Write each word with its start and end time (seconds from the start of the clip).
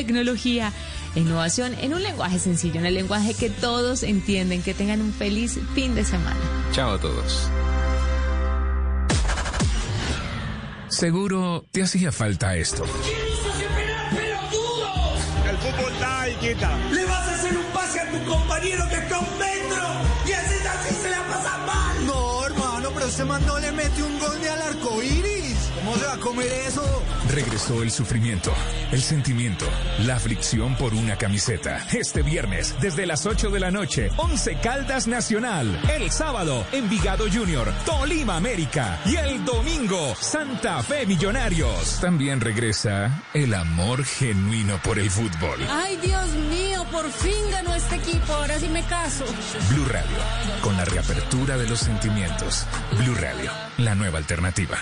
tecnología 0.00 0.72
e 1.14 1.20
innovación 1.20 1.74
en 1.74 1.92
un 1.92 2.02
lenguaje 2.02 2.38
sencillo, 2.38 2.80
en 2.80 2.86
el 2.86 2.94
lenguaje 2.94 3.34
que 3.34 3.50
todos 3.50 4.02
entienden. 4.02 4.62
Que 4.62 4.72
tengan 4.72 5.00
un 5.02 5.12
feliz 5.12 5.58
fin 5.74 5.94
de 5.94 6.04
semana. 6.04 6.40
Chao 6.72 6.92
a 6.92 6.98
todos. 6.98 7.50
Seguro 10.88 11.64
te 11.70 11.82
hacía 11.82 12.12
falta 12.12 12.56
esto. 12.56 12.84
El 15.50 15.56
fútbol 15.58 15.92
está 15.92 16.22
ahí, 16.22 16.34
quita. 16.40 16.70
Le 16.90 17.04
vas 17.04 17.28
a 17.28 17.34
hacer 17.34 17.56
un 17.56 17.66
pase 17.74 18.00
a 18.00 18.10
tu 18.10 18.24
compañero 18.24 18.88
que 18.88 18.96
está 18.96 19.16
a 19.16 19.20
un 19.20 19.38
metro 19.38 19.84
y 20.26 20.32
así, 20.32 20.54
así 20.66 20.94
se 21.02 21.10
la 21.10 21.22
pasa 21.28 21.58
mal. 21.66 22.06
No, 22.06 22.46
hermano, 22.46 22.90
pero 22.94 23.06
ese 23.06 23.24
man 23.24 23.44
no 23.46 23.58
le 23.58 23.70
mete 23.72 24.02
un 24.02 24.18
gol 24.18 24.38
ni 24.40 24.46
al 24.46 24.62
arco 24.62 25.02
iris. 25.02 25.29
¿Cómo 25.90 26.02
se 26.02 26.06
va 26.06 26.14
a 26.14 26.18
comer 26.18 26.52
eso? 26.68 27.02
Regresó 27.34 27.82
el 27.82 27.90
sufrimiento, 27.90 28.52
el 28.92 29.02
sentimiento, 29.02 29.64
la 30.06 30.14
aflicción 30.14 30.76
por 30.76 30.94
una 30.94 31.16
camiseta. 31.16 31.84
Este 31.92 32.22
viernes, 32.22 32.76
desde 32.80 33.06
las 33.06 33.26
8 33.26 33.50
de 33.50 33.58
la 33.58 33.72
noche, 33.72 34.08
11 34.16 34.58
Caldas 34.62 35.08
Nacional. 35.08 35.80
El 35.92 36.12
sábado, 36.12 36.64
Envigado 36.70 37.24
Junior, 37.28 37.72
Tolima 37.84 38.36
América. 38.36 39.00
Y 39.04 39.16
el 39.16 39.44
domingo, 39.44 40.14
Santa 40.14 40.80
Fe 40.84 41.06
Millonarios. 41.06 41.98
También 42.00 42.40
regresa 42.40 43.24
el 43.34 43.52
amor 43.52 44.04
genuino 44.04 44.80
por 44.84 44.96
el 45.00 45.10
fútbol. 45.10 45.58
Ay, 45.68 45.96
Dios 45.96 46.28
mío, 46.50 46.86
por 46.92 47.10
fin 47.10 47.50
ganó 47.50 47.74
este 47.74 47.96
equipo. 47.96 48.32
Ahora 48.32 48.60
sí 48.60 48.68
me 48.68 48.84
caso. 48.84 49.24
Blue 49.70 49.86
Radio, 49.86 50.18
con 50.62 50.76
la 50.76 50.84
reapertura 50.84 51.56
de 51.56 51.68
los 51.68 51.80
sentimientos. 51.80 52.64
Blue 52.96 53.16
Radio, 53.16 53.50
la 53.78 53.96
nueva 53.96 54.18
alternativa. 54.18 54.80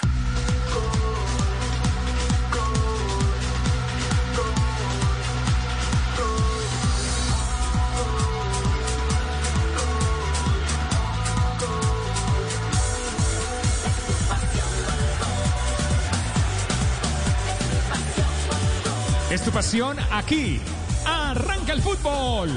Es 19.31 19.45
tu 19.45 19.51
pasión 19.51 19.97
aquí. 20.11 20.59
Arranca 21.05 21.75
el 21.75 21.83
fútbol. 21.83 22.49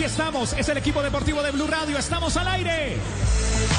Aquí 0.00 0.06
estamos, 0.06 0.54
es 0.54 0.66
el 0.66 0.78
equipo 0.78 1.02
deportivo 1.02 1.42
de 1.42 1.50
Blue 1.50 1.66
Radio, 1.66 1.98
estamos 1.98 2.34
al 2.38 2.48
aire. 2.48 2.96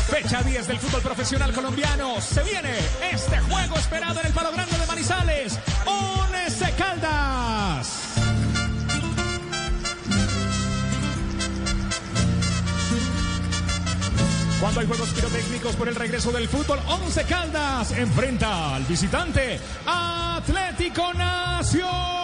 Fecha 0.08 0.44
10 0.44 0.68
del 0.68 0.78
fútbol 0.78 1.02
profesional 1.02 1.52
colombiano. 1.52 2.22
Se 2.22 2.44
viene 2.44 2.78
este 3.12 3.40
juego 3.40 3.76
esperado 3.76 4.20
en 4.20 4.28
el 4.28 4.32
Palo 4.32 4.52
Grande 4.52 4.78
de 4.78 4.86
Manizales. 4.86 5.58
Once 5.84 6.74
Caldas. 6.78 8.04
Cuando 14.60 14.80
hay 14.80 14.86
juegos 14.86 15.10
pirotécnicos 15.10 15.76
por 15.76 15.88
el 15.88 15.96
regreso 15.96 16.32
del 16.32 16.48
fútbol, 16.48 16.78
Once 16.88 17.24
Caldas 17.24 17.94
enfrenta 17.94 18.76
al 18.76 18.84
visitante 18.84 19.60
Atlético 19.88 21.16
Nacional. 21.16 22.21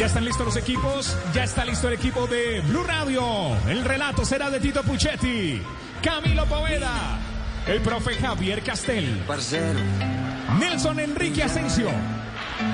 Ya 0.00 0.06
están 0.06 0.24
listos 0.24 0.46
los 0.46 0.56
equipos, 0.56 1.14
ya 1.34 1.44
está 1.44 1.62
listo 1.62 1.86
el 1.86 1.92
equipo 1.92 2.26
de 2.26 2.62
Blue 2.62 2.84
Radio. 2.84 3.22
El 3.68 3.84
relato 3.84 4.24
será 4.24 4.48
de 4.48 4.58
Tito 4.58 4.82
Puchetti, 4.82 5.60
Camilo 6.02 6.46
Poveda, 6.46 7.18
el 7.66 7.82
profe 7.82 8.14
Javier 8.14 8.62
Castel, 8.62 9.22
Nelson 10.58 11.00
Enrique 11.00 11.42
Asensio. 11.42 11.90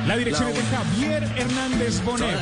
La 0.06 0.16
dirección 0.16 0.50
es 0.50 0.54
de 0.54 0.76
Javier 0.76 1.24
Hernández 1.36 2.00
Bonet. 2.04 2.38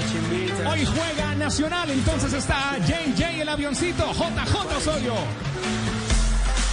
Hoy 0.70 0.84
juega 0.84 1.34
Nacional, 1.34 1.90
entonces 1.90 2.34
está 2.34 2.76
JJ 2.76 3.40
el 3.40 3.48
avioncito, 3.48 4.12
JJ 4.12 4.76
Osorio. 4.76 5.14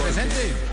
Presente. 0.03 0.70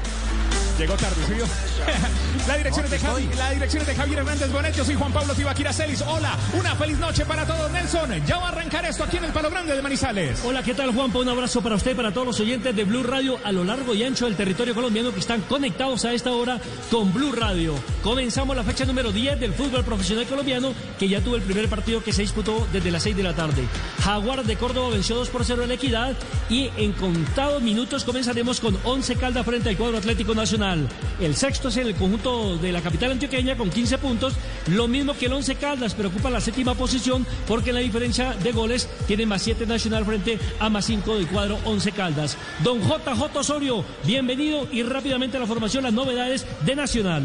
Llegó 0.79 0.95
tarde, 0.95 1.17
¿sí? 1.27 1.35
la, 2.49 2.57
dirección 2.57 2.85
es 2.85 2.91
de 2.93 3.01
Javi- 3.01 3.35
la 3.37 3.51
dirección 3.51 3.81
es 3.83 3.89
de 3.89 3.95
Javier 3.97 4.19
Hernández 4.21 4.53
Bonet. 4.53 4.77
Yo 4.77 4.85
soy 4.85 4.95
Juan 4.95 5.13
Pablo 5.13 5.35
Tibaquira 5.35 5.73
Celis. 5.73 6.03
Hola, 6.03 6.39
una 6.57 6.77
feliz 6.77 6.99
noche 6.99 7.25
para 7.27 7.45
todos, 7.45 7.69
Nelson. 7.73 8.25
Ya 8.25 8.39
va 8.39 8.47
a 8.47 8.49
arrancar 8.51 8.85
esto 8.85 9.03
aquí 9.03 9.17
en 9.17 9.25
el 9.25 9.33
Palo 9.33 9.51
Grande 9.51 9.75
de 9.75 9.83
Manizales. 9.83 10.41
Hola, 10.45 10.63
¿qué 10.63 10.75
tal 10.75 10.95
Juanpa? 10.95 11.19
Un 11.19 11.29
abrazo 11.31 11.61
para 11.63 11.75
usted 11.75 11.91
y 11.91 11.95
para 11.95 12.13
todos 12.13 12.29
los 12.29 12.39
oyentes 12.41 12.77
de 12.77 12.85
Blue 12.85 13.03
Radio 13.03 13.39
a 13.45 13.51
lo 13.51 13.65
largo 13.65 13.93
y 13.93 14.05
ancho 14.05 14.27
del 14.27 14.37
territorio 14.37 14.73
colombiano 14.73 15.13
que 15.13 15.19
están 15.19 15.41
conectados 15.43 16.05
a 16.05 16.13
esta 16.13 16.31
hora 16.31 16.61
con 16.93 17.13
Blue 17.13 17.33
Radio. 17.33 17.75
Comenzamos 18.05 18.55
la 18.55 18.63
fecha 18.63 18.85
número 18.85 19.11
10 19.11 19.41
del 19.41 19.55
fútbol 19.55 19.83
profesional 19.85 20.27
colombiano 20.27 20.75
que 20.97 21.09
ya 21.09 21.21
tuvo 21.21 21.35
el 21.37 21.43
primer 21.43 21.69
partido 21.69 22.05
que 22.05 22.13
se 22.13 22.23
disputó 22.23 22.69
desde 22.73 22.93
las 22.93 23.03
6 23.03 23.17
de 23.17 23.23
la 23.25 23.35
tarde. 23.35 23.65
Jaguar 24.05 24.45
de 24.45 24.55
Córdoba 24.57 24.91
venció 24.91 25.17
2 25.17 25.29
por 25.31 25.45
0 25.45 25.63
en 25.65 25.69
la 25.71 25.75
equidad 25.75 26.13
y 26.49 26.71
en 26.77 26.93
contados 26.93 27.63
minutos 27.63 28.05
comenzaremos 28.05 28.61
con 28.61 28.79
11 28.85 29.17
Caldas 29.17 29.45
frente 29.45 29.71
al 29.71 29.77
cuadro 29.77 29.99
Atlético 29.99 30.35
Nacional. 30.37 30.68
El 31.21 31.35
sexto 31.35 31.69
es 31.69 31.77
en 31.79 31.87
el 31.87 31.95
conjunto 31.95 32.59
de 32.59 32.73
la 32.73 32.83
capital 32.83 33.13
antioqueña 33.13 33.57
con 33.57 33.71
15 33.71 33.99
puntos, 33.99 34.35
lo 34.67 34.87
mismo 34.87 35.15
que 35.15 35.27
el 35.27 35.33
11 35.33 35.55
Caldas, 35.57 35.95
pero 35.95 36.11
ocupa 36.11 36.29
la 36.29 36.41
séptima 36.41 36.75
posición 36.75 37.27
porque 37.47 37.73
la 37.73 37.81
diferencia 37.81 38.35
de 38.35 38.53
goles 38.53 38.89
tiene 39.07 39.25
más 39.25 39.43
7 39.43 39.67
Nacional 39.67 40.05
frente 40.05 40.39
a 40.61 40.69
más 40.69 40.85
5 40.85 41.17
del 41.17 41.29
cuadro 41.29 41.59
11 41.65 41.93
Caldas. 41.93 42.37
Don 42.63 42.81
JJ 42.81 43.37
Osorio, 43.37 43.85
bienvenido 44.05 44.69
y 44.71 44.83
rápidamente 44.83 45.39
a 45.39 45.41
la 45.41 45.47
formación, 45.47 45.85
las 45.85 45.93
novedades 45.93 46.45
de 46.67 46.77
Nacional. 46.77 47.25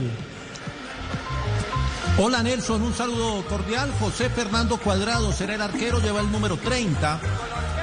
Hola 2.18 2.44
Nelson, 2.44 2.82
un 2.82 2.94
saludo 2.94 3.44
cordial. 3.48 3.92
José 4.00 4.30
Fernando 4.30 4.78
Cuadrado 4.78 5.32
será 5.34 5.56
el 5.56 5.62
arquero, 5.62 6.00
lleva 6.00 6.22
el 6.22 6.32
número 6.32 6.58
30. 6.58 7.20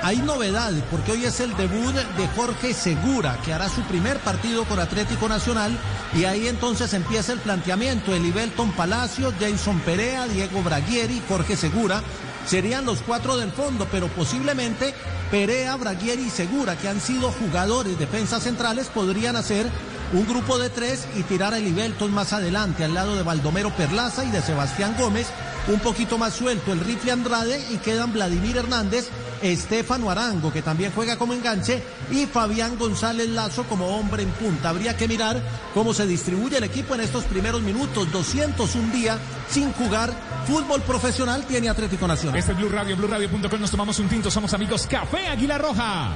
Hay 0.02 0.16
novedad 0.18 0.72
porque 0.90 1.12
hoy 1.12 1.26
es 1.26 1.40
el 1.40 1.54
debut 1.56 1.94
de 1.94 2.28
Jorge 2.28 2.72
Segura, 2.72 3.38
que 3.44 3.52
hará 3.52 3.68
su 3.68 3.82
primer 3.82 4.18
partido 4.20 4.64
con 4.64 4.78
Atlético 4.78 5.28
Nacional 5.28 5.78
y 6.14 6.24
ahí 6.24 6.48
entonces 6.48 6.94
empieza 6.94 7.32
el 7.32 7.40
planteamiento. 7.40 8.14
Elivelton 8.14 8.72
Palacio, 8.72 9.32
Jason 9.38 9.78
Perea, 9.80 10.26
Diego 10.26 10.62
Braguieri, 10.62 11.22
Jorge 11.28 11.54
Segura. 11.54 12.02
Serían 12.46 12.86
los 12.86 13.02
cuatro 13.02 13.36
del 13.36 13.52
fondo, 13.52 13.86
pero 13.92 14.08
posiblemente 14.08 14.94
Perea, 15.30 15.76
Braguieri 15.76 16.22
y 16.22 16.30
Segura, 16.30 16.76
que 16.76 16.88
han 16.88 17.00
sido 17.00 17.30
jugadores 17.32 17.98
defensas 17.98 18.44
centrales, 18.44 18.86
podrían 18.88 19.36
hacer 19.36 19.66
un 20.14 20.26
grupo 20.26 20.58
de 20.58 20.70
tres 20.70 21.06
y 21.14 21.22
tirar 21.24 21.52
a 21.52 21.58
Elivelton 21.58 22.10
más 22.10 22.32
adelante, 22.32 22.84
al 22.84 22.94
lado 22.94 23.16
de 23.16 23.22
Baldomero 23.22 23.70
Perlaza 23.76 24.24
y 24.24 24.30
de 24.30 24.40
Sebastián 24.40 24.96
Gómez, 24.98 25.28
un 25.68 25.80
poquito 25.80 26.18
más 26.18 26.34
suelto 26.34 26.72
el 26.72 26.80
rifle 26.80 27.12
Andrade 27.12 27.64
y 27.70 27.76
quedan 27.78 28.12
Vladimir 28.12 28.56
Hernández, 28.56 29.08
Estefano 29.42 30.10
Arango, 30.10 30.52
que 30.52 30.62
también 30.62 30.92
juega 30.94 31.16
como 31.16 31.32
enganche, 31.32 31.82
y 32.10 32.26
Fabián 32.26 32.76
González 32.78 33.28
Lazo 33.28 33.64
como 33.64 33.86
hombre 33.96 34.22
en 34.22 34.30
punta. 34.30 34.70
Habría 34.70 34.96
que 34.96 35.08
mirar 35.08 35.40
cómo 35.74 35.94
se 35.94 36.06
distribuye 36.06 36.58
el 36.58 36.64
equipo 36.64 36.94
en 36.94 37.00
estos 37.00 37.24
primeros 37.24 37.62
minutos, 37.62 38.10
201 38.10 38.92
día 38.92 39.18
sin 39.48 39.72
jugar 39.72 40.12
fútbol 40.46 40.82
profesional 40.82 41.44
tiene 41.46 41.68
Atlético 41.68 42.06
Nacional. 42.06 42.38
Este 42.38 42.52
es 42.52 42.58
Blue 42.58 42.68
Radio, 42.68 42.96
BlueRadio.com. 42.96 43.60
Nos 43.60 43.70
tomamos 43.70 43.98
un 43.98 44.08
tinto, 44.08 44.30
somos 44.30 44.52
amigos 44.54 44.86
Café 44.86 45.28
Águila 45.28 45.58
Roja. 45.58 46.10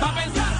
Pa' 0.00 0.14
pensar, 0.14 0.57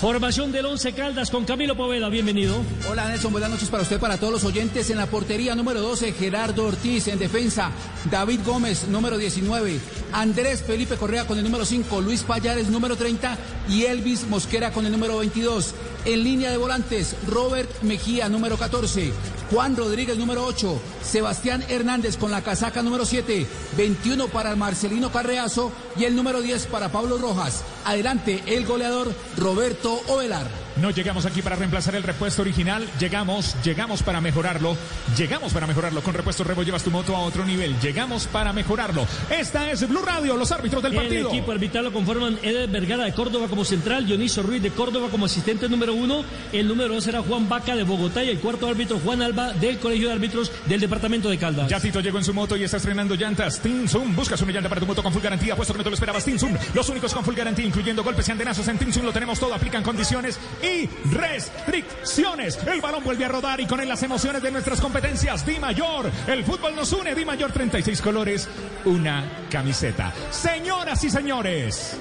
Formación 0.00 0.52
del 0.52 0.64
11 0.64 0.92
Caldas 0.92 1.28
con 1.28 1.44
Camilo 1.44 1.76
Poveda, 1.76 2.08
bienvenido. 2.08 2.62
Hola 2.88 3.08
Nelson, 3.08 3.32
buenas 3.32 3.50
noches 3.50 3.68
para 3.68 3.82
usted, 3.82 3.98
para 3.98 4.16
todos 4.16 4.32
los 4.32 4.44
oyentes. 4.44 4.88
En 4.90 4.96
la 4.96 5.06
portería 5.06 5.56
número 5.56 5.80
12, 5.80 6.12
Gerardo 6.12 6.66
Ortiz. 6.66 7.08
En 7.08 7.18
defensa, 7.18 7.72
David 8.08 8.38
Gómez, 8.46 8.86
número 8.86 9.18
19. 9.18 9.80
Andrés 10.12 10.62
Felipe 10.62 10.94
Correa 10.94 11.26
con 11.26 11.36
el 11.36 11.42
número 11.42 11.64
5. 11.64 12.00
Luis 12.00 12.22
Payares, 12.22 12.68
número 12.68 12.94
30. 12.94 13.36
Y 13.68 13.86
Elvis 13.86 14.28
Mosquera 14.28 14.70
con 14.70 14.86
el 14.86 14.92
número 14.92 15.18
22. 15.18 15.74
En 16.04 16.24
línea 16.24 16.50
de 16.50 16.56
volantes, 16.56 17.16
Robert 17.26 17.70
Mejía, 17.82 18.28
número 18.28 18.56
14. 18.56 19.12
Juan 19.50 19.76
Rodríguez, 19.76 20.16
número 20.16 20.44
8. 20.44 20.80
Sebastián 21.02 21.64
Hernández 21.68 22.16
con 22.16 22.30
la 22.30 22.42
casaca 22.42 22.82
número 22.82 23.04
7. 23.04 23.46
21 23.76 24.28
para 24.28 24.56
Marcelino 24.56 25.10
Carreazo. 25.10 25.72
Y 25.96 26.04
el 26.04 26.14
número 26.14 26.40
10 26.40 26.66
para 26.66 26.90
Pablo 26.90 27.18
Rojas. 27.18 27.64
Adelante, 27.84 28.42
el 28.46 28.66
goleador 28.66 29.12
Roberto 29.36 30.00
Ovelar. 30.08 30.67
No 30.80 30.90
llegamos 30.90 31.26
aquí 31.26 31.42
para 31.42 31.56
reemplazar 31.56 31.96
el 31.96 32.04
repuesto 32.04 32.42
original. 32.42 32.86
Llegamos, 33.00 33.56
llegamos 33.64 34.02
para 34.04 34.20
mejorarlo. 34.20 34.76
Llegamos 35.16 35.52
para 35.52 35.66
mejorarlo. 35.66 36.02
Con 36.02 36.14
repuesto 36.14 36.44
Rebo 36.44 36.62
llevas 36.62 36.84
tu 36.84 36.92
moto 36.92 37.16
a 37.16 37.20
otro 37.20 37.44
nivel. 37.44 37.78
Llegamos 37.80 38.28
para 38.28 38.52
mejorarlo. 38.52 39.04
Esta 39.28 39.72
es 39.72 39.88
Blue 39.88 40.02
Radio, 40.02 40.36
los 40.36 40.52
árbitros 40.52 40.80
del 40.82 40.94
partido. 40.94 41.30
El 41.30 41.36
equipo 41.36 41.50
arbitral 41.50 41.84
lo 41.86 41.92
conforman 41.92 42.38
Eder 42.42 42.68
Vergara 42.68 43.04
de 43.04 43.12
Córdoba 43.12 43.48
como 43.48 43.64
central, 43.64 44.06
Dioniso 44.06 44.40
Ruiz 44.42 44.62
de 44.62 44.70
Córdoba 44.70 45.08
como 45.10 45.26
asistente 45.26 45.68
número 45.68 45.94
uno. 45.94 46.22
El 46.52 46.68
número 46.68 46.94
dos 46.94 47.04
será 47.04 47.22
Juan 47.22 47.48
Vaca 47.48 47.74
de 47.74 47.82
Bogotá 47.82 48.22
y 48.22 48.28
el 48.28 48.38
cuarto 48.38 48.68
árbitro 48.68 49.00
Juan 49.00 49.20
Alba 49.20 49.52
del 49.54 49.78
Colegio 49.78 50.08
de 50.08 50.14
Árbitros 50.14 50.52
del 50.66 50.78
Departamento 50.78 51.28
de 51.28 51.38
Caldas. 51.38 51.68
Ya 51.68 51.80
Tito 51.80 52.00
llegó 52.00 52.18
en 52.18 52.24
su 52.24 52.32
moto 52.32 52.56
y 52.56 52.62
está 52.62 52.76
estrenando 52.76 53.16
llantas. 53.16 53.60
Tinsun, 53.60 54.14
buscas 54.14 54.40
una 54.42 54.52
llanta 54.52 54.68
para 54.68 54.80
tu 54.80 54.86
moto 54.86 55.02
con 55.02 55.12
full 55.12 55.22
garantía, 55.22 55.56
puesto 55.56 55.74
que 55.74 55.78
no 55.78 55.84
te 55.84 55.90
lo 55.90 55.94
esperabas. 55.94 56.24
Tinsun, 56.24 56.56
los 56.72 56.88
únicos 56.88 57.12
con 57.12 57.24
full 57.24 57.34
garantía, 57.34 57.66
incluyendo 57.66 58.04
golpes 58.04 58.28
y 58.28 58.30
antenazos 58.30 58.68
en 58.68 58.78
Tinsun, 58.78 59.04
lo 59.04 59.12
tenemos 59.12 59.40
todo, 59.40 59.54
aplican 59.54 59.82
condiciones 59.82 60.38
y 60.62 60.67
restricciones. 61.10 62.58
El 62.66 62.80
balón 62.80 63.04
vuelve 63.04 63.24
a 63.24 63.28
rodar 63.28 63.60
y 63.60 63.66
con 63.66 63.80
él 63.80 63.88
las 63.88 64.02
emociones 64.02 64.42
de 64.42 64.50
nuestras 64.50 64.80
competencias. 64.80 65.44
Di 65.44 65.58
Mayor, 65.58 66.10
el 66.26 66.44
fútbol 66.44 66.74
nos 66.74 66.92
une. 66.92 67.14
Di 67.14 67.24
Mayor, 67.24 67.52
36 67.52 68.00
colores, 68.00 68.48
una 68.84 69.24
camiseta. 69.50 70.12
Señoras 70.30 71.02
y 71.04 71.10
señores, 71.10 71.96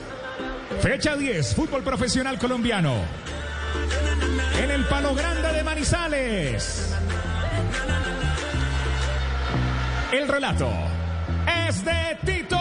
fecha 0.82 1.16
10, 1.16 1.56
fútbol 1.56 1.84
profesional 1.84 2.38
colombiano. 2.38 2.96
En 4.62 4.72
el 4.72 4.86
Palo 4.86 5.14
Grande 5.14 5.54
de 5.54 5.64
Manizales. 5.64 6.94
El 10.12 10.28
relato 10.28 10.70
es 11.68 11.84
de 11.84 12.18
Tito 12.26 12.58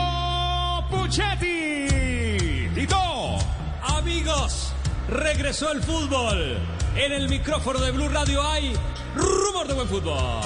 Puchetti. 0.90 2.68
Tito. 2.74 3.38
Amigos, 3.82 4.72
regresó 5.08 5.72
el 5.72 5.82
fútbol. 5.82 6.56
En 6.96 7.12
el 7.12 7.28
micrófono 7.28 7.80
de 7.80 7.90
Blue 7.90 8.08
Radio 8.08 8.42
hay 8.42 8.72
rumor 9.14 9.66
de 9.66 9.74
buen 9.74 9.88
fútbol. 9.88 10.42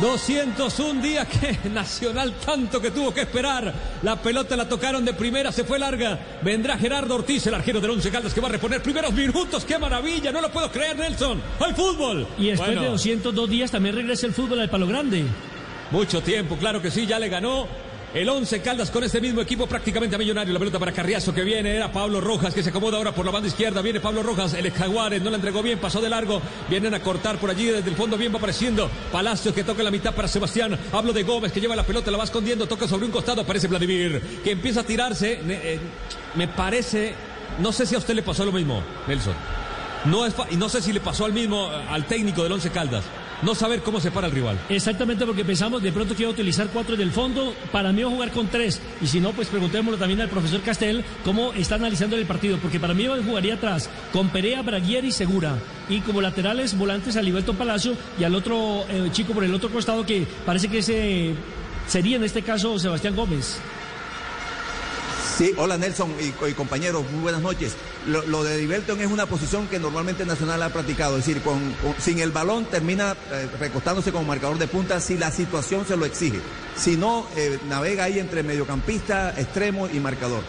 201 0.00 1.02
días 1.02 1.26
que 1.26 1.68
Nacional 1.70 2.34
tanto 2.44 2.80
que 2.80 2.90
tuvo 2.90 3.12
que 3.12 3.22
esperar. 3.22 3.72
La 4.02 4.16
pelota 4.16 4.56
la 4.56 4.68
tocaron 4.68 5.04
de 5.04 5.12
primera, 5.12 5.50
se 5.50 5.64
fue 5.64 5.78
larga. 5.78 6.18
Vendrá 6.42 6.78
Gerardo 6.78 7.16
Ortiz, 7.16 7.46
el 7.46 7.54
arquero 7.54 7.80
del 7.80 7.90
Once 7.90 8.10
Caldas, 8.10 8.32
que 8.32 8.40
va 8.40 8.48
a 8.48 8.52
reponer 8.52 8.82
primeros 8.82 9.12
minutos. 9.12 9.64
¡Qué 9.64 9.78
maravilla! 9.78 10.30
No 10.30 10.40
lo 10.40 10.50
puedo 10.50 10.70
creer, 10.70 10.96
Nelson. 10.96 11.40
¡Al 11.60 11.74
fútbol! 11.74 12.26
Y 12.38 12.48
después 12.48 12.78
de 12.78 12.86
202 12.86 13.50
días 13.50 13.70
también 13.70 13.94
regresa 13.94 14.26
el 14.26 14.34
fútbol 14.34 14.60
al 14.60 14.70
Palo 14.70 14.86
Grande. 14.86 15.24
Mucho 15.90 16.20
tiempo, 16.20 16.56
claro 16.56 16.82
que 16.82 16.90
sí, 16.90 17.06
ya 17.06 17.18
le 17.18 17.28
ganó 17.28 17.66
el 18.14 18.28
11 18.28 18.62
Caldas 18.62 18.90
con 18.90 19.04
este 19.04 19.20
mismo 19.20 19.40
equipo 19.40 19.66
prácticamente 19.66 20.16
a 20.16 20.18
millonario. 20.18 20.52
La 20.52 20.58
pelota 20.58 20.78
para 20.78 20.92
Carriazo 20.92 21.34
que 21.34 21.42
viene. 21.42 21.76
Era 21.76 21.92
Pablo 21.92 22.20
Rojas 22.20 22.54
que 22.54 22.62
se 22.62 22.70
acomoda 22.70 22.96
ahora 22.96 23.12
por 23.12 23.26
la 23.26 23.32
banda 23.32 23.48
izquierda. 23.48 23.82
Viene 23.82 24.00
Pablo 24.00 24.22
Rojas. 24.22 24.54
El 24.54 24.70
Jaguares 24.72 25.22
no 25.22 25.30
la 25.30 25.36
entregó 25.36 25.62
bien. 25.62 25.78
Pasó 25.78 26.00
de 26.00 26.08
largo. 26.08 26.40
Vienen 26.70 26.94
a 26.94 27.00
cortar 27.00 27.38
por 27.38 27.50
allí 27.50 27.66
desde 27.66 27.90
el 27.90 27.96
fondo. 27.96 28.16
Bien 28.16 28.32
va 28.32 28.38
apareciendo. 28.38 28.90
Palacios 29.12 29.54
que 29.54 29.64
toca 29.64 29.82
la 29.82 29.90
mitad 29.90 30.14
para 30.14 30.26
Sebastián. 30.26 30.78
Hablo 30.92 31.12
de 31.12 31.22
Gómez 31.22 31.52
que 31.52 31.60
lleva 31.60 31.76
la 31.76 31.84
pelota. 31.84 32.10
La 32.10 32.18
va 32.18 32.24
escondiendo. 32.24 32.66
Toca 32.66 32.88
sobre 32.88 33.06
un 33.06 33.12
costado. 33.12 33.42
Aparece 33.42 33.68
Vladimir 33.68 34.40
que 34.42 34.52
empieza 34.52 34.80
a 34.80 34.84
tirarse. 34.84 35.40
Eh, 35.46 35.78
me 36.34 36.48
parece. 36.48 37.14
No 37.58 37.72
sé 37.72 37.86
si 37.86 37.94
a 37.94 37.98
usted 37.98 38.14
le 38.14 38.22
pasó 38.22 38.44
lo 38.44 38.52
mismo, 38.52 38.82
Nelson. 39.06 39.34
No 40.04 40.24
es 40.24 40.34
y 40.50 40.56
no 40.56 40.68
sé 40.68 40.80
si 40.80 40.92
le 40.92 41.00
pasó 41.00 41.24
al 41.24 41.32
mismo 41.32 41.68
al 41.90 42.04
técnico 42.06 42.42
del 42.42 42.52
11 42.52 42.70
Caldas 42.70 43.04
no 43.42 43.54
saber 43.54 43.82
cómo 43.82 44.00
se 44.00 44.10
para 44.10 44.26
el 44.26 44.32
rival. 44.32 44.58
Exactamente, 44.68 45.24
porque 45.26 45.44
pensamos 45.44 45.82
de 45.82 45.92
pronto 45.92 46.14
que 46.14 46.22
iba 46.22 46.30
a 46.30 46.34
utilizar 46.34 46.68
cuatro 46.68 46.96
del 46.96 47.10
fondo. 47.10 47.54
Para 47.72 47.92
mí 47.92 48.02
va 48.02 48.10
a 48.10 48.12
jugar 48.12 48.30
con 48.32 48.48
tres. 48.48 48.80
Y 49.00 49.06
si 49.06 49.20
no, 49.20 49.32
pues 49.32 49.48
preguntémoslo 49.48 49.98
también 49.98 50.20
al 50.20 50.28
profesor 50.28 50.60
Castel 50.60 51.04
cómo 51.24 51.52
está 51.52 51.76
analizando 51.76 52.16
el 52.16 52.26
partido. 52.26 52.58
Porque 52.58 52.80
para 52.80 52.94
mí 52.94 53.06
jugaría 53.24 53.54
atrás 53.54 53.88
con 54.12 54.28
Perea, 54.28 54.62
Braguieri 54.62 55.08
y 55.08 55.12
Segura. 55.12 55.56
Y 55.88 56.00
como 56.00 56.20
laterales, 56.20 56.76
volantes 56.76 57.16
a 57.16 57.22
Liberto 57.22 57.54
Palacio 57.54 57.94
y 58.18 58.24
al 58.24 58.34
otro 58.34 58.84
eh, 58.88 59.08
chico 59.12 59.32
por 59.32 59.44
el 59.44 59.54
otro 59.54 59.70
costado 59.70 60.04
que 60.04 60.26
parece 60.44 60.68
que 60.68 60.78
ese 60.78 61.34
sería 61.86 62.16
en 62.16 62.24
este 62.24 62.42
caso 62.42 62.78
Sebastián 62.78 63.16
Gómez. 63.16 63.60
Sí, 65.38 65.54
hola 65.56 65.78
Nelson 65.78 66.12
y, 66.18 66.52
compañeros, 66.54 67.08
muy 67.12 67.22
buenas 67.22 67.40
noches. 67.40 67.76
Lo, 68.08 68.42
de 68.42 68.56
Diverton 68.56 69.00
es 69.00 69.06
una 69.06 69.26
posición 69.26 69.68
que 69.68 69.78
normalmente 69.78 70.26
Nacional 70.26 70.60
ha 70.64 70.70
practicado, 70.70 71.16
es 71.16 71.24
decir, 71.24 71.40
con, 71.42 71.60
sin 72.00 72.18
el 72.18 72.32
balón 72.32 72.64
termina 72.64 73.14
eh, 73.30 73.48
recostándose 73.60 74.10
como 74.10 74.24
marcador 74.24 74.58
de 74.58 74.66
punta 74.66 74.98
si 74.98 75.16
la 75.16 75.30
situación 75.30 75.86
se 75.86 75.96
lo 75.96 76.06
exige. 76.06 76.40
Si 76.74 76.96
no, 76.96 77.24
eh, 77.36 77.56
navega 77.68 78.02
ahí 78.02 78.18
entre 78.18 78.42
mediocampista, 78.42 79.30
extremo 79.38 79.88
y 79.88 80.00
marcador. 80.00 80.42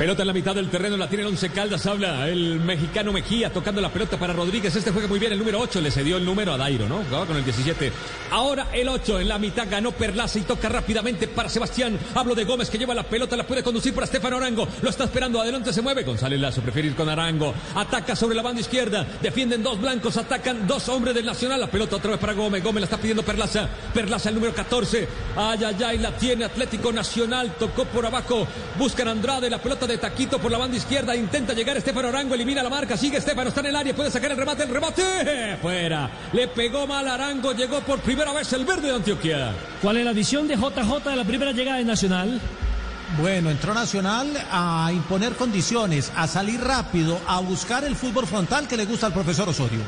Pelota 0.00 0.22
en 0.22 0.28
la 0.28 0.32
mitad 0.32 0.54
del 0.54 0.70
terreno, 0.70 0.96
la 0.96 1.10
tiene 1.10 1.24
el 1.24 1.28
Once 1.28 1.50
Caldas, 1.50 1.84
habla 1.84 2.26
el 2.26 2.58
mexicano 2.58 3.12
Mejía 3.12 3.52
tocando 3.52 3.82
la 3.82 3.90
pelota 3.90 4.18
para 4.18 4.32
Rodríguez. 4.32 4.74
Este 4.74 4.92
juega 4.92 5.06
muy 5.06 5.18
bien 5.18 5.30
el 5.30 5.38
número 5.38 5.60
8, 5.60 5.78
le 5.82 5.90
cedió 5.90 6.16
el 6.16 6.24
número 6.24 6.54
a 6.54 6.56
Dairo, 6.56 6.88
¿no? 6.88 7.04
Jugaba 7.04 7.26
con 7.26 7.36
el 7.36 7.44
17. 7.44 7.92
Ahora 8.30 8.68
el 8.72 8.88
8 8.88 9.20
en 9.20 9.28
la 9.28 9.38
mitad 9.38 9.68
ganó 9.70 9.92
Perlaza 9.92 10.38
y 10.38 10.42
toca 10.44 10.70
rápidamente 10.70 11.28
para 11.28 11.50
Sebastián. 11.50 11.98
Hablo 12.14 12.34
de 12.34 12.44
Gómez 12.44 12.70
que 12.70 12.78
lleva 12.78 12.94
la 12.94 13.02
pelota, 13.02 13.36
la 13.36 13.46
puede 13.46 13.62
conducir 13.62 13.92
para 13.92 14.06
Estefano 14.06 14.38
Arango. 14.38 14.66
Lo 14.80 14.88
está 14.88 15.04
esperando, 15.04 15.38
adelante 15.38 15.70
se 15.70 15.82
mueve. 15.82 16.02
González 16.02 16.40
Lazo 16.40 16.62
prefiere 16.62 16.88
ir 16.88 16.94
con 16.94 17.10
Arango. 17.10 17.52
Ataca 17.74 18.16
sobre 18.16 18.34
la 18.34 18.40
banda 18.40 18.62
izquierda, 18.62 19.06
defienden 19.20 19.62
dos 19.62 19.78
blancos, 19.78 20.16
atacan 20.16 20.66
dos 20.66 20.88
hombres 20.88 21.14
del 21.14 21.26
Nacional. 21.26 21.60
La 21.60 21.70
pelota 21.70 21.96
otra 21.96 22.12
vez 22.12 22.20
para 22.20 22.32
Gómez. 22.32 22.64
Gómez 22.64 22.80
la 22.80 22.86
está 22.86 22.96
pidiendo 22.96 23.22
Perlaza. 23.22 23.68
Perlaza 23.92 24.30
el 24.30 24.36
número 24.36 24.54
14. 24.54 25.06
Ay, 25.36 25.58
ay, 25.62 25.76
ay, 25.84 25.98
la 25.98 26.16
tiene 26.16 26.46
Atlético 26.46 26.90
Nacional. 26.90 27.54
Tocó 27.58 27.84
por 27.84 28.06
abajo. 28.06 28.48
Buscan 28.78 29.06
Andrade, 29.06 29.50
la 29.50 29.58
pelota 29.58 29.89
de 29.90 29.98
Taquito 29.98 30.38
por 30.38 30.50
la 30.50 30.58
banda 30.58 30.76
izquierda. 30.76 31.14
Intenta 31.14 31.52
llegar 31.52 31.76
Estefano 31.76 32.08
Arango, 32.08 32.34
elimina 32.34 32.62
la 32.62 32.70
marca. 32.70 32.96
Sigue 32.96 33.18
Estefano, 33.18 33.48
está 33.48 33.60
en 33.60 33.66
el 33.66 33.76
área, 33.76 33.94
puede 33.94 34.10
sacar 34.10 34.30
el 34.30 34.36
remate. 34.36 34.62
El 34.62 34.70
remate 34.70 35.58
fuera. 35.60 36.10
Le 36.32 36.48
pegó 36.48 36.86
mal 36.86 37.06
Arango, 37.06 37.52
llegó 37.52 37.80
por 37.80 38.00
primera 38.00 38.32
vez 38.32 38.52
el 38.52 38.64
verde 38.64 38.88
de 38.88 38.94
Antioquia. 38.94 39.52
¿Cuál 39.82 39.98
es 39.98 40.04
la 40.04 40.12
visión 40.12 40.48
de 40.48 40.56
JJ 40.56 41.10
de 41.10 41.16
la 41.16 41.24
primera 41.24 41.52
llegada 41.52 41.78
de 41.78 41.84
Nacional? 41.84 42.40
Bueno, 43.20 43.50
entró 43.50 43.74
Nacional 43.74 44.28
a 44.50 44.90
imponer 44.92 45.34
condiciones, 45.34 46.12
a 46.14 46.26
salir 46.28 46.60
rápido, 46.60 47.18
a 47.26 47.40
buscar 47.40 47.84
el 47.84 47.96
fútbol 47.96 48.26
frontal 48.26 48.68
que 48.68 48.76
le 48.76 48.84
gusta 48.84 49.06
al 49.06 49.12
profesor 49.12 49.48
Osorio. 49.48 49.80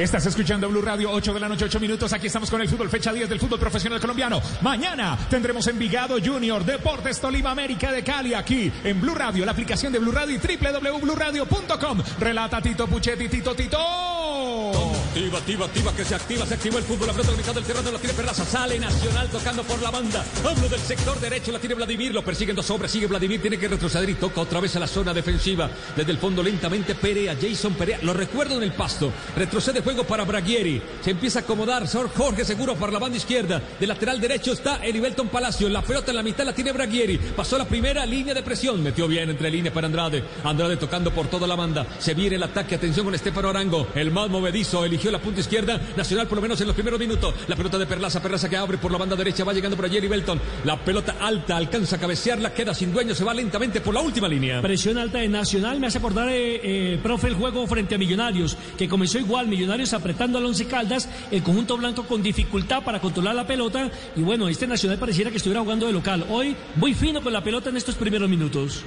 Estás 0.00 0.24
escuchando 0.24 0.66
Blue 0.66 0.80
Radio, 0.80 1.10
8 1.12 1.34
de 1.34 1.40
la 1.40 1.48
noche, 1.48 1.66
8 1.66 1.78
minutos. 1.78 2.10
Aquí 2.14 2.28
estamos 2.28 2.50
con 2.50 2.62
el 2.62 2.68
fútbol, 2.68 2.88
fecha 2.88 3.12
10 3.12 3.28
del 3.28 3.38
fútbol 3.38 3.58
profesional 3.58 4.00
colombiano. 4.00 4.40
Mañana 4.62 5.18
tendremos 5.28 5.66
Envigado 5.66 6.16
Junior, 6.24 6.64
Deportes 6.64 7.20
Tolima 7.20 7.50
América 7.50 7.92
de 7.92 8.02
Cali, 8.02 8.32
aquí 8.32 8.72
en 8.82 8.98
Blue 8.98 9.14
Radio, 9.14 9.44
la 9.44 9.52
aplicación 9.52 9.92
de 9.92 9.98
Blue 9.98 10.10
Radio 10.10 10.34
y 10.34 10.38
www.bluradio.com. 10.38 12.02
Relata 12.18 12.62
Tito 12.62 12.86
Puchetti, 12.86 13.28
Tito 13.28 13.54
Tito. 13.54 14.99
Activa, 15.10 15.38
activa, 15.38 15.66
activa, 15.66 15.92
que 15.96 16.04
se 16.04 16.14
activa, 16.14 16.46
se 16.46 16.54
activa 16.54 16.78
el 16.78 16.84
fútbol. 16.84 17.08
La 17.08 17.12
pelota 17.12 17.32
mitad 17.32 17.52
del 17.52 17.64
terreno 17.64 17.90
la 17.90 17.98
tiene 17.98 18.14
Perlaza. 18.14 18.44
Sale 18.44 18.78
Nacional 18.78 19.28
tocando 19.28 19.64
por 19.64 19.82
la 19.82 19.90
banda. 19.90 20.24
Hablo 20.44 20.68
del 20.68 20.78
sector 20.78 21.18
derecho, 21.18 21.50
la 21.50 21.58
tiene 21.58 21.74
Vladimir. 21.74 22.14
Lo 22.14 22.24
persiguen 22.24 22.54
dos 22.54 22.70
hombres. 22.70 22.92
Sigue 22.92 23.08
Vladimir, 23.08 23.40
tiene 23.40 23.58
que 23.58 23.66
retroceder 23.66 24.08
y 24.08 24.14
toca 24.14 24.40
otra 24.40 24.60
vez 24.60 24.76
a 24.76 24.78
la 24.78 24.86
zona 24.86 25.12
defensiva. 25.12 25.68
Desde 25.96 26.12
el 26.12 26.18
fondo 26.18 26.44
lentamente 26.44 26.94
Perea, 26.94 27.34
Jason 27.34 27.74
Perea. 27.74 27.98
Lo 28.02 28.12
recuerdo 28.12 28.56
en 28.56 28.62
el 28.62 28.72
pasto. 28.72 29.12
Retrocede 29.34 29.80
juego 29.80 30.04
para 30.04 30.24
Braguieri. 30.24 30.80
Se 31.02 31.10
empieza 31.10 31.40
a 31.40 31.42
acomodar. 31.42 31.88
Jorge 32.16 32.44
Seguro 32.44 32.76
por 32.76 32.92
la 32.92 33.00
banda 33.00 33.16
izquierda. 33.16 33.60
De 33.80 33.88
lateral 33.88 34.20
derecho 34.20 34.52
está 34.52 34.76
Erivelton 34.76 35.28
Palacio. 35.28 35.68
La 35.68 35.82
pelota 35.82 36.12
en 36.12 36.18
la 36.18 36.22
mitad 36.22 36.44
la 36.44 36.52
tiene 36.52 36.70
Braguieri. 36.70 37.18
Pasó 37.18 37.58
la 37.58 37.66
primera 37.66 38.06
línea 38.06 38.32
de 38.32 38.44
presión. 38.44 38.80
Metió 38.80 39.08
bien 39.08 39.28
entre 39.28 39.50
líneas 39.50 39.74
para 39.74 39.88
Andrade. 39.88 40.22
Andrade 40.44 40.76
tocando 40.76 41.10
por 41.10 41.26
toda 41.26 41.48
la 41.48 41.56
banda. 41.56 41.84
Se 41.98 42.14
viene 42.14 42.36
el 42.36 42.44
ataque. 42.44 42.76
Atención 42.76 43.06
con 43.06 43.14
Estefano 43.16 43.48
Arango. 43.48 43.88
El 43.96 44.12
más 44.12 44.30
movedizo. 44.30 44.84
La 45.08 45.18
punta 45.18 45.40
izquierda. 45.40 45.80
Nacional 45.96 46.26
por 46.26 46.36
lo 46.36 46.42
menos 46.42 46.60
en 46.60 46.66
los 46.66 46.74
primeros 46.74 47.00
minutos. 47.00 47.34
La 47.48 47.56
pelota 47.56 47.78
de 47.78 47.86
Perlaza. 47.86 48.20
Perlaza 48.20 48.48
que 48.50 48.56
abre 48.56 48.76
por 48.76 48.92
la 48.92 48.98
banda 48.98 49.16
derecha. 49.16 49.44
Va 49.44 49.52
llegando 49.52 49.76
por 49.76 49.86
allí 49.86 50.00
Belton. 50.00 50.40
La 50.64 50.76
pelota 50.76 51.16
alta. 51.20 51.56
Alcanza 51.56 51.96
a 51.96 51.98
cabecearla. 51.98 52.52
Queda 52.52 52.74
sin 52.74 52.92
dueño. 52.92 53.14
Se 53.14 53.24
va 53.24 53.32
lentamente 53.32 53.80
por 53.80 53.94
la 53.94 54.00
última 54.00 54.28
línea. 54.28 54.60
Presión 54.60 54.98
alta 54.98 55.18
de 55.18 55.28
Nacional. 55.28 55.80
Me 55.80 55.86
hace 55.86 55.98
acordar, 55.98 56.28
eh, 56.28 56.60
eh, 56.62 57.00
profe, 57.02 57.28
el 57.28 57.34
juego 57.34 57.66
frente 57.66 57.94
a 57.94 57.98
Millonarios. 57.98 58.56
Que 58.76 58.88
comenzó 58.88 59.18
igual. 59.18 59.48
Millonarios 59.48 59.94
apretando 59.94 60.38
al 60.38 60.44
Once 60.44 60.66
Caldas. 60.66 61.08
El 61.30 61.42
conjunto 61.42 61.78
blanco 61.78 62.04
con 62.04 62.22
dificultad 62.22 62.82
para 62.82 63.00
controlar 63.00 63.34
la 63.34 63.46
pelota. 63.46 63.90
Y 64.16 64.20
bueno, 64.20 64.48
este 64.48 64.66
Nacional 64.66 64.98
pareciera 64.98 65.30
que 65.30 65.38
estuviera 65.38 65.62
jugando 65.62 65.86
de 65.86 65.92
local. 65.92 66.26
Hoy 66.28 66.54
muy 66.76 66.94
fino 66.94 67.22
con 67.22 67.32
la 67.32 67.42
pelota 67.42 67.70
en 67.70 67.76
estos 67.76 67.94
primeros 67.94 68.28
minutos 68.28 68.84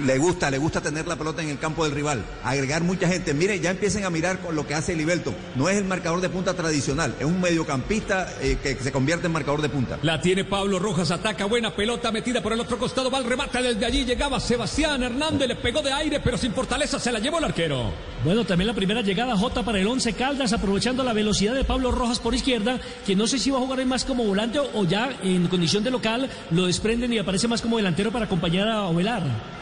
le 0.00 0.18
gusta, 0.18 0.50
le 0.50 0.58
gusta 0.58 0.80
tener 0.80 1.06
la 1.06 1.16
pelota 1.16 1.42
en 1.42 1.50
el 1.50 1.58
campo 1.58 1.84
del 1.84 1.92
rival, 1.92 2.24
agregar 2.44 2.82
mucha 2.82 3.08
gente. 3.08 3.34
Mire, 3.34 3.60
ya 3.60 3.70
empiecen 3.70 4.04
a 4.04 4.10
mirar 4.10 4.38
con 4.40 4.56
lo 4.56 4.66
que 4.66 4.74
hace 4.74 4.94
Liberto. 4.94 5.34
No 5.54 5.68
es 5.68 5.76
el 5.76 5.84
marcador 5.84 6.20
de 6.20 6.28
punta 6.28 6.54
tradicional, 6.54 7.14
es 7.18 7.24
un 7.24 7.40
mediocampista 7.40 8.32
eh, 8.40 8.58
que, 8.62 8.76
se 8.76 8.92
convierte 8.92 9.26
en 9.26 9.32
marcador 9.32 9.62
de 9.62 9.68
punta. 9.68 9.98
La 10.02 10.20
tiene 10.20 10.44
Pablo 10.44 10.78
Rojas, 10.78 11.10
ataca, 11.10 11.44
buena 11.44 11.74
pelota 11.74 12.10
metida 12.10 12.42
por 12.42 12.52
el 12.52 12.60
otro 12.60 12.78
costado, 12.78 13.10
va 13.10 13.18
al 13.18 13.24
remate 13.24 13.62
desde 13.62 13.84
allí, 13.84 14.04
llegaba 14.04 14.40
Sebastián 14.40 15.02
Hernández, 15.02 15.48
le 15.48 15.56
pegó 15.56 15.82
de 15.82 15.92
aire, 15.92 16.20
pero 16.20 16.38
sin 16.38 16.52
fortaleza, 16.52 16.98
se 16.98 17.12
la 17.12 17.18
llevó 17.18 17.38
el 17.38 17.44
arquero. 17.44 17.92
Bueno, 18.24 18.44
también 18.44 18.68
la 18.68 18.74
primera 18.74 19.02
llegada 19.02 19.36
J 19.36 19.62
para 19.62 19.78
el 19.78 19.86
11 19.86 20.14
Caldas, 20.14 20.52
aprovechando 20.52 21.02
la 21.04 21.12
velocidad 21.12 21.54
de 21.54 21.64
Pablo 21.64 21.90
Rojas 21.90 22.18
por 22.18 22.34
izquierda, 22.34 22.80
que 23.04 23.16
no 23.16 23.26
sé 23.26 23.38
si 23.38 23.50
va 23.50 23.58
a 23.58 23.60
jugar 23.60 23.84
más 23.84 24.04
como 24.04 24.24
volante 24.24 24.58
o 24.58 24.84
ya 24.84 25.10
en 25.22 25.48
condición 25.48 25.82
de 25.82 25.90
local 25.90 26.28
lo 26.50 26.66
desprenden 26.66 27.12
y 27.12 27.18
aparece 27.18 27.48
más 27.48 27.62
como 27.62 27.76
delantero 27.76 28.12
para 28.12 28.26
acompañar 28.26 28.68
a 28.68 28.82
Ovelar. 28.82 29.61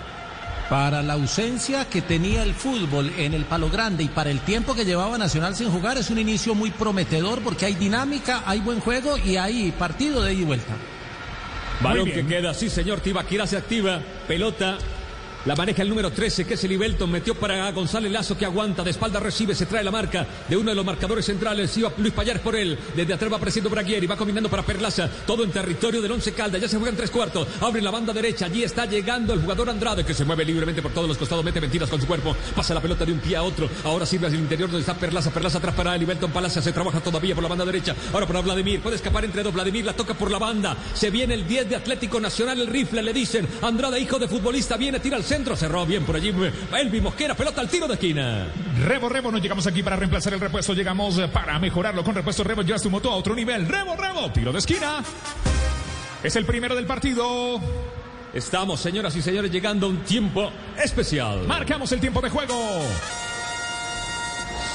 Para 0.71 1.03
la 1.03 1.15
ausencia 1.15 1.85
que 1.87 2.01
tenía 2.01 2.45
el 2.45 2.55
fútbol 2.55 3.13
en 3.19 3.35
el 3.35 3.45
Palo 3.45 3.69
Grande 3.71 4.05
y 4.05 4.09
para 4.09 4.31
el 4.31 4.39
tiempo 4.39 4.73
que 4.73 4.85
llevaba 4.85 5.19
Nacional 5.19 5.57
sin 5.57 5.69
jugar, 5.69 5.99
es 5.99 6.11
un 6.11 6.19
inicio 6.21 6.55
muy 6.55 6.71
prometedor 6.71 7.43
porque 7.43 7.67
hay 7.67 7.75
dinámica, 7.75 8.45
hay 8.47 8.61
buen 8.61 8.79
juego 8.79 9.19
y 9.19 9.37
hay 9.37 9.73
partido 9.73 10.23
de 10.23 10.33
ida 10.33 10.43
y 10.43 10.45
vuelta. 10.45 10.73
Balón 11.83 12.13
que 12.13 12.25
queda, 12.25 12.55
sí 12.55 12.71
señor, 12.71 13.01
Tibaquira 13.01 13.49
se 13.49 13.57
activa, 13.57 14.01
pelota 14.29 14.79
la 15.47 15.57
maneja 15.57 15.81
el 15.81 15.89
número 15.89 16.11
13, 16.11 16.47
que 16.47 16.55
es 16.55 16.65
el 16.65 16.73
Ibelton. 16.73 17.11
Metió 17.11 17.35
para 17.35 17.71
González 17.73 18.13
Lazo, 18.13 18.37
que 18.37 18.45
aguanta. 18.45 18.85
De 18.85 18.91
espalda 18.91 19.21
recibe, 19.21 19.55
se 19.55 19.65
trae 19.65 19.83
la 19.83 19.91
marca 19.91 20.27
de 20.49 20.57
uno 20.57 20.71
de 20.71 20.75
los 20.75 20.85
marcadores 20.85 21.25
centrales. 21.25 21.75
Iba 21.79 21.91
Luis 21.97 22.13
Payares 22.13 22.43
por 22.43 22.55
él. 22.55 22.79
Desde 22.95 23.15
atrás 23.15 23.33
va 23.33 23.37
apareciendo 23.37 23.71
Braguieri. 23.71 24.07
Va 24.07 24.17
combinando 24.17 24.51
para 24.51 24.63
Perlaza. 24.63 25.09
Todo 25.27 25.43
en 25.43 25.51
territorio 25.51 26.03
del 26.03 26.13
Once 26.13 26.33
Calda. 26.33 26.59
Ya 26.59 26.69
se 26.69 26.77
juegan 26.77 26.95
tres 26.95 27.11
cuartos. 27.11 27.49
Abre 27.63 27.81
la 27.81 27.91
banda 27.91 28.13
derecha. 28.13 28.47
Allí 28.47 28.63
está 28.65 28.85
llegando 28.85 29.33
el 29.33 29.41
jugador 29.41 29.71
Andrade, 29.71 30.05
que 30.05 30.13
se 30.13 30.27
mueve 30.27 30.45
libremente 30.45 30.83
por 30.83 30.93
todos 30.93 31.09
los 31.09 31.17
costados. 31.17 31.43
Mete 31.43 31.61
mentiras 31.61 31.89
con 31.89 32.01
su 32.01 32.07
cuerpo. 32.07 32.37
Pasa 32.55 32.75
la 32.75 32.83
pelota 32.83 33.07
de 33.07 33.13
un 33.13 33.21
pie 33.21 33.37
a 33.37 33.43
otro. 33.43 33.69
Ahora 33.85 34.05
sirve 34.05 34.27
hacia 34.27 34.37
el 34.37 34.43
interior 34.43 34.69
donde 34.69 34.83
está 34.83 34.95
Perlaza. 34.95 35.31
Perlaza 35.31 35.57
atrás 35.57 35.75
para 35.75 35.95
el 35.95 36.03
Ibelton 36.03 36.33
Palacia. 36.33 36.61
Se 36.61 36.73
trabaja 36.73 37.01
todavía 37.01 37.35
por 37.35 37.43
la 37.43 37.49
banda 37.49 37.65
derecha. 37.65 37.97
Ahora 38.13 38.27
para 38.27 38.43
Vladimir. 38.43 38.81
Puede 38.83 38.97
escapar 38.97 39.25
entre 39.25 39.43
dos. 39.43 39.55
Vladimir 39.55 39.87
la 39.87 39.95
toca 39.95 40.13
por 40.13 40.31
la 40.31 40.39
banda. 40.39 40.77
Se 40.93 41.09
viene 41.09 41.33
el 41.33 41.49
10 41.49 41.71
de 41.71 41.77
Atlético 41.77 42.21
Nacional. 42.21 42.61
El 42.61 42.67
rifle 42.67 43.03
le 43.03 43.15
dicen. 43.15 43.49
Andrade, 43.63 43.99
hijo 43.99 44.19
de 44.19 44.29
futbolista, 44.29 44.77
viene, 44.77 45.01
tira 45.01 45.17
al 45.17 45.25
centro. 45.31 45.55
Cerró 45.55 45.87
bien 45.87 46.05
por 46.05 46.17
allí 46.17 46.35
Elvi 46.77 47.01
Mosquera, 47.01 47.37
pelota 47.37 47.61
al 47.61 47.69
tiro 47.69 47.87
de 47.87 47.95
esquina. 47.95 48.49
Rebo, 48.85 49.09
Rebo, 49.09 49.31
no 49.31 49.39
llegamos 49.39 49.65
aquí 49.65 49.81
para 49.81 49.95
reemplazar 49.95 50.35
el 50.35 50.41
repuesto, 50.41 50.75
llegamos 50.75 51.19
eh, 51.19 51.29
para 51.29 51.57
mejorarlo 51.61 52.03
con 52.03 52.17
repuesto 52.17 52.43
Rebo, 52.43 52.63
llevas 52.63 52.83
tu 52.83 52.91
moto 52.91 53.13
a 53.13 53.15
otro 53.15 53.37
nivel. 53.37 53.69
Rebo, 53.69 53.95
Rebo, 53.95 54.33
tiro 54.33 54.51
de 54.51 54.59
esquina. 54.59 55.05
Es 56.25 56.35
el 56.35 56.45
primero 56.45 56.75
del 56.75 56.85
partido. 56.85 57.61
Estamos, 58.35 58.81
señoras 58.81 59.15
y 59.15 59.23
señores, 59.23 59.53
llegando 59.53 59.87
a 59.87 59.91
un 59.91 59.99
tiempo 59.99 60.51
especial. 60.83 61.47
Marcamos 61.47 61.93
el 61.93 62.01
tiempo 62.01 62.21
de 62.21 62.29
juego. 62.29 62.83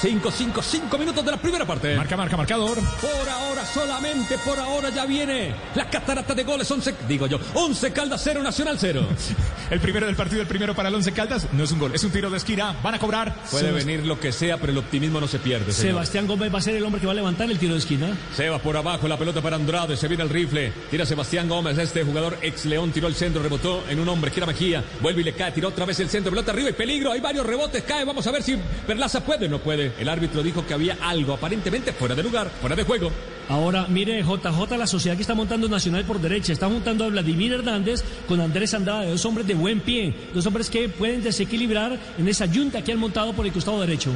5, 0.00 0.30
5, 0.30 0.62
5 0.62 0.98
minutos 0.98 1.24
de 1.24 1.30
la 1.30 1.36
primera 1.38 1.64
parte. 1.64 1.96
Marca, 1.96 2.16
marca, 2.16 2.36
marcador. 2.36 2.76
Por 3.00 3.28
ahora, 3.28 3.64
solamente 3.64 4.36
por 4.38 4.58
ahora 4.58 4.90
ya 4.90 5.06
viene 5.06 5.54
la 5.74 5.88
catarata 5.88 6.34
de 6.34 6.44
goles. 6.44 6.70
11, 6.70 6.94
digo 7.08 7.26
yo, 7.26 7.38
11 7.54 7.92
Caldas 7.92 8.20
0, 8.22 8.42
Nacional 8.42 8.76
0. 8.78 9.06
el 9.70 9.80
primero 9.80 10.06
del 10.06 10.14
partido, 10.14 10.42
el 10.42 10.48
primero 10.48 10.74
para 10.74 10.90
el 10.90 10.94
11 10.96 11.12
Caldas, 11.12 11.48
no 11.52 11.64
es 11.64 11.72
un 11.72 11.78
gol, 11.78 11.94
es 11.94 12.04
un 12.04 12.10
tiro 12.10 12.28
de 12.28 12.36
esquina. 12.36 12.76
Van 12.82 12.94
a 12.94 12.98
cobrar. 12.98 13.34
Puede 13.50 13.72
venir 13.72 14.04
lo 14.04 14.20
que 14.20 14.32
sea, 14.32 14.58
pero 14.58 14.72
el 14.72 14.78
optimismo 14.78 15.18
no 15.18 15.28
se 15.28 15.38
pierde. 15.38 15.72
Sebastián 15.72 16.26
Gómez 16.26 16.52
va 16.54 16.58
a 16.58 16.62
ser 16.62 16.76
el 16.76 16.84
hombre 16.84 17.00
que 17.00 17.06
va 17.06 17.12
a 17.12 17.16
levantar 17.16 17.50
el 17.50 17.58
tiro 17.58 17.72
de 17.72 17.78
esquina. 17.78 18.14
Se 18.34 18.48
va 18.50 18.58
por 18.58 18.76
abajo, 18.76 19.08
la 19.08 19.16
pelota 19.16 19.40
para 19.40 19.56
Andrade, 19.56 19.96
se 19.96 20.08
viene 20.08 20.24
el 20.24 20.30
rifle. 20.30 20.72
Tira 20.90 21.06
Sebastián 21.06 21.48
Gómez, 21.48 21.78
este 21.78 22.04
jugador 22.04 22.38
ex 22.42 22.66
León, 22.66 22.92
tiró 22.92 23.08
el 23.08 23.14
centro, 23.14 23.42
rebotó 23.42 23.84
en 23.88 23.98
un 23.98 24.08
hombre, 24.08 24.30
que 24.30 24.40
era 24.40 24.46
Mejía. 24.46 24.84
Vuelve 25.00 25.22
y 25.22 25.24
le 25.24 25.32
cae, 25.32 25.52
tiró 25.52 25.68
otra 25.68 25.86
vez 25.86 25.98
el 26.00 26.10
centro, 26.10 26.30
pelota 26.30 26.52
arriba 26.52 26.68
y 26.68 26.74
peligro. 26.74 27.12
Hay 27.12 27.20
varios 27.20 27.46
rebotes, 27.46 27.82
cae. 27.84 28.04
Vamos 28.04 28.26
a 28.26 28.30
ver 28.30 28.42
si 28.42 28.56
Perlaza 28.86 29.24
puede. 29.24 29.48
No 29.48 29.58
puede. 29.58 29.85
El 29.98 30.08
árbitro 30.08 30.42
dijo 30.42 30.66
que 30.66 30.74
había 30.74 30.98
algo 31.00 31.34
aparentemente 31.34 31.92
fuera 31.92 32.14
de 32.14 32.22
lugar, 32.22 32.50
fuera 32.60 32.76
de 32.76 32.82
juego. 32.82 33.10
Ahora, 33.48 33.86
mire, 33.88 34.22
JJ, 34.22 34.76
la 34.76 34.86
sociedad 34.86 35.16
que 35.16 35.22
está 35.22 35.34
montando 35.34 35.68
Nacional 35.68 36.04
por 36.04 36.20
derecha, 36.20 36.52
está 36.52 36.68
montando 36.68 37.04
a 37.04 37.08
Vladimir 37.08 37.52
Hernández 37.52 38.02
con 38.26 38.40
Andrés 38.40 38.74
Andrade, 38.74 39.10
dos 39.10 39.24
hombres 39.24 39.46
de 39.46 39.54
buen 39.54 39.80
pie, 39.80 40.14
dos 40.34 40.46
hombres 40.46 40.70
que 40.70 40.88
pueden 40.88 41.22
desequilibrar 41.22 41.98
en 42.18 42.28
esa 42.28 42.46
yunta 42.46 42.82
que 42.82 42.92
han 42.92 42.98
montado 42.98 43.32
por 43.32 43.46
el 43.46 43.52
costado 43.52 43.80
derecho. 43.80 44.10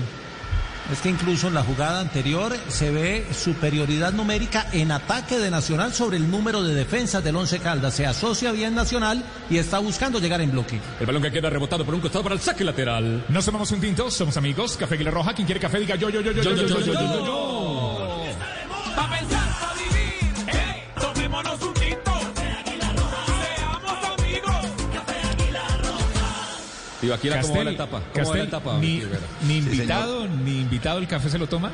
Es 0.93 1.01
que 1.01 1.09
incluso 1.09 1.47
en 1.47 1.55
la 1.55 1.63
jugada 1.63 2.01
anterior 2.01 2.57
se 2.69 2.91
ve 2.91 3.27
superioridad 3.33 4.13
numérica 4.13 4.67
en 4.73 4.91
ataque 4.91 5.39
de 5.39 5.49
Nacional 5.49 5.95
sobre 5.95 6.17
el 6.17 6.29
número 6.29 6.65
de 6.65 6.75
defensas 6.75 7.23
del 7.23 7.37
Once 7.37 7.61
Caldas. 7.61 7.95
Se 7.95 8.07
asocia 8.07 8.51
bien 8.51 8.75
Nacional 8.75 9.23
y 9.49 9.59
está 9.59 9.79
buscando 9.79 10.19
llegar 10.19 10.41
en 10.41 10.51
bloque. 10.51 10.81
El 10.99 11.07
balón 11.07 11.23
que 11.23 11.31
queda 11.31 11.49
rebotado 11.49 11.85
por 11.85 11.95
un 11.95 12.01
costado 12.01 12.25
para 12.25 12.35
el 12.35 12.41
saque 12.41 12.65
lateral. 12.65 13.25
Nos 13.29 13.45
tomamos 13.45 13.71
un 13.71 13.81
tinto, 13.81 14.11
somos 14.11 14.37
amigos. 14.37 14.77
Café 14.77 14.97
Aguilar 14.97 15.15
Roja. 15.15 15.33
Quien 15.33 15.47
quiere 15.47 15.61
café 15.61 15.79
diga 15.79 15.95
yo, 15.95 16.11
yo, 16.11 16.21
yo, 16.21 16.33
yo, 16.33 16.43
yo, 16.43 16.55
yo, 16.55 16.67
yo, 16.67 16.81
yo, 16.81 16.93
yo. 16.93 17.27
yo, 17.27 18.25
Pa' 18.97 19.07
Tío, 27.01 27.15
aquí 27.15 27.29
era 27.29 27.41
como 27.41 27.63
la 27.63 27.71
etapa. 27.71 28.03
¿Cómo 28.13 28.31
va 28.31 28.37
la 28.37 28.45
etapa? 28.45 28.79
Ni, 28.79 29.03
ni 29.47 29.59
invitado, 29.59 30.29
ni 30.29 30.61
invitado 30.61 30.99
el 30.99 31.07
café 31.07 31.31
se 31.31 31.39
lo 31.39 31.47
toma. 31.47 31.71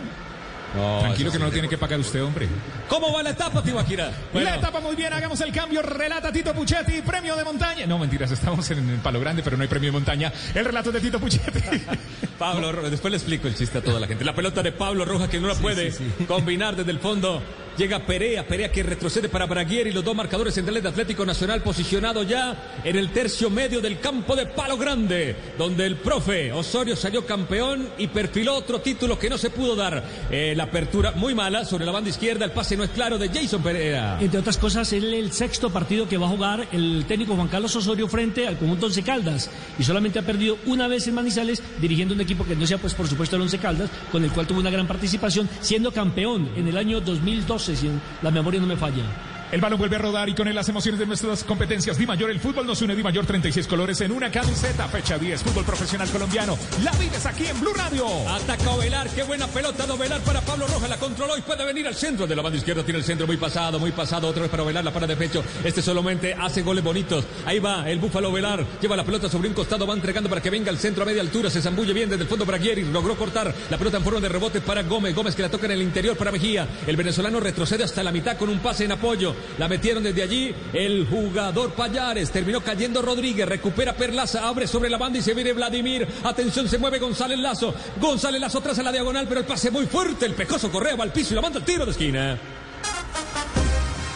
No, 0.74 0.98
Tranquilo 1.00 1.30
que 1.30 1.36
sí 1.36 1.38
no 1.38 1.46
lo 1.46 1.52
tiene 1.52 1.68
que 1.68 1.78
pagar 1.78 1.98
usted, 1.98 2.22
hombre. 2.22 2.48
¿Cómo 2.88 3.12
va 3.12 3.22
la 3.22 3.30
etapa, 3.30 3.62
Tibaquira? 3.62 4.10
Bueno, 4.32 4.50
La 4.50 4.56
etapa 4.56 4.80
muy 4.80 4.94
bien, 4.94 5.12
hagamos 5.12 5.40
el 5.40 5.52
cambio. 5.52 5.80
Relata 5.80 6.30
Tito 6.30 6.52
Puchetti, 6.52 7.00
premio 7.02 7.34
de 7.34 7.44
montaña. 7.44 7.86
No, 7.86 7.98
mentiras, 7.98 8.30
estamos 8.30 8.70
en 8.70 8.88
el 8.90 8.98
Palo 8.98 9.18
Grande, 9.20 9.42
pero 9.42 9.56
no 9.56 9.62
hay 9.62 9.68
premio 9.68 9.88
de 9.88 9.92
montaña. 9.92 10.32
El 10.54 10.64
relato 10.64 10.92
de 10.92 11.00
Tito 11.00 11.18
Puchetti. 11.18 11.60
Pablo 12.38 12.72
Rojas, 12.72 12.90
después 12.90 13.10
le 13.10 13.16
explico 13.16 13.48
el 13.48 13.54
chiste 13.54 13.78
a 13.78 13.80
toda 13.82 13.98
la 13.98 14.06
gente. 14.06 14.24
La 14.24 14.34
pelota 14.34 14.62
de 14.62 14.72
Pablo 14.72 15.04
Rojas 15.04 15.30
que 15.30 15.40
no 15.40 15.48
la 15.48 15.54
puede 15.54 15.92
combinar 16.28 16.76
desde 16.76 16.90
el 16.90 16.98
fondo. 16.98 17.42
Llega 17.76 17.98
Perea, 17.98 18.46
Perea 18.46 18.72
que 18.72 18.82
retrocede 18.82 19.28
para 19.28 19.44
Braguieri, 19.44 19.92
los 19.92 20.02
dos 20.02 20.16
marcadores 20.16 20.54
centrales 20.54 20.82
de 20.82 20.88
Atlético 20.88 21.26
Nacional 21.26 21.62
posicionado 21.62 22.22
ya 22.22 22.80
en 22.82 22.96
el 22.96 23.10
tercio 23.10 23.50
medio 23.50 23.82
del 23.82 24.00
campo 24.00 24.34
de 24.34 24.46
Palo 24.46 24.78
Grande, 24.78 25.36
donde 25.58 25.84
el 25.84 25.96
profe 25.96 26.52
Osorio 26.52 26.96
salió 26.96 27.26
campeón 27.26 27.90
y 27.98 28.06
perfiló 28.06 28.54
otro 28.54 28.80
título 28.80 29.18
que 29.18 29.28
no 29.28 29.36
se 29.36 29.50
pudo 29.50 29.76
dar. 29.76 30.02
Eh, 30.30 30.54
la 30.56 30.64
apertura 30.64 31.12
muy 31.12 31.34
mala 31.34 31.66
sobre 31.66 31.84
la 31.84 31.92
banda 31.92 32.08
izquierda, 32.08 32.46
el 32.46 32.52
pase 32.52 32.78
no 32.78 32.84
es 32.84 32.90
claro 32.90 33.18
de 33.18 33.28
Jason 33.28 33.62
Perea. 33.62 34.18
Entre 34.20 34.40
otras 34.40 34.56
cosas, 34.56 34.90
es 34.94 35.02
el 35.02 35.32
sexto 35.32 35.68
partido 35.68 36.08
que 36.08 36.16
va 36.16 36.26
a 36.26 36.30
jugar 36.30 36.68
el 36.72 37.04
técnico 37.06 37.36
Juan 37.36 37.48
Carlos 37.48 37.76
Osorio 37.76 38.08
frente 38.08 38.46
al 38.46 38.56
conjunto 38.56 38.86
Once 38.86 39.02
Caldas. 39.02 39.50
Y 39.78 39.84
solamente 39.84 40.18
ha 40.18 40.22
perdido 40.22 40.56
una 40.64 40.88
vez 40.88 41.06
en 41.08 41.14
Manizales 41.14 41.62
dirigiendo 41.78 42.14
un 42.14 42.22
equipo 42.22 42.46
que 42.46 42.56
no 42.56 42.66
sea, 42.66 42.78
pues 42.78 42.94
por 42.94 43.06
supuesto, 43.06 43.36
el 43.36 43.42
Once 43.42 43.58
Caldas, 43.58 43.90
con 44.10 44.24
el 44.24 44.32
cual 44.32 44.46
tuvo 44.46 44.60
una 44.60 44.70
gran 44.70 44.86
participación, 44.86 45.46
siendo 45.60 45.92
campeón 45.92 46.48
en 46.56 46.68
el 46.68 46.78
año 46.78 47.02
2012, 47.02 47.65
si 47.74 47.90
la 48.22 48.30
memoria 48.30 48.60
no 48.60 48.66
me 48.66 48.76
falla. 48.76 49.35
El 49.52 49.60
balón 49.60 49.78
vuelve 49.78 49.96
a 49.96 50.00
rodar 50.00 50.28
y 50.28 50.34
con 50.34 50.48
él 50.48 50.54
las 50.54 50.68
emociones 50.68 50.98
de 50.98 51.06
nuestras 51.06 51.44
competencias. 51.44 51.96
Di 51.98 52.06
Mayor, 52.06 52.30
el 52.30 52.40
fútbol 52.40 52.66
nos 52.66 52.82
une. 52.82 52.96
Di 52.96 53.02
Mayor, 53.02 53.26
36 53.26 53.66
colores 53.66 54.00
en 54.00 54.12
una 54.12 54.30
camiseta. 54.30 54.88
Fecha 54.88 55.18
10, 55.18 55.42
fútbol 55.42 55.64
profesional 55.64 56.08
colombiano. 56.10 56.58
La 56.82 56.90
vives 56.92 57.24
aquí 57.26 57.46
en 57.46 57.60
Blue 57.60 57.72
Radio. 57.74 58.06
Ataca 58.28 58.70
Ovelar, 58.70 59.08
qué 59.10 59.22
buena 59.22 59.46
pelota 59.46 59.86
de 59.86 59.92
Ovelar 59.92 60.20
para 60.22 60.40
Pablo 60.40 60.66
Rojas, 60.66 60.90
la 60.90 60.96
controló 60.96 61.38
y 61.38 61.42
puede 61.42 61.64
venir 61.64 61.86
al 61.86 61.94
centro 61.94 62.26
de 62.26 62.34
la 62.34 62.42
banda 62.42 62.58
izquierda, 62.58 62.82
tiene 62.82 62.98
el 62.98 63.04
centro 63.04 63.26
muy 63.26 63.36
pasado, 63.36 63.78
muy 63.78 63.92
pasado, 63.92 64.28
otra 64.28 64.42
vez 64.42 64.50
para 64.50 64.64
Ovelar, 64.64 64.84
la 64.84 64.92
para 64.92 65.06
de 65.06 65.16
pecho, 65.16 65.44
este 65.64 65.80
solamente 65.80 66.34
hace 66.34 66.62
goles 66.62 66.82
bonitos, 66.82 67.24
ahí 67.44 67.58
va 67.58 67.88
el 67.88 67.98
búfalo 67.98 68.30
Ovelar, 68.30 68.66
lleva 68.80 68.96
la 68.96 69.04
pelota 69.04 69.28
sobre 69.28 69.48
un 69.48 69.54
costado, 69.54 69.86
va 69.86 69.94
entregando 69.94 70.28
para 70.28 70.42
que 70.42 70.50
venga 70.50 70.70
al 70.70 70.78
centro 70.78 71.04
a 71.04 71.06
media 71.06 71.22
altura, 71.22 71.50
se 71.50 71.62
zambulle 71.62 71.92
bien 71.92 72.10
desde 72.10 72.24
el 72.24 72.28
fondo 72.28 72.44
Braguieri, 72.44 72.82
logró 72.84 73.16
cortar 73.16 73.54
la 73.70 73.78
pelota 73.78 73.98
en 73.98 74.04
forma 74.04 74.20
de 74.20 74.28
rebote 74.28 74.60
para 74.60 74.82
Gómez, 74.82 75.14
Gómez 75.14 75.34
que 75.34 75.42
la 75.42 75.48
toca 75.48 75.66
en 75.66 75.72
el 75.72 75.82
interior 75.82 76.16
para 76.16 76.32
Mejía, 76.32 76.66
el 76.86 76.96
venezolano 76.96 77.38
retrocede 77.40 77.84
hasta 77.84 78.02
la 78.02 78.12
mitad 78.12 78.36
con 78.36 78.48
un 78.48 78.58
pase 78.58 78.84
en 78.84 78.92
apoyo, 78.92 79.35
la 79.58 79.68
metieron 79.68 80.02
desde 80.02 80.22
allí, 80.22 80.54
el 80.72 81.06
jugador 81.06 81.72
Payares, 81.72 82.30
terminó 82.30 82.60
cayendo 82.60 83.02
Rodríguez, 83.02 83.48
recupera 83.48 83.94
Perlaza, 83.94 84.46
abre 84.46 84.66
sobre 84.66 84.90
la 84.90 84.98
banda 84.98 85.18
y 85.18 85.22
se 85.22 85.34
viene 85.34 85.52
Vladimir, 85.52 86.06
atención, 86.24 86.68
se 86.68 86.78
mueve 86.78 86.98
González 86.98 87.38
Lazo, 87.38 87.74
González 88.00 88.40
Lazo 88.40 88.60
tras 88.60 88.78
a 88.78 88.82
la 88.82 88.92
diagonal, 88.92 89.26
pero 89.28 89.40
el 89.40 89.46
pase 89.46 89.70
muy 89.70 89.86
fuerte, 89.86 90.26
el 90.26 90.34
pecoso 90.34 90.70
Correa 90.70 90.96
va 90.96 91.04
al 91.04 91.12
piso 91.12 91.32
y 91.32 91.36
la 91.36 91.42
manda 91.42 91.58
el 91.58 91.64
tiro 91.64 91.84
de 91.84 91.90
esquina. 91.92 92.38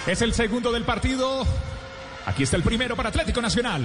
Es 0.06 0.22
el 0.22 0.34
segundo 0.34 0.72
del 0.72 0.84
partido. 0.84 1.46
Aquí 2.26 2.42
está 2.42 2.56
el 2.56 2.62
primero 2.62 2.96
para 2.96 3.10
Atlético 3.10 3.40
Nacional. 3.40 3.82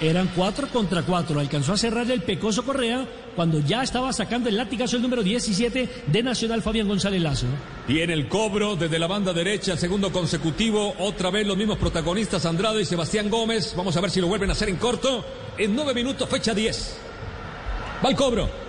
Eran 0.00 0.28
cuatro 0.34 0.68
contra 0.68 1.02
cuatro. 1.02 1.40
Alcanzó 1.40 1.72
a 1.72 1.76
cerrar 1.76 2.10
el 2.10 2.22
Pecoso 2.22 2.64
Correa 2.64 3.06
cuando 3.36 3.60
ya 3.60 3.82
estaba 3.82 4.12
sacando 4.12 4.48
el 4.48 4.56
latigazo 4.56 4.96
el 4.96 5.02
número 5.02 5.22
17 5.22 5.88
de 6.06 6.22
Nacional 6.22 6.62
Fabián 6.62 6.88
González 6.88 7.22
Lazo. 7.22 7.46
Y 7.88 8.00
en 8.00 8.10
el 8.10 8.28
cobro 8.28 8.76
desde 8.76 8.98
la 8.98 9.06
banda 9.06 9.32
derecha, 9.32 9.76
segundo 9.76 10.12
consecutivo, 10.12 10.94
otra 10.98 11.30
vez 11.30 11.46
los 11.46 11.56
mismos 11.56 11.78
protagonistas, 11.78 12.46
Andrade 12.46 12.82
y 12.82 12.84
Sebastián 12.84 13.30
Gómez. 13.30 13.74
Vamos 13.76 13.96
a 13.96 14.00
ver 14.00 14.10
si 14.10 14.20
lo 14.20 14.26
vuelven 14.26 14.50
a 14.50 14.52
hacer 14.52 14.68
en 14.68 14.76
corto. 14.76 15.24
En 15.56 15.74
nueve 15.74 15.94
minutos, 15.94 16.28
fecha 16.28 16.54
10. 16.54 16.98
Va 18.04 18.10
el 18.10 18.16
cobro. 18.16 18.63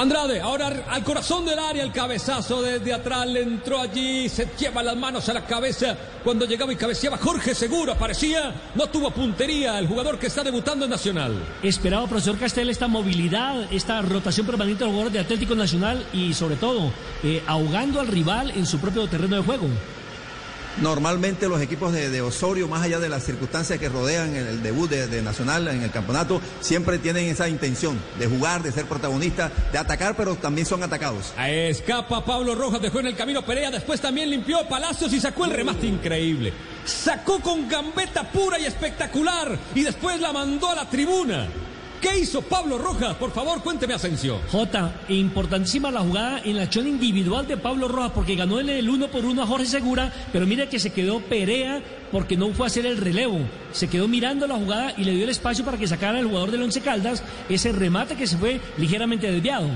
Andrade, 0.00 0.40
ahora 0.40 0.86
al 0.88 1.04
corazón 1.04 1.44
del 1.44 1.58
área, 1.58 1.82
el 1.82 1.92
cabezazo 1.92 2.62
desde 2.62 2.90
atrás 2.90 3.26
le 3.26 3.42
entró 3.42 3.78
allí, 3.78 4.30
se 4.30 4.48
lleva 4.58 4.82
las 4.82 4.96
manos 4.96 5.28
a 5.28 5.34
la 5.34 5.44
cabeza. 5.44 5.94
Cuando 6.24 6.46
llegaba 6.46 6.72
y 6.72 6.76
cabeceaba, 6.76 7.18
Jorge 7.18 7.54
Seguro 7.54 7.92
aparecía, 7.92 8.54
no 8.74 8.86
tuvo 8.86 9.10
puntería 9.10 9.78
el 9.78 9.86
jugador 9.86 10.18
que 10.18 10.28
está 10.28 10.42
debutando 10.42 10.86
en 10.86 10.90
Nacional. 10.90 11.34
Esperaba, 11.62 12.06
profesor 12.06 12.38
Castel, 12.38 12.70
esta 12.70 12.88
movilidad, 12.88 13.70
esta 13.70 14.00
rotación 14.00 14.46
permanente 14.46 14.78
de 14.78 14.84
los 14.86 14.92
jugadores 14.92 15.12
de 15.12 15.20
Atlético 15.20 15.54
Nacional 15.54 16.02
y, 16.14 16.32
sobre 16.32 16.56
todo, 16.56 16.90
eh, 17.22 17.42
ahogando 17.46 18.00
al 18.00 18.06
rival 18.06 18.52
en 18.52 18.64
su 18.64 18.78
propio 18.78 19.06
terreno 19.06 19.36
de 19.36 19.42
juego. 19.42 19.66
Normalmente 20.78 21.48
los 21.48 21.60
equipos 21.60 21.92
de, 21.92 22.10
de 22.10 22.22
Osorio, 22.22 22.68
más 22.68 22.82
allá 22.82 22.98
de 22.98 23.08
las 23.08 23.24
circunstancias 23.24 23.78
que 23.78 23.88
rodean 23.88 24.34
el, 24.34 24.46
el 24.46 24.62
debut 24.62 24.90
de, 24.90 25.20
Nacional 25.22 25.68
en 25.68 25.82
el 25.82 25.90
campeonato, 25.90 26.40
siempre 26.60 26.98
tienen 26.98 27.26
esa 27.28 27.48
intención 27.48 28.00
de 28.18 28.26
jugar, 28.26 28.62
de 28.62 28.72
ser 28.72 28.86
protagonista, 28.86 29.50
de 29.72 29.78
atacar, 29.78 30.16
pero 30.16 30.36
también 30.36 30.66
son 30.66 30.82
atacados. 30.82 31.34
Escapa 31.38 32.24
Pablo 32.24 32.54
Rojas, 32.54 32.80
dejó 32.80 33.00
en 33.00 33.08
el 33.08 33.16
camino 33.16 33.44
Perea, 33.44 33.70
después 33.70 34.00
también 34.00 34.30
limpió 34.30 34.66
Palacios 34.68 35.12
y 35.12 35.20
sacó 35.20 35.44
el 35.44 35.52
remate 35.52 35.86
increíble. 35.86 36.52
Sacó 36.84 37.40
con 37.40 37.68
gambeta 37.68 38.30
pura 38.30 38.58
y 38.58 38.64
espectacular 38.64 39.58
y 39.74 39.82
después 39.82 40.20
la 40.20 40.32
mandó 40.32 40.70
a 40.70 40.74
la 40.76 40.88
tribuna. 40.88 41.48
¿Qué 42.00 42.18
hizo 42.18 42.40
Pablo 42.40 42.78
Rojas? 42.78 43.14
Por 43.16 43.30
favor, 43.30 43.60
cuénteme, 43.62 43.92
Asensio. 43.92 44.40
Jota, 44.50 45.02
importantísima 45.10 45.90
la 45.90 46.00
jugada 46.00 46.40
en 46.42 46.56
la 46.56 46.62
acción 46.62 46.88
individual 46.88 47.46
de 47.46 47.58
Pablo 47.58 47.88
Rojas 47.88 48.12
porque 48.14 48.36
ganó 48.36 48.58
el 48.58 48.88
uno 48.88 49.08
por 49.08 49.26
uno 49.26 49.42
a 49.42 49.46
Jorge 49.46 49.66
Segura, 49.66 50.10
pero 50.32 50.46
mira 50.46 50.66
que 50.66 50.78
se 50.78 50.94
quedó 50.94 51.20
Perea 51.20 51.82
porque 52.10 52.38
no 52.38 52.54
fue 52.54 52.64
a 52.64 52.68
hacer 52.68 52.86
el 52.86 52.96
relevo. 52.96 53.40
Se 53.72 53.88
quedó 53.88 54.08
mirando 54.08 54.46
la 54.46 54.56
jugada 54.56 54.94
y 54.96 55.04
le 55.04 55.12
dio 55.12 55.24
el 55.24 55.30
espacio 55.30 55.62
para 55.62 55.76
que 55.76 55.86
sacara 55.86 56.18
el 56.18 56.26
jugador 56.26 56.50
del 56.50 56.62
Once 56.62 56.80
Caldas 56.80 57.22
ese 57.50 57.70
remate 57.70 58.16
que 58.16 58.26
se 58.26 58.38
fue 58.38 58.60
ligeramente 58.78 59.30
desviado. 59.30 59.68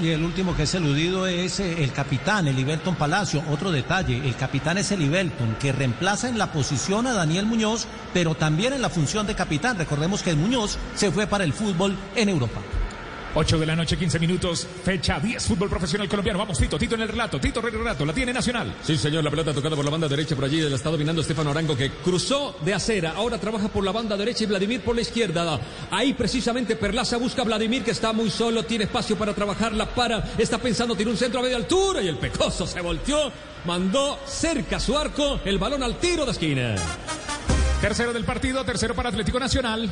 Y 0.00 0.08
el 0.08 0.24
último 0.24 0.56
que 0.56 0.62
es 0.62 0.74
eludido 0.74 1.26
es 1.26 1.60
eh, 1.60 1.84
el 1.84 1.92
capitán, 1.92 2.48
el 2.48 2.58
Ibelton 2.58 2.94
Palacio. 2.94 3.42
Otro 3.50 3.70
detalle, 3.70 4.26
el 4.26 4.34
capitán 4.36 4.78
es 4.78 4.90
el 4.90 5.02
Ibelton, 5.02 5.56
que 5.56 5.72
reemplaza 5.72 6.28
en 6.28 6.38
la 6.38 6.50
posición 6.50 7.06
a 7.06 7.12
Daniel 7.12 7.46
Muñoz, 7.46 7.86
pero 8.14 8.34
también 8.34 8.72
en 8.72 8.82
la 8.82 8.88
función 8.88 9.26
de 9.26 9.34
capitán. 9.34 9.78
Recordemos 9.78 10.22
que 10.22 10.30
el 10.30 10.36
Muñoz 10.36 10.78
se 10.94 11.10
fue 11.10 11.26
para 11.26 11.44
el 11.44 11.52
fútbol 11.52 11.96
en 12.16 12.30
Europa. 12.30 12.60
8 13.34 13.58
de 13.58 13.66
la 13.66 13.74
noche, 13.74 13.96
15 13.96 14.18
minutos, 14.18 14.66
fecha 14.84 15.18
10, 15.18 15.46
fútbol 15.46 15.68
profesional 15.68 16.08
colombiano. 16.08 16.38
Vamos, 16.38 16.58
Tito, 16.58 16.78
Tito 16.78 16.94
en 16.94 17.02
el 17.02 17.08
relato, 17.08 17.40
Tito 17.40 17.60
en 17.60 17.66
el 17.66 17.72
relato, 17.72 18.04
la 18.04 18.12
tiene 18.12 18.32
Nacional. 18.32 18.74
Sí, 18.82 18.96
señor, 18.96 19.24
la 19.24 19.30
pelota 19.30 19.54
tocada 19.54 19.74
por 19.74 19.84
la 19.84 19.90
banda 19.90 20.08
derecha 20.08 20.34
por 20.34 20.44
allí, 20.44 20.60
la 20.60 20.76
está 20.76 20.90
dominando 20.90 21.22
Estefano 21.22 21.50
Arango 21.50 21.76
que 21.76 21.90
cruzó 21.90 22.56
de 22.64 22.74
acera, 22.74 23.12
ahora 23.16 23.38
trabaja 23.38 23.68
por 23.68 23.84
la 23.84 23.92
banda 23.92 24.16
derecha 24.16 24.44
y 24.44 24.46
Vladimir 24.46 24.82
por 24.82 24.94
la 24.94 25.02
izquierda. 25.02 25.58
Ahí 25.90 26.12
precisamente 26.14 26.76
Perlaza 26.76 27.16
busca 27.16 27.42
a 27.42 27.44
Vladimir 27.44 27.82
que 27.82 27.90
está 27.92 28.12
muy 28.12 28.30
solo, 28.30 28.64
tiene 28.64 28.84
espacio 28.84 29.16
para 29.16 29.34
trabajar, 29.34 29.72
la 29.72 29.86
para, 29.86 30.32
está 30.36 30.58
pensando, 30.58 30.94
tiene 30.94 31.10
un 31.10 31.16
centro 31.16 31.40
a 31.40 31.42
media 31.42 31.56
altura 31.56 32.02
y 32.02 32.08
el 32.08 32.16
pecoso 32.16 32.66
se 32.66 32.80
volteó, 32.80 33.32
mandó 33.64 34.18
cerca 34.26 34.78
su 34.78 34.96
arco, 34.96 35.40
el 35.44 35.58
balón 35.58 35.82
al 35.82 35.98
tiro 35.98 36.24
de 36.24 36.32
esquina. 36.32 36.74
Tercero 37.80 38.12
del 38.12 38.24
partido, 38.24 38.64
tercero 38.64 38.94
para 38.94 39.08
Atlético 39.08 39.40
Nacional. 39.40 39.90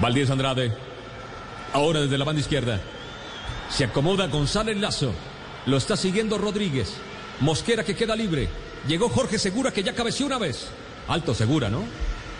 Valdés 0.00 0.30
Andrade. 0.30 0.89
Ahora 1.72 2.00
desde 2.00 2.18
la 2.18 2.24
banda 2.24 2.40
izquierda. 2.40 2.80
Se 3.70 3.84
acomoda 3.84 4.26
González 4.26 4.76
Lazo. 4.78 5.12
Lo 5.66 5.76
está 5.76 5.96
siguiendo 5.96 6.38
Rodríguez. 6.38 6.94
Mosquera 7.40 7.84
que 7.84 7.94
queda 7.94 8.16
libre. 8.16 8.48
Llegó 8.88 9.08
Jorge 9.08 9.38
Segura 9.38 9.72
que 9.72 9.82
ya 9.82 9.94
cabeció 9.94 10.26
una 10.26 10.38
vez. 10.38 10.68
Alto 11.08 11.34
Segura, 11.34 11.68
¿no? 11.68 11.84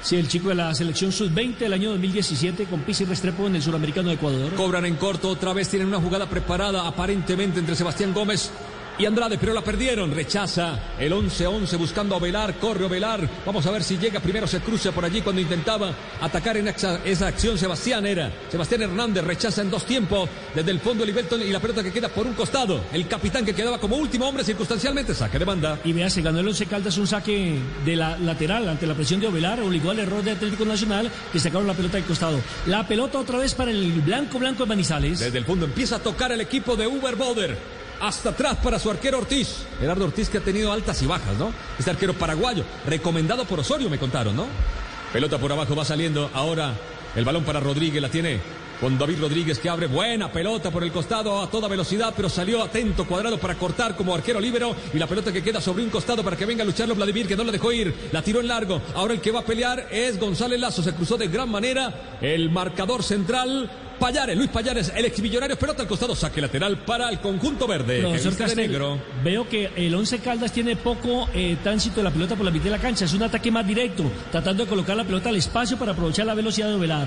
Sí, 0.02 0.16
el 0.16 0.28
chico 0.28 0.48
de 0.48 0.54
la 0.54 0.74
selección 0.74 1.12
sub-20 1.12 1.58
del 1.58 1.74
año 1.74 1.90
2017 1.90 2.64
con 2.64 2.80
Pizzi 2.80 3.04
Restrepo 3.04 3.46
en 3.46 3.56
el 3.56 3.62
suramericano 3.62 4.08
de 4.08 4.14
Ecuador. 4.14 4.54
Cobran 4.54 4.86
en 4.86 4.96
corto 4.96 5.28
otra 5.28 5.52
vez. 5.52 5.68
Tienen 5.68 5.88
una 5.88 6.00
jugada 6.00 6.28
preparada 6.28 6.86
aparentemente 6.86 7.60
entre 7.60 7.76
Sebastián 7.76 8.14
Gómez 8.14 8.50
y 9.00 9.06
Andrade, 9.06 9.38
pero 9.38 9.54
la 9.54 9.62
perdieron. 9.62 10.10
Rechaza 10.10 10.78
el 10.98 11.12
11-11 11.12 11.78
buscando 11.78 12.14
a 12.14 12.18
Ovelar. 12.18 12.58
Corre 12.58 12.84
Ovelar. 12.84 13.26
Vamos 13.46 13.64
a 13.64 13.70
ver 13.70 13.82
si 13.82 13.96
llega. 13.96 14.20
Primero 14.20 14.46
se 14.46 14.60
cruza 14.60 14.92
por 14.92 15.04
allí 15.04 15.22
cuando 15.22 15.40
intentaba 15.40 15.90
atacar 16.20 16.58
en 16.58 16.68
esa, 16.68 17.00
esa 17.04 17.28
acción. 17.28 17.56
Sebastián 17.56 18.04
era. 18.04 18.30
Sebastián 18.50 18.82
Hernández 18.82 19.24
rechaza 19.24 19.62
en 19.62 19.70
dos 19.70 19.86
tiempos 19.86 20.28
desde 20.54 20.70
el 20.70 20.80
fondo 20.80 21.06
Liberton 21.06 21.40
y 21.40 21.50
la 21.50 21.60
pelota 21.60 21.82
que 21.82 21.92
queda 21.92 22.08
por 22.10 22.26
un 22.26 22.34
costado. 22.34 22.82
El 22.92 23.08
capitán 23.08 23.44
que 23.46 23.54
quedaba 23.54 23.78
como 23.78 23.96
último 23.96 24.28
hombre 24.28 24.44
circunstancialmente 24.44 25.14
saque 25.14 25.38
de 25.38 25.46
banda. 25.46 25.78
Y 25.82 25.94
vea, 25.94 26.10
se 26.10 26.20
ganó 26.20 26.40
el 26.40 26.48
Once 26.48 26.66
Caldas 26.66 26.98
un 26.98 27.06
saque 27.06 27.58
de 27.86 27.96
la 27.96 28.18
lateral 28.18 28.68
ante 28.68 28.86
la 28.86 28.94
presión 28.94 29.18
de 29.20 29.28
Ovelar. 29.28 29.60
Obligó 29.60 29.92
al 29.92 30.00
error 30.00 30.22
de 30.22 30.32
Atlético 30.32 30.66
Nacional 30.66 31.10
que 31.32 31.40
sacaron 31.40 31.66
la 31.66 31.74
pelota 31.74 31.96
del 31.96 32.04
costado. 32.04 32.38
La 32.66 32.86
pelota 32.86 33.18
otra 33.18 33.38
vez 33.38 33.54
para 33.54 33.70
el 33.70 34.02
blanco 34.02 34.38
blanco 34.38 34.64
de 34.64 34.68
Manizales. 34.68 35.20
Desde 35.20 35.38
el 35.38 35.46
fondo 35.46 35.64
empieza 35.64 35.96
a 35.96 35.98
tocar 36.00 36.32
el 36.32 36.42
equipo 36.42 36.76
de 36.76 36.86
Uber 36.86 37.16
Boder 37.16 37.80
hasta 38.00 38.30
atrás 38.30 38.56
para 38.62 38.78
su 38.78 38.90
arquero 38.90 39.18
Ortiz. 39.18 39.64
Gerardo 39.78 40.04
Ortiz 40.04 40.28
que 40.28 40.38
ha 40.38 40.42
tenido 40.42 40.72
altas 40.72 41.00
y 41.02 41.06
bajas, 41.06 41.36
¿no? 41.38 41.52
Este 41.78 41.90
arquero 41.90 42.14
paraguayo, 42.14 42.64
recomendado 42.86 43.44
por 43.44 43.60
Osorio, 43.60 43.90
me 43.90 43.98
contaron, 43.98 44.34
¿no? 44.34 44.46
Pelota 45.12 45.38
por 45.38 45.52
abajo 45.52 45.74
va 45.74 45.84
saliendo. 45.84 46.30
Ahora 46.34 46.72
el 47.14 47.24
balón 47.24 47.44
para 47.44 47.60
Rodríguez 47.60 48.00
la 48.00 48.08
tiene 48.08 48.40
con 48.80 48.96
David 48.96 49.20
Rodríguez 49.20 49.58
que 49.58 49.68
abre 49.68 49.86
buena 49.86 50.32
pelota 50.32 50.70
por 50.70 50.82
el 50.82 50.90
costado 50.90 51.42
a 51.42 51.50
toda 51.50 51.68
velocidad, 51.68 52.14
pero 52.16 52.30
salió 52.30 52.62
atento, 52.62 53.06
cuadrado 53.06 53.38
para 53.38 53.54
cortar 53.54 53.94
como 53.94 54.14
arquero 54.14 54.40
libero 54.40 54.74
y 54.94 54.98
la 54.98 55.06
pelota 55.06 55.32
que 55.32 55.42
queda 55.42 55.60
sobre 55.60 55.84
un 55.84 55.90
costado 55.90 56.24
para 56.24 56.36
que 56.36 56.46
venga 56.46 56.62
a 56.62 56.66
lucharlo 56.66 56.94
Vladimir 56.94 57.28
que 57.28 57.36
no 57.36 57.44
la 57.44 57.52
dejó 57.52 57.72
ir, 57.72 57.94
la 58.10 58.22
tiró 58.22 58.40
en 58.40 58.48
largo. 58.48 58.80
Ahora 58.94 59.12
el 59.12 59.20
que 59.20 59.32
va 59.32 59.40
a 59.40 59.44
pelear 59.44 59.88
es 59.90 60.18
González 60.18 60.58
Lazo, 60.58 60.82
se 60.82 60.94
cruzó 60.94 61.18
de 61.18 61.28
gran 61.28 61.50
manera 61.50 62.18
el 62.22 62.50
marcador 62.50 63.02
central. 63.02 63.70
Payares, 64.00 64.36
Luis 64.36 64.48
Payares, 64.48 64.92
el 64.96 65.04
exmillonario, 65.04 65.56
pelota 65.58 65.82
al 65.82 65.88
costado, 65.88 66.16
saque 66.16 66.40
lateral 66.40 66.78
para 66.78 67.10
el 67.10 67.20
conjunto 67.20 67.68
verde. 67.68 68.00
Profesor 68.00 68.34
que 68.34 68.44
viste 68.44 68.44
de 68.44 68.48
Castel, 68.48 68.70
negro. 68.70 68.98
veo 69.22 69.48
que 69.48 69.70
el 69.76 69.94
Once 69.94 70.18
Caldas 70.18 70.50
tiene 70.52 70.74
poco 70.74 71.28
eh, 71.34 71.58
tránsito 71.62 71.96
de 71.96 72.04
la 72.04 72.10
pelota 72.10 72.34
por 72.34 72.46
la 72.46 72.50
mitad 72.50 72.64
de 72.64 72.70
la 72.70 72.78
cancha. 72.78 73.04
Es 73.04 73.12
un 73.12 73.22
ataque 73.22 73.50
más 73.50 73.66
directo, 73.66 74.10
tratando 74.32 74.64
de 74.64 74.70
colocar 74.70 74.96
la 74.96 75.04
pelota 75.04 75.28
al 75.28 75.36
espacio 75.36 75.78
para 75.78 75.92
aprovechar 75.92 76.26
la 76.26 76.34
velocidad 76.34 76.68
de 76.68 76.74
Ovelar. 76.74 77.06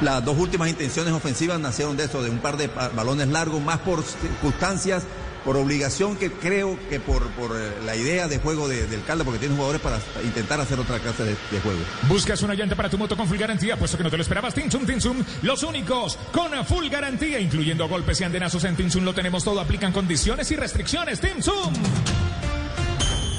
Las 0.00 0.24
dos 0.24 0.36
últimas 0.38 0.68
intenciones 0.68 1.12
ofensivas 1.12 1.60
nacieron 1.60 1.96
de 1.96 2.04
eso, 2.04 2.22
de 2.22 2.30
un 2.30 2.38
par 2.38 2.56
de 2.56 2.66
balones 2.66 3.28
largos, 3.28 3.62
más 3.62 3.78
por 3.78 4.02
circunstancias, 4.02 5.04
por 5.44 5.56
obligación 5.56 6.16
que 6.16 6.30
creo 6.32 6.78
que 6.88 7.00
por, 7.00 7.28
por 7.32 7.56
eh, 7.56 7.72
la 7.84 7.96
idea 7.96 8.28
de 8.28 8.38
juego 8.38 8.68
de- 8.68 8.86
del 8.86 9.02
Caldas, 9.04 9.24
porque 9.24 9.38
tiene 9.40 9.54
jugadores 9.54 9.80
para 9.82 9.98
intentar 10.24 10.60
hacer 10.60 10.78
otra 10.80 10.98
clase 10.98 11.24
de, 11.24 11.60
juego. 11.60 11.78
Buscas 12.08 12.42
una 12.42 12.54
llanta 12.54 12.74
para 12.76 12.88
tu 12.88 12.98
moto 12.98 13.16
con 13.16 13.28
full 13.28 13.38
garantía, 13.38 13.76
puesto 13.76 13.96
que 13.96 14.04
no 14.04 14.10
te 14.10 14.16
lo 14.16 14.22
esperabas. 14.22 14.54
Tinsum, 14.54 14.86
Tinsum, 14.86 15.22
los 15.42 15.62
únicos 15.62 16.18
con 16.32 16.52
full 16.66 16.88
garantía, 16.88 17.38
incluyendo 17.40 17.88
golpes 17.88 18.20
y 18.20 18.24
andenazos 18.24 18.64
en 18.64 18.76
Tinsum. 18.76 19.04
Lo 19.04 19.12
tenemos 19.14 19.44
todo, 19.44 19.60
aplican 19.60 19.92
condiciones 19.92 20.50
y 20.50 20.56
restricciones. 20.56 21.20
Tinsum. 21.20 21.72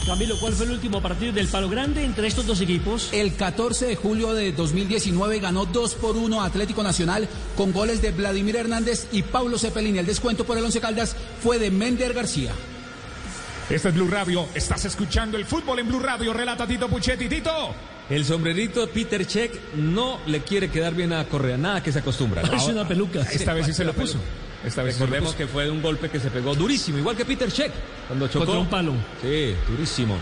Camilo, 0.06 0.38
¿cuál 0.38 0.54
fue 0.54 0.68
el 0.68 0.72
último 0.74 1.02
partido 1.02 1.34
del 1.34 1.48
Palo 1.48 1.68
Grande 1.68 2.04
entre 2.04 2.28
estos 2.28 2.46
dos 2.46 2.62
equipos? 2.62 3.10
El 3.12 3.34
14 3.34 3.88
de 3.88 3.96
julio 3.96 4.34
de 4.34 4.52
2019 4.52 5.40
ganó 5.40 5.66
2 5.66 5.96
por 5.96 6.16
1 6.16 6.44
Atlético 6.44 6.84
Nacional 6.84 7.28
con 7.58 7.72
goles 7.74 8.04
de 8.04 8.12
Vladimir 8.12 8.56
Hernández 8.56 9.08
y 9.12 9.24
Pablo 9.24 9.58
Cepelini. 9.58 9.98
El 9.98 10.06
descuento 10.06 10.46
por 10.46 10.58
el 10.60 10.64
Once 10.64 10.80
Caldas 10.80 11.16
fue 11.42 11.58
de 11.58 11.72
Mender 11.72 12.14
García. 12.14 12.52
Este 13.68 13.90
es 13.90 13.96
Blue 13.96 14.08
Radio. 14.08 14.46
Estás 14.54 14.86
escuchando 14.86 15.38
el 15.38 15.46
fútbol 15.46 15.80
en 15.80 15.88
Blue 15.88 16.00
Radio. 16.00 16.34
Relata 16.34 16.68
Tito 16.68 16.88
Puchetti. 16.88 17.28
Tito. 17.28 17.74
El 18.08 18.24
sombrerito 18.24 18.88
Peter 18.88 19.26
Check 19.26 19.74
no 19.74 20.20
le 20.28 20.42
quiere 20.42 20.70
quedar 20.70 20.94
bien 20.94 21.14
a 21.14 21.26
Correa, 21.26 21.58
nada 21.58 21.82
que 21.82 21.92
se 21.92 21.98
acostumbra. 22.00 22.44
Parece 22.44 22.72
una 22.72 22.88
peluca. 22.88 23.22
Esta 23.22 23.54
vez 23.56 23.66
sí 23.66 23.74
se 23.74 23.84
lo 23.84 23.94
Parece 23.94 24.14
puso. 24.18 24.24
peluca. 24.24 24.55
Esta 24.66 24.82
vez 24.82 25.00
Recordemos 25.00 25.36
que 25.36 25.48
fue 25.48 25.70
un 25.70 25.82
golpe 25.82 26.10
que 26.10 26.20
se 26.20 26.32
pegó 26.32 26.56
durísimo, 26.56 26.98
igual 26.98 27.16
que 27.16 27.24
Peter 27.24 27.52
Check 27.52 27.72
cuando 28.08 28.28
chocó. 28.28 28.46
Contra 28.46 28.60
un 28.60 28.68
palo. 28.68 28.94
Sí, 29.22 29.56
durísimo. 29.70 30.18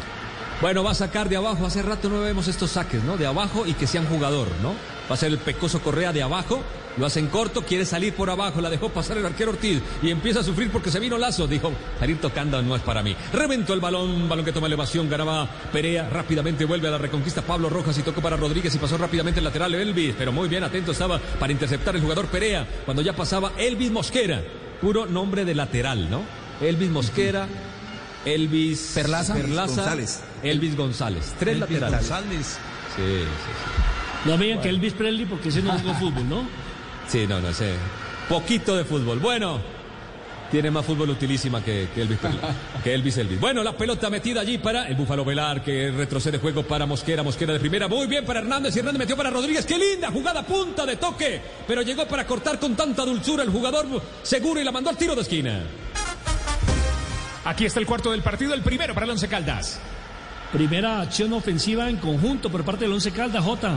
Bueno, 0.62 0.84
va 0.84 0.92
a 0.92 0.96
sacar 0.96 1.30
de 1.30 1.38
abajo. 1.38 1.66
Hace 1.66 1.82
rato 1.82 2.10
no 2.10 2.20
vemos 2.22 2.48
estos 2.48 2.72
saques, 2.72 3.04
¿no? 3.04 3.18
De 3.18 3.26
abajo 3.26 3.66
y 3.66 3.74
que 3.74 3.88
sean 3.88 4.06
jugador, 4.06 4.48
¿no? 4.62 4.74
Va 5.10 5.16
a 5.16 5.18
ser 5.18 5.32
el 5.32 5.38
pecoso 5.38 5.82
Correa 5.82 6.14
de 6.14 6.24
abajo. 6.24 6.64
Lo 6.96 7.08
hacen 7.08 7.28
corto, 7.28 7.64
quiere 7.64 7.86
salir 7.86 8.14
por 8.14 8.30
abajo, 8.30 8.62
la 8.62 8.70
dejó 8.70 8.90
pasar 8.90 9.18
el 9.18 9.26
arquero 9.26 9.50
Ortiz 9.50 9.82
y 10.04 10.12
empieza 10.12 10.42
a 10.42 10.44
sufrir 10.44 10.70
porque 10.70 10.92
se 10.92 11.00
vino 11.00 11.18
Lazo. 11.18 11.48
Dijo, 11.48 11.72
salir 12.00 12.22
tocando 12.22 12.62
no 12.62 12.76
es 12.76 12.84
para 12.84 13.02
mí. 13.02 13.16
Reventó 13.34 13.74
el 13.74 13.80
balón, 13.80 14.30
balón 14.30 14.46
que 14.46 14.52
toma 14.52 14.68
elevación, 14.68 15.10
ganaba 15.10 15.50
Perea, 15.72 16.08
rápidamente 16.10 16.66
vuelve 16.66 16.88
a 16.88 16.92
la 16.92 17.00
reconquista 17.00 17.42
Pablo 17.42 17.70
Rojas 17.70 17.98
y 17.98 18.04
tocó 18.04 18.22
para 18.22 18.38
Rodríguez 18.38 18.76
y 18.76 18.78
pasó 18.78 18.96
rápidamente 18.98 19.40
el 19.40 19.44
lateral 19.44 19.74
Elvis, 19.74 20.14
pero 20.18 20.32
muy 20.32 20.48
bien 20.48 20.64
atento 20.64 20.92
estaba 20.92 21.18
para 21.40 21.52
interceptar 21.52 21.96
el 21.96 22.02
jugador 22.02 22.28
Perea 22.28 22.68
cuando 22.86 23.02
ya 23.02 23.14
pasaba 23.14 23.54
Elvis 23.58 23.92
Mosquera, 23.92 24.44
puro 24.80 25.08
nombre 25.08 25.46
de 25.46 25.56
lateral, 25.56 26.12
¿no? 26.12 26.22
Elvis 26.62 26.92
Mosquera, 26.92 27.48
Elvis 28.24 28.92
Perlaza. 28.94 29.36
González. 29.36 30.22
Elvis 30.44 30.78
González, 30.78 31.34
tres 31.40 31.56
Elvis 31.56 31.80
laterales. 31.80 32.10
González. 32.10 32.48
Sí, 32.96 33.02
sí, 33.02 33.83
No 34.26 34.38
me 34.38 34.46
digan 34.46 34.62
que 34.62 34.70
Elvis 34.70 34.94
Presley 34.94 35.26
porque 35.26 35.50
ese 35.50 35.62
no 35.62 35.72
jugó 35.78 35.94
fútbol, 36.00 36.30
¿no? 36.30 36.44
sí. 37.08 37.26
No, 37.28 37.40
no 37.42 37.54
sé. 37.54 37.74
Poquito 38.30 38.76
de 38.78 38.86
fútbol. 38.86 39.20
Bueno, 39.20 39.60
tiene 40.50 40.72
más 40.72 40.86
fútbol 40.86 41.10
utilísima 41.10 41.62
que, 41.64 41.90
que 41.94 42.02
Elvis 42.04 42.20
Perla- 42.20 42.54
que 42.84 42.94
Elvis 42.94 43.18
Elvis. 43.18 43.40
Bueno, 43.40 43.64
la 43.64 43.76
pelota 43.76 44.10
metida 44.10 44.42
allí 44.42 44.60
para 44.60 44.88
el 44.88 44.96
Búfalo 44.96 45.26
Velar, 45.26 45.62
que 45.64 45.92
retrocede 45.92 46.38
juego 46.38 46.64
para 46.64 46.86
Mosquera, 46.86 47.22
Mosquera 47.24 47.52
de 47.54 47.60
primera. 47.60 47.88
Muy 47.90 48.08
bien 48.08 48.24
para 48.24 48.40
Hernández 48.40 48.76
y 48.76 48.80
Hernández 48.80 49.00
metió 49.00 49.18
para 49.18 49.30
Rodríguez. 49.30 49.66
¡Qué 49.66 49.78
linda 49.78 50.10
jugada! 50.12 50.42
Punta 50.44 50.86
de 50.86 50.96
toque. 50.96 51.42
Pero 51.68 51.82
llegó 51.82 52.06
para 52.08 52.26
cortar 52.26 52.60
con 52.60 52.76
tanta 52.76 53.04
dulzura 53.04 53.44
el 53.44 53.50
jugador 53.50 53.86
seguro 54.22 54.62
y 54.62 54.64
la 54.64 54.72
mandó 54.72 54.90
al 54.90 54.98
tiro 54.98 55.16
de 55.16 55.22
esquina. 55.22 55.60
Aquí 57.46 57.66
está 57.66 57.80
el 57.82 57.86
cuarto 57.86 58.12
del 58.12 58.22
partido, 58.22 58.54
el 58.54 58.62
primero 58.62 58.94
para 58.94 59.06
el 59.06 59.12
Once 59.12 59.28
Caldas. 59.28 59.80
Primera 60.54 61.02
acción 61.02 61.34
ofensiva 61.34 61.90
en 61.90 61.98
conjunto 61.98 62.50
por 62.50 62.64
parte 62.64 62.86
del 62.86 62.94
Once 62.94 63.12
Caldas, 63.12 63.44
J. 63.44 63.76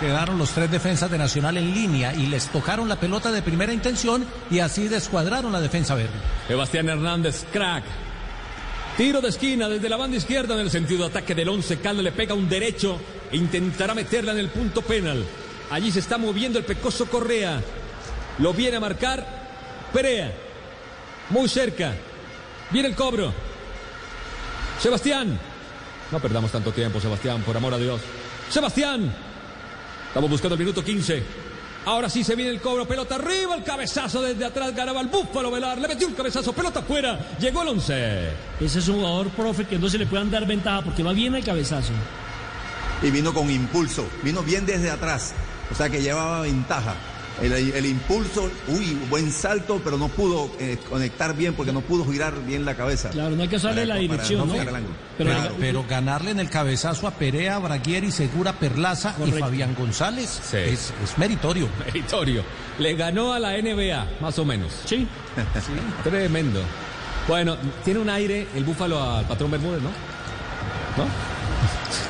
Quedaron 0.00 0.38
los 0.38 0.50
tres 0.50 0.70
defensas 0.70 1.10
de 1.10 1.18
Nacional 1.18 1.56
en 1.56 1.74
línea 1.74 2.14
y 2.14 2.26
les 2.26 2.46
tocaron 2.48 2.88
la 2.88 3.00
pelota 3.00 3.32
de 3.32 3.42
primera 3.42 3.72
intención 3.72 4.24
y 4.48 4.60
así 4.60 4.86
descuadraron 4.86 5.50
la 5.50 5.60
defensa 5.60 5.96
verde. 5.96 6.12
Sebastián 6.46 6.88
Hernández, 6.88 7.44
crack. 7.52 7.82
Tiro 8.96 9.20
de 9.20 9.28
esquina 9.28 9.68
desde 9.68 9.88
la 9.88 9.96
banda 9.96 10.16
izquierda 10.16 10.54
en 10.54 10.60
el 10.60 10.70
sentido 10.70 11.00
de 11.00 11.10
ataque 11.10 11.34
del 11.34 11.48
11 11.48 11.78
Caldas 11.80 12.04
le 12.04 12.12
pega 12.12 12.34
un 12.34 12.48
derecho 12.48 13.00
e 13.32 13.36
intentará 13.36 13.92
meterla 13.92 14.32
en 14.32 14.38
el 14.38 14.50
punto 14.50 14.82
penal. 14.82 15.24
Allí 15.70 15.90
se 15.90 15.98
está 15.98 16.16
moviendo 16.16 16.60
el 16.60 16.64
pecoso 16.64 17.06
Correa. 17.06 17.60
Lo 18.38 18.52
viene 18.52 18.76
a 18.76 18.80
marcar 18.80 19.26
Perea. 19.92 20.32
Muy 21.30 21.48
cerca. 21.48 21.94
Viene 22.70 22.88
el 22.88 22.94
cobro. 22.94 23.32
Sebastián. 24.80 25.38
No 26.12 26.20
perdamos 26.20 26.52
tanto 26.52 26.70
tiempo, 26.70 27.00
Sebastián, 27.00 27.42
por 27.42 27.56
amor 27.56 27.74
a 27.74 27.78
Dios. 27.78 28.00
Sebastián. 28.48 29.27
Estamos 30.08 30.30
buscando 30.30 30.54
el 30.54 30.58
minuto 30.58 30.82
15. 30.82 31.22
Ahora 31.84 32.10
sí 32.10 32.24
se 32.24 32.34
viene 32.34 32.50
el 32.50 32.60
cobro, 32.60 32.86
pelota 32.86 33.14
arriba, 33.14 33.54
el 33.54 33.62
cabezazo 33.62 34.20
desde 34.20 34.44
atrás, 34.44 34.74
ganaba 34.74 35.00
el 35.00 35.08
Búfalo 35.08 35.50
Velar, 35.50 35.78
le 35.78 35.88
metió 35.88 36.06
un 36.06 36.14
cabezazo, 36.14 36.52
pelota 36.52 36.80
afuera, 36.80 37.18
llegó 37.38 37.62
el 37.62 37.68
11. 37.68 38.30
Ese 38.60 38.78
es 38.78 38.88
un 38.88 38.96
jugador, 38.96 39.28
profe, 39.30 39.64
que 39.64 39.78
no 39.78 39.88
se 39.88 39.96
le 39.96 40.06
puedan 40.06 40.30
dar 40.30 40.46
ventaja 40.46 40.82
porque 40.82 41.02
va 41.02 41.12
bien 41.12 41.34
el 41.34 41.44
cabezazo. 41.44 41.92
Y 43.02 43.10
vino 43.10 43.32
con 43.32 43.48
impulso, 43.50 44.06
vino 44.22 44.42
bien 44.42 44.66
desde 44.66 44.90
atrás, 44.90 45.32
o 45.70 45.74
sea 45.74 45.88
que 45.88 46.02
llevaba 46.02 46.42
ventaja. 46.42 46.94
El, 47.42 47.52
el 47.52 47.86
impulso, 47.86 48.50
uy, 48.66 48.98
buen 49.08 49.30
salto, 49.30 49.80
pero 49.84 49.96
no 49.96 50.08
pudo 50.08 50.50
eh, 50.58 50.76
conectar 50.88 51.36
bien 51.36 51.54
porque 51.54 51.72
no 51.72 51.80
pudo 51.82 52.04
girar 52.10 52.34
bien 52.44 52.64
la 52.64 52.74
cabeza. 52.74 53.10
Claro, 53.10 53.36
no 53.36 53.42
hay 53.42 53.48
que 53.48 53.56
usarle 53.56 53.86
la 53.86 53.94
Para- 53.94 54.06
para 54.08 54.22
dirección, 54.22 54.48
¿no? 54.48 54.54
ángulo. 54.60 54.88
Pero, 55.16 55.30
Claro, 55.30 55.54
pero 55.60 55.84
ganarle 55.88 56.30
en 56.32 56.40
el 56.40 56.50
cabezazo 56.50 57.06
a 57.06 57.12
Perea, 57.12 57.58
Braguieri, 57.58 58.10
Segura, 58.10 58.52
Perlaza 58.54 59.14
Correcto. 59.14 59.38
y 59.38 59.40
Fabián 59.40 59.74
González 59.78 60.40
Sí. 60.50 60.56
es, 60.56 60.92
es 61.04 61.16
meritorio. 61.18 61.68
Meritorio. 61.86 62.42
Le 62.78 62.94
ganó 62.94 63.32
a 63.32 63.38
la 63.38 63.56
NBA, 63.56 64.06
más 64.20 64.38
o 64.38 64.44
menos. 64.44 64.72
sí, 64.84 65.06
Tremendo. 66.02 66.60
Bueno, 67.26 67.56
tiene 67.84 68.00
un 68.00 68.08
aire 68.10 68.46
el 68.54 68.64
Búfalo 68.64 69.02
al 69.02 69.26
patrón 69.26 69.50
Bermúdez, 69.50 69.82
¿no? 69.82 69.90
¿No? 69.90 71.04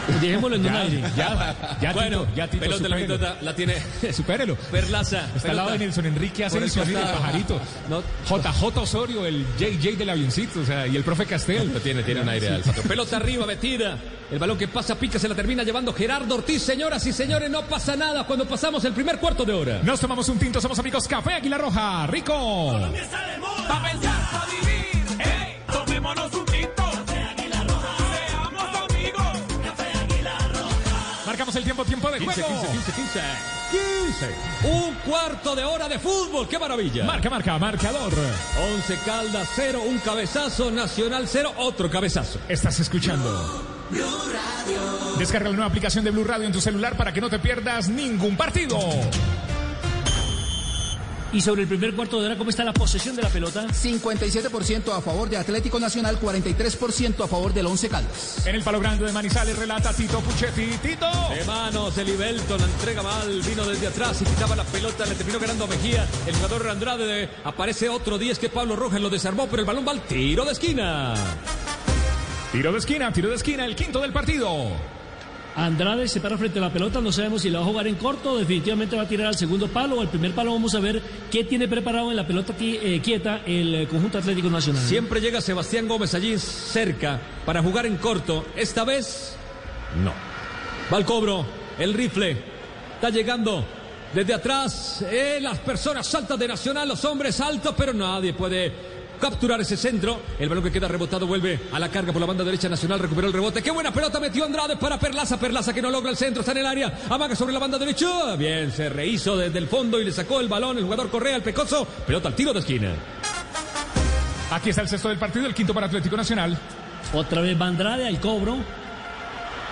dejémoslo 0.20 0.56
en 0.56 0.66
un 0.66 0.72
Ya, 0.72 0.80
aire. 0.80 1.02
ya, 1.16 1.56
ya, 1.80 1.92
bueno, 1.92 2.20
Tito, 2.24 2.34
ya, 2.36 2.48
Tito, 2.48 2.60
pelota 2.60 2.82
de 2.82 2.88
la 2.88 2.96
supérelo. 2.98 3.18
mitad 3.18 3.40
la 3.42 3.54
tiene 3.54 3.74
Supérelo. 4.12 4.56
Perlaza. 4.56 5.28
Está 5.36 5.50
al 5.50 5.56
lado 5.56 5.70
de 5.72 5.78
Nelson 5.78 6.06
Enrique 6.06 6.44
Asensio, 6.44 6.82
el 6.82 6.92
pajarito. 6.94 7.60
No. 7.88 8.02
JJ 8.28 8.76
Osorio, 8.78 9.26
el 9.26 9.44
JJ 9.58 9.96
del 9.96 10.10
avioncito, 10.10 10.60
o 10.60 10.64
sea, 10.64 10.86
y 10.86 10.96
el 10.96 11.04
profe 11.04 11.26
Castel. 11.26 11.68
Pero 11.68 11.80
tiene, 11.80 12.02
tiene 12.02 12.20
un 12.22 12.28
aire 12.28 12.48
al 12.48 12.62
patrón. 12.62 12.84
Pelota 12.88 13.16
arriba, 13.16 13.46
metida. 13.46 13.96
El 14.30 14.38
balón 14.38 14.58
que 14.58 14.68
pasa, 14.68 14.94
pica, 14.94 15.18
se 15.18 15.28
la 15.28 15.34
termina 15.34 15.62
llevando 15.62 15.92
Gerardo 15.92 16.34
Ortiz. 16.36 16.62
Señoras 16.62 17.06
y 17.06 17.12
señores, 17.12 17.50
no 17.50 17.62
pasa 17.62 17.96
nada 17.96 18.24
cuando 18.24 18.46
pasamos 18.46 18.84
el 18.84 18.92
primer 18.92 19.18
cuarto 19.18 19.44
de 19.44 19.52
hora. 19.54 19.80
Nos 19.82 20.00
tomamos 20.00 20.28
un 20.28 20.38
tinto, 20.38 20.60
somos 20.60 20.78
amigos 20.78 21.08
Café 21.08 21.34
Águila 21.34 21.56
Roja, 21.58 22.06
rico. 22.06 22.78
Pa' 22.78 22.90
pensar, 22.92 23.40
pa' 23.40 24.46
el 31.58 31.64
tiempo, 31.64 31.84
tiempo 31.84 32.10
de 32.10 32.18
15, 32.18 32.42
juego. 32.42 32.60
15, 32.62 32.92
15, 32.92 32.92
15. 32.92 33.20
15. 33.70 34.68
Un 34.68 34.94
cuarto 35.04 35.54
de 35.54 35.64
hora 35.64 35.88
de 35.88 35.98
fútbol. 35.98 36.48
¡Qué 36.48 36.58
maravilla! 36.58 37.04
Marca, 37.04 37.28
marca, 37.28 37.58
marcador. 37.58 38.12
11 38.74 38.98
Caldas, 39.04 39.48
0, 39.54 39.82
un 39.86 39.98
cabezazo. 39.98 40.70
Nacional, 40.70 41.26
0, 41.28 41.52
otro 41.58 41.90
cabezazo. 41.90 42.38
Estás 42.48 42.80
escuchando. 42.80 43.64
Descarga 45.18 45.48
la 45.48 45.56
nueva 45.56 45.68
aplicación 45.68 46.04
de 46.04 46.10
Blue 46.10 46.24
Radio 46.24 46.46
en 46.46 46.52
tu 46.52 46.60
celular 46.60 46.96
para 46.96 47.12
que 47.12 47.20
no 47.20 47.28
te 47.28 47.38
pierdas 47.38 47.88
ningún 47.88 48.36
partido. 48.36 48.78
Y 51.30 51.42
sobre 51.42 51.62
el 51.62 51.68
primer 51.68 51.94
cuarto 51.94 52.18
de 52.20 52.26
hora, 52.26 52.38
¿cómo 52.38 52.48
está 52.48 52.64
la 52.64 52.72
posesión 52.72 53.14
de 53.14 53.20
la 53.22 53.28
pelota? 53.28 53.66
57% 53.68 54.96
a 54.96 55.00
favor 55.02 55.28
de 55.28 55.36
Atlético 55.36 55.78
Nacional, 55.78 56.18
43% 56.18 57.22
a 57.22 57.28
favor 57.28 57.52
del 57.52 57.66
Once 57.66 57.86
Caldas. 57.88 58.46
En 58.46 58.54
el 58.54 58.62
palo 58.62 58.80
grande 58.80 59.04
de 59.04 59.12
Manizales 59.12 59.56
relata 59.58 59.92
Tito 59.92 60.20
Puchetti. 60.20 60.66
Tito. 60.82 61.06
De 61.34 61.44
manos, 61.44 61.96
el 61.98 62.08
Ibelton 62.08 62.58
la 62.58 62.64
entrega 62.66 63.02
mal, 63.02 63.40
vino 63.42 63.64
desde 63.66 63.88
atrás 63.88 64.22
y 64.22 64.24
quitaba 64.24 64.56
la 64.56 64.64
pelota, 64.64 65.04
le 65.04 65.14
terminó 65.16 65.38
ganando 65.38 65.64
a 65.64 65.66
Mejía. 65.66 66.06
El 66.26 66.34
jugador 66.36 66.68
Andrade 66.70 67.04
de- 67.06 67.28
aparece 67.44 67.90
otro 67.90 68.16
10 68.16 68.38
que 68.38 68.48
Pablo 68.48 68.74
Rojas 68.74 69.00
lo 69.00 69.10
desarmó, 69.10 69.46
pero 69.48 69.60
el 69.60 69.66
balón 69.66 69.86
va 69.86 69.92
al 69.92 70.00
tiro 70.02 70.46
de 70.46 70.52
esquina. 70.52 71.14
Tiro 72.52 72.72
de 72.72 72.78
esquina, 72.78 73.12
tiro 73.12 73.28
de 73.28 73.36
esquina, 73.36 73.66
el 73.66 73.76
quinto 73.76 74.00
del 74.00 74.14
partido. 74.14 74.48
Andrade 75.58 76.06
se 76.06 76.20
para 76.20 76.38
frente 76.38 76.60
a 76.60 76.62
la 76.62 76.72
pelota, 76.72 77.00
no 77.00 77.10
sabemos 77.10 77.42
si 77.42 77.50
la 77.50 77.58
va 77.58 77.64
a 77.64 77.68
jugar 77.68 77.88
en 77.88 77.96
corto, 77.96 78.38
definitivamente 78.38 78.94
va 78.94 79.02
a 79.02 79.08
tirar 79.08 79.26
al 79.26 79.36
segundo 79.36 79.66
palo 79.66 79.96
o 79.96 80.00
al 80.00 80.08
primer 80.08 80.30
palo. 80.30 80.52
Vamos 80.52 80.76
a 80.76 80.78
ver 80.78 81.02
qué 81.32 81.42
tiene 81.42 81.66
preparado 81.66 82.10
en 82.10 82.16
la 82.16 82.24
pelota 82.24 82.54
eh, 82.60 83.00
quieta 83.02 83.42
el 83.44 83.74
eh, 83.74 83.88
conjunto 83.88 84.18
Atlético 84.18 84.50
Nacional. 84.50 84.80
Siempre 84.80 85.20
llega 85.20 85.40
Sebastián 85.40 85.88
Gómez 85.88 86.14
allí 86.14 86.38
cerca 86.38 87.20
para 87.44 87.60
jugar 87.60 87.86
en 87.86 87.96
corto. 87.96 88.46
Esta 88.54 88.84
vez, 88.84 89.34
no. 90.00 90.12
Va 90.92 90.96
al 90.96 91.04
cobro, 91.04 91.44
el 91.76 91.92
rifle. 91.92 92.36
Está 92.94 93.10
llegando 93.10 93.64
desde 94.14 94.34
atrás. 94.34 95.04
eh, 95.10 95.38
las 95.40 95.58
personas 95.58 96.06
saltan 96.06 96.38
de 96.38 96.46
Nacional, 96.46 96.86
los 96.86 97.04
hombres 97.04 97.40
altos, 97.40 97.74
pero 97.76 97.92
nadie 97.92 98.32
puede 98.32 98.97
capturar 99.18 99.60
ese 99.60 99.76
centro. 99.76 100.20
El 100.38 100.48
balón 100.48 100.64
que 100.64 100.72
queda 100.72 100.88
rebotado 100.88 101.26
vuelve 101.26 101.60
a 101.72 101.78
la 101.78 101.90
carga 101.90 102.12
por 102.12 102.20
la 102.20 102.26
banda 102.26 102.44
derecha 102.44 102.68
Nacional. 102.68 102.98
Recuperó 102.98 103.26
el 103.26 103.32
rebote. 103.32 103.62
Qué 103.62 103.70
buena 103.70 103.92
pelota 103.92 104.20
metió 104.20 104.44
Andrade 104.44 104.76
para 104.76 104.98
Perlaza. 104.98 105.38
Perlaza 105.38 105.72
que 105.72 105.82
no 105.82 105.90
logra 105.90 106.10
el 106.10 106.16
centro, 106.16 106.40
está 106.40 106.52
en 106.52 106.58
el 106.58 106.66
área. 106.66 107.00
Amaga 107.08 107.34
sobre 107.34 107.52
la 107.52 107.58
banda 107.58 107.78
derecha. 107.78 108.36
Bien, 108.36 108.70
se 108.72 108.88
rehizo 108.88 109.36
desde 109.36 109.58
el 109.58 109.68
fondo 109.68 110.00
y 110.00 110.04
le 110.04 110.12
sacó 110.12 110.40
el 110.40 110.48
balón 110.48 110.78
el 110.78 110.84
jugador 110.84 111.10
Correa, 111.10 111.36
el 111.36 111.42
pecoso. 111.42 111.86
Pelota 112.06 112.28
al 112.28 112.34
tiro 112.34 112.52
de 112.52 112.60
esquina. 112.60 112.94
Aquí 114.50 114.70
está 114.70 114.82
el 114.82 114.88
sexto 114.88 115.08
del 115.08 115.18
partido, 115.18 115.46
el 115.46 115.54
quinto 115.54 115.74
para 115.74 115.86
Atlético 115.86 116.16
Nacional. 116.16 116.58
Otra 117.12 117.40
vez 117.42 117.60
va 117.60 117.66
Andrade 117.66 118.06
al 118.06 118.20
cobro. 118.20 118.56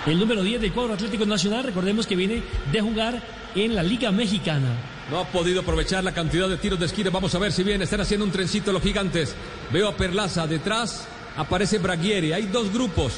El 0.06 0.18
número 0.20 0.42
10 0.42 0.60
del 0.60 0.72
cuadro 0.72 0.94
Atlético 0.94 1.26
Nacional, 1.26 1.64
recordemos 1.64 2.06
que 2.06 2.14
viene 2.14 2.42
de 2.70 2.80
jugar 2.80 3.20
en 3.54 3.74
la 3.74 3.82
Liga 3.82 4.12
Mexicana. 4.12 4.95
No 5.10 5.20
ha 5.20 5.24
podido 5.26 5.60
aprovechar 5.60 6.02
la 6.02 6.12
cantidad 6.12 6.48
de 6.48 6.56
tiros 6.56 6.80
de 6.80 6.86
esquina. 6.86 7.10
Vamos 7.10 7.34
a 7.34 7.38
ver 7.38 7.52
si 7.52 7.62
bien 7.62 7.80
están 7.80 8.00
haciendo 8.00 8.24
un 8.24 8.32
trencito 8.32 8.72
los 8.72 8.82
gigantes. 8.82 9.34
Veo 9.72 9.88
a 9.88 9.96
Perlaza 9.96 10.46
detrás. 10.46 11.06
Aparece 11.36 11.78
Braguieri. 11.78 12.32
Hay 12.32 12.46
dos 12.46 12.72
grupos 12.72 13.12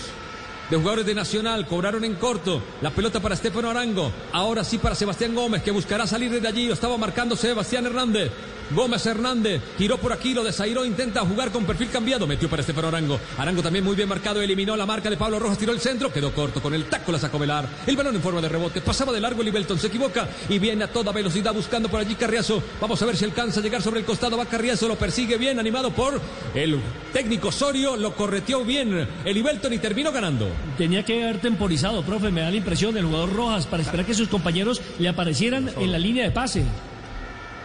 de 0.71 0.77
jugadores 0.77 1.07
de 1.07 1.15
Nacional. 1.15 1.67
Cobraron 1.67 2.05
en 2.05 2.15
corto. 2.15 2.63
La 2.81 2.91
pelota 2.91 3.21
para 3.21 3.35
Estefano 3.35 3.71
Arango. 3.71 4.13
Ahora 4.33 4.65
sí 4.65 4.79
para 4.79 4.95
Sebastián 4.95 5.35
Gómez, 5.35 5.63
que 5.63 5.71
buscará 5.71 6.07
salir 6.07 6.31
desde 6.31 6.49
allí. 6.49 6.67
Lo 6.67 6.75
estaba 6.75 6.97
marcando 6.97 7.37
Sebastián 7.37 7.87
Hernández. 7.87 8.31
Gómez 8.71 9.07
Hernández 9.07 9.63
giró 9.79 9.97
por 9.97 10.13
aquí, 10.13 10.35
lo 10.35 10.45
desairó, 10.45 10.85
intenta 10.85 11.23
jugar 11.23 11.51
con 11.51 11.65
perfil 11.65 11.89
cambiado, 11.89 12.27
metió 12.27 12.51
para 12.51 12.61
Estefano 12.61 12.89
Arango. 12.89 13.19
Arango 13.39 13.63
también 13.63 13.85
muy 13.85 13.97
bien 13.97 14.09
marcado, 14.09 14.43
eliminó 14.43 14.77
la 14.77 14.85
marca 14.85 15.09
de 15.09 15.17
Pablo 15.17 15.39
Rojas, 15.39 15.59
tiró 15.59 15.73
el 15.73 15.81
centro, 15.81 16.13
quedó 16.13 16.33
corto, 16.35 16.61
con 16.61 16.75
el 16.75 16.85
taco 16.85 17.13
la 17.13 17.19
sacó 17.19 17.39
Velar. 17.39 17.67
El 17.87 17.97
balón 17.97 18.17
en 18.17 18.23
forma 18.23 18.41
de 18.41 18.49
rebote, 18.49 18.81
pasaba 18.81 19.13
de 19.13 19.21
largo 19.21 19.41
el 19.41 19.49
Ibelton, 19.49 19.79
se 19.79 19.87
equivoca 19.87 20.29
y 20.49 20.59
viene 20.59 20.85
a 20.85 20.93
toda 20.93 21.13
velocidad 21.13 21.55
buscando 21.55 21.89
por 21.89 22.01
allí 22.01 22.15
Carriazo. 22.15 22.63
Vamos 22.81 23.01
a 23.01 23.07
ver 23.07 23.17
si 23.17 23.25
alcanza 23.25 23.61
a 23.61 23.63
llegar 23.63 23.81
sobre 23.81 24.01
el 24.01 24.07
costado, 24.07 24.37
va 24.37 24.45
Carriazo, 24.45 24.87
lo 24.87 24.97
persigue 24.97 25.39
bien, 25.39 25.59
animado 25.59 25.91
por 25.91 26.21
el 26.55 26.79
técnico 27.13 27.49
Osorio, 27.49 27.97
lo 27.97 28.15
correteó 28.15 28.65
bien 28.65 29.09
el 29.25 29.37
Ibelton 29.37 29.73
y 29.73 29.79
terminó 29.79 30.13
ganando. 30.13 30.47
Tenía 30.77 31.05
que 31.05 31.23
haber 31.25 31.41
temporizado, 31.41 32.03
profe, 32.03 32.31
me 32.31 32.41
da 32.43 32.51
la 32.51 32.57
impresión 32.57 32.95
del 32.95 33.05
jugador 33.07 33.33
Rojas 33.35 33.67
para 33.67 33.83
esperar 33.83 34.07
que 34.07 34.15
sus 34.15 34.29
compañeros 34.29 34.81
le 34.99 35.09
aparecieran 35.09 35.71
en 35.79 35.93
la 35.93 35.99
línea 35.99 36.25
de 36.25 36.31
pase. 36.31 36.65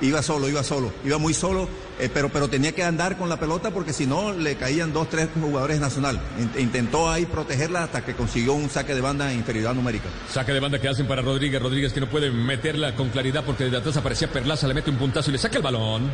Iba 0.01 0.21
solo, 0.21 0.49
iba 0.49 0.63
solo, 0.63 0.91
iba 1.06 1.17
muy 1.17 1.34
solo, 1.34 1.69
eh, 1.99 2.10
pero, 2.13 2.27
pero 2.29 2.49
tenía 2.49 2.73
que 2.73 2.84
andar 2.84 3.17
con 3.17 3.29
la 3.29 3.39
pelota 3.39 3.71
porque 3.71 3.93
si 3.93 4.06
no 4.06 4.34
le 4.34 4.56
caían 4.56 4.91
dos, 4.91 5.08
tres 5.08 5.29
jugadores 5.39 5.79
nacional. 5.79 6.19
In- 6.39 6.62
Intentó 6.63 7.10
ahí 7.10 7.25
protegerla 7.25 7.84
hasta 7.84 8.03
que 8.03 8.13
consiguió 8.13 8.53
un 8.53 8.69
saque 8.69 8.95
de 8.95 8.99
banda 9.01 9.32
en 9.32 9.38
inferioridad 9.39 9.73
numérica. 9.73 10.10
Saque 10.29 10.51
de 10.51 10.60
banda 10.60 10.79
que 10.82 10.89
hacen 10.89 11.08
para 11.08 11.21
Rodríguez. 11.21 11.62
Rodríguez 11.62 11.93
que 11.93 12.01
no 12.01 12.08
puede 12.10 12.32
meterla 12.32 12.95
con 12.95 13.10
claridad 13.10 13.43
porque 13.45 13.65
desde 13.65 13.77
atrás 13.77 13.95
aparecía 13.95 14.27
Perlaza, 14.29 14.67
le 14.67 14.73
mete 14.73 14.89
un 14.89 14.97
puntazo 14.97 15.29
y 15.29 15.34
le 15.34 15.39
saca 15.39 15.56
el 15.58 15.63
balón. 15.63 16.12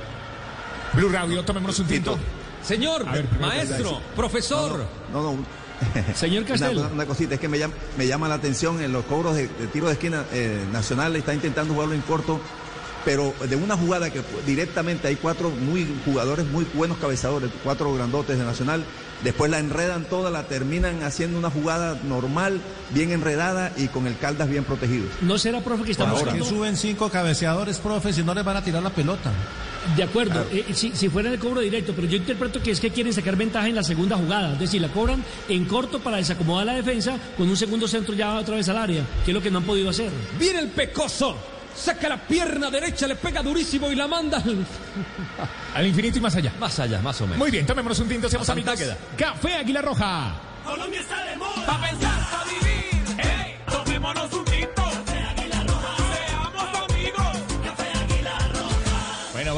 Blue 0.93 1.09
Radio, 1.09 1.43
tomémonos 1.43 1.79
un 1.79 1.87
tinto. 1.87 2.19
Señor, 2.61 3.09
ver, 3.11 3.25
maestro, 3.39 4.01
profesor. 4.15 4.85
No, 5.11 5.23
no. 5.23 5.37
Señor 6.15 6.43
Una, 6.43 6.51
Castel. 6.51 6.77
una- 6.77 6.87
una 6.87 7.05
cosita, 7.05 7.35
es 7.35 7.39
que 7.39 7.47
me 7.47 7.57
llama, 7.59 7.73
me 7.97 8.07
llama 8.07 8.27
la 8.27 8.35
atención 8.35 8.81
en 8.81 8.91
los 8.91 9.05
cobros 9.05 9.35
de, 9.35 9.43
de 9.47 9.67
tiro 9.71 9.87
de 9.87 9.93
esquina 9.93 10.25
eh, 10.33 10.63
nacional, 10.71 11.15
está 11.15 11.33
intentando 11.33 11.73
jugarlo 11.73 11.95
en 11.95 12.01
corto, 12.01 12.39
pero 13.05 13.33
de 13.47 13.55
una 13.55 13.77
jugada 13.77 14.09
que 14.09 14.21
directamente 14.45 15.07
hay 15.07 15.15
cuatro 15.15 15.49
muy 15.49 15.87
jugadores 16.05 16.45
muy 16.47 16.65
buenos 16.73 16.97
cabezadores, 16.97 17.49
cuatro 17.63 17.93
grandotes 17.93 18.37
de 18.37 18.43
nacional, 18.43 18.83
después 19.23 19.49
la 19.49 19.59
enredan 19.59 20.05
toda, 20.05 20.29
la 20.29 20.43
terminan 20.43 21.03
haciendo 21.03 21.37
una 21.37 21.49
jugada 21.49 21.97
normal, 22.03 22.59
bien 22.93 23.11
enredada 23.11 23.71
y 23.77 23.87
con 23.87 24.07
el 24.07 24.17
Caldas 24.17 24.49
bien 24.49 24.63
protegido. 24.63 25.05
¿No 25.21 25.37
será, 25.37 25.61
profe, 25.61 25.83
que 25.83 25.91
estamos 25.91 26.19
Ahora 26.19 26.33
que 26.33 26.39
buscando? 26.39 26.59
suben 26.59 26.77
cinco 26.77 27.09
cabeceadores, 27.09 27.77
profe, 27.79 28.13
si 28.13 28.23
no 28.23 28.33
les 28.33 28.43
van 28.43 28.57
a 28.57 28.63
tirar 28.63 28.83
la 28.83 28.89
pelota. 28.89 29.31
De 29.95 30.03
acuerdo, 30.03 30.45
eh, 30.51 30.65
si, 30.73 30.91
si 30.93 31.07
fuera 31.09 31.31
el 31.31 31.39
cobro 31.39 31.61
directo, 31.61 31.93
pero 31.95 32.05
yo 32.05 32.17
interpreto 32.17 32.61
que 32.61 32.71
es 32.71 32.79
que 32.81 32.89
quieren 32.91 33.13
sacar 33.13 33.35
ventaja 33.37 33.67
en 33.69 33.75
la 33.75 33.83
segunda 33.83 34.17
jugada, 34.17 34.53
es 34.53 34.59
decir, 34.59 34.81
la 34.81 34.89
cobran 34.89 35.23
en 35.47 35.65
corto 35.65 35.99
para 35.99 36.17
desacomodar 36.17 36.65
la 36.65 36.73
defensa 36.73 37.17
con 37.37 37.47
un 37.49 37.55
segundo 37.55 37.87
centro 37.87 38.13
ya 38.13 38.35
otra 38.37 38.55
vez 38.57 38.67
al 38.67 38.77
área, 38.77 39.03
que 39.23 39.31
es 39.31 39.35
lo 39.35 39.41
que 39.41 39.49
no 39.49 39.59
han 39.59 39.63
podido 39.63 39.89
hacer. 39.89 40.11
Viene 40.37 40.59
el 40.59 40.67
pecoso. 40.67 41.37
Saca 41.79 42.09
la 42.09 42.17
pierna 42.17 42.69
derecha, 42.69 43.07
le 43.07 43.15
pega 43.15 43.41
durísimo 43.41 43.91
y 43.91 43.95
la 43.95 44.07
manda 44.07 44.37
al, 44.37 44.65
al 45.75 45.87
infinito 45.87 46.17
y 46.17 46.21
más 46.21 46.35
allá. 46.35 46.53
Más 46.59 46.79
allá, 46.79 47.01
más 47.01 47.19
o 47.21 47.25
menos. 47.25 47.37
Muy 47.39 47.51
bien, 47.51 47.65
tomémonos 47.65 47.99
un 47.99 48.07
tinto, 48.09 48.29
seamos 48.29 48.49
A 48.49 48.51
amigos. 48.51 48.75
Queda. 48.75 48.97
Café 49.17 49.55
Águila 49.55 49.81
Roja. 49.81 50.33
Colombia 50.65 50.99
está 50.99 51.23
de 51.23 51.35
moda. 51.37 51.65
Pa' 51.65 51.81
pensar, 51.81 52.29
pa' 52.29 52.43
vivir. 52.45 53.15
Hey, 53.17 53.55
tomémonos 53.67 54.33
un 54.33 54.45
tinto. 54.45 54.78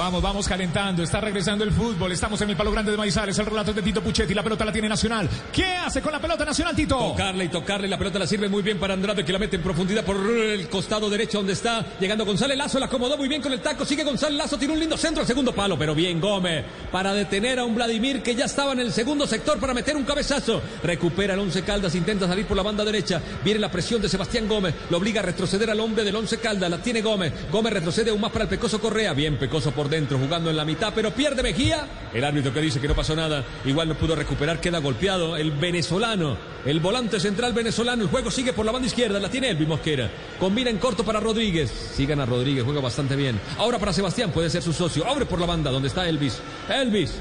Vamos, 0.01 0.21
vamos 0.23 0.47
calentando. 0.47 1.03
Está 1.03 1.21
regresando 1.21 1.63
el 1.63 1.71
fútbol. 1.71 2.11
Estamos 2.11 2.41
en 2.41 2.49
el 2.49 2.57
Palo 2.57 2.71
Grande 2.71 2.91
de 2.91 2.97
Maizales. 2.97 3.37
El 3.37 3.45
relato 3.45 3.71
de 3.71 3.83
Tito 3.83 4.01
Puchetti. 4.01 4.33
La 4.33 4.41
pelota 4.41 4.65
la 4.65 4.71
tiene 4.71 4.89
Nacional. 4.89 5.29
¿Qué 5.53 5.63
hace 5.63 6.01
con 6.01 6.11
la 6.11 6.19
pelota 6.19 6.43
Nacional, 6.43 6.75
Tito? 6.75 6.97
Tocarle 6.97 7.45
y 7.45 7.49
tocarle, 7.49 7.87
la 7.87 7.99
pelota 7.99 8.17
la 8.17 8.25
sirve 8.25 8.49
muy 8.49 8.63
bien 8.63 8.79
para 8.79 8.95
Andrade 8.95 9.23
que 9.23 9.31
la 9.31 9.37
mete 9.37 9.57
en 9.57 9.61
profundidad 9.61 10.03
por 10.03 10.17
el 10.17 10.67
costado 10.69 11.07
derecho 11.07 11.37
donde 11.37 11.53
está 11.53 11.85
llegando 11.99 12.25
González 12.25 12.57
Lazo, 12.57 12.79
la 12.79 12.87
acomodó 12.87 13.15
muy 13.15 13.27
bien 13.27 13.41
con 13.43 13.53
el 13.53 13.61
taco, 13.61 13.85
sigue 13.85 14.03
González 14.03 14.37
Lazo, 14.37 14.57
tiene 14.57 14.73
un 14.73 14.79
lindo 14.79 14.97
centro 14.97 15.21
al 15.21 15.27
segundo 15.27 15.53
palo, 15.53 15.77
pero 15.77 15.93
bien 15.93 16.19
Gómez 16.19 16.65
para 16.91 17.13
detener 17.13 17.59
a 17.59 17.65
un 17.65 17.75
Vladimir 17.75 18.23
que 18.23 18.33
ya 18.33 18.45
estaba 18.45 18.73
en 18.73 18.79
el 18.79 18.91
segundo 18.91 19.27
sector 19.27 19.59
para 19.59 19.73
meter 19.73 19.95
un 19.95 20.03
cabezazo, 20.03 20.61
recupera 20.83 21.35
el 21.35 21.39
Once 21.39 21.61
Caldas, 21.63 21.93
intenta 21.95 22.27
salir 22.27 22.45
por 22.45 22.57
la 22.57 22.63
banda 22.63 22.83
derecha, 22.83 23.21
viene 23.43 23.59
la 23.59 23.71
presión 23.71 24.01
de 24.01 24.09
Sebastián 24.09 24.47
Gómez, 24.47 24.73
lo 24.89 24.97
obliga 24.97 25.21
a 25.21 25.25
retroceder 25.25 25.69
al 25.69 25.79
hombre 25.79 26.03
del 26.03 26.15
Once 26.15 26.39
Caldas, 26.39 26.69
la 26.69 26.79
tiene 26.79 27.01
Gómez, 27.01 27.33
Gómez 27.51 27.73
retrocede 27.73 28.09
aún 28.09 28.21
más 28.21 28.31
para 28.31 28.43
el 28.43 28.49
Pecoso 28.49 28.79
Correa, 28.79 29.13
bien 29.13 29.37
Pecoso 29.37 29.71
por 29.71 29.90
dentro 29.91 30.17
jugando 30.17 30.49
en 30.49 30.57
la 30.57 30.65
mitad, 30.65 30.91
pero 30.95 31.11
pierde 31.11 31.43
Mejía, 31.43 31.85
el 32.13 32.23
árbitro 32.23 32.51
que 32.51 32.61
dice 32.61 32.79
que 32.79 32.87
no 32.87 32.95
pasó 32.95 33.15
nada, 33.15 33.43
igual 33.65 33.89
no 33.89 33.95
pudo 33.95 34.15
recuperar, 34.15 34.59
queda 34.59 34.79
golpeado 34.79 35.37
el 35.37 35.51
venezolano, 35.51 36.37
el 36.65 36.79
volante 36.79 37.19
central 37.19 37.53
venezolano, 37.53 38.01
el 38.01 38.09
juego 38.09 38.31
sigue 38.31 38.53
por 38.53 38.65
la 38.65 38.71
banda 38.71 38.87
izquierda, 38.87 39.19
la 39.19 39.29
tiene 39.29 39.49
Elvis 39.49 39.67
Mosquera, 39.67 40.09
combina 40.39 40.69
en 40.69 40.79
corto 40.79 41.03
para 41.03 41.19
Rodríguez, 41.19 41.69
sigan 41.69 42.21
a 42.21 42.25
Rodríguez, 42.25 42.63
juega 42.63 42.81
bastante 42.81 43.15
bien, 43.15 43.39
ahora 43.57 43.77
para 43.77 43.93
Sebastián 43.93 44.31
puede 44.31 44.49
ser 44.49 44.63
su 44.63 44.73
socio, 44.73 45.05
abre 45.05 45.25
por 45.25 45.39
la 45.39 45.45
banda 45.45 45.69
donde 45.69 45.89
está 45.89 46.07
Elvis, 46.07 46.39
Elvis, 46.69 47.19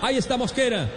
ahí 0.00 0.16
está 0.16 0.36
Mosquera, 0.36 0.88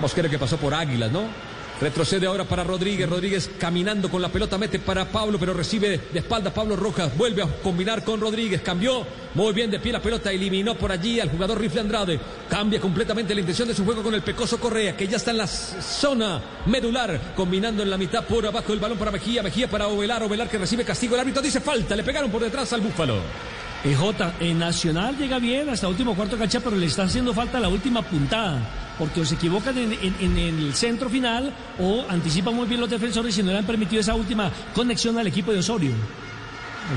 Mosquera 0.00 0.28
que 0.28 0.38
pasó 0.38 0.56
por 0.56 0.74
Águilas, 0.74 1.12
¿no? 1.12 1.49
Retrocede 1.80 2.26
ahora 2.26 2.44
para 2.44 2.62
Rodríguez. 2.62 3.08
Rodríguez 3.08 3.50
caminando 3.58 4.10
con 4.10 4.20
la 4.20 4.28
pelota, 4.28 4.58
mete 4.58 4.78
para 4.78 5.06
Pablo, 5.06 5.38
pero 5.38 5.54
recibe 5.54 5.98
de 6.12 6.18
espalda 6.18 6.52
Pablo 6.52 6.76
Rojas. 6.76 7.16
Vuelve 7.16 7.42
a 7.42 7.46
combinar 7.62 8.04
con 8.04 8.20
Rodríguez. 8.20 8.60
Cambió 8.60 9.06
muy 9.34 9.54
bien 9.54 9.70
de 9.70 9.80
pie 9.80 9.92
la 9.92 10.02
pelota, 10.02 10.30
eliminó 10.30 10.74
por 10.74 10.92
allí 10.92 11.20
al 11.20 11.30
jugador 11.30 11.58
Rifle 11.58 11.80
Andrade. 11.80 12.20
Cambia 12.50 12.80
completamente 12.80 13.34
la 13.34 13.40
intención 13.40 13.66
de 13.66 13.74
su 13.74 13.84
juego 13.84 14.02
con 14.02 14.14
el 14.14 14.20
Pecoso 14.20 14.60
Correa, 14.60 14.94
que 14.94 15.08
ya 15.08 15.16
está 15.16 15.30
en 15.30 15.38
la 15.38 15.46
zona 15.46 16.42
medular, 16.66 17.32
combinando 17.34 17.82
en 17.82 17.88
la 17.88 17.96
mitad 17.96 18.26
por 18.26 18.46
abajo 18.46 18.74
el 18.74 18.78
balón 18.78 18.98
para 18.98 19.10
Mejía. 19.10 19.42
Mejía 19.42 19.68
para 19.70 19.88
Ovelar. 19.88 20.22
Ovelar 20.22 20.50
que 20.50 20.58
recibe 20.58 20.84
castigo. 20.84 21.14
El 21.14 21.22
árbitro 21.22 21.40
dice 21.40 21.60
falta. 21.60 21.96
Le 21.96 22.02
pegaron 22.02 22.30
por 22.30 22.42
detrás 22.42 22.70
al 22.74 22.82
Búfalo. 22.82 23.16
EJ, 23.82 24.00
en 24.40 24.58
Nacional 24.58 25.16
llega 25.16 25.38
bien 25.38 25.70
hasta 25.70 25.88
último 25.88 26.14
cuarto 26.14 26.36
cancha, 26.36 26.60
pero 26.60 26.76
le 26.76 26.86
está 26.86 27.04
haciendo 27.04 27.32
falta 27.32 27.58
la 27.58 27.68
última 27.68 28.02
puntada. 28.02 28.60
Porque 28.98 29.22
o 29.22 29.24
se 29.24 29.36
equivocan 29.36 29.78
en, 29.78 30.38
el 30.38 30.74
centro 30.74 31.08
final 31.08 31.50
o 31.78 32.04
anticipan 32.06 32.54
muy 32.54 32.66
bien 32.66 32.80
los 32.80 32.90
defensores 32.90 33.36
y 33.38 33.42
no 33.42 33.52
le 33.52 33.58
han 33.58 33.64
permitido 33.64 34.00
esa 34.00 34.14
última 34.14 34.50
conexión 34.74 35.18
al 35.18 35.26
equipo 35.26 35.52
de 35.52 35.60
Osorio. 35.60 35.92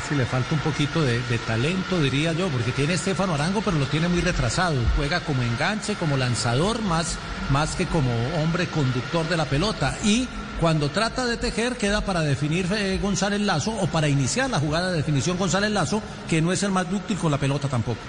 Si 0.09 0.15
le 0.15 0.25
falta 0.25 0.55
un 0.55 0.59
poquito 0.59 1.01
de, 1.01 1.21
de 1.21 1.37
talento, 1.37 2.01
diría 2.01 2.33
yo, 2.33 2.49
porque 2.49 2.71
tiene 2.71 2.95
Estefano 2.95 3.35
Arango, 3.35 3.61
pero 3.61 3.77
lo 3.77 3.85
tiene 3.85 4.09
muy 4.09 4.19
retrasado. 4.19 4.75
Juega 4.97 5.21
como 5.21 5.43
enganche, 5.43 5.95
como 5.95 6.17
lanzador, 6.17 6.81
más, 6.81 7.17
más 7.51 7.75
que 7.75 7.85
como 7.85 8.11
hombre 8.43 8.67
conductor 8.67 9.29
de 9.29 9.37
la 9.37 9.45
pelota. 9.45 9.97
Y 10.03 10.27
cuando 10.59 10.89
trata 10.89 11.25
de 11.25 11.37
tejer, 11.37 11.77
queda 11.77 12.01
para 12.01 12.21
definir 12.21 12.67
eh, 12.71 12.99
González 13.01 13.41
Lazo 13.41 13.71
o 13.71 13.87
para 13.87 14.07
iniciar 14.07 14.49
la 14.49 14.59
jugada 14.59 14.91
de 14.91 14.97
definición 14.97 15.37
González 15.37 15.71
Lazo, 15.71 16.01
que 16.29 16.41
no 16.41 16.51
es 16.51 16.63
el 16.63 16.71
más 16.71 16.89
dúctil 16.89 17.17
con 17.17 17.31
la 17.31 17.37
pelota 17.37 17.67
tampoco. 17.67 17.99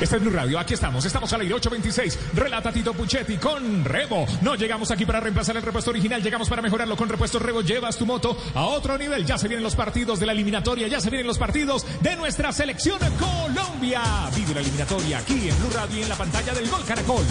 Este 0.00 0.16
es 0.16 0.22
Blue 0.22 0.30
Radio, 0.30 0.58
aquí 0.58 0.74
estamos, 0.74 1.04
estamos 1.06 1.32
al 1.32 1.40
aire 1.40 1.54
826. 1.54 2.34
Relata 2.34 2.70
Tito 2.70 2.92
Puchetti 2.92 3.38
con 3.38 3.82
Rebo. 3.84 4.26
No 4.42 4.54
llegamos 4.54 4.90
aquí 4.90 5.06
para 5.06 5.20
reemplazar 5.20 5.56
el 5.56 5.62
repuesto 5.62 5.90
original, 5.90 6.22
llegamos 6.22 6.50
para 6.50 6.60
mejorarlo 6.60 6.96
con 6.96 7.08
repuesto 7.08 7.38
Rebo. 7.38 7.62
Llevas 7.62 7.96
tu 7.96 8.04
moto 8.04 8.36
a 8.54 8.64
otro 8.64 8.98
nivel. 8.98 9.24
Ya 9.24 9.38
se 9.38 9.48
vienen 9.48 9.64
los 9.64 9.74
partidos 9.74 10.20
de 10.20 10.26
la 10.26 10.32
eliminatoria, 10.32 10.86
ya 10.86 11.00
se 11.00 11.08
vienen 11.08 11.26
los 11.26 11.38
partidos 11.38 11.86
de 12.02 12.14
nuestra 12.16 12.52
selección 12.52 12.98
Colombia. 13.18 14.02
Vive 14.34 14.54
la 14.54 14.60
eliminatoria 14.60 15.18
aquí 15.18 15.48
en 15.48 15.58
Blue 15.60 15.70
Radio 15.72 15.98
y 15.98 16.02
en 16.02 16.08
la 16.10 16.16
pantalla 16.16 16.52
del 16.52 16.68
Gol 16.68 16.84
Caracol. 16.84 17.24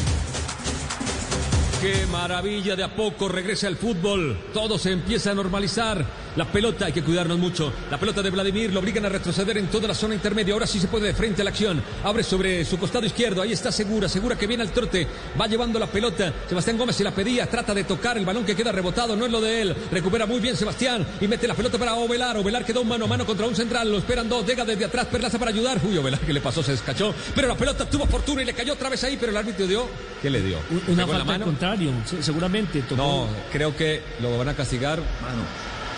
Qué 1.86 2.08
maravilla, 2.08 2.76
de 2.76 2.84
a 2.84 2.96
poco 2.96 3.30
regresa 3.30 3.68
el 3.68 3.78
fútbol, 3.78 4.36
todo 4.56 4.80
se 4.80 4.92
empieza 4.92 5.30
a 5.30 5.36
normalizar. 5.36 6.04
La 6.36 6.46
pelota, 6.46 6.86
hay 6.88 6.92
que 6.92 7.02
cuidarnos 7.02 7.38
mucho. 7.38 7.72
La 7.90 7.98
pelota 7.98 8.22
de 8.22 8.30
Vladimir 8.30 8.74
lo 8.74 8.80
obligan 8.82 9.06
a 9.06 9.10
retroceder 9.10 9.58
en 9.58 9.68
toda 9.68 9.88
la 9.88 9.94
zona 9.94 10.16
intermedia. 10.16 10.54
Ahora 10.54 10.68
sí 10.68 10.80
se 10.80 10.88
puede 10.88 11.08
de 11.08 11.14
frente 11.14 11.42
a 11.42 11.46
la 11.46 11.52
acción. 11.52 11.82
Abre 12.04 12.24
sobre 12.24 12.66
su 12.66 12.78
costado 12.78 13.06
izquierdo. 13.06 13.42
Ahí 13.42 13.54
está 13.54 13.72
segura, 13.72 14.10
segura 14.10 14.38
que 14.38 14.46
viene 14.46 14.64
al 14.64 14.72
trote. 14.72 15.08
Va 15.40 15.48
llevando 15.48 15.80
la 15.80 15.88
pelota. 15.88 16.34
Sebastián 16.50 16.78
Gómez 16.78 16.96
se 16.98 17.04
la 17.06 17.12
pedía. 17.12 17.48
Trata 17.48 17.74
de 17.74 17.86
tocar 17.86 18.18
el 18.18 18.26
balón 18.26 18.46
que 18.46 18.56
queda 18.56 18.72
rebotado. 18.72 19.16
No 19.16 19.26
es 19.26 19.32
lo 19.32 19.40
de 19.40 19.62
él. 19.62 19.76
Recupera 19.92 20.26
muy 20.26 20.40
bien 20.42 20.58
Sebastián 20.58 21.06
y 21.22 21.28
mete 21.28 21.48
la 21.48 21.54
pelota 21.54 21.78
para 21.78 21.96
Ovelar. 21.96 22.36
Ovelar 22.38 22.66
quedó 22.66 22.84
mano 22.84 23.06
a 23.06 23.08
mano 23.08 23.26
contra 23.26 23.46
un 23.48 23.56
central. 23.56 23.90
Lo 23.90 23.98
esperan 24.00 24.28
dos. 24.28 24.46
Llega 24.46 24.66
desde 24.66 24.86
atrás 24.86 25.06
Perlaza 25.08 25.40
para 25.40 25.52
ayudar. 25.52 25.80
Uy, 25.84 25.98
Ovelar, 25.98 26.20
¿qué 26.20 26.34
le 26.34 26.42
pasó? 26.42 26.62
Se 26.62 26.72
descachó. 26.72 27.14
Pero 27.34 27.48
la 27.48 27.56
pelota 27.56 27.90
tuvo 27.90 28.06
fortuna 28.08 28.42
y 28.42 28.46
le 28.46 28.54
cayó 28.54 28.74
otra 28.74 28.90
vez 28.90 29.04
ahí. 29.06 29.16
Pero 29.18 29.32
el 29.32 29.38
árbitro 29.38 29.66
dio. 29.68 29.88
¿Qué 30.22 30.30
le 30.30 30.42
dio? 30.42 30.58
Una 30.70 30.80
¿Pegó 30.86 30.92
en 30.92 30.98
la 30.98 31.06
falta 31.08 31.20
al 31.22 31.26
mano? 31.28 31.46
contrario, 31.46 31.92
se- 32.06 32.22
seguramente. 32.22 32.82
tocó- 32.82 32.96
No, 32.98 33.28
creo 33.54 33.76
que 33.76 34.02
lo 34.22 34.38
van 34.38 34.50
a 34.50 34.54
castigar 34.54 35.00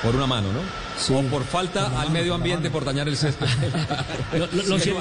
por 0.01 0.15
una 0.15 0.27
mano, 0.27 0.49
¿no? 0.53 0.61
o 1.15 1.21
por 1.23 1.43
falta 1.43 1.99
al 1.99 2.09
medio 2.11 2.33
ambiente 2.33 2.69
por 2.69 2.83
dañar 2.83 3.07
el 3.07 3.17
césped. 3.17 3.47
Lo, 4.67 4.79
Sí, 4.79 4.91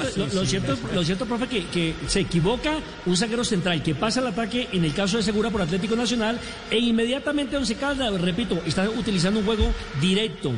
cierto, 0.45 0.75
sí, 1.03 1.05
sí. 1.05 1.15
profe, 1.15 1.47
que, 1.47 1.67
que 1.67 1.95
se 2.07 2.21
equivoca 2.21 2.79
un 3.05 3.17
zaguero 3.17 3.43
central 3.43 3.81
que 3.83 3.95
pasa 3.95 4.19
el 4.19 4.27
ataque 4.27 4.67
en 4.71 4.85
el 4.85 4.93
caso 4.93 5.17
de 5.17 5.23
Segura 5.23 5.49
por 5.49 5.61
Atlético 5.61 5.95
Nacional 5.95 6.39
e 6.69 6.77
inmediatamente 6.77 7.57
Once 7.57 7.75
Caldas, 7.75 8.19
repito, 8.21 8.61
está 8.65 8.89
utilizando 8.89 9.39
un 9.39 9.45
juego 9.45 9.71
directo. 9.99 10.51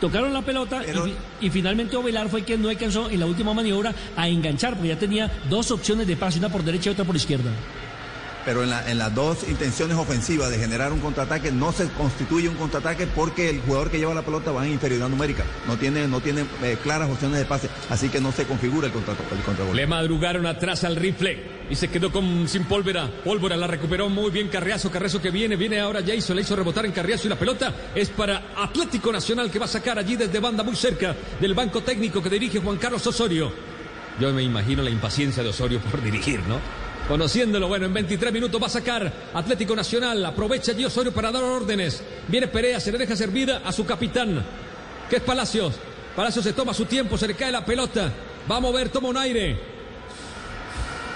Tocaron 0.00 0.32
la 0.32 0.42
pelota 0.42 0.82
y 1.40 1.46
y, 1.46 1.50
finalmente 1.50 1.96
Ovelar 1.96 2.28
fue 2.28 2.44
quien 2.44 2.62
no 2.62 2.68
alcanzó 2.68 3.10
en 3.10 3.18
la 3.18 3.26
última 3.26 3.52
maniobra 3.52 3.92
a 4.16 4.28
enganchar 4.28 4.74
porque 4.74 4.88
ya 4.88 4.98
tenía 4.98 5.30
dos 5.48 5.70
opciones 5.72 6.06
de 6.06 6.16
pase, 6.16 6.38
una 6.38 6.48
por 6.48 6.62
derecha 6.62 6.90
y 6.90 6.92
otra 6.92 7.04
por 7.04 7.16
izquierda. 7.16 7.50
Pero 8.48 8.62
en, 8.62 8.70
la- 8.70 8.90
en 8.90 8.96
las 8.96 9.14
dos 9.14 9.46
intenciones 9.46 9.94
ofensivas 9.98 10.48
de 10.48 10.56
generar 10.56 10.90
un 10.90 11.00
contraataque 11.00 11.52
no 11.52 11.70
se 11.70 11.86
constituye 11.90 12.48
un 12.48 12.54
contraataque 12.54 13.06
porque 13.06 13.50
el 13.50 13.60
jugador 13.60 13.90
que 13.90 13.98
lleva 13.98 14.14
la 14.14 14.22
pelota 14.22 14.52
va 14.52 14.64
en 14.66 14.72
inferioridad 14.72 15.10
numérica. 15.10 15.44
No 15.66 15.76
tiene, 15.76 16.08
no 16.08 16.22
tiene 16.22 16.46
eh, 16.62 16.78
claras 16.82 17.10
opciones 17.10 17.40
de 17.40 17.44
pase, 17.44 17.68
así 17.90 18.08
que 18.08 18.22
no 18.22 18.32
se 18.32 18.44
configura 18.46 18.86
el, 18.86 18.92
contra, 18.94 19.12
el 19.12 19.42
contragolpe. 19.44 19.76
Le 19.76 19.86
madrugaron 19.86 20.46
atrás 20.46 20.82
al 20.84 20.96
rifle 20.96 21.58
y 21.68 21.74
se 21.74 21.88
quedó 21.88 22.10
con, 22.10 22.48
sin 22.48 22.64
pólvora. 22.64 23.10
Pólvora 23.22 23.54
la 23.54 23.66
recuperó 23.66 24.08
muy 24.08 24.30
bien 24.30 24.48
Carriazo. 24.48 24.90
Carriazo 24.90 25.20
que 25.20 25.30
viene, 25.30 25.56
viene 25.56 25.78
ahora 25.78 26.00
Jason. 26.00 26.34
Le 26.34 26.40
hizo 26.40 26.56
rebotar 26.56 26.86
en 26.86 26.92
Carriazo 26.92 27.26
y 27.26 27.28
la 27.28 27.38
pelota 27.38 27.74
es 27.94 28.08
para 28.08 28.54
Atlético 28.56 29.12
Nacional 29.12 29.50
que 29.50 29.58
va 29.58 29.66
a 29.66 29.68
sacar 29.68 29.98
allí 29.98 30.16
desde 30.16 30.40
banda 30.40 30.62
muy 30.64 30.74
cerca 30.74 31.14
del 31.38 31.52
banco 31.52 31.82
técnico 31.82 32.22
que 32.22 32.30
dirige 32.30 32.60
Juan 32.60 32.78
Carlos 32.78 33.06
Osorio. 33.06 33.52
Yo 34.18 34.32
me 34.32 34.42
imagino 34.42 34.82
la 34.82 34.88
impaciencia 34.88 35.42
de 35.42 35.50
Osorio 35.50 35.80
por 35.90 36.02
dirigir, 36.02 36.40
¿no? 36.48 36.87
Conociéndolo, 37.08 37.68
bueno, 37.68 37.86
en 37.86 37.94
23 37.94 38.30
minutos 38.32 38.60
va 38.60 38.66
a 38.66 38.70
sacar 38.70 39.10
Atlético 39.32 39.74
Nacional. 39.74 40.24
Aprovecha 40.26 40.72
allí 40.72 40.84
Osorio 40.84 41.10
para 41.12 41.32
dar 41.32 41.42
órdenes. 41.42 42.02
Viene 42.28 42.48
Perea, 42.48 42.78
se 42.80 42.92
le 42.92 42.98
deja 42.98 43.16
servida 43.16 43.62
a 43.64 43.72
su 43.72 43.86
capitán, 43.86 44.44
que 45.08 45.16
es 45.16 45.22
Palacios. 45.22 45.74
Palacios 46.14 46.44
se 46.44 46.52
toma 46.52 46.74
su 46.74 46.84
tiempo, 46.84 47.16
se 47.16 47.26
le 47.26 47.34
cae 47.34 47.50
la 47.50 47.64
pelota. 47.64 48.12
Va 48.50 48.56
a 48.56 48.60
mover, 48.60 48.90
toma 48.90 49.08
un 49.08 49.16
aire. 49.16 49.58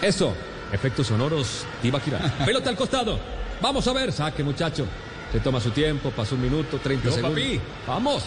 Eso, 0.01 0.33
efectos 0.73 1.09
sonoros, 1.09 1.67
Tibaquirá. 1.83 2.19
Pelota 2.47 2.71
al 2.71 2.77
costado. 2.77 3.19
Vamos 3.61 3.87
a 3.87 3.93
ver, 3.93 4.13
saque 4.13 4.43
muchacho. 4.43 4.87
Se 5.31 5.41
toma 5.41 5.61
su 5.61 5.71
tiempo, 5.71 6.11
pasó 6.11 6.37
un 6.37 6.43
minuto, 6.43 6.79
30 6.79 7.05
Yo, 7.05 7.13
segundos. 7.15 7.39
papi. 7.39 7.61
Vamos. 7.87 8.25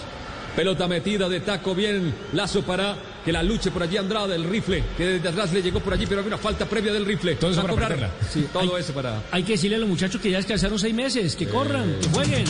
Pelota 0.56 0.88
metida 0.88 1.28
de 1.28 1.42
taco, 1.42 1.76
bien 1.76 2.14
lazo 2.34 2.62
para 2.64 2.96
que 3.26 3.32
la 3.32 3.44
luche 3.44 3.72
por 3.72 3.84
allí 3.84 3.98
Andrade, 3.98 4.36
el 4.36 4.44
rifle, 4.46 4.84
que 4.96 5.06
desde 5.06 5.30
atrás 5.30 5.52
le 5.52 5.62
llegó 5.62 5.80
por 5.82 5.94
allí, 5.94 6.06
pero 6.06 6.22
había 6.22 6.30
una 6.30 6.38
falta 6.38 6.66
previa 6.66 6.94
del 6.94 7.06
rifle. 7.06 7.36
Todo 7.36 7.52
eso 7.52 7.62
para 7.62 7.74
cobrar. 7.74 8.12
Sí, 8.32 8.48
todo 8.54 8.76
Hay- 8.76 8.82
eso 8.82 8.94
para. 8.94 9.22
Hay 9.32 9.44
que 9.44 9.54
decirle 9.54 9.76
a 9.76 9.80
los 9.80 9.90
muchachos 9.90 10.22
que 10.22 10.32
ya 10.32 10.38
descansaron 10.38 10.80
seis 10.80 10.94
meses, 10.94 11.36
que 11.36 11.48
corran, 11.48 11.98
que 12.02 12.08
jueguen. 12.10 12.46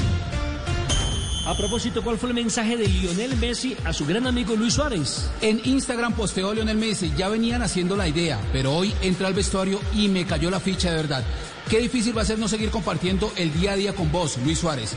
A 1.45 1.55
propósito, 1.55 2.01
¿cuál 2.03 2.17
fue 2.17 2.29
el 2.29 2.35
mensaje 2.35 2.75
de 2.75 2.87
Lionel 2.87 3.35
Messi 3.35 3.77
a 3.85 3.93
su 3.93 4.03
gran 4.07 4.25
amigo 4.25 4.55
Luis 4.55 4.73
Suárez? 4.73 5.29
En 5.41 5.61
Instagram 5.63 6.13
posteó 6.13 6.51
Lionel 6.55 6.77
Messi, 6.77 7.13
ya 7.15 7.29
venían 7.29 7.61
haciendo 7.61 7.95
la 7.95 8.07
idea, 8.07 8.39
pero 8.51 8.73
hoy 8.73 8.95
entré 9.03 9.27
al 9.27 9.35
vestuario 9.35 9.79
y 9.93 10.07
me 10.07 10.25
cayó 10.25 10.49
la 10.49 10.59
ficha 10.59 10.89
de 10.89 10.95
verdad. 10.95 11.23
Qué 11.69 11.77
difícil 11.77 12.17
va 12.17 12.23
a 12.23 12.25
ser 12.25 12.39
no 12.39 12.47
seguir 12.47 12.71
compartiendo 12.71 13.31
el 13.35 13.53
día 13.53 13.73
a 13.73 13.75
día 13.75 13.93
con 13.93 14.11
vos, 14.11 14.39
Luis 14.43 14.57
Suárez. 14.57 14.93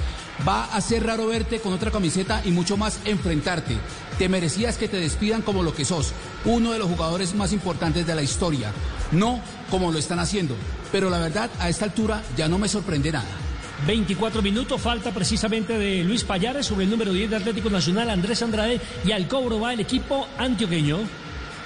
Va 0.49 0.65
a 0.65 0.81
ser 0.81 1.05
raro 1.05 1.27
verte 1.27 1.61
con 1.61 1.75
otra 1.75 1.91
camiseta 1.91 2.41
y 2.47 2.51
mucho 2.51 2.79
más 2.79 2.99
enfrentarte. 3.05 3.77
Te 4.17 4.31
merecías 4.31 4.79
que 4.79 4.89
te 4.89 4.97
despidan 4.97 5.43
como 5.43 5.63
lo 5.63 5.75
que 5.75 5.85
sos, 5.85 6.15
uno 6.47 6.73
de 6.73 6.79
los 6.79 6.89
jugadores 6.89 7.35
más 7.35 7.53
importantes 7.53 8.07
de 8.07 8.15
la 8.15 8.23
historia. 8.23 8.73
No 9.13 9.43
como 9.71 9.93
lo 9.93 9.99
están 9.99 10.19
haciendo, 10.19 10.55
pero 10.93 11.11
la 11.11 11.19
verdad 11.19 11.51
a 11.59 11.69
esta 11.69 11.85
altura 11.85 12.23
ya 12.39 12.49
no 12.49 12.59
me 12.59 12.69
sorprende 12.69 13.13
nada. 13.13 13.48
24 13.87 14.43
minutos, 14.43 14.81
falta 14.81 15.13
precisamente 15.13 15.79
de 15.79 16.03
Luis 16.03 16.25
Payares 16.25 16.67
sobre 16.67 16.85
el 16.85 16.91
número 16.91 17.13
10 17.13 17.31
de 17.31 17.37
Atlético 17.37 17.71
Nacional, 17.71 18.11
Andrés 18.11 18.43
Andrade, 18.43 18.81
y 19.05 19.13
al 19.13 19.29
cobro 19.29 19.61
va 19.61 19.73
el 19.73 19.81
equipo 19.81 20.27
antioqueño. 20.37 20.99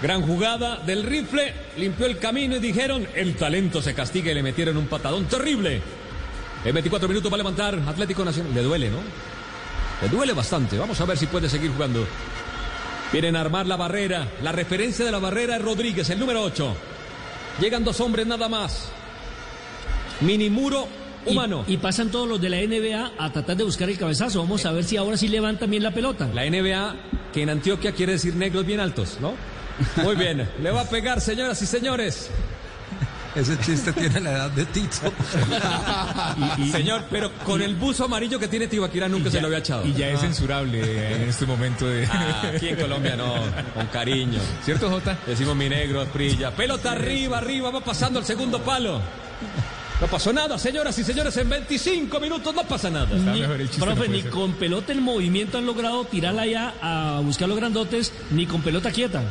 Gran 0.02 0.22
jugada 0.22 0.76
del 0.78 1.04
rifle, 1.04 1.54
limpió 1.78 2.06
el 2.06 2.18
camino 2.18 2.56
y 2.56 2.58
dijeron, 2.58 3.06
el 3.14 3.36
talento 3.36 3.80
se 3.80 3.94
castiga 3.94 4.30
y 4.30 4.34
le 4.34 4.42
metieron 4.42 4.76
un 4.76 4.86
patadón 4.86 5.26
terrible. 5.26 5.80
En 6.64 6.74
24 6.74 7.08
minutos 7.08 7.30
va 7.30 7.36
a 7.36 7.38
levantar 7.38 7.78
Atlético 7.86 8.24
Nacional. 8.24 8.54
Le 8.54 8.62
duele, 8.62 8.90
¿no? 8.90 8.98
Le 10.02 10.08
duele 10.08 10.32
bastante. 10.32 10.78
Vamos 10.78 11.00
a 11.00 11.04
ver 11.04 11.16
si 11.16 11.26
puede 11.26 11.48
seguir 11.48 11.72
jugando. 11.72 12.06
Quieren 13.10 13.36
armar 13.36 13.66
la 13.66 13.76
barrera. 13.76 14.28
La 14.42 14.52
referencia 14.52 15.04
de 15.04 15.12
la 15.12 15.18
barrera 15.18 15.56
es 15.56 15.62
Rodríguez, 15.62 16.08
el 16.10 16.18
número 16.18 16.42
8. 16.42 16.76
Llegan 17.60 17.84
dos 17.84 18.00
hombres 18.00 18.26
nada 18.26 18.48
más. 18.48 18.90
Mini 20.20 20.50
muro 20.50 20.88
humano. 21.26 21.64
Y, 21.66 21.74
y 21.74 21.76
pasan 21.78 22.10
todos 22.10 22.28
los 22.28 22.40
de 22.40 22.48
la 22.50 22.56
NBA 22.58 23.12
a 23.18 23.32
tratar 23.32 23.56
de 23.56 23.64
buscar 23.64 23.88
el 23.88 23.98
cabezazo. 23.98 24.40
Vamos 24.40 24.64
a 24.66 24.72
ver 24.72 24.84
si 24.84 24.96
ahora 24.96 25.16
sí 25.16 25.28
levantan 25.28 25.70
bien 25.70 25.82
la 25.82 25.90
pelota. 25.92 26.28
La 26.34 26.44
NBA, 26.48 26.96
que 27.32 27.42
en 27.42 27.50
Antioquia 27.50 27.92
quiere 27.92 28.12
decir 28.12 28.34
negros 28.34 28.64
bien 28.66 28.80
altos, 28.80 29.18
¿no? 29.20 29.32
Muy 30.02 30.16
bien. 30.16 30.48
Le 30.62 30.70
va 30.70 30.82
a 30.82 30.88
pegar, 30.88 31.20
señoras 31.20 31.60
y 31.62 31.66
señores. 31.66 32.30
Ese 33.34 33.58
chiste 33.60 33.94
tiene 33.94 34.20
la 34.20 34.32
edad 34.32 34.50
de 34.50 34.66
Tito. 34.66 35.10
Y- 36.58 36.62
y- 36.68 36.70
Señor, 36.70 37.04
pero 37.10 37.32
con 37.46 37.62
el 37.62 37.74
buzo 37.76 38.04
amarillo 38.04 38.38
que 38.38 38.46
tiene 38.46 38.66
Tibaquira 38.66 39.08
nunca 39.08 39.30
se 39.30 39.40
lo 39.40 39.46
había 39.46 39.60
echado. 39.60 39.86
Y 39.86 39.94
ya 39.94 40.10
es 40.10 40.20
censurable 40.20 41.14
en 41.16 41.22
este 41.30 41.46
momento 41.46 41.88
de. 41.88 42.06
Ah, 42.12 42.50
aquí 42.54 42.68
en 42.68 42.76
Colombia 42.76 43.16
no, 43.16 43.32
con 43.74 43.86
cariño. 43.86 44.38
¿Cierto, 44.62 44.90
Jota? 44.90 45.16
Decimos 45.26 45.56
mi 45.56 45.66
negro, 45.70 46.04
brilla. 46.12 46.50
Pelota 46.50 46.92
arriba, 46.92 47.38
arriba, 47.38 47.70
va 47.70 47.80
pasando 47.80 48.18
al 48.18 48.26
segundo 48.26 48.60
palo. 48.60 49.00
No 50.02 50.08
pasó 50.08 50.32
nada, 50.32 50.58
señoras 50.58 50.98
y 50.98 51.04
señores, 51.04 51.36
en 51.36 51.48
25 51.48 52.18
minutos 52.18 52.52
no 52.52 52.64
pasa 52.64 52.90
nada. 52.90 53.06
Ni- 53.06 53.44
profe, 53.78 54.08
no 54.08 54.12
ni 54.12 54.22
ser. 54.22 54.30
con 54.32 54.54
pelota 54.54 54.90
en 54.92 55.00
movimiento 55.00 55.58
han 55.58 55.64
logrado 55.64 56.04
tirarla 56.06 56.44
ya 56.44 56.74
a 56.82 57.20
buscar 57.20 57.48
los 57.48 57.56
grandotes, 57.56 58.12
ni 58.32 58.44
con 58.44 58.62
pelota 58.62 58.90
quieta. 58.90 59.22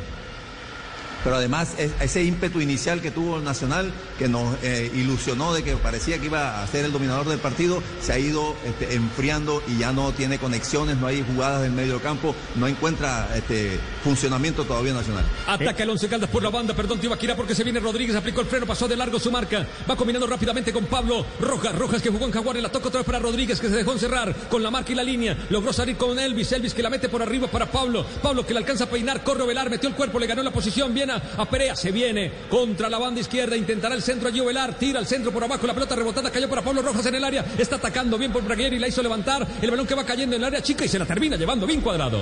Pero 1.23 1.35
además 1.35 1.75
es- 1.77 1.91
ese 2.01 2.23
ímpetu 2.23 2.61
inicial 2.61 3.01
que 3.01 3.11
tuvo 3.11 3.37
el 3.37 3.43
Nacional, 3.43 3.91
que 4.17 4.27
nos 4.27 4.55
eh, 4.63 4.91
ilusionó 4.95 5.53
de 5.53 5.63
que 5.63 5.75
parecía 5.75 6.19
que 6.19 6.25
iba 6.25 6.61
a 6.63 6.67
ser 6.67 6.85
el 6.85 6.91
dominador 6.91 7.27
del 7.27 7.39
partido, 7.39 7.81
se 8.01 8.13
ha 8.13 8.19
ido 8.19 8.55
este, 8.65 8.95
enfriando 8.95 9.61
y 9.67 9.77
ya 9.79 9.91
no 9.91 10.11
tiene 10.11 10.37
conexiones, 10.39 10.97
no 10.97 11.07
hay 11.07 11.23
jugadas 11.23 11.61
del 11.61 11.71
medio 11.71 11.99
campo, 12.01 12.35
no 12.55 12.67
encuentra 12.67 13.29
este, 13.35 13.79
funcionamiento 14.03 14.63
todavía 14.65 14.93
Nacional. 14.93 15.23
Ataca 15.47 15.83
el 15.83 15.89
Once 15.91 16.07
Caldas 16.09 16.29
por 16.29 16.41
la 16.43 16.49
banda, 16.49 16.73
perdón, 16.75 16.99
Tibaquira, 16.99 17.35
porque 17.35 17.55
se 17.55 17.63
viene 17.63 17.79
Rodríguez, 17.79 18.15
aplicó 18.15 18.41
el 18.41 18.47
freno, 18.47 18.65
pasó 18.65 18.87
de 18.87 18.95
largo 18.95 19.19
su 19.19 19.31
marca. 19.31 19.65
Va 19.89 19.95
combinando 19.95 20.27
rápidamente 20.27 20.73
con 20.73 20.85
Pablo 20.85 21.25
Rojas. 21.39 21.75
Rojas 21.75 22.01
que 22.01 22.09
jugó 22.09 22.25
en 22.25 22.31
Jaguares, 22.31 22.63
la 22.63 22.69
toca 22.69 22.87
otra 22.87 22.99
vez 23.01 23.05
para 23.05 23.19
Rodríguez, 23.19 23.59
que 23.59 23.69
se 23.69 23.75
dejó 23.75 23.93
encerrar 23.93 24.33
con 24.49 24.63
la 24.63 24.71
marca 24.71 24.91
y 24.91 24.95
la 24.95 25.03
línea. 25.03 25.37
Logró 25.49 25.71
salir 25.71 25.97
con 25.97 26.17
Elvis, 26.19 26.51
Elvis 26.51 26.73
que 26.73 26.81
la 26.83 26.89
mete 26.89 27.09
por 27.09 27.21
arriba 27.21 27.47
para 27.47 27.65
Pablo. 27.71 28.05
Pablo 28.21 28.45
que 28.45 28.53
le 28.53 28.59
alcanza 28.59 28.85
a 28.85 28.89
peinar, 28.89 29.23
corre 29.23 29.45
Velar, 29.45 29.69
metió 29.69 29.87
el 29.89 29.95
cuerpo, 29.95 30.19
le 30.19 30.27
ganó 30.27 30.41
la 30.43 30.51
posición, 30.51 30.93
viene 30.93 31.10
a, 31.11 31.45
Perea, 31.45 31.75
se 31.75 31.91
viene 31.91 32.31
contra 32.49 32.89
la 32.89 32.97
banda 32.99 33.19
izquierda, 33.21 33.55
intentará 33.57 33.95
el 33.95 34.01
centro 34.01 34.27
allí 34.29 34.39
Velar, 34.41 34.73
tira 34.77 34.99
el 34.99 35.05
centro 35.07 35.31
por 35.31 35.43
abajo, 35.43 35.65
la 35.67 35.73
pelota 35.73 35.95
rebotada 35.95 36.31
cayó 36.31 36.49
para 36.49 36.61
Pablo 36.61 36.81
Rojas 36.81 37.05
en 37.05 37.15
el 37.15 37.23
área, 37.23 37.45
está 37.57 37.75
atacando 37.77 38.17
bien 38.17 38.31
por 38.31 38.43
Braguieri, 38.43 38.79
la 38.79 38.87
hizo 38.87 39.01
levantar, 39.03 39.47
el 39.61 39.69
balón 39.71 39.85
que 39.87 39.95
va 39.95 40.05
cayendo 40.05 40.35
en 40.35 40.41
el 40.41 40.47
área 40.47 40.61
chica 40.61 40.85
y 40.85 40.87
se 40.87 40.99
la 40.99 41.05
termina 41.05 41.35
llevando 41.37 41.65
bien 41.67 41.81
cuadrado. 41.81 42.19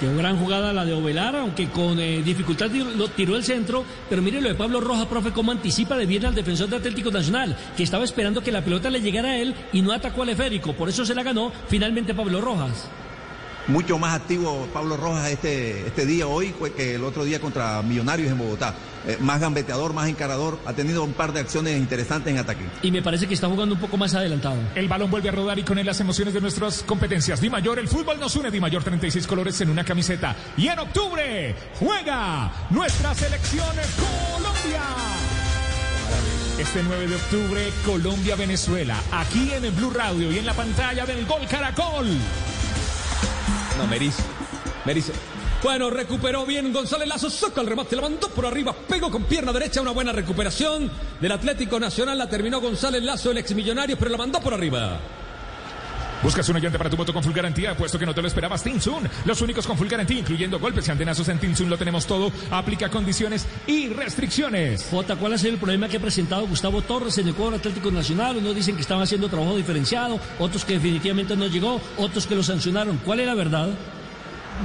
Qué 0.00 0.06
gran 0.14 0.38
jugada 0.38 0.72
la 0.72 0.86
de 0.86 0.94
Ovelar, 0.94 1.36
aunque 1.36 1.68
con 1.68 2.00
eh, 2.00 2.22
dificultad 2.24 2.70
lo- 2.70 3.08
tiró 3.08 3.36
el 3.36 3.44
centro. 3.44 3.84
Pero 4.08 4.22
mire 4.22 4.40
lo 4.40 4.48
de 4.48 4.54
Pablo 4.54 4.80
Rojas, 4.80 5.04
profe, 5.04 5.30
cómo 5.30 5.52
anticipa 5.52 5.94
de 5.98 6.06
bien 6.06 6.24
al 6.24 6.34
defensor 6.34 6.70
de 6.70 6.76
Atlético 6.76 7.10
Nacional, 7.10 7.54
que 7.76 7.82
estaba 7.82 8.04
esperando 8.04 8.40
que 8.40 8.50
la 8.50 8.64
pelota 8.64 8.88
le 8.88 9.02
llegara 9.02 9.32
a 9.32 9.36
él 9.36 9.54
y 9.74 9.82
no 9.82 9.92
atacó 9.92 10.22
al 10.22 10.30
esférico. 10.30 10.72
Por 10.72 10.88
eso 10.88 11.04
se 11.04 11.14
la 11.14 11.22
ganó 11.22 11.52
finalmente 11.68 12.14
Pablo 12.14 12.40
Rojas. 12.40 12.88
Mucho 13.70 13.98
más 13.98 14.16
activo 14.16 14.66
Pablo 14.72 14.96
Rojas 14.96 15.30
este, 15.30 15.86
este 15.86 16.04
día 16.04 16.26
hoy 16.26 16.52
que 16.76 16.96
el 16.96 17.04
otro 17.04 17.24
día 17.24 17.40
contra 17.40 17.80
Millonarios 17.82 18.32
en 18.32 18.38
Bogotá. 18.38 18.74
Eh, 19.06 19.16
más 19.20 19.40
gambeteador, 19.40 19.94
más 19.94 20.08
encarador, 20.08 20.58
ha 20.66 20.72
tenido 20.72 21.04
un 21.04 21.12
par 21.12 21.32
de 21.32 21.40
acciones 21.40 21.78
interesantes 21.78 22.32
en 22.32 22.38
ataque. 22.38 22.64
Y 22.82 22.90
me 22.90 23.00
parece 23.00 23.28
que 23.28 23.34
está 23.34 23.46
jugando 23.46 23.76
un 23.76 23.80
poco 23.80 23.96
más 23.96 24.12
adelantado. 24.14 24.56
El 24.74 24.88
balón 24.88 25.10
vuelve 25.10 25.28
a 25.28 25.32
rodar 25.32 25.58
y 25.58 25.62
con 25.62 25.78
él 25.78 25.86
las 25.86 26.00
emociones 26.00 26.34
de 26.34 26.40
nuestras 26.40 26.82
competencias. 26.82 27.40
Di 27.40 27.48
Mayor, 27.48 27.78
el 27.78 27.86
fútbol 27.86 28.18
nos 28.18 28.34
une. 28.34 28.50
Di 28.50 28.60
Mayor, 28.60 28.82
36 28.82 29.26
colores 29.28 29.60
en 29.60 29.70
una 29.70 29.84
camiseta. 29.84 30.34
Y 30.56 30.66
en 30.66 30.80
octubre 30.80 31.54
juega 31.78 32.52
nuestra 32.70 33.14
selección 33.14 33.68
Colombia. 34.34 34.82
Este 36.58 36.82
9 36.82 37.06
de 37.06 37.14
octubre, 37.14 37.72
Colombia-Venezuela. 37.86 38.96
Aquí 39.12 39.52
en 39.52 39.64
el 39.64 39.70
Blue 39.70 39.90
Radio 39.90 40.32
y 40.32 40.38
en 40.38 40.46
la 40.46 40.54
pantalla 40.54 41.06
del 41.06 41.24
Gol 41.24 41.46
Caracol. 41.48 42.08
No, 43.80 43.86
Meris. 43.86 44.16
Meris. 44.84 45.10
Bueno, 45.62 45.88
recuperó 45.88 46.44
bien 46.44 46.70
González 46.70 47.08
Lazo, 47.08 47.30
saca 47.30 47.62
el 47.62 47.66
remate, 47.66 47.96
la 47.96 48.02
mandó 48.02 48.28
por 48.28 48.44
arriba, 48.44 48.74
pegó 48.74 49.10
con 49.10 49.24
pierna 49.24 49.52
derecha, 49.52 49.80
una 49.80 49.92
buena 49.92 50.12
recuperación 50.12 50.90
del 51.18 51.32
Atlético 51.32 51.80
Nacional, 51.80 52.18
la 52.18 52.28
terminó 52.28 52.60
González 52.60 53.02
Lazo, 53.02 53.30
el 53.30 53.38
exmillonario, 53.38 53.96
pero 53.98 54.10
la 54.10 54.18
mandó 54.18 54.38
por 54.40 54.52
arriba. 54.52 55.00
Buscas 56.22 56.46
un 56.50 56.60
llante 56.60 56.76
para 56.76 56.90
tu 56.90 56.98
moto 56.98 57.14
con 57.14 57.22
full 57.22 57.32
garantía, 57.32 57.74
puesto 57.74 57.98
que 57.98 58.04
no 58.04 58.14
te 58.14 58.20
lo 58.20 58.28
esperabas, 58.28 58.62
Tinsun. 58.62 59.08
Los 59.24 59.40
únicos 59.40 59.66
con 59.66 59.78
full 59.78 59.88
garantía, 59.88 60.18
incluyendo 60.18 60.58
golpes 60.58 60.86
y 60.86 60.90
antenazos 60.90 61.26
en 61.28 61.38
Tinsun, 61.38 61.70
lo 61.70 61.78
tenemos 61.78 62.06
todo. 62.06 62.30
Aplica 62.50 62.90
condiciones 62.90 63.46
y 63.66 63.88
restricciones. 63.88 64.86
Jota, 64.90 65.16
¿cuál 65.16 65.32
ha 65.32 65.38
sido 65.38 65.54
el 65.54 65.58
problema 65.58 65.88
que 65.88 65.96
ha 65.96 66.00
presentado 66.00 66.46
Gustavo 66.46 66.82
Torres 66.82 67.16
en 67.18 67.28
el 67.28 67.34
cuadro 67.34 67.56
Atlético 67.56 67.90
Nacional? 67.90 68.36
Unos 68.36 68.54
dicen 68.54 68.74
que 68.74 68.82
estaban 68.82 69.02
haciendo 69.02 69.28
trabajo 69.30 69.56
diferenciado, 69.56 70.20
otros 70.38 70.64
que 70.66 70.74
definitivamente 70.74 71.36
no 71.36 71.46
llegó, 71.46 71.80
otros 71.96 72.26
que 72.26 72.34
lo 72.34 72.42
sancionaron. 72.42 72.98
¿Cuál 72.98 73.20
es 73.20 73.26
la 73.26 73.34
verdad? 73.34 73.68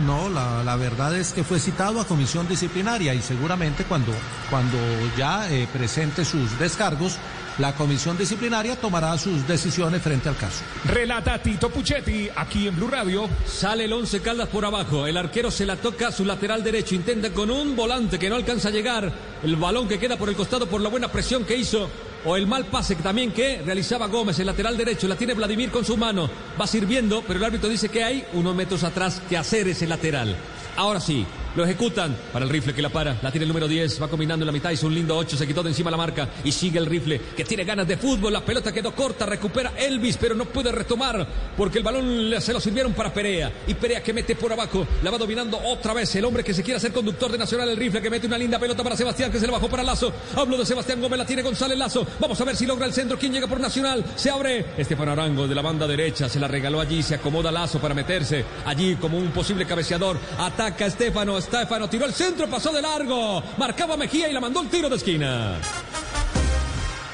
No, 0.06 0.28
la, 0.30 0.62
la 0.62 0.76
verdad 0.76 1.16
es 1.16 1.32
que 1.32 1.46
fue 1.46 1.58
citado 1.58 2.02
a 2.02 2.06
comisión 2.06 2.50
disciplinaria 2.50 3.14
y 3.14 3.22
seguramente 3.22 3.86
cuando, 3.86 4.12
cuando 4.50 4.78
ya 5.18 5.50
eh, 5.50 5.70
presente 5.72 6.26
sus 6.26 6.60
descargos, 6.60 7.18
la 7.58 7.74
comisión 7.74 8.18
disciplinaria 8.18 8.76
tomará 8.76 9.18
sus 9.18 9.48
decisiones 9.48 10.02
frente 10.02 10.30
al 10.30 10.38
caso. 10.38 10.64
Relata 10.86 11.42
Tito 11.42 11.70
Puchetti, 11.70 12.30
aquí 12.36 12.68
en 12.68 12.76
Blue 12.76 12.88
Radio. 12.88 13.30
Sale 13.46 13.86
el 13.86 13.94
once 13.94 14.22
Caldas 14.22 14.50
por 14.50 14.66
abajo, 14.66 15.08
el 15.08 15.18
arquero 15.18 15.52
se 15.52 15.66
la 15.66 15.76
toca 15.76 16.10
a 16.10 16.12
su 16.12 16.26
lateral 16.26 16.64
derecho, 16.64 16.96
intenta 16.96 17.32
con 17.32 17.50
un 17.50 17.76
volante 17.76 18.20
que 18.20 18.30
no 18.30 18.36
alcanza 18.36 18.70
a 18.70 18.72
llegar, 18.72 19.12
el 19.44 19.56
balón 19.56 19.88
que 19.88 20.00
queda 20.00 20.18
por 20.18 20.30
el 20.30 20.36
costado 20.36 20.68
por 20.68 20.82
la 20.82 20.90
buena 20.90 21.08
presión 21.08 21.46
que 21.46 21.56
hizo, 21.56 21.90
o 22.26 22.36
el 22.36 22.48
mal 22.48 22.66
pase 22.66 22.96
también 22.96 23.32
que 23.32 23.62
realizaba 23.64 24.08
Gómez, 24.08 24.40
el 24.40 24.48
lateral 24.48 24.76
derecho, 24.78 25.08
la 25.08 25.16
tiene 25.16 25.34
Vladimir 25.34 25.70
con 25.72 25.86
su 25.86 25.96
mano, 25.96 26.30
va 26.60 26.68
sirviendo, 26.68 27.24
pero 27.28 27.40
el 27.40 27.46
árbitro 27.46 27.70
dice 27.70 27.90
que 27.90 28.04
hay 28.04 28.26
unos 28.34 28.56
metros 28.56 28.84
atrás 28.84 29.22
que 29.30 29.38
hacer 29.38 29.68
ese 29.68 29.88
lateral. 29.88 30.36
Ahora 30.76 31.00
sí, 31.00 31.26
lo 31.56 31.64
ejecutan 31.64 32.16
para 32.32 32.46
el 32.46 32.52
rifle 32.52 32.74
que 32.74 32.82
la 32.82 32.90
para. 32.90 33.18
La 33.22 33.32
tiene 33.32 33.44
el 33.44 33.50
número 33.50 33.68
10, 33.68 34.02
va 34.02 34.08
combinando 34.08 34.44
en 34.44 34.48
la 34.48 34.52
mitad, 34.52 34.72
hizo 34.72 34.88
un 34.88 34.96
lindo 34.96 35.16
8, 35.16 35.38
se 35.38 35.48
quitó 35.48 35.64
de 35.64 35.70
encima 35.70 35.92
la 35.92 35.98
marca 35.98 36.30
y 36.44 36.52
sigue 36.52 36.80
el 36.80 36.86
rifle 36.86 37.20
que 37.36 37.44
tiene 37.44 37.64
ganas 37.64 37.88
de 37.88 37.98
fútbol. 37.98 38.34
La 38.34 38.44
pelota 38.44 38.72
quedó 38.72 38.94
corta, 38.94 39.26
recupera 39.26 39.74
Elvis, 39.78 40.18
pero 40.18 40.36
no 40.36 40.46
puede 40.46 40.72
retomar 40.72 41.28
porque 41.56 41.78
el 41.78 41.84
balón 41.84 42.34
se 42.40 42.54
lo 42.54 42.60
sirvieron 42.60 42.94
para 42.94 43.14
Perea. 43.14 43.52
Y 43.68 43.74
Perea 43.74 44.04
que 44.04 44.14
mete 44.14 44.36
por 44.36 44.52
abajo, 44.52 44.86
la 45.04 45.12
va 45.12 45.18
dominando 45.18 45.60
otra 45.64 45.94
vez 45.94 46.14
el 46.16 46.26
hombre 46.26 46.44
que 46.44 46.54
se 46.54 46.64
quiere 46.64 46.78
hacer 46.78 46.92
conductor 46.92 47.32
de 47.32 47.38
Nacional, 47.38 47.70
el 47.70 47.78
rifle 47.78 48.02
que 48.02 48.10
mete 48.10 48.28
una 48.28 48.38
linda 48.38 48.60
pelota 48.60 48.84
para 48.84 48.96
Sebastián 48.96 49.32
que 49.32 49.40
se 49.40 49.46
le 49.46 49.52
bajó 49.52 49.70
para 49.70 49.84
Lazo. 49.84 50.12
Hablo 50.36 50.58
de 50.58 50.66
Sebastián 50.66 51.02
Gómez, 51.02 51.20
la 51.20 51.26
tiene 51.26 51.42
González 51.42 51.78
Lazo. 51.78 52.06
Vamos 52.20 52.40
a 52.40 52.46
ver 52.46 52.56
si 52.56 52.66
logra 52.66 52.86
el 52.86 52.94
centro. 52.94 53.18
¿Quién 53.18 53.34
llega 53.34 53.48
por 53.48 53.60
Nacional? 53.60 54.04
Se 54.16 54.30
abre 54.30 54.66
Estefan 54.78 55.10
Arango 55.10 55.48
de 55.48 55.56
la 55.56 55.62
banda 55.62 55.88
derecha, 55.88 56.30
se 56.30 56.40
la 56.40 56.48
regaló 56.48 56.80
allí, 56.80 57.02
se 57.04 57.16
acomoda 57.16 57.52
Lazo 57.52 57.80
para 57.80 57.94
meterse 57.94 58.46
allí 58.66 58.96
como 58.96 59.18
un 59.18 59.32
posible 59.32 59.66
cabeceador. 59.66 60.18
Ataca 60.38 60.86
Estefano, 60.86 61.38
Estefano 61.46 61.88
tiró 61.88 62.06
el 62.06 62.14
centro, 62.14 62.48
pasó 62.50 62.72
de 62.72 62.82
largo, 62.82 63.42
marcaba 63.58 63.96
Mejía 63.96 64.30
y 64.30 64.34
la 64.34 64.40
mandó 64.42 64.62
el 64.62 64.68
tiro 64.68 64.90
de 64.90 64.96
esquina. 64.96 65.54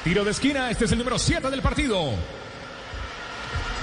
Tiro 0.04 0.24
de 0.24 0.30
esquina, 0.30 0.70
este 0.70 0.86
es 0.86 0.92
el 0.92 0.98
número 0.98 1.18
7 1.18 1.50
del 1.50 1.62
partido. 1.62 2.12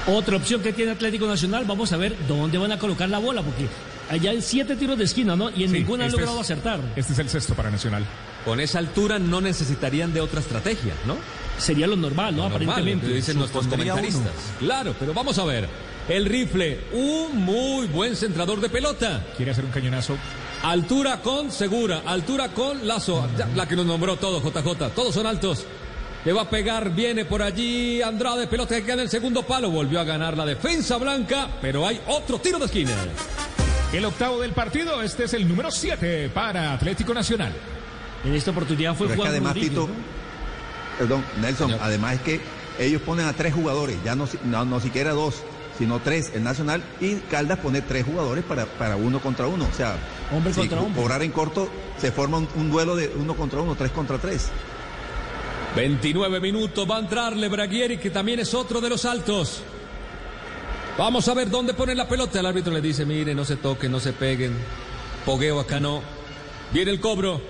Otra 0.08 0.38
opción 0.38 0.62
que 0.62 0.74
tiene 0.74 0.92
Atlético 0.92 1.28
Nacional, 1.28 1.66
vamos 1.66 1.94
a 1.94 1.98
ver 1.98 2.16
dónde 2.28 2.58
van 2.58 2.72
a 2.72 2.80
colocar 2.80 3.08
la 3.10 3.20
bola, 3.20 3.44
porque 3.44 3.68
allá 4.10 4.32
hay 4.32 4.42
siete 4.42 4.76
tiros 4.76 4.98
de 4.98 5.04
esquina, 5.04 5.36
¿no? 5.36 5.50
Y 5.52 5.64
en 5.66 5.70
Sí, 5.72 5.80
ninguna 5.80 6.06
han 6.06 6.10
este 6.10 6.20
logrado 6.22 6.42
es- 6.42 6.46
acertar. 6.50 6.80
Este 6.96 7.14
es 7.14 7.20
el 7.20 7.30
sexto 7.30 7.54
para 7.54 7.70
Nacional. 7.70 8.04
Con 8.44 8.60
esa 8.60 8.80
altura 8.80 9.20
no 9.20 9.40
necesitarían 9.40 10.12
de 10.14 10.22
otra 10.22 10.40
estrategia, 10.40 10.94
¿no? 11.06 11.16
Sería 11.60 11.86
lo 11.86 11.96
normal, 11.96 12.36
¿no? 12.36 12.46
Aparentemente. 12.46 13.06
lo 13.06 13.12
que 13.12 13.16
dicen 13.18 13.38
nuestros 13.38 13.68
comentaristas. 13.68 14.32
Claro, 14.60 14.96
pero 15.00 15.14
vamos 15.14 15.38
a 15.38 15.44
ver. 15.46 15.68
El 16.10 16.26
rifle, 16.26 16.80
un 16.92 17.38
muy 17.46 17.86
buen 17.86 18.16
centrador 18.16 18.60
de 18.60 18.68
pelota. 18.70 19.24
Quiere 19.38 19.52
hacer 19.52 19.64
un 19.64 19.70
cañonazo. 19.70 20.18
Altura 20.64 21.22
con 21.22 21.52
Segura, 21.52 22.02
altura 22.04 22.50
con 22.50 22.88
Lazo, 22.88 23.30
Ya, 23.38 23.48
la 23.56 23.68
que 23.68 23.76
nos 23.76 23.86
nombró 23.86 24.18
todo, 24.18 24.42
JJ, 24.42 24.90
todos 24.96 25.14
son 25.14 25.28
altos. 25.28 25.66
Le 26.26 26.34
va 26.34 26.42
a 26.42 26.50
pegar, 26.50 26.90
viene 26.96 27.26
por 27.26 27.44
allí 27.44 28.02
Andrade, 28.02 28.48
pelota 28.48 28.76
que 28.76 28.84
queda 28.84 28.96
en 28.96 29.00
el 29.02 29.10
segundo 29.10 29.44
palo, 29.44 29.70
volvió 29.70 30.00
a 30.00 30.04
ganar 30.04 30.36
la 30.36 30.48
defensa 30.48 30.98
blanca, 30.98 31.48
pero 31.62 31.88
hay 31.88 32.02
otro 32.08 32.40
tiro 32.40 32.58
de 32.58 32.66
esquina. 32.66 32.92
El 33.94 34.04
octavo 34.04 34.42
del 34.42 34.52
partido, 34.52 35.02
este 35.04 35.26
es 35.26 35.34
el 35.36 35.48
número 35.48 35.70
7 35.70 36.30
para 36.34 36.74
Atlético 36.74 37.14
Nacional. 37.14 37.54
En 38.26 38.34
esta 38.34 38.50
oportunidad 38.50 38.96
fue 38.96 39.08
Pero 39.08 39.14
es 39.14 39.16
que 39.16 39.22
Juan 39.22 39.32
además, 39.32 39.54
Rodríguez, 39.54 39.70
Tito, 39.70 39.88
¿no? 39.88 39.94
perdón, 40.98 41.26
Nelson, 41.40 41.76
además 41.80 42.16
es 42.16 42.22
que 42.22 42.42
ellos 42.80 43.02
ponen 43.04 43.28
a 43.28 43.34
tres 43.34 43.54
jugadores, 43.54 43.98
ya 44.04 44.16
no, 44.16 44.28
no, 44.46 44.66
no 44.66 44.80
siquiera 44.80 45.12
dos, 45.12 45.44
sino 45.80 46.00
tres 46.00 46.32
el 46.36 46.44
Nacional 46.44 46.84
y 47.02 47.16
Caldas 47.16 47.58
pone 47.60 47.82
tres 47.82 48.06
jugadores 48.06 48.44
para, 48.44 48.66
para 48.68 48.98
uno 48.98 49.20
contra 49.20 49.48
uno. 49.48 49.66
O 49.72 49.76
sea, 49.76 49.96
Hombre 50.32 50.54
si 50.54 50.60
contra 50.60 50.82
hombre. 50.82 51.02
cobrar 51.02 51.24
en 51.24 51.32
corto 51.32 51.70
se 51.98 52.12
forma 52.12 52.38
un, 52.38 52.48
un 52.56 52.70
duelo 52.70 52.96
de 52.96 53.12
uno 53.16 53.34
contra 53.36 53.62
uno, 53.62 53.74
tres 53.76 53.90
contra 53.92 54.20
tres. 54.20 54.50
29 55.76 56.40
minutos, 56.40 56.88
va 56.90 56.98
a 56.98 57.00
entrarle 57.00 57.48
Braguieri, 57.48 57.98
que 57.98 58.10
también 58.10 58.40
es 58.40 58.54
otro 58.54 58.82
de 58.82 58.90
los 58.90 59.06
altos. 59.06 59.62
Vamos 60.98 61.28
a 61.28 61.34
ver 61.34 61.50
dónde 61.50 61.74
pone 61.74 61.96
la 61.96 62.08
pelota. 62.08 62.40
El 62.40 62.46
árbitro 62.46 62.74
le 62.74 62.82
dice, 62.82 63.06
mire, 63.06 63.34
no 63.34 63.46
se 63.46 63.56
toquen, 63.56 63.92
no 63.92 64.00
se 64.00 64.12
peguen. 64.14 64.54
Pogueo 65.26 65.60
acá 65.60 65.80
no. 65.80 66.02
Viene 66.74 66.92
el 66.92 67.00
cobro. 67.00 67.42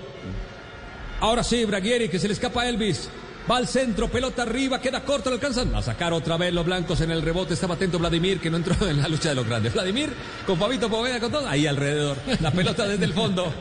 Ahora 1.20 1.42
sí, 1.42 1.64
Braguieri, 1.64 2.08
que 2.08 2.18
se 2.18 2.28
le 2.28 2.34
escapa 2.34 2.62
a 2.62 2.68
Elvis. 2.68 3.10
Va 3.48 3.56
al 3.56 3.66
centro, 3.66 4.08
pelota 4.08 4.42
arriba, 4.42 4.80
queda 4.80 5.02
corto, 5.02 5.30
lo 5.30 5.34
alcanzan 5.34 5.74
a 5.74 5.82
sacar 5.82 6.12
otra 6.12 6.36
vez 6.36 6.52
los 6.52 6.64
blancos 6.64 7.00
en 7.00 7.10
el 7.10 7.22
rebote. 7.22 7.54
Estaba 7.54 7.74
atento 7.74 7.98
Vladimir, 7.98 8.40
que 8.40 8.50
no 8.50 8.56
entró 8.56 8.74
en 8.88 9.00
la 9.00 9.08
lucha 9.08 9.30
de 9.30 9.34
los 9.34 9.46
grandes. 9.46 9.72
Vladimir, 9.72 10.10
con 10.46 10.58
Fabito 10.58 10.88
Poveda, 10.88 11.20
con 11.20 11.32
todo, 11.32 11.48
ahí 11.48 11.66
alrededor. 11.66 12.16
La 12.40 12.50
pelota 12.50 12.86
desde 12.86 13.04
el 13.04 13.12
fondo. 13.12 13.52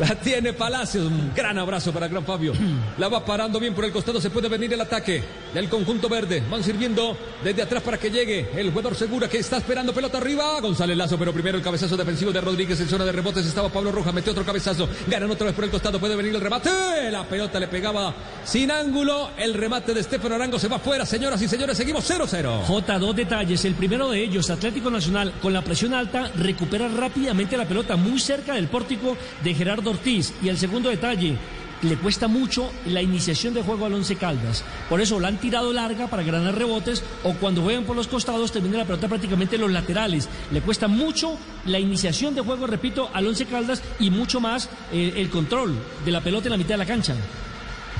La 0.00 0.14
tiene 0.14 0.54
Palacios. 0.54 1.04
Un 1.06 1.30
gran 1.34 1.58
abrazo 1.58 1.92
para 1.92 2.08
gran 2.08 2.24
Fabio. 2.24 2.54
La 2.96 3.08
va 3.08 3.22
parando 3.22 3.60
bien 3.60 3.74
por 3.74 3.84
el 3.84 3.92
costado. 3.92 4.18
Se 4.18 4.30
puede 4.30 4.48
venir 4.48 4.72
el 4.72 4.80
ataque 4.80 5.22
del 5.52 5.68
conjunto 5.68 6.08
verde. 6.08 6.42
Van 6.50 6.64
sirviendo 6.64 7.14
desde 7.44 7.60
atrás 7.60 7.82
para 7.82 7.98
que 7.98 8.10
llegue 8.10 8.48
el 8.56 8.70
jugador 8.70 8.94
segura 8.94 9.28
que 9.28 9.36
está 9.36 9.58
esperando 9.58 9.92
pelota 9.92 10.16
arriba. 10.16 10.58
González 10.62 10.96
Lazo, 10.96 11.18
pero 11.18 11.34
primero 11.34 11.58
el 11.58 11.62
cabezazo 11.62 11.98
defensivo 11.98 12.32
de 12.32 12.40
Rodríguez 12.40 12.80
en 12.80 12.88
zona 12.88 13.04
de 13.04 13.12
rebotes. 13.12 13.44
Estaba 13.44 13.68
Pablo 13.68 13.92
Rojas. 13.92 14.14
Metió 14.14 14.32
otro 14.32 14.42
cabezazo. 14.42 14.88
Ganan 15.06 15.30
otra 15.30 15.48
vez 15.48 15.54
por 15.54 15.64
el 15.64 15.70
costado. 15.70 16.00
Puede 16.00 16.16
venir 16.16 16.34
el 16.34 16.40
remate. 16.40 16.70
La 17.10 17.24
pelota 17.24 17.60
le 17.60 17.68
pegaba 17.68 18.14
sin 18.42 18.70
ángulo. 18.70 19.32
El 19.36 19.52
remate 19.52 19.92
de 19.92 20.00
Estefano 20.00 20.34
Arango 20.34 20.58
se 20.58 20.68
va 20.68 20.78
fuera. 20.78 21.04
Señoras 21.04 21.42
y 21.42 21.48
señores, 21.48 21.76
seguimos 21.76 22.10
0-0. 22.10 22.62
J, 22.62 22.98
dos 22.98 23.14
detalles. 23.14 23.62
El 23.66 23.74
primero 23.74 24.08
de 24.08 24.22
ellos, 24.22 24.48
Atlético 24.48 24.90
Nacional, 24.90 25.34
con 25.42 25.52
la 25.52 25.62
presión 25.62 25.92
alta, 25.92 26.30
recupera 26.36 26.88
rápidamente 26.88 27.58
la 27.58 27.68
pelota 27.68 27.96
muy 27.96 28.18
cerca 28.18 28.54
del 28.54 28.68
pórtico 28.68 29.14
de 29.44 29.54
Gerardo 29.54 29.89
Ortiz. 29.90 30.32
Y 30.42 30.48
el 30.48 30.58
segundo 30.58 30.88
detalle, 30.88 31.36
le 31.82 31.96
cuesta 31.96 32.28
mucho 32.28 32.70
la 32.86 33.02
iniciación 33.02 33.54
de 33.54 33.62
juego 33.62 33.86
al 33.86 33.94
Once 33.94 34.14
Caldas. 34.16 34.64
Por 34.88 35.00
eso 35.00 35.18
la 35.18 35.28
han 35.28 35.38
tirado 35.38 35.72
larga 35.72 36.08
para 36.08 36.22
ganar 36.22 36.54
rebotes 36.54 37.02
o 37.24 37.34
cuando 37.34 37.62
juegan 37.62 37.84
por 37.84 37.96
los 37.96 38.08
costados 38.08 38.52
termina 38.52 38.78
la 38.78 38.84
pelota 38.84 39.08
prácticamente 39.08 39.56
en 39.56 39.62
los 39.62 39.72
laterales. 39.72 40.28
Le 40.52 40.60
cuesta 40.60 40.88
mucho 40.88 41.38
la 41.64 41.78
iniciación 41.78 42.34
de 42.34 42.42
juego, 42.42 42.66
repito, 42.66 43.10
al 43.12 43.26
Once 43.26 43.46
Caldas 43.46 43.82
y 43.98 44.10
mucho 44.10 44.40
más 44.40 44.68
eh, 44.92 45.14
el 45.16 45.30
control 45.30 45.74
de 46.04 46.10
la 46.10 46.20
pelota 46.20 46.48
en 46.48 46.52
la 46.52 46.58
mitad 46.58 46.74
de 46.74 46.78
la 46.78 46.86
cancha. 46.86 47.14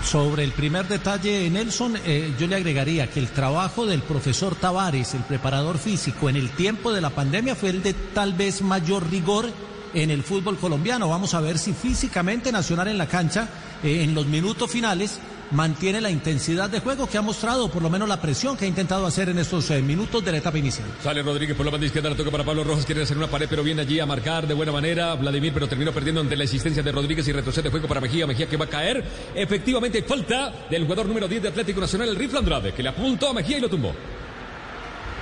Sobre 0.05 0.45
el 0.45 0.53
primer 0.53 0.88
detalle, 0.88 1.51
Nelson, 1.51 1.95
eh, 2.07 2.32
yo 2.38 2.47
le 2.47 2.57
agregaría 2.57 3.11
que 3.11 3.20
el 3.20 3.28
trabajo 3.28 3.84
del 3.84 4.01
profesor 4.01 4.55
Tavares, 4.55 5.12
el 5.12 5.22
preparador 5.22 5.76
físico, 5.76 6.30
en 6.30 6.36
el 6.36 6.49
tiempo 6.51 6.91
de 6.93 7.03
la 7.03 7.11
pandemia 7.11 7.55
fue 7.55 7.68
el 7.68 7.82
de 7.82 7.93
tal 7.93 8.32
vez 8.32 8.62
mayor 8.62 9.11
rigor 9.11 9.51
en 9.95 10.11
el 10.11 10.22
fútbol 10.22 10.57
colombiano. 10.57 11.09
Vamos 11.09 11.34
a 11.34 11.41
ver 11.41 11.59
si 11.59 11.72
físicamente 11.72 12.53
Nacional 12.53 12.88
en 12.88 12.99
la 12.99 13.07
cancha, 13.07 13.49
eh, 13.82 14.03
en 14.03 14.14
los 14.14 14.26
minutos 14.26 14.70
finales, 14.70 15.20
mantiene 15.51 16.01
la 16.01 16.11
intensidad 16.11 16.70
de 16.70 16.80
juego 16.80 17.09
que 17.09 17.18
ha 17.18 17.22
mostrado, 17.22 17.70
por 17.70 17.82
lo 17.82 17.91
menos 17.91 18.09
la 18.09 18.20
presión 18.20 18.57
que 18.57 18.64
ha 18.64 18.68
intentado 18.68 19.07
hacer 19.07 19.28
en 19.28 19.38
estos 19.38 19.70
eh, 19.70 19.82
minutos 19.82 20.24
de 20.24 20.32
la 20.32 20.38
etapa 20.38 20.59
inicial. 20.59 20.88
Sale 21.03 21.22
Rodríguez 21.22 21.57
por 21.57 21.66
la 21.66 21.72
banda 21.72 21.86
izquierda, 21.86 22.11
la 22.11 22.16
toca 22.16 22.30
para 22.30 22.45
Pablo 22.45 22.64
Rojas, 22.64 22.86
quiere 22.86 23.03
hacer 23.03 23.16
una 23.16 23.26
pared, 23.26 23.47
pero 23.49 23.62
viene 23.62 23.82
allí 23.82 23.99
a 24.01 24.07
marcar 24.07 24.47
de 24.47 24.55
buena 24.55 24.72
manera. 24.72 25.14
Vladimir, 25.14 25.53
pero 25.53 25.68
terminó 25.68 25.93
perdiendo 25.93 26.20
ante 26.20 26.36
la 26.36 26.45
existencia 26.45 26.82
de 26.82 26.93
Rodríguez 26.93 27.26
y 27.28 27.32
retrocede 27.32 27.70
juego 27.70 27.88
para 27.88 28.01
Mejía. 28.01 28.26
Mejía 28.26 28.49
que 28.49 28.57
va 28.57 28.66
a 28.66 28.68
caer. 28.68 29.05
Efectivamente, 29.34 30.03
falta 30.03 30.66
del 30.70 30.84
jugador 30.84 31.07
número 31.07 31.26
10 31.26 31.43
de 31.43 31.49
Atlético 31.49 31.80
Nacional, 31.80 32.09
el 32.09 32.16
Rifle 32.16 32.38
Andrade, 32.38 32.72
que 32.72 32.82
le 32.82 32.88
apuntó 32.88 33.28
a 33.28 33.34
Mejía 33.34 33.59
y 33.59 33.61
lo 33.61 33.68
tumbó. 33.68 33.95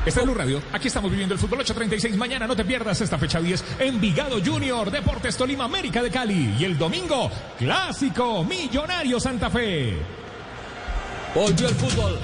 Está 0.08 0.20
en 0.20 0.26
Blue 0.26 0.34
Radio. 0.34 0.62
Aquí 0.72 0.88
estamos 0.88 1.10
viviendo 1.10 1.34
el 1.34 1.38
fútbol 1.38 1.60
836. 1.60 2.16
Mañana 2.16 2.46
no 2.46 2.56
te 2.56 2.64
pierdas 2.64 2.98
esta 3.02 3.18
fecha 3.18 3.42
10. 3.42 3.62
Envigado 3.80 4.42
Junior, 4.42 4.90
Deportes 4.90 5.36
Tolima, 5.36 5.64
América 5.64 6.02
de 6.02 6.10
Cali. 6.10 6.56
Y 6.58 6.64
el 6.64 6.78
domingo, 6.78 7.30
Clásico, 7.58 8.42
Millonario 8.42 9.20
Santa 9.20 9.50
Fe. 9.50 9.98
Volvió 11.34 11.68
el 11.68 11.74
fútbol. 11.74 12.18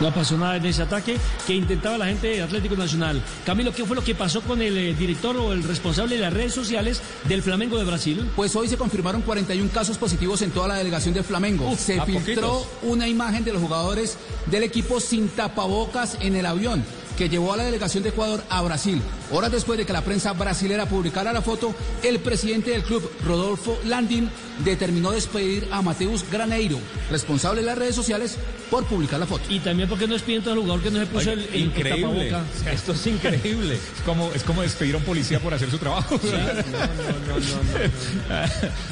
No 0.00 0.12
pasó 0.12 0.38
nada 0.38 0.56
en 0.56 0.64
ese 0.64 0.82
ataque 0.82 1.16
que 1.46 1.54
intentaba 1.54 1.98
la 1.98 2.06
gente 2.06 2.28
de 2.28 2.42
Atlético 2.42 2.74
Nacional. 2.74 3.22
Camilo, 3.44 3.72
¿qué 3.72 3.84
fue 3.84 3.94
lo 3.94 4.02
que 4.02 4.14
pasó 4.14 4.40
con 4.40 4.62
el 4.62 4.76
eh, 4.76 4.94
director 4.94 5.36
o 5.36 5.52
el 5.52 5.62
responsable 5.62 6.16
de 6.16 6.22
las 6.22 6.32
redes 6.32 6.54
sociales 6.54 7.02
del 7.28 7.42
Flamengo 7.42 7.78
de 7.78 7.84
Brasil? 7.84 8.30
Pues 8.34 8.56
hoy 8.56 8.68
se 8.68 8.78
confirmaron 8.78 9.22
41 9.22 9.70
casos 9.70 9.98
positivos 9.98 10.40
en 10.42 10.52
toda 10.52 10.68
la 10.68 10.76
delegación 10.76 11.12
del 11.12 11.24
Flamengo. 11.24 11.76
se 11.76 12.00
filtró 12.02 12.20
poquitos. 12.20 12.66
una 12.82 13.08
imagen 13.08 13.44
de 13.44 13.52
los 13.52 13.60
jugadores 13.60 14.16
del 14.46 14.62
equipo 14.62 15.00
sin 15.00 15.28
tapabocas 15.28 16.16
en 16.20 16.34
el 16.34 16.46
avión 16.46 16.82
que 17.20 17.28
llevó 17.28 17.52
a 17.52 17.58
la 17.58 17.64
delegación 17.64 18.02
de 18.02 18.08
Ecuador 18.08 18.42
a 18.48 18.62
Brasil. 18.62 19.02
Horas 19.30 19.52
después 19.52 19.76
de 19.78 19.84
que 19.84 19.92
la 19.92 20.00
prensa 20.02 20.32
brasilera 20.32 20.86
publicara 20.86 21.34
la 21.34 21.42
foto, 21.42 21.74
el 22.02 22.18
presidente 22.20 22.70
del 22.70 22.82
club, 22.82 23.12
Rodolfo 23.26 23.78
Landin, 23.84 24.30
determinó 24.64 25.10
despedir 25.10 25.68
a 25.70 25.82
Mateus 25.82 26.24
Graneiro, 26.32 26.78
responsable 27.10 27.60
de 27.60 27.66
las 27.66 27.76
redes 27.76 27.94
sociales, 27.94 28.38
por 28.70 28.86
publicar 28.86 29.20
la 29.20 29.26
foto. 29.26 29.42
Y 29.50 29.58
también 29.60 29.86
porque 29.86 30.06
no 30.06 30.14
despiden 30.14 30.44
el 30.48 30.54
jugador 30.60 30.80
que 30.82 30.90
no 30.90 30.98
se 31.00 31.06
puso 31.06 31.32
el, 31.32 31.40
el- 31.40 31.48
el 31.54 31.60
increíble. 31.66 32.30
tapaboca. 32.30 32.70
Esto 32.72 32.92
es 32.92 33.06
increíble. 33.06 33.74
Es 33.74 34.02
como, 34.06 34.30
es 34.32 34.42
como 34.42 34.62
despedir 34.62 34.94
a 34.94 34.98
un 34.98 35.04
policía 35.04 35.40
por 35.40 35.52
hacer 35.52 35.70
su 35.70 35.76
trabajo. 35.76 36.18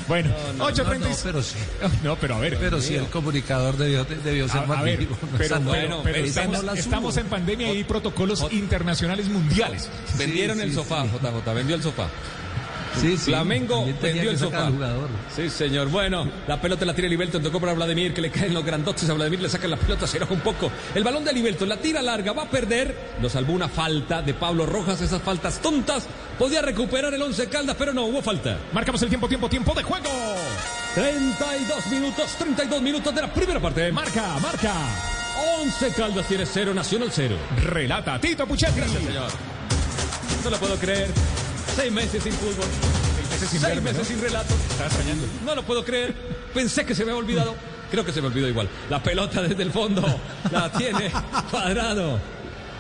bueno, 0.06 0.30
No, 0.56 0.68
8.36. 0.68 0.98
no, 0.98 1.16
pero 1.24 1.42
sí. 1.42 1.56
No, 2.04 2.16
pero 2.16 2.34
a 2.36 2.40
ver. 2.40 2.58
Pero 2.58 2.80
sí, 2.80 2.94
el 2.94 3.06
comunicador 3.06 3.76
debió, 3.76 4.04
debió 4.04 4.48
ser 4.48 4.62
A, 4.62 4.66
más 4.66 4.78
a 4.78 4.82
ver, 4.82 4.98
vivo. 4.98 5.16
pero, 5.36 5.58
no- 5.60 5.64
bueno, 5.70 6.00
pero 6.02 6.18
esa 6.18 6.42
estamos, 6.42 6.64
no 6.64 6.72
estamos 6.74 7.16
en 7.16 7.26
pandemia 7.26 7.68
y 7.72 7.76
hay 7.78 7.84
protocolos 8.26 8.52
internacionales 8.52 9.28
mundiales. 9.28 9.88
Vendieron 10.16 10.56
Sí, 10.58 10.62
el 10.64 10.70
sí, 10.70 10.74
sofá, 10.74 11.02
sí. 11.04 11.10
JJ, 11.22 11.54
vendió 11.54 11.76
el 11.76 11.82
sofá. 11.82 12.08
Sí, 13.00 13.16
sí, 13.16 13.30
Flamengo 13.30 13.86
vendió 14.02 14.30
el 14.30 14.38
sofá. 14.38 14.70
Sí, 15.34 15.48
señor. 15.50 15.88
Bueno, 15.88 16.28
la 16.48 16.60
pelota 16.60 16.84
la 16.84 16.94
tira 16.94 17.06
Livelton, 17.08 17.42
tocó 17.42 17.60
para 17.60 17.74
Vladimir, 17.74 18.12
que 18.12 18.20
le 18.20 18.30
caen 18.30 18.52
los 18.54 18.64
grandotes 18.64 19.08
a 19.08 19.12
Vladimir, 19.14 19.40
le 19.42 19.48
sacan 19.48 19.70
la 19.70 19.76
pelota, 19.76 20.06
se 20.06 20.16
enoja 20.16 20.34
un 20.34 20.40
poco. 20.40 20.70
El 20.94 21.04
balón 21.04 21.24
de 21.24 21.32
Livelton, 21.32 21.68
la 21.68 21.76
tira 21.76 22.02
larga, 22.02 22.32
va 22.32 22.44
a 22.44 22.50
perder. 22.50 22.96
Lo 23.22 23.28
salvó 23.28 23.52
una 23.52 23.68
falta 23.68 24.20
de 24.22 24.34
Pablo 24.34 24.66
Rojas, 24.66 25.00
esas 25.00 25.22
faltas 25.22 25.60
tontas. 25.60 26.06
Podía 26.38 26.62
recuperar 26.62 27.12
el 27.14 27.22
11 27.22 27.48
Caldas, 27.48 27.76
pero 27.78 27.92
no 27.92 28.04
hubo 28.06 28.22
falta. 28.22 28.58
Marcamos 28.72 29.00
el 29.02 29.08
tiempo, 29.08 29.28
tiempo, 29.28 29.48
tiempo 29.48 29.74
de 29.74 29.82
juego. 29.82 30.08
32 30.94 31.86
minutos, 31.88 32.34
32 32.38 32.82
minutos 32.82 33.14
de 33.14 33.20
la 33.20 33.32
primera 33.32 33.60
parte. 33.60 33.92
Marca, 33.92 34.38
marca. 34.40 34.72
11 35.61 35.93
Caldas 35.93 36.26
tiene 36.26 36.45
0, 36.47 36.74
Nacional 36.74 37.11
0. 37.12 37.36
Relata 37.64 38.20
Tito 38.20 38.47
Puchetti. 38.47 38.76
Gracias, 38.76 39.03
señor. 39.03 39.30
No 40.45 40.51
lo 40.51 40.57
puedo 40.59 40.76
creer. 40.76 41.09
Seis 41.74 41.93
meses 41.93 42.22
sin 42.22 42.32
fútbol. 42.32 42.66
meses 43.30 43.49
sin 43.49 43.61
Seis 43.61 43.62
verme, 43.62 43.93
meses 43.93 43.99
¿no? 43.99 44.05
sin 44.05 44.20
relato. 44.20 44.55
Estaba 44.70 44.86
extrañando. 44.86 45.26
No 45.45 45.55
lo 45.55 45.62
puedo 45.62 45.84
creer. 45.84 46.14
Pensé 46.55 46.84
que 46.84 46.95
se 46.95 47.05
me 47.05 47.11
había 47.12 47.22
olvidado. 47.22 47.55
Creo 47.91 48.05
que 48.05 48.12
se 48.12 48.20
me 48.20 48.26
olvidó 48.28 48.49
igual. 48.49 48.68
La 48.91 49.03
pelota 49.03 49.43
desde 49.43 49.62
el 49.62 49.70
fondo. 49.72 50.03
La 50.51 50.70
tiene 50.72 51.11
cuadrado. 51.51 52.18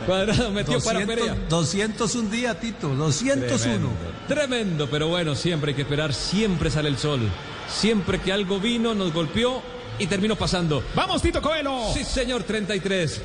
Cuadrado 0.06 0.50
metió 0.50 0.80
para 0.80 1.00
200, 1.00 1.06
Perea. 1.16 1.48
201 1.48 2.30
día, 2.30 2.58
Tito, 2.60 2.88
201. 2.88 3.58
Tremendo, 3.58 3.90
tremendo, 4.28 4.88
pero 4.88 5.08
bueno, 5.08 5.34
siempre 5.34 5.70
hay 5.70 5.74
que 5.74 5.82
esperar, 5.82 6.14
siempre 6.14 6.70
sale 6.70 6.88
el 6.88 6.98
sol. 6.98 7.20
Siempre 7.68 8.20
que 8.20 8.32
algo 8.32 8.60
vino, 8.60 8.94
nos 8.94 9.12
golpeó 9.12 9.60
y 9.98 10.06
terminó 10.06 10.36
pasando. 10.36 10.82
Vamos, 10.94 11.22
Tito 11.22 11.40
Coelho. 11.42 11.92
Sí, 11.92 12.04
señor, 12.04 12.42
33. 12.44 13.20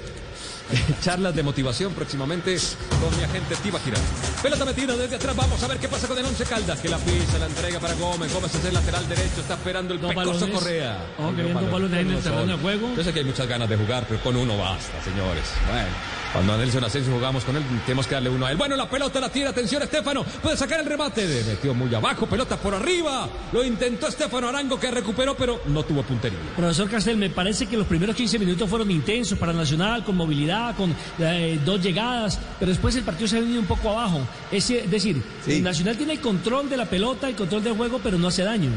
Charlas 1.02 1.36
de 1.36 1.44
motivación 1.44 1.94
próximamente 1.94 2.58
con 3.02 3.16
mi 3.18 3.24
agente 3.24 3.56
Tiba 3.62 3.80
Girán. 3.80 4.02
Pelota 4.42 4.66
metida 4.66 4.96
desde 4.96 5.16
atrás, 5.16 5.36
vamos 5.36 5.62
a 5.62 5.68
ver 5.68 5.78
qué 5.78 5.88
pasa 5.88 6.08
con 6.08 6.18
el 6.18 6.26
Once 6.26 6.44
Caldas, 6.46 6.80
que 6.80 6.90
la 6.90 6.98
pisa, 6.98 7.38
la 7.40 7.46
entrega 7.48 7.80
para 7.80 7.94
Gómez. 7.96 8.34
Gómez 8.34 8.56
es 8.56 8.66
el 8.66 8.74
lateral 8.74 9.08
derecho, 9.08 9.42
está 9.42 9.54
esperando 9.56 9.94
el 9.94 10.02
Dos 10.02 10.10
pecoso 10.14 10.32
balones. 10.34 10.56
Correa. 10.56 10.98
Oh, 11.20 11.28
Ay, 11.30 11.36
que 11.36 11.54
dos 11.54 11.72
balones 11.72 12.00
en 12.00 12.08
el 12.08 12.14
no 12.14 12.20
terreno 12.20 12.58
de 12.58 12.62
juego. 12.62 12.90
Yo 12.96 13.04
sé 13.04 13.14
que 13.14 13.20
hay 13.20 13.26
muchas 13.26 13.48
ganas 13.48 13.70
de 13.70 13.78
jugar, 13.78 14.06
pero 14.08 14.22
con 14.22 14.36
uno 14.36 14.58
basta, 14.58 15.02
señores. 15.04 15.44
Bueno, 15.70 15.88
cuando 16.34 16.54
a 16.54 16.58
Nelson 16.58 16.84
Asensio 16.84 17.14
jugamos 17.14 17.44
con 17.44 17.56
él, 17.56 17.64
tenemos 17.86 18.08
que 18.08 18.16
darle 18.16 18.30
uno 18.30 18.46
a 18.46 18.52
él. 18.52 18.58
Bueno, 18.58 18.76
la 18.76 18.90
pelota 18.90 19.20
la 19.20 19.30
tira, 19.30 19.52
atención, 19.52 19.82
Estefano. 19.84 20.24
Puede 20.24 20.58
sacar 20.58 20.80
el 20.80 20.86
remate. 20.86 21.26
Le 21.28 21.44
metió 21.44 21.74
muy 21.74 21.94
abajo, 21.94 22.26
pelota 22.26 22.58
por 22.58 22.74
arriba. 22.74 23.30
Lo 23.52 23.64
intentó 23.64 24.08
Estefano 24.08 24.50
Arango, 24.50 24.80
que 24.80 24.90
recuperó, 24.90 25.36
pero 25.36 25.62
no 25.68 25.84
tuvo 25.84 26.02
puntería. 26.04 26.40
Profesor 26.56 26.90
Castel, 26.90 27.18
me 27.18 27.30
parece 27.30 27.68
que 27.68 27.78
los 27.78 27.86
primeros 27.88 28.16
15 28.16 28.40
minutos 28.40 28.70
fueron 28.70 28.90
intensos 28.90 29.38
para 29.38 29.54
Nacional, 29.54 30.04
con 30.04 30.16
movilidad, 30.16 30.53
con 30.78 30.96
eh, 31.20 31.60
dos 31.66 31.82
llegadas, 31.82 32.40
pero 32.60 32.70
después 32.72 32.96
el 32.96 33.04
partido 33.04 33.28
se 33.28 33.38
ha 33.38 33.40
venido 33.42 33.60
un 33.62 33.68
poco 33.68 33.90
abajo. 33.90 34.22
Es 34.52 34.68
decir, 34.90 35.22
Sí. 35.46 35.54
el 35.54 35.64
Nacional 35.64 35.98
tiene 35.98 36.14
el 36.14 36.20
control 36.22 36.70
de 36.70 36.78
la 36.78 36.86
pelota, 36.86 37.28
el 37.28 37.36
control 37.36 37.64
del 37.64 37.74
juego, 37.76 38.00
pero 38.04 38.18
no 38.18 38.28
hace 38.28 38.44
daño. 38.44 38.70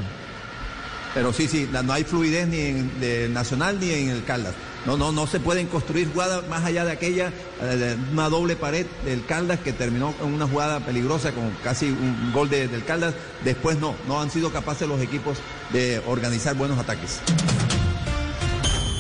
Pero 1.14 1.33
sí, 1.33 1.49
sí, 1.49 1.66
no 1.83 1.93
hay 1.95 2.05
fluidez 2.05 2.47
ni 2.47 2.59
en 2.61 3.01
de 3.01 3.29
Nacional 3.31 3.79
ni 3.81 3.91
en 3.91 4.11
el 4.11 4.24
Caldas. 4.24 4.55
No, 4.85 4.97
no, 4.99 5.11
no 5.12 5.27
se 5.27 5.41
pueden 5.41 5.66
construir 5.66 6.09
jugadas 6.12 6.47
más 6.49 6.62
allá 6.64 6.85
de 6.85 6.93
aquella, 6.93 7.33
eh, 7.62 7.97
una 8.12 8.29
doble 8.29 8.55
pared 8.55 8.87
del 9.05 9.24
Caldas 9.24 9.59
que 9.61 9.72
terminó 9.72 10.14
en 10.22 10.33
una 10.35 10.47
jugada 10.47 10.81
peligrosa 10.81 11.33
con 11.33 11.51
casi 11.64 11.87
un 11.87 12.33
gol 12.35 12.49
de- 12.51 12.68
del 12.68 12.85
Caldas. 12.85 13.14
Después 13.45 13.79
no, 13.79 13.95
no 14.07 14.20
han 14.20 14.31
sido 14.31 14.53
capaces 14.53 14.87
los 14.87 15.01
equipos 15.01 15.39
de 15.72 16.01
organizar 16.07 16.55
buenos 16.55 16.79
ataques. 16.79 17.20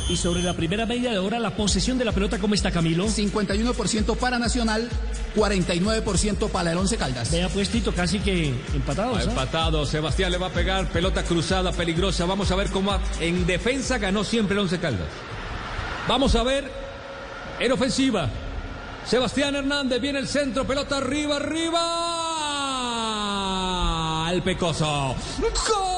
Y 0.08 0.16
sobre 0.16 0.40
la 0.40 0.54
primera 0.54 0.86
media 0.86 1.10
de 1.10 1.18
hora, 1.18 1.40
la 1.40 1.56
posesión 1.56 1.98
de 1.98 2.04
la 2.04 2.12
pelota, 2.12 2.38
¿cómo 2.38 2.54
está 2.54 2.70
Camilo? 2.70 3.06
51% 3.06 4.16
para 4.16 4.38
Nacional, 4.38 4.88
49% 5.34 6.48
para 6.48 6.70
el 6.70 6.78
Once 6.78 6.96
Caldas. 6.96 7.32
Vea 7.32 7.48
pues 7.48 7.70
Tito, 7.70 7.92
casi 7.92 8.20
que 8.20 8.54
empatados. 8.72 9.18
¿ah? 9.18 9.22
Empatado, 9.24 9.84
Sebastián 9.84 10.30
le 10.30 10.38
va 10.38 10.46
a 10.46 10.52
pegar, 10.52 10.88
pelota 10.90 11.24
cruzada, 11.24 11.72
peligrosa. 11.72 12.24
Vamos 12.24 12.52
a 12.52 12.56
ver 12.56 12.70
cómo 12.70 12.96
en 13.18 13.46
defensa 13.46 13.98
ganó 13.98 14.22
siempre 14.22 14.54
el 14.54 14.60
Once 14.60 14.78
Caldas. 14.78 15.08
Vamos 16.06 16.36
a 16.36 16.44
ver 16.44 16.70
en 17.58 17.72
ofensiva. 17.72 18.30
Sebastián 19.04 19.56
Hernández 19.56 20.00
viene 20.00 20.20
el 20.20 20.28
centro, 20.28 20.64
pelota 20.64 20.98
arriba, 20.98 21.36
arriba. 21.36 21.82
El 24.30 24.42
Pecoso. 24.42 25.16
¡Gol! 25.40 25.95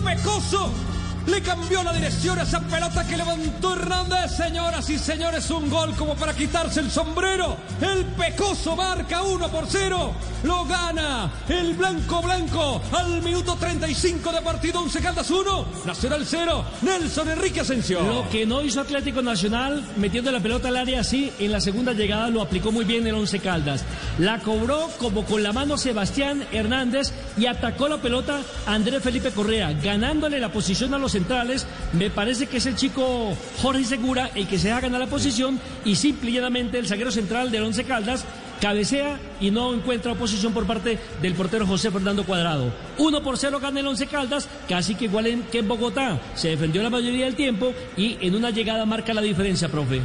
Pecoso. 0.00 0.91
Le 1.26 1.40
cambió 1.40 1.82
la 1.82 1.92
dirección 1.92 2.38
a 2.38 2.42
esa 2.42 2.60
pelota 2.60 3.06
que 3.06 3.16
levantó 3.16 3.74
Hernández. 3.74 4.36
Señoras 4.36 4.88
y 4.90 4.98
señores, 4.98 5.50
un 5.50 5.70
gol 5.70 5.94
como 5.94 6.16
para 6.16 6.34
quitarse 6.34 6.80
el 6.80 6.90
sombrero. 6.90 7.56
El 7.80 8.04
Pecoso 8.06 8.74
marca 8.74 9.22
1 9.22 9.48
por 9.48 9.66
0. 9.68 10.14
Lo 10.42 10.64
gana 10.64 11.30
el 11.48 11.74
Blanco 11.74 12.20
Blanco 12.22 12.82
al 12.92 13.22
minuto 13.22 13.56
35 13.56 14.32
de 14.32 14.42
partido. 14.42 14.80
11 14.80 15.00
Caldas 15.00 15.30
1. 15.30 15.66
Nacional 15.84 16.24
0. 16.26 16.64
Nelson 16.82 17.28
Enrique 17.30 17.60
Asensio. 17.60 18.02
Lo 18.02 18.28
que 18.28 18.44
no 18.44 18.60
hizo 18.62 18.80
Atlético 18.80 19.22
Nacional, 19.22 19.84
metiendo 19.96 20.32
la 20.32 20.40
pelota 20.40 20.68
al 20.68 20.76
área 20.76 21.00
así, 21.00 21.32
en 21.38 21.52
la 21.52 21.60
segunda 21.60 21.92
llegada 21.92 22.28
lo 22.30 22.42
aplicó 22.42 22.72
muy 22.72 22.84
bien 22.84 23.06
el 23.06 23.14
Once 23.14 23.38
Caldas. 23.38 23.84
La 24.18 24.40
cobró 24.40 24.88
como 24.98 25.24
con 25.24 25.42
la 25.42 25.52
mano 25.52 25.78
Sebastián 25.78 26.44
Hernández 26.50 27.12
y 27.36 27.46
atacó 27.46 27.88
la 27.88 27.98
pelota 27.98 28.40
Andrés 28.66 29.02
Felipe 29.02 29.30
Correa, 29.30 29.72
ganándole 29.72 30.40
la 30.40 30.50
posición 30.50 30.92
a 30.94 30.98
los 30.98 31.11
centrales. 31.12 31.66
Me 31.92 32.10
parece 32.10 32.46
que 32.46 32.56
es 32.56 32.66
el 32.66 32.76
chico 32.76 33.36
Jorge 33.60 33.84
Segura 33.84 34.30
el 34.34 34.48
que 34.48 34.58
se 34.58 34.68
da 34.68 34.80
ganar 34.80 35.00
la 35.00 35.06
posición 35.06 35.60
y 35.84 35.96
simple 35.96 36.30
y 36.30 36.36
el 36.38 36.86
zaguero 36.86 37.10
central 37.10 37.50
del 37.50 37.62
Once 37.62 37.84
Caldas 37.84 38.24
cabecea 38.60 39.18
y 39.40 39.50
no 39.50 39.74
encuentra 39.74 40.12
oposición 40.12 40.52
por 40.52 40.66
parte 40.66 40.96
del 41.20 41.34
portero 41.34 41.66
José 41.66 41.90
Fernando 41.90 42.24
Cuadrado. 42.24 42.72
1 42.96 43.22
por 43.22 43.36
0 43.36 43.58
gana 43.60 43.80
el 43.80 43.86
Once 43.88 44.06
Caldas, 44.06 44.48
casi 44.68 44.94
que 44.94 45.06
igual 45.06 45.26
en, 45.26 45.42
que 45.42 45.58
en 45.58 45.68
Bogotá. 45.68 46.20
Se 46.36 46.48
defendió 46.48 46.80
la 46.82 46.90
mayoría 46.90 47.24
del 47.24 47.34
tiempo 47.34 47.74
y 47.96 48.18
en 48.20 48.36
una 48.36 48.50
llegada 48.50 48.86
marca 48.86 49.12
la 49.12 49.20
diferencia, 49.20 49.68
profe. 49.68 50.00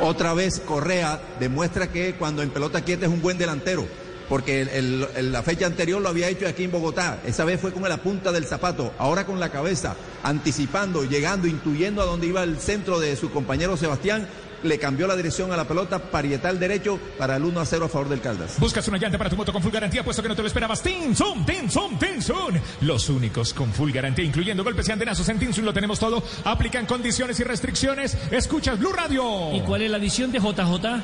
Otra 0.00 0.32
vez 0.32 0.60
Correa 0.60 1.20
demuestra 1.38 1.92
que 1.92 2.14
cuando 2.14 2.42
en 2.42 2.48
pelota 2.48 2.80
quieta 2.80 3.04
es 3.04 3.12
un 3.12 3.20
buen 3.20 3.36
delantero, 3.36 3.86
porque 4.28 4.62
el- 4.62 4.68
el- 4.68 5.06
el- 5.16 5.32
la 5.32 5.42
fecha 5.42 5.66
anterior 5.66 6.00
lo 6.00 6.08
había 6.08 6.28
hecho 6.28 6.46
aquí 6.48 6.64
en 6.64 6.70
Bogotá. 6.72 7.20
Esa 7.26 7.44
vez 7.44 7.60
fue 7.60 7.72
con 7.72 7.82
la 7.88 7.96
punta 7.98 8.32
del 8.32 8.44
zapato, 8.46 8.92
ahora 8.98 9.26
con 9.26 9.38
la 9.40 9.50
cabeza, 9.50 9.94
anticipando, 10.22 11.04
llegando, 11.04 11.46
intuyendo 11.46 12.02
a 12.02 12.06
dónde 12.06 12.26
iba 12.26 12.42
el 12.42 12.58
centro 12.58 12.98
de 13.00 13.16
su 13.16 13.30
compañero 13.30 13.76
Sebastián. 13.76 14.26
Le 14.62 14.78
cambió 14.78 15.08
la 15.08 15.16
dirección 15.16 15.50
a 15.50 15.56
la 15.56 15.66
pelota, 15.66 15.98
parietal 15.98 16.60
derecho 16.60 16.96
para 17.18 17.34
el 17.34 17.42
1 17.44 17.58
a 17.60 17.66
0 17.66 17.86
a 17.86 17.88
favor 17.88 18.08
del 18.08 18.20
Caldas. 18.20 18.60
Buscas 18.60 18.86
una 18.86 18.96
llanta 18.96 19.18
para 19.18 19.28
tu 19.28 19.34
moto 19.36 19.52
con 19.52 19.60
full 19.60 19.72
garantía, 19.72 20.04
puesto 20.04 20.22
que 20.22 20.28
no 20.28 20.36
te 20.36 20.42
lo 20.42 20.46
esperabas. 20.46 20.80
Tinson, 20.80 21.44
Tinson, 21.44 21.98
Tinson. 21.98 22.60
Los 22.82 23.08
únicos 23.08 23.52
con 23.54 23.72
full 23.72 23.90
garantía, 23.90 24.24
incluyendo 24.24 24.62
golpes 24.62 24.88
y 24.88 24.92
antenazos 24.92 25.28
en 25.30 25.40
Tinson, 25.40 25.64
lo 25.64 25.72
tenemos 25.72 25.98
todo. 25.98 26.22
Aplican 26.44 26.86
condiciones 26.86 27.40
y 27.40 27.42
restricciones. 27.42 28.16
Escuchas 28.30 28.78
Blue 28.78 28.92
Radio. 28.92 29.52
¿Y 29.52 29.62
cuál 29.62 29.82
es 29.82 29.90
la 29.90 29.96
adición 29.96 30.30
de 30.30 30.38
JJ? 30.38 31.02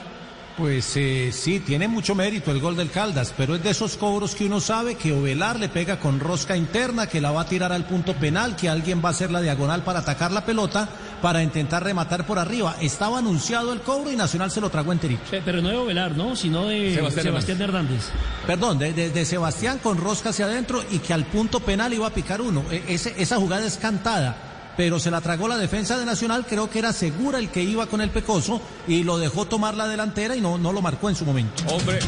Pues 0.59 0.92
eh, 0.96 1.30
sí, 1.32 1.61
tiene 1.61 1.86
mucho 1.86 2.16
mérito 2.16 2.50
el 2.50 2.59
gol 2.61 2.74
del 2.76 2.90
Caldas, 2.90 3.32
pero 3.36 3.54
es 3.54 3.62
de 3.62 3.70
esos 3.70 3.96
cobros 3.96 4.34
que 4.34 4.44
uno 4.44 4.61
sabe 4.61 4.96
que 4.96 5.12
Ovelar 5.12 5.56
le 5.61 5.68
pega 5.68 6.00
con 6.00 6.18
rosca 6.18 6.56
interna, 6.56 7.06
que 7.06 7.20
la 7.20 7.30
va 7.30 7.42
a 7.42 7.46
tirar 7.46 7.72
al 7.72 7.86
punto 7.86 8.12
penal, 8.14 8.56
que 8.56 8.68
alguien 8.68 9.00
va 9.02 9.11
a 9.11 9.12
hacer 9.12 9.30
la 9.30 9.40
diagonal 9.40 9.84
para 9.84 10.00
atacar 10.00 10.32
la 10.32 10.44
pelota, 10.44 10.88
para 11.22 11.44
intentar 11.44 11.84
rematar 11.84 12.26
por 12.26 12.40
arriba. 12.40 12.74
Estaba 12.80 13.18
anunciado 13.20 13.72
el 13.72 13.82
cobro 13.82 14.11
y 14.11 14.16
Nacional 14.16 14.50
se 14.50 14.61
lo 14.61 14.68
tragó 14.68 14.90
enterito. 14.90 15.22
Pero 15.30 15.62
no 15.62 15.68
de 15.68 15.76
Ovelar, 15.76 16.16
¿no? 16.16 16.34
Sino 16.34 16.66
de 16.66 16.92
Sebastián 16.92 17.26
Sebastián, 17.26 17.62
Hernández. 17.62 18.09
Perdón, 18.44 18.78
de, 18.80 18.92
de- 18.92 19.11
de 19.11 19.24
Sebastián 19.24 19.78
con 19.80 19.96
rosca 19.96 20.30
hacia 20.30 20.46
adentro 20.46 20.82
y 20.90 20.98
que 20.98 21.14
al 21.14 21.24
punto 21.26 21.61
penal 21.61 21.94
iba 21.94 22.09
a 22.09 22.12
picar 22.14 22.40
uno. 22.40 22.64
E- 22.72 22.82
ese- 22.88 23.14
esa 23.16 23.36
jugada 23.36 23.64
es 23.64 23.76
cantada. 23.76 24.47
Pero 24.79 25.01
se 25.01 25.11
la 25.11 25.20
tragó 25.20 25.49
la 25.49 25.59
defensa 25.59 25.99
de 25.99 26.07
Nacional, 26.07 26.47
creo 26.47 26.70
que 26.70 26.79
era 26.79 26.93
segura 26.93 27.41
el 27.41 27.51
que 27.51 27.64
iba 27.64 27.89
con 27.89 28.01
el 28.01 28.11
Pecoso 28.11 28.62
y 28.87 29.03
lo 29.03 29.18
dejó 29.18 29.45
tomar 29.45 29.74
la 29.74 29.89
delantera 29.89 30.37
y 30.37 30.41
no, 30.41 30.57
no 30.57 30.72
lo 30.72 30.81
marcó 30.81 31.09
en 31.09 31.16
su 31.16 31.24
momento. 31.24 31.64
Hombre. 31.66 31.99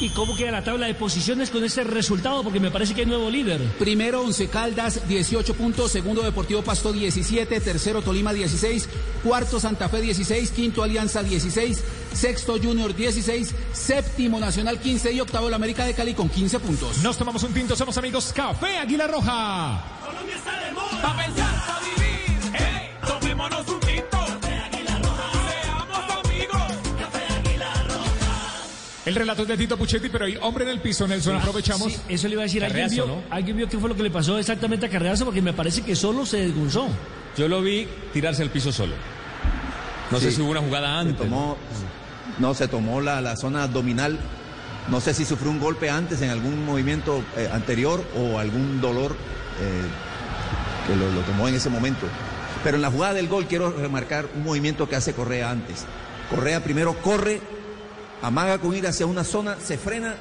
¿Y 0.00 0.08
cómo 0.10 0.34
queda 0.34 0.50
la 0.50 0.64
tabla 0.64 0.86
de 0.86 0.94
posiciones 0.94 1.50
con 1.50 1.62
ese 1.62 1.84
resultado? 1.84 2.42
Porque 2.42 2.58
me 2.58 2.72
parece 2.72 2.92
que 2.92 3.02
hay 3.02 3.06
nuevo 3.06 3.30
líder. 3.30 3.60
Primero 3.78 4.22
Once 4.22 4.48
Caldas 4.48 5.06
18 5.06 5.54
puntos, 5.54 5.92
segundo 5.92 6.22
Deportivo 6.22 6.62
Pasto 6.62 6.92
17, 6.92 7.60
tercero 7.60 8.02
Tolima 8.02 8.32
16, 8.32 8.88
cuarto 9.22 9.60
Santa 9.60 9.88
Fe 9.88 10.00
16, 10.00 10.50
quinto 10.50 10.82
Alianza 10.82 11.22
16, 11.22 11.84
sexto 12.14 12.58
Junior 12.60 12.96
16, 12.96 13.54
séptimo 13.72 14.40
Nacional 14.40 14.80
15 14.80 15.12
y 15.12 15.20
octavo 15.20 15.48
la 15.48 15.56
América 15.56 15.84
de 15.84 15.94
Cali 15.94 16.14
con 16.14 16.28
15 16.28 16.58
puntos. 16.58 16.98
Nos 16.98 17.16
tomamos 17.16 17.44
un 17.44 17.54
tinto, 17.54 17.76
somos 17.76 17.96
amigos 17.96 18.32
Café 18.34 18.78
Águila 18.78 19.06
Roja. 19.06 19.97
Colombia 20.08 20.36
está 20.36 20.58
de 20.64 20.72
moda. 20.72 21.02
Pa' 21.02 21.16
pensar, 21.16 21.66
pa' 21.66 21.80
vivir. 21.80 22.54
¡Ey! 22.54 22.90
Tomémonos 23.06 23.68
un 23.68 23.80
tinto. 23.80 24.18
Seamos 24.40 26.24
amigos. 26.24 26.62
El 29.04 29.14
relato 29.14 29.42
es 29.42 29.48
de 29.48 29.56
Tito 29.56 29.76
Puchetti, 29.78 30.08
pero 30.08 30.26
hay 30.26 30.36
hombre 30.42 30.64
en 30.64 30.70
el 30.70 30.80
piso, 30.80 31.06
Nelson. 31.06 31.36
Aprovechamos. 31.36 31.92
Sí, 31.92 32.00
eso 32.08 32.28
le 32.28 32.34
iba 32.34 32.42
a 32.42 32.44
decir. 32.44 32.64
¿Alguien 32.64 32.88
Carreazo, 32.88 33.06
vio, 33.06 33.16
¿no? 33.16 33.22
¿Alguien 33.30 33.56
vio 33.56 33.68
qué 33.68 33.78
fue 33.78 33.88
lo 33.88 33.96
que 33.96 34.02
le 34.02 34.10
pasó 34.10 34.38
exactamente 34.38 34.86
a 34.86 34.88
Carreazo? 34.88 35.24
Porque 35.24 35.40
me 35.42 35.52
parece 35.52 35.82
que 35.82 35.96
solo 35.96 36.26
se 36.26 36.38
desgunzó. 36.38 36.88
Yo 37.36 37.48
lo 37.48 37.62
vi 37.62 37.86
tirarse 38.12 38.42
al 38.42 38.50
piso 38.50 38.72
solo. 38.72 38.94
No 40.10 40.18
sé 40.20 40.30
si 40.32 40.40
hubo 40.40 40.50
una 40.50 40.60
jugada 40.60 40.98
antes. 40.98 41.16
Se 41.16 41.24
tomó, 41.24 41.56
no, 42.38 42.54
se 42.54 42.68
tomó 42.68 43.00
la, 43.00 43.20
la 43.20 43.36
zona 43.36 43.64
abdominal. 43.64 44.18
No 44.90 45.00
sé 45.00 45.14
si 45.14 45.24
sufrió 45.24 45.50
un 45.50 45.60
golpe 45.60 45.90
antes 45.90 46.22
en 46.22 46.30
algún 46.30 46.64
movimiento 46.64 47.22
eh, 47.36 47.48
anterior 47.52 48.02
o 48.16 48.38
algún 48.38 48.80
dolor 48.80 49.12
eh, 49.12 50.86
que 50.86 50.96
lo, 50.96 51.10
lo 51.12 51.20
tomó 51.22 51.48
en 51.48 51.54
ese 51.54 51.68
momento. 51.68 52.06
Pero 52.64 52.76
en 52.76 52.82
la 52.82 52.90
jugada 52.90 53.14
del 53.14 53.28
gol 53.28 53.46
quiero 53.46 53.70
remarcar 53.70 54.26
un 54.34 54.44
movimiento 54.44 54.88
que 54.88 54.96
hace 54.96 55.12
Correa 55.12 55.50
antes. 55.50 55.84
Correa 56.30 56.62
primero 56.62 56.94
corre, 57.02 57.40
amaga 58.22 58.58
con 58.58 58.74
ir 58.74 58.86
hacia 58.86 59.06
una 59.06 59.24
zona, 59.24 59.56
se 59.62 59.78
frena 59.78 60.14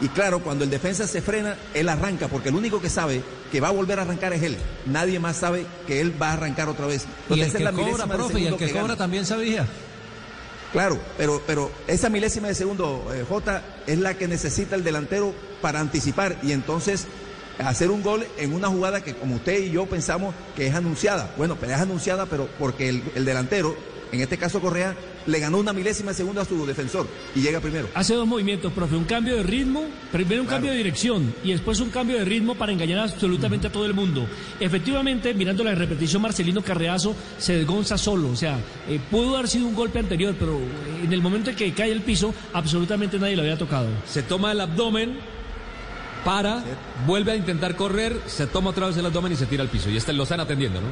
y 0.00 0.08
claro, 0.08 0.40
cuando 0.40 0.64
el 0.64 0.70
defensa 0.70 1.06
se 1.06 1.20
frena, 1.20 1.56
él 1.74 1.88
arranca 1.88 2.28
porque 2.28 2.50
el 2.50 2.54
único 2.54 2.80
que 2.80 2.88
sabe 2.88 3.22
que 3.50 3.60
va 3.60 3.68
a 3.68 3.72
volver 3.72 3.98
a 3.98 4.02
arrancar 4.02 4.32
es 4.32 4.42
él. 4.42 4.56
Nadie 4.86 5.18
más 5.18 5.36
sabe 5.36 5.66
que 5.86 6.00
él 6.00 6.20
va 6.20 6.30
a 6.30 6.32
arrancar 6.34 6.68
otra 6.68 6.86
vez. 6.86 7.04
Y 7.04 7.32
Entonces, 7.32 7.38
el 7.38 7.40
esa 7.40 7.46
es 7.48 7.54
que 7.58 7.64
la 7.64 7.72
cobra, 7.72 8.06
profe, 8.06 8.40
y 8.40 8.46
el 8.46 8.56
que 8.56 8.68
gana. 8.68 8.80
cobra 8.80 8.96
también 8.96 9.26
sabía. 9.26 9.66
Claro, 10.72 10.98
pero, 11.16 11.42
pero 11.46 11.70
esa 11.86 12.10
milésima 12.10 12.48
de 12.48 12.54
segundo, 12.54 13.10
eh, 13.14 13.24
J, 13.26 13.62
es 13.86 13.98
la 13.98 14.14
que 14.14 14.28
necesita 14.28 14.76
el 14.76 14.84
delantero 14.84 15.32
para 15.62 15.80
anticipar 15.80 16.36
y 16.42 16.52
entonces 16.52 17.06
hacer 17.58 17.90
un 17.90 18.02
gol 18.02 18.26
en 18.36 18.52
una 18.52 18.68
jugada 18.68 19.02
que 19.02 19.14
como 19.14 19.36
usted 19.36 19.62
y 19.62 19.70
yo 19.70 19.86
pensamos 19.86 20.34
que 20.54 20.66
es 20.66 20.74
anunciada. 20.74 21.32
Bueno, 21.36 21.56
pero 21.58 21.72
es 21.72 21.80
anunciada, 21.80 22.26
pero 22.26 22.48
porque 22.58 22.88
el 22.88 23.24
delantero, 23.24 23.74
en 24.12 24.20
este 24.20 24.38
caso 24.38 24.60
Correa, 24.60 24.96
le 25.26 25.38
ganó 25.38 25.58
una 25.58 25.72
milésima 25.72 26.12
de 26.12 26.16
segundo 26.16 26.40
a 26.40 26.44
su 26.44 26.64
defensor 26.66 27.06
y 27.34 27.40
llega 27.40 27.60
primero. 27.60 27.88
Hace 27.94 28.14
dos 28.14 28.26
movimientos, 28.26 28.72
profe. 28.72 28.96
Un 28.96 29.04
cambio 29.04 29.36
de 29.36 29.42
ritmo, 29.42 29.84
primero 30.10 30.42
un 30.42 30.48
cambio 30.48 30.70
de 30.70 30.76
dirección 30.78 31.34
y 31.44 31.52
después 31.52 31.80
un 31.80 31.90
cambio 31.90 32.18
de 32.18 32.24
ritmo 32.24 32.54
para 32.54 32.72
engañar 32.72 33.00
absolutamente 33.00 33.66
a 33.66 33.72
todo 33.72 33.86
el 33.86 33.94
mundo. 33.94 34.26
Efectivamente, 34.60 35.34
mirando 35.34 35.64
la 35.64 35.74
repetición, 35.74 36.22
Marcelino 36.22 36.62
Carreazo 36.62 37.14
se 37.38 37.56
desgonza 37.58 37.98
solo. 37.98 38.30
O 38.30 38.36
sea, 38.36 38.58
eh, 38.88 39.00
pudo 39.10 39.36
haber 39.36 39.48
sido 39.48 39.66
un 39.66 39.74
golpe 39.74 39.98
anterior, 39.98 40.34
pero 40.38 40.58
en 41.02 41.12
el 41.12 41.20
momento 41.20 41.50
en 41.50 41.56
que 41.56 41.72
cae 41.72 41.92
el 41.92 42.02
piso, 42.02 42.34
absolutamente 42.52 43.18
nadie 43.18 43.36
lo 43.36 43.42
había 43.42 43.58
tocado. 43.58 43.88
Se 44.06 44.22
toma 44.22 44.52
el 44.52 44.60
abdomen, 44.60 45.18
para, 46.24 46.62
vuelve 47.06 47.32
a 47.32 47.36
intentar 47.36 47.76
correr, 47.76 48.20
se 48.26 48.46
toma 48.46 48.70
otra 48.70 48.86
vez 48.86 48.96
el 48.96 49.06
abdomen 49.06 49.32
y 49.32 49.36
se 49.36 49.46
tira 49.46 49.62
al 49.62 49.68
piso. 49.68 49.88
Y 49.90 49.96
este 49.96 50.12
lo 50.12 50.24
están 50.24 50.40
atendiendo, 50.40 50.80
¿no? 50.80 50.88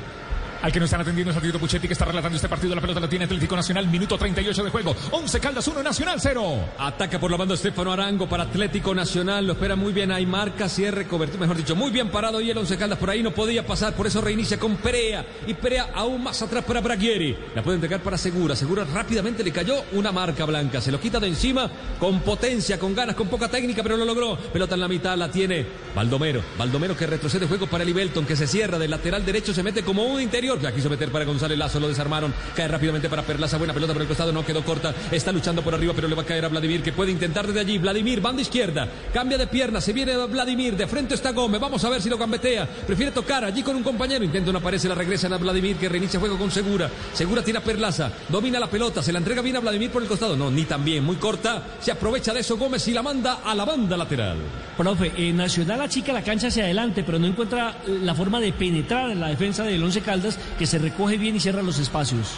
Al 0.67 0.73
que 0.73 0.81
nos 0.81 0.89
están 0.89 1.03
atendiendo 1.03 1.31
es 1.31 1.37
a 1.37 1.41
Tito 1.41 1.61
Puchetti 1.61 1.87
que 1.87 1.93
está 1.93 2.07
relatando 2.07 2.35
este 2.35 2.49
partido. 2.49 2.75
La 2.75 2.81
pelota 2.81 2.99
la 2.99 3.09
tiene 3.09 3.27
Atlético 3.27 3.55
Nacional, 3.55 3.87
minuto 3.87 4.19
38 4.19 4.65
de 4.65 4.71
juego. 4.71 4.97
11 5.13 5.39
Caldas 5.39 5.69
1, 5.69 5.81
Nacional 5.81 6.19
0. 6.21 6.71
Ataca 6.77 7.21
por 7.21 7.31
la 7.31 7.37
banda 7.37 7.55
Estefano 7.55 7.93
Arango 7.93 8.29
para 8.29 8.43
Atlético 8.43 8.93
Nacional. 8.93 9.47
Lo 9.47 9.53
espera 9.53 9.77
muy 9.77 9.93
bien. 9.93 10.11
Hay 10.11 10.27
marca, 10.27 10.69
cierre, 10.69 11.07
cobertura. 11.07 11.43
Mejor 11.43 11.57
dicho, 11.57 11.77
muy 11.77 11.93
bien 11.93 12.09
parado 12.09 12.41
y 12.41 12.51
el 12.51 12.59
Once 12.59 12.77
Caldas 12.77 12.99
por 12.99 13.11
ahí 13.11 13.23
no 13.23 13.31
podía 13.31 13.65
pasar. 13.65 13.95
Por 13.95 14.09
eso 14.09 14.21
reinicia 14.21 14.59
con 14.59 14.75
Perea. 14.79 15.25
Y 15.47 15.55
Perea 15.55 15.91
aún 15.95 16.25
más 16.25 16.43
atrás 16.43 16.65
para 16.65 16.81
Braguieri. 16.81 17.37
La 17.55 17.63
puede 17.63 17.77
entregar 17.77 18.01
para 18.01 18.19
Segura. 18.19 18.57
Segura 18.57 18.85
rápidamente 18.93 19.45
le 19.45 19.53
cayó 19.53 19.85
una 19.93 20.11
marca 20.11 20.47
blanca. 20.47 20.81
Se 20.81 20.91
lo 20.91 20.99
quita 20.99 21.21
de 21.21 21.29
encima 21.29 21.71
con 22.01 22.23
potencia, 22.23 22.77
con 22.77 22.93
ganas, 22.93 23.15
con 23.15 23.29
poca 23.29 23.49
técnica, 23.49 23.85
pero 23.85 23.97
lo 23.97 24.05
logró. 24.05 24.37
Pelota 24.37 24.75
en 24.75 24.81
la 24.81 24.89
mitad 24.89 25.17
la 25.17 25.31
tiene 25.31 25.65
Baldomero. 25.95 26.43
Baldomero 26.59 26.97
que 26.97 27.07
retrocede 27.07 27.47
juego 27.47 27.69
para 27.69 27.85
Libelton, 27.85 28.27
que 28.27 28.35
se 28.35 28.49
cierra 28.49 28.81
del 28.81 28.91
lateral 28.91 29.25
derecho, 29.25 29.55
se 29.55 29.63
mete 29.63 29.85
como 29.85 30.03
un 30.07 30.21
interior. 30.21 30.56
La 30.63 30.73
quiso 30.73 30.89
meter 30.89 31.11
para 31.11 31.25
González 31.25 31.59
Lazo, 31.59 31.81
lo 31.81 31.89
desarmaron. 31.89 32.33
Cae 32.55 32.69
rápidamente 32.69 33.09
para 33.09 33.23
Perlaza. 33.23 33.59
Buena 33.59 33.75
pelota 33.75 33.93
por 33.93 34.03
el 34.03 34.09
costado, 34.09 34.33
no 34.33 34.45
quedó 34.45 34.65
corta. 34.65 34.95
Está 35.11 35.33
luchando 35.33 35.63
por 35.63 35.75
arriba, 35.75 35.93
pero 35.95 36.09
le 36.09 36.15
va 36.15 36.23
a 36.23 36.27
caer 36.27 36.45
a 36.45 36.49
Vladimir, 36.49 36.83
que 36.83 36.93
puede 36.93 37.11
intentar 37.11 37.47
desde 37.47 37.61
allí. 37.61 37.79
Vladimir, 37.79 38.21
banda 38.21 38.43
izquierda. 38.43 38.89
Cambia 39.13 39.39
de 39.39 39.47
pierna, 39.47 39.81
se 39.81 39.93
viene 39.93 40.17
Vladimir. 40.27 40.77
De 40.77 40.87
frente 40.87 41.15
está 41.15 41.33
Gómez. 41.33 41.61
Vamos 41.61 41.85
a 41.85 41.91
ver 41.91 42.03
si 42.03 42.09
lo 42.09 42.19
gambetea. 42.19 42.67
Prefiere 42.87 43.13
tocar 43.13 43.45
allí 43.45 43.63
con 43.63 43.77
un 43.77 43.83
compañero. 43.83 44.25
Intenta 44.25 44.53
no 44.53 44.59
aparece, 44.59 44.89
la 44.89 44.95
regresa 44.95 45.27
a 45.29 45.39
Vladimir, 45.39 45.77
que 45.77 45.89
reinicia 45.89 46.21
juego 46.21 46.39
con 46.39 46.51
Segura. 46.51 46.91
Segura 47.13 47.43
tira 47.43 47.61
Perlaza. 47.61 48.11
Domina 48.29 48.59
la 48.59 48.69
pelota, 48.69 49.03
se 49.03 49.13
la 49.13 49.19
entrega 49.19 49.43
bien 49.43 49.57
a 49.57 49.61
Vladimir 49.61 49.91
por 49.91 50.03
el 50.03 50.09
costado. 50.09 50.37
No, 50.37 50.51
ni 50.51 50.65
también, 50.65 51.05
muy 51.05 51.17
corta. 51.17 51.63
Se 51.81 51.93
aprovecha 51.93 52.33
de 52.33 52.41
eso 52.41 52.57
Gómez 52.57 52.87
y 52.89 52.93
la 52.93 53.03
manda 53.03 53.41
a 53.45 53.55
la 53.55 53.65
banda 53.65 53.97
lateral. 53.97 54.39
Profe, 54.77 55.13
eh, 55.17 55.33
Nacional 55.33 55.81
achica 55.81 56.13
la 56.13 56.23
cancha 56.23 56.49
hacia 56.49 56.65
adelante, 56.65 57.03
pero 57.03 57.19
no 57.19 57.27
encuentra 57.27 57.79
eh, 57.87 57.99
la 58.03 58.15
forma 58.15 58.41
de 58.41 58.53
penetrar 58.53 59.11
en 59.11 59.21
la 59.21 59.29
defensa 59.29 59.65
del 59.65 59.83
Once 59.83 60.01
Caldas, 60.01 60.36
que 60.59 60.67
se 60.67 60.79
recoge 60.79 61.19
bien 61.19 61.37
y 61.37 61.41
cierra 61.41 61.63
los 61.63 61.79
espacios. 61.79 62.35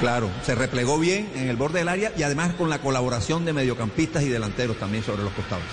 Claro, 0.00 0.28
se 0.44 0.54
replegó 0.54 0.98
bien 0.98 1.30
en 1.34 1.48
el 1.48 1.56
borde 1.56 1.78
del 1.78 1.88
área 1.88 2.12
y 2.16 2.22
además 2.24 2.54
con 2.54 2.68
la 2.68 2.78
colaboración 2.80 3.44
de 3.44 3.52
mediocampistas 3.52 4.24
y 4.24 4.28
delanteros 4.28 4.78
también 4.78 5.04
sobre 5.04 5.22
los 5.22 5.32
costados. 5.32 5.64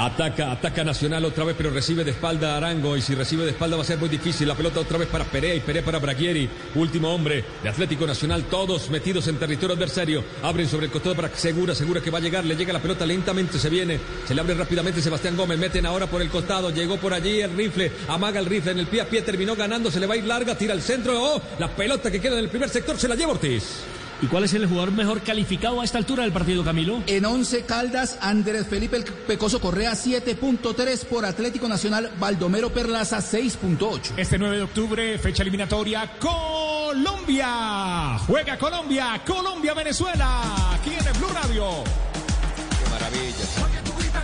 Ataca, 0.00 0.50
ataca 0.50 0.82
Nacional 0.82 1.26
otra 1.26 1.44
vez, 1.44 1.54
pero 1.58 1.68
recibe 1.68 2.04
de 2.04 2.12
espalda 2.12 2.54
a 2.54 2.56
Arango. 2.56 2.96
Y 2.96 3.02
si 3.02 3.14
recibe 3.14 3.44
de 3.44 3.50
espalda 3.50 3.76
va 3.76 3.82
a 3.82 3.84
ser 3.84 3.98
muy 3.98 4.08
difícil. 4.08 4.48
La 4.48 4.54
pelota 4.54 4.80
otra 4.80 4.96
vez 4.96 5.08
para 5.08 5.26
Perea 5.26 5.54
y 5.54 5.60
Perea 5.60 5.84
para 5.84 5.98
Braguieri. 5.98 6.48
Último 6.74 7.14
hombre 7.14 7.44
de 7.62 7.68
Atlético 7.68 8.06
Nacional. 8.06 8.44
Todos 8.44 8.88
metidos 8.88 9.28
en 9.28 9.36
territorio 9.36 9.76
adversario. 9.76 10.24
Abren 10.42 10.66
sobre 10.68 10.86
el 10.86 10.92
costado 10.92 11.14
para 11.14 11.28
Segura. 11.36 11.74
Segura 11.74 12.00
que 12.00 12.10
va 12.10 12.16
a 12.16 12.22
llegar. 12.22 12.46
Le 12.46 12.56
llega 12.56 12.72
la 12.72 12.80
pelota 12.80 13.04
lentamente. 13.04 13.58
Se 13.58 13.68
viene. 13.68 14.00
Se 14.26 14.34
le 14.34 14.40
abre 14.40 14.54
rápidamente 14.54 15.02
Sebastián 15.02 15.36
Gómez. 15.36 15.58
Meten 15.58 15.84
ahora 15.84 16.06
por 16.06 16.22
el 16.22 16.30
costado. 16.30 16.70
Llegó 16.70 16.96
por 16.96 17.12
allí 17.12 17.42
el 17.42 17.54
rifle. 17.54 17.92
Amaga 18.08 18.40
el 18.40 18.46
rifle 18.46 18.72
en 18.72 18.78
el 18.78 18.86
pie 18.86 19.02
a 19.02 19.04
pie. 19.06 19.20
Terminó 19.20 19.54
ganando. 19.54 19.90
Se 19.90 20.00
le 20.00 20.06
va 20.06 20.14
a 20.14 20.16
ir 20.16 20.24
larga. 20.24 20.56
Tira 20.56 20.72
al 20.72 20.80
centro. 20.80 21.12
Oh, 21.22 21.42
la 21.58 21.68
pelota 21.68 22.10
que 22.10 22.22
queda 22.22 22.38
en 22.38 22.44
el 22.44 22.48
primer 22.48 22.70
sector 22.70 22.96
se 22.98 23.06
la 23.06 23.16
lleva 23.16 23.32
Ortiz. 23.32 23.82
¿Y 24.22 24.26
cuál 24.26 24.44
es 24.44 24.52
el 24.52 24.66
jugador 24.66 24.92
mejor 24.92 25.22
calificado 25.22 25.80
a 25.80 25.84
esta 25.84 25.96
altura 25.96 26.24
del 26.24 26.32
partido, 26.32 26.62
Camilo? 26.62 27.02
En 27.06 27.24
11 27.24 27.64
Caldas, 27.64 28.18
Andrés 28.20 28.66
Felipe 28.66 28.98
el 28.98 29.04
Pecoso 29.04 29.60
Correa 29.60 29.92
7.3 29.92 31.06
por 31.06 31.24
Atlético 31.24 31.68
Nacional, 31.68 32.12
Baldomero 32.18 32.70
Perlaza 32.70 33.18
6.8. 33.18 34.18
Este 34.18 34.38
9 34.38 34.58
de 34.58 34.62
octubre, 34.62 35.18
fecha 35.18 35.42
eliminatoria, 35.42 36.18
Colombia. 36.18 38.18
Juega 38.26 38.58
Colombia, 38.58 39.22
Colombia-Venezuela. 39.26 40.74
Aquí 40.74 40.90
en 40.90 41.06
el 41.06 41.12
Blue 41.14 41.30
Radio. 41.32 41.64
Qué 42.84 42.90
maravilla. 42.90 43.79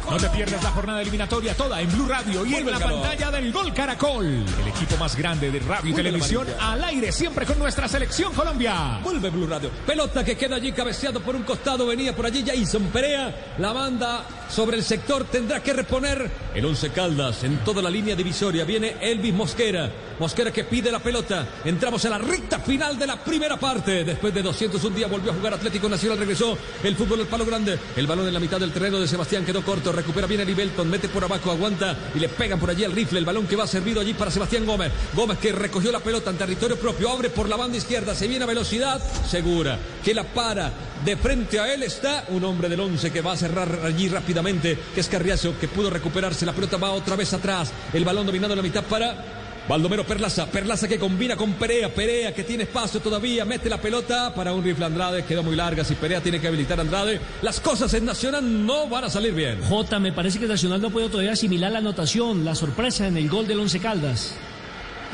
No 0.09 0.17
te 0.19 0.29
pierdas 0.29 0.63
la 0.63 0.71
jornada 0.71 1.03
eliminatoria 1.03 1.53
toda 1.55 1.81
en 1.81 1.91
Blue 1.91 2.07
Radio 2.07 2.47
y 2.47 2.55
en 2.55 2.71
la 2.71 2.79
pantalla 2.79 3.31
del 3.33 3.53
Gol 3.53 3.75
Caracol. 3.75 4.25
El 4.25 4.69
equipo 4.69 4.97
más 4.99 5.17
grande 5.17 5.51
de 5.51 5.59
radio 5.59 5.91
y 5.91 5.95
televisión 5.95 6.47
al 6.61 6.83
aire 6.85 7.11
siempre 7.11 7.45
con 7.45 7.59
nuestra 7.59 7.89
selección 7.89 8.33
Colombia. 8.33 9.01
Vuelve 9.03 9.31
Blue 9.31 9.49
Radio. 9.49 9.69
Pelota 9.85 10.25
que 10.25 10.37
queda 10.37 10.57
allí 10.57 10.71
cabeceado 10.71 11.21
por 11.21 11.35
un 11.35 11.43
costado. 11.43 11.87
Venía 11.87 12.15
por 12.15 12.25
allí 12.25 12.45
Jason 12.47 12.85
Perea. 12.93 13.55
La 13.59 13.73
banda 13.73 14.25
sobre 14.49 14.77
el 14.77 14.85
sector 14.85 15.25
tendrá 15.25 15.61
que 15.61 15.73
reponer 15.73 16.31
el 16.55 16.65
Once 16.65 16.89
Caldas 16.91 17.43
en 17.43 17.59
toda 17.65 17.83
la 17.83 17.91
línea 17.91 18.15
divisoria. 18.15 18.65
Viene 18.65 18.97
Elvis 19.01 19.35
Mosquera. 19.35 19.91
Mosquera 20.21 20.53
que 20.53 20.65
pide 20.65 20.91
la 20.93 21.01
pelota. 21.01 21.47
Entramos 21.65 22.05
en 22.05 22.13
la 22.13 22.19
recta 22.19 22.61
final 22.61 22.97
de 22.97 23.09
la 23.09 23.17
primera 23.17 23.57
parte. 23.57 24.05
Después 24.05 24.33
de 24.33 24.43
201 24.43 24.97
días 24.97 25.11
volvió 25.11 25.33
a 25.33 25.35
jugar 25.35 25.55
Atlético 25.55 25.89
Nacional. 25.89 26.19
Regresó 26.19 26.57
el 26.85 26.95
fútbol 26.95 27.19
del 27.19 27.27
palo 27.27 27.45
grande. 27.45 27.77
El 27.97 28.07
balón 28.07 28.29
en 28.29 28.35
la 28.35 28.41
mitad 28.41 28.61
del 28.61 28.73
terreno 28.73 29.01
de 29.01 29.09
Sebastián 29.09 29.45
quedó 29.45 29.63
corto. 29.63 29.93
Recupera 29.97 30.27
bien 30.27 30.43
el 30.43 30.51
Ibelton. 30.51 30.91
Mete 30.91 31.09
por 31.09 31.25
abajo, 31.25 31.51
aguanta 31.51 31.97
y 32.15 32.19
le 32.19 32.29
pegan 32.29 32.61
por 32.61 32.69
allí 32.69 32.85
el 32.85 32.93
rifle. 32.93 33.19
El 33.19 33.25
balón 33.25 33.47
que 33.47 33.57
va 33.57 33.67
servido 33.67 34.01
allí 34.01 34.13
para 34.13 34.31
Sebastián 34.31 34.67
Gómez. 34.67 34.93
Gómez 35.15 35.39
que 35.39 35.53
recogió 35.53 35.91
la 35.91 36.01
pelota 36.01 36.31
en 36.31 36.37
territorio 36.37 36.77
propio. 36.77 37.11
Abre 37.11 37.31
por 37.31 37.49
la 37.49 37.57
banda 37.57 37.79
izquierda. 37.79 38.15
Se 38.15 38.29
viene 38.29 38.45
a 38.45 38.47
velocidad. 38.47 39.01
Segura 39.27 39.79
que 40.05 40.13
la 40.13 40.25
para. 40.25 40.71
De 41.05 41.17
frente 41.17 41.59
a 41.59 41.73
él 41.73 41.83
está 41.83 42.25
un 42.29 42.45
hombre 42.45 42.69
del 42.69 42.81
11 42.81 43.11
que 43.11 43.21
va 43.21 43.33
a 43.33 43.37
cerrar 43.37 43.81
allí 43.85 44.09
rápidamente, 44.09 44.79
que 44.95 45.01
es 45.01 45.09
Carriazo, 45.09 45.59
que 45.59 45.69
pudo 45.69 45.89
recuperarse. 45.89 46.45
La 46.45 46.53
pelota 46.53 46.77
va 46.77 46.91
otra 46.93 47.17
vez 47.17 47.33
atrás. 47.33 47.73
El 47.93 48.05
balón 48.05 48.27
dominado 48.27 48.53
en 48.53 48.59
la 48.59 48.63
mitad 48.63 48.85
para 48.85 49.36
Baldomero 49.69 50.05
Perlaza, 50.05 50.47
Perlaza 50.47 50.87
que 50.87 50.97
combina 50.97 51.35
con 51.35 51.55
Perea, 51.55 51.93
Perea 51.93 52.33
que 52.33 52.45
tiene 52.45 52.63
espacio 52.65 53.01
todavía, 53.01 53.45
mete 53.45 53.69
la 53.69 53.81
pelota 53.81 54.33
para 54.33 54.53
un 54.53 54.63
rifle 54.63 54.85
Andrade, 54.85 55.25
quedó 55.25 55.43
muy 55.43 55.57
larga, 55.57 55.83
si 55.83 55.97
Perea 55.97 56.21
tiene 56.21 56.41
que 56.41 56.47
habilitar 56.47 56.79
a 56.79 56.83
Andrade, 56.83 57.21
las 57.43 57.59
cosas 57.59 57.93
en 57.95 58.05
Nacional 58.05 58.65
no 58.65 58.89
van 58.89 59.05
a 59.05 59.11
salir 59.11 59.35
bien. 59.35 59.61
J, 59.69 59.99
me 59.99 60.13
parece 60.13 60.39
que 60.39 60.47
Nacional 60.47 60.81
no 60.81 60.91
puede 60.91 61.09
todavía 61.09 61.33
asimilar 61.33 61.73
la 61.73 61.79
anotación, 61.79 62.45
la 62.45 62.55
sorpresa 62.55 63.09
en 63.09 63.17
el 63.17 63.29
gol 63.29 63.49
del 63.49 63.59
Once 63.59 63.81
Caldas. 63.81 64.35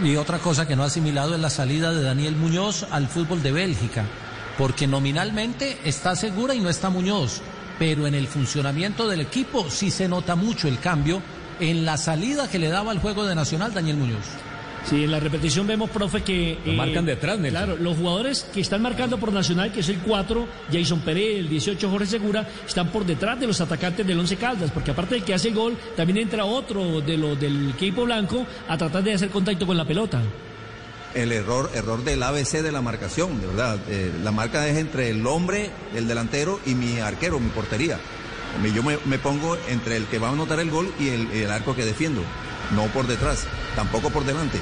Y 0.04 0.16
otra 0.16 0.38
cosa 0.38 0.68
que 0.68 0.76
no 0.76 0.82
ha 0.82 0.86
asimilado 0.86 1.34
es 1.34 1.40
la 1.40 1.50
salida 1.50 1.94
de 1.94 2.02
Daniel 2.02 2.36
Muñoz 2.36 2.86
al 2.90 3.08
fútbol 3.08 3.42
de 3.42 3.52
Bélgica, 3.52 4.04
porque 4.58 4.86
nominalmente 4.86 5.78
está 5.84 6.14
segura 6.14 6.54
y 6.54 6.60
no 6.60 6.68
está 6.68 6.90
Muñoz, 6.90 7.40
pero 7.78 8.06
en 8.06 8.14
el 8.14 8.28
funcionamiento 8.28 9.08
del 9.08 9.22
equipo 9.22 9.70
sí 9.70 9.90
se 9.90 10.08
nota 10.08 10.36
mucho 10.36 10.68
el 10.68 10.78
cambio 10.78 11.22
en 11.60 11.84
la 11.84 11.96
salida 11.96 12.48
que 12.48 12.58
le 12.58 12.68
daba 12.68 12.92
al 12.92 12.98
juego 12.98 13.24
de 13.24 13.34
Nacional 13.34 13.72
Daniel 13.74 13.96
Muñoz. 13.96 14.26
Sí, 14.84 15.04
en 15.04 15.12
la 15.12 15.20
repetición 15.20 15.66
vemos, 15.66 15.90
profe, 15.90 16.22
que... 16.22 16.58
Lo 16.64 16.72
marcan 16.72 17.06
detrás, 17.06 17.38
Nelson. 17.38 17.64
Claro, 17.64 17.80
los 17.80 17.96
jugadores 17.96 18.46
que 18.52 18.60
están 18.60 18.82
marcando 18.82 19.18
por 19.18 19.32
Nacional, 19.32 19.72
que 19.72 19.80
es 19.80 19.88
el 19.88 19.98
4, 19.98 20.46
Jason 20.72 21.00
Pérez, 21.00 21.38
el 21.38 21.48
18, 21.48 21.88
Jorge 21.88 22.06
Segura, 22.06 22.48
están 22.66 22.88
por 22.88 23.06
detrás 23.06 23.38
de 23.38 23.46
los 23.46 23.60
atacantes 23.60 24.04
del 24.06 24.18
11 24.18 24.36
Caldas, 24.36 24.70
porque 24.72 24.90
aparte 24.90 25.14
del 25.14 25.24
que 25.24 25.34
hace 25.34 25.48
el 25.48 25.54
gol, 25.54 25.76
también 25.96 26.18
entra 26.18 26.44
otro 26.44 27.00
de 27.00 27.16
los 27.16 27.38
del 27.38 27.70
equipo 27.70 28.04
blanco 28.04 28.44
a 28.68 28.76
tratar 28.76 29.04
de 29.04 29.14
hacer 29.14 29.30
contacto 29.30 29.66
con 29.66 29.76
la 29.76 29.84
pelota. 29.84 30.20
El 31.14 31.30
error, 31.30 31.70
error 31.74 32.02
del 32.02 32.22
ABC 32.22 32.62
de 32.62 32.72
la 32.72 32.80
marcación, 32.80 33.40
de 33.40 33.46
verdad. 33.46 33.78
Eh, 33.88 34.10
la 34.24 34.32
marca 34.32 34.66
es 34.66 34.78
entre 34.78 35.10
el 35.10 35.26
hombre, 35.26 35.70
el 35.94 36.08
delantero 36.08 36.58
y 36.66 36.74
mi 36.74 36.98
arquero, 36.98 37.38
mi 37.38 37.50
portería. 37.50 37.98
Yo 38.74 38.82
me, 38.82 38.98
me 39.06 39.18
pongo 39.18 39.56
entre 39.68 39.96
el 39.96 40.06
que 40.06 40.18
va 40.18 40.28
a 40.28 40.32
anotar 40.32 40.60
el 40.60 40.70
gol 40.70 40.92
y 40.98 41.08
el, 41.08 41.30
el 41.32 41.50
arco 41.50 41.74
que 41.74 41.84
defiendo. 41.84 42.22
No 42.74 42.84
por 42.86 43.06
detrás, 43.06 43.46
tampoco 43.76 44.10
por 44.10 44.24
delante. 44.24 44.58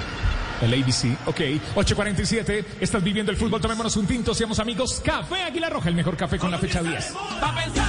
El 0.60 0.74
ABC, 0.74 1.16
ok. 1.26 1.40
8.47, 1.74 2.64
estás 2.80 3.02
viviendo 3.02 3.32
el 3.32 3.38
fútbol, 3.38 3.60
tomémonos 3.60 3.96
un 3.96 4.06
tinto, 4.06 4.34
seamos 4.34 4.58
amigos. 4.58 5.00
Café 5.04 5.42
Águila 5.42 5.70
Roja, 5.70 5.88
el 5.88 5.94
mejor 5.94 6.16
café 6.16 6.38
con 6.38 6.50
la 6.50 6.58
fecha 6.58 6.82
10. 6.82 7.14
Pa' 7.40 7.54
pensar, 7.54 7.88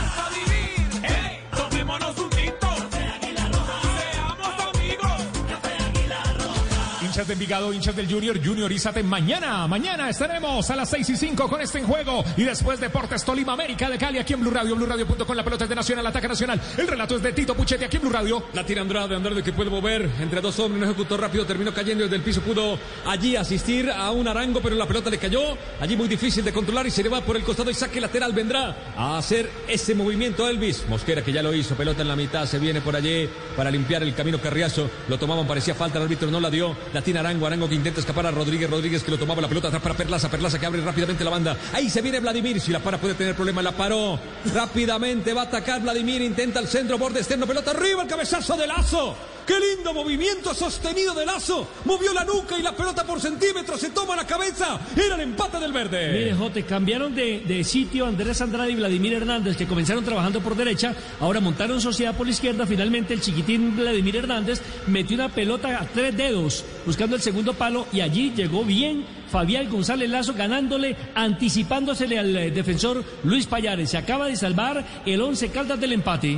Hinchas 7.22 7.28
de 7.28 7.34
Envigado, 7.34 7.72
hinchas 7.72 7.95
del 7.95 8.11
Junior, 8.11 8.43
Juniorízate 8.43 9.03
mañana. 9.03 9.67
Mañana 9.67 10.09
estaremos 10.09 10.67
a 10.72 10.76
las 10.76 10.89
6 10.89 11.11
y 11.11 11.17
5 11.17 11.47
con 11.47 11.61
este 11.61 11.78
en 11.78 11.86
juego. 11.86 12.24
Y 12.36 12.45
después 12.45 12.80
Deportes 12.80 13.24
Tolima 13.24 13.53
América 13.53 13.91
de 13.91 13.99
Cali 13.99 14.17
aquí 14.17 14.34
en 14.34 14.39
Blue 14.39 14.49
Radio, 14.49 14.76
Blue 14.76 14.88
Radio.com. 14.88 15.36
La 15.36 15.43
pelota 15.43 15.65
es 15.65 15.69
de 15.69 15.76
Nacional, 15.76 16.07
ataque 16.07 16.28
nacional. 16.28 16.59
El 16.76 16.88
relato 16.88 17.17
es 17.17 17.22
de 17.22 17.32
Tito 17.32 17.53
Puchetti 17.53 17.86
aquí 17.86 17.97
en 17.97 18.01
Blue 18.01 18.11
Radio. 18.11 18.43
La 18.53 18.65
tira 18.65 18.82
Andrade, 18.82 19.15
Andrade 19.15 19.43
que 19.43 19.53
puede 19.53 19.69
mover 19.69 20.09
entre 20.19 20.41
dos 20.41 20.57
hombres, 20.57 20.82
no 20.82 20.88
ejecutó 20.88 21.15
rápido, 21.15 21.45
terminó 21.45 21.72
cayendo 21.72 22.05
desde 22.05 22.15
el 22.15 22.24
piso, 22.24 22.41
pudo 22.41 22.80
allí 23.05 23.36
asistir 23.36 23.91
a 23.91 24.09
un 24.09 24.28
arango, 24.28 24.59
pero 24.59 24.76
la 24.76 24.88
pelota 24.88 25.11
le 25.11 25.19
cayó, 25.19 25.55
allí 25.80 25.95
muy 25.95 26.07
difícil 26.07 26.43
de 26.43 26.51
controlar 26.51 26.88
y 26.88 26.91
se 26.91 27.03
le 27.03 27.09
va 27.09 27.22
por 27.22 27.38
el 27.38 27.43
costado 27.43 27.69
y 27.69 27.76
saque 27.76 28.01
lateral, 28.01 28.34
vendrá 28.34 28.93
a 28.97 29.19
hacer 29.19 29.47
ese 29.67 29.93
movimiento 29.93 30.49
Elvis. 30.49 30.86
Mosquera 30.89 31.22
que 31.24 31.32
ya 31.32 31.43
lo 31.43 31.53
hizo, 31.53 31.76
pelota 31.76 32.01
en 32.01 32.07
la 32.07 32.15
mitad, 32.15 32.47
se 32.47 32.57
viene 32.57 32.82
por 32.82 32.95
allí 32.95 33.30
para 33.55 33.69
limpiar 33.69 34.01
el 34.01 34.15
camino 34.15 34.39
Carriazo, 34.39 34.89
lo 35.07 35.19
tomaban, 35.19 35.45
parecía 35.45 35.76
falta, 35.76 35.99
el 35.99 36.05
árbitro 36.05 36.32
no 36.32 36.39
la 36.39 36.49
dio, 36.49 36.76
la 36.93 37.03
Arango, 37.18 37.47
Arango 37.47 37.68
que 37.70 37.76
intenta 37.76 37.99
escapar 37.99 38.26
a 38.26 38.32
Rodríguez, 38.32 38.70
Rodríguez 38.70 39.03
que 39.03 39.12
lo 39.12 39.18
tomaba 39.18 39.41
la 39.41 39.47
pelota 39.47 39.68
atrás 39.68 39.82
para 39.82 39.95
Perlaza, 39.95 40.30
Perlaza 40.30 40.59
que 40.59 40.66
abre 40.66 40.82
rápidamente 40.82 41.24
la 41.24 41.30
banda, 41.30 41.57
ahí 41.74 41.89
se 41.89 42.01
viene 42.01 42.20
Vladimir, 42.20 42.59
si 42.59 42.72
la 42.72 42.80
para 42.80 42.97
puede 42.99 43.14
tener 43.14 43.36
problema, 43.36 43.62
la 43.62 43.72
paró, 43.72 44.20
rápidamente 44.53 45.34
va 45.34 45.41
a 45.41 45.45
atacar 45.45 45.82
Vladimir, 45.82 46.22
intenta 46.22 46.59
el 46.59 46.68
centro, 46.68 46.97
borde 46.97 47.20
externo, 47.20 47.45
pelota 47.47 47.72
arriba, 47.72 48.03
el 48.03 48.07
cabezazo 48.07 48.55
de 48.57 48.68
Lazo. 48.68 49.16
¡Qué 49.46 49.56
lindo 49.60 49.94
movimiento 49.94 50.54
sostenido 50.54 51.14
de 51.14 51.26
Lazo! 51.26 51.68
Movió 51.86 52.14
la 52.14 52.24
nuca 52.24 52.58
y 52.58 52.62
la 52.62 52.76
pelota 52.76 53.06
por 53.06 53.20
centímetros 53.20 53.80
se 53.80 53.89
toma 53.89 54.16
la 54.16 54.26
cabeza. 54.26 54.80
Era 54.96 55.16
el 55.16 55.22
empate 55.22 55.60
del 55.60 55.74
verde. 55.74 56.12
Mire, 56.12 56.34
Jote, 56.36 56.64
cambiaron 56.64 57.14
de, 57.16 57.42
de 57.42 57.64
sitio 57.64 58.06
Andrés 58.06 58.42
Andrade 58.42 58.72
y 58.72 58.76
Vladimir 58.76 59.14
Hernández, 59.14 59.58
que 59.58 59.68
comenzaron 59.68 60.04
trabajando 60.04 60.42
por 60.42 60.56
derecha, 60.56 60.94
ahora 61.20 61.39
montaron 61.39 61.82
sociedad 61.82 62.16
por 62.16 62.28
la 62.28 62.34
izquierda. 62.34 62.66
Finalmente, 62.66 63.14
el 63.14 63.22
chiquitín 63.22 63.76
Vladimir 63.76 64.18
Hernández 64.18 64.62
metió 64.88 65.16
una 65.16 65.30
pelota 65.30 65.80
a 65.82 65.88
tres 65.88 66.16
dedos, 66.16 66.66
buscando 66.86 67.16
el 67.16 67.22
segundo 67.22 67.54
palo 67.54 67.88
y 67.92 68.02
allí 68.02 68.32
llegó 68.36 68.64
bien 68.64 69.06
Fabián 69.32 69.70
González 69.70 70.10
Lazo 70.10 70.34
ganándole, 70.34 70.96
anticipándosele 71.16 72.20
al 72.20 72.36
eh, 72.36 72.52
defensor 72.52 73.04
Luis 73.24 73.48
Payares. 73.48 73.89
Se 73.89 73.98
acaba 73.98 74.28
de 74.28 74.36
salvar 74.36 74.86
el 75.06 75.22
11 75.22 75.50
Caldas 75.50 75.80
del 75.80 75.94
empate 75.94 76.38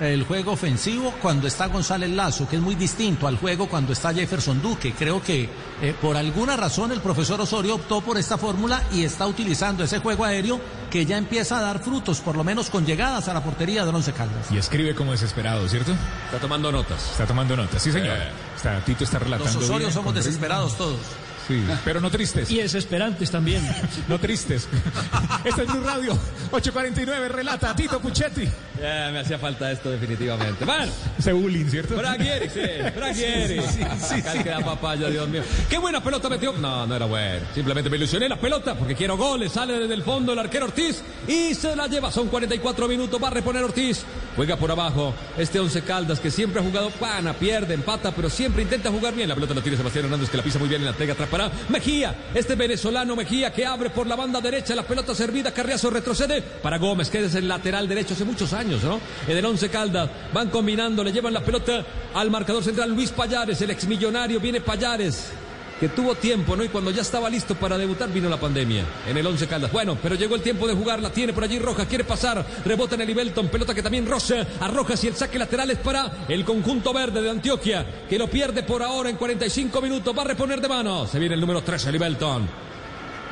el 0.00 0.24
juego 0.24 0.52
ofensivo 0.52 1.14
cuando 1.20 1.46
está 1.46 1.66
González 1.66 2.10
Lazo, 2.10 2.48
que 2.48 2.56
es 2.56 2.62
muy 2.62 2.74
distinto 2.74 3.26
al 3.26 3.36
juego 3.36 3.68
cuando 3.68 3.92
está 3.92 4.14
Jefferson 4.14 4.62
Duque. 4.62 4.94
Creo 4.98 5.22
que 5.22 5.48
eh, 5.82 5.94
por 6.00 6.16
alguna 6.16 6.56
razón 6.56 6.90
el 6.90 7.00
profesor 7.00 7.40
Osorio 7.40 7.74
optó 7.74 8.00
por 8.00 8.16
esta 8.16 8.38
fórmula 8.38 8.82
y 8.92 9.04
está 9.04 9.26
utilizando 9.26 9.84
ese 9.84 9.98
juego 9.98 10.24
aéreo 10.24 10.60
que 10.90 11.04
ya 11.04 11.18
empieza 11.18 11.58
a 11.58 11.62
dar 11.62 11.80
frutos, 11.80 12.20
por 12.20 12.36
lo 12.36 12.44
menos 12.44 12.70
con 12.70 12.86
llegadas 12.86 13.28
a 13.28 13.34
la 13.34 13.44
portería 13.44 13.84
del 13.84 13.94
Once 13.94 14.12
Caldas. 14.12 14.50
Y 14.50 14.56
escribe 14.56 14.94
como 14.94 15.12
desesperado, 15.12 15.68
¿cierto? 15.68 15.94
Está 16.24 16.38
tomando 16.38 16.72
notas. 16.72 17.10
Está 17.10 17.26
tomando 17.26 17.56
notas, 17.56 17.82
sí 17.82 17.92
señor. 17.92 18.16
Eh. 18.16 18.30
Está, 18.56 18.82
Tito 18.84 19.04
está 19.04 19.18
relatando. 19.18 19.52
Los 19.52 19.64
Osorios 19.64 19.92
somos 19.92 20.14
desesperados 20.14 20.76
todos. 20.76 20.98
Sí, 21.46 21.64
pero 21.84 22.00
no 22.00 22.10
tristes. 22.10 22.50
Y 22.50 22.58
desesperantes 22.58 23.30
también. 23.30 23.62
no 24.08 24.18
tristes. 24.18 24.68
Esta 25.44 25.62
es 25.62 25.68
Blue 25.68 25.82
Radio 25.82 26.12
849, 26.52 27.28
relata 27.28 27.74
Tito 27.74 28.00
Puchetti. 28.00 28.48
Ya, 28.80 29.10
me 29.12 29.18
hacía 29.18 29.38
falta 29.38 29.70
esto 29.70 29.90
definitivamente. 29.90 30.64
Bueno. 30.64 30.90
Ese 31.18 31.32
bullying, 31.32 31.66
¿cierto? 31.66 31.96
Braguieri, 31.96 32.48
sí. 32.48 32.60
Braguieri. 32.96 33.60
Sí, 33.60 33.84
sí, 34.00 34.22
sí, 34.22 34.44
la 34.44 34.60
papaya, 34.60 35.08
Dios 35.08 35.28
mío. 35.28 35.42
Qué 35.68 35.76
buena 35.76 36.02
pelota 36.02 36.28
metió. 36.28 36.52
No, 36.54 36.86
no 36.86 36.96
era 36.96 37.04
bueno. 37.06 37.44
Simplemente 37.54 37.90
me 37.90 37.98
ilusioné 37.98 38.28
la 38.28 38.36
pelota 38.36 38.74
porque 38.74 38.94
quiero 38.94 39.16
goles. 39.16 39.52
Sale 39.52 39.78
desde 39.78 39.92
el 39.94 40.02
fondo 40.02 40.32
el 40.32 40.38
arquero 40.38 40.66
Ortiz 40.66 41.02
y 41.28 41.54
se 41.54 41.76
la 41.76 41.86
lleva. 41.88 42.10
Son 42.10 42.28
44 42.28 42.88
minutos. 42.88 43.22
Va 43.22 43.28
a 43.28 43.32
reponer 43.32 43.62
Ortiz. 43.64 44.04
Juega 44.34 44.56
por 44.56 44.70
abajo. 44.70 45.12
Este 45.36 45.60
Once 45.60 45.82
Caldas 45.82 46.20
que 46.20 46.30
siempre 46.30 46.60
ha 46.60 46.64
jugado 46.64 46.90
pana, 46.90 47.34
pierde, 47.34 47.74
empata, 47.74 48.12
pero 48.12 48.30
siempre 48.30 48.62
intenta 48.62 48.90
jugar 48.90 49.14
bien. 49.14 49.28
La 49.28 49.34
pelota 49.34 49.54
la 49.54 49.60
tiene 49.60 49.76
Sebastián 49.76 50.06
Hernández 50.06 50.30
que 50.30 50.36
la 50.36 50.42
pisa 50.42 50.58
muy 50.58 50.68
bien 50.68 50.80
en 50.80 50.86
la 50.86 50.94
tega 50.94 51.12
atrás 51.12 51.28
Mejía. 51.68 52.14
Este 52.34 52.54
venezolano 52.54 53.14
Mejía 53.14 53.52
que 53.52 53.66
abre 53.66 53.90
por 53.90 54.06
la 54.06 54.16
banda 54.16 54.40
derecha. 54.40 54.74
La 54.74 54.84
pelota 54.84 55.14
servida. 55.14 55.52
Carriazo 55.52 55.90
retrocede 55.90 56.40
para 56.42 56.78
Gómez, 56.78 57.10
que 57.10 57.24
es 57.24 57.34
el 57.34 57.48
lateral 57.48 57.88
derecho 57.88 58.14
hace 58.14 58.24
muchos 58.24 58.52
años, 58.52 58.69
¿no? 58.82 59.00
En 59.26 59.36
el 59.36 59.44
once 59.44 59.68
Caldas. 59.68 60.10
Van 60.32 60.50
combinando, 60.50 61.02
le 61.04 61.12
llevan 61.12 61.34
la 61.34 61.42
pelota 61.42 61.84
al 62.14 62.30
marcador 62.30 62.62
central 62.62 62.90
Luis 62.90 63.10
Payares, 63.10 63.60
el 63.62 63.70
exmillonario. 63.70 64.40
Viene 64.40 64.60
Payares 64.60 65.32
que 65.80 65.88
tuvo 65.88 66.14
tiempo, 66.14 66.54
¿no? 66.56 66.62
Y 66.62 66.68
cuando 66.68 66.90
ya 66.90 67.00
estaba 67.00 67.30
listo 67.30 67.54
para 67.54 67.78
debutar 67.78 68.10
vino 68.10 68.28
la 68.28 68.38
pandemia 68.38 68.84
en 69.08 69.16
el 69.16 69.26
Once 69.26 69.46
Caldas. 69.46 69.72
Bueno, 69.72 69.96
pero 70.00 70.14
llegó 70.14 70.34
el 70.34 70.42
tiempo 70.42 70.68
de 70.68 70.74
jugar, 70.74 71.00
la 71.00 71.10
tiene 71.10 71.32
por 71.32 71.42
allí 71.42 71.58
Rojas, 71.58 71.86
quiere 71.86 72.04
pasar, 72.04 72.44
rebota 72.66 72.96
en 72.96 73.00
el 73.00 73.10
Ibelton, 73.10 73.48
pelota 73.48 73.74
que 73.74 73.82
también 73.82 74.06
roza 74.06 74.46
a 74.60 74.68
Rojas 74.68 75.02
y 75.04 75.06
el 75.06 75.16
saque 75.16 75.38
lateral 75.38 75.70
es 75.70 75.78
para 75.78 76.26
el 76.28 76.44
conjunto 76.44 76.92
verde 76.92 77.22
de 77.22 77.30
Antioquia, 77.30 77.86
que 78.06 78.18
lo 78.18 78.28
pierde 78.28 78.62
por 78.62 78.82
ahora 78.82 79.08
en 79.08 79.16
45 79.16 79.80
minutos, 79.80 80.16
va 80.16 80.20
a 80.20 80.26
reponer 80.26 80.60
de 80.60 80.68
mano. 80.68 81.06
Se 81.06 81.18
viene 81.18 81.34
el 81.34 81.40
número 81.40 81.62
3, 81.62 81.86
el 81.86 81.94
Ibelton. 81.94 82.46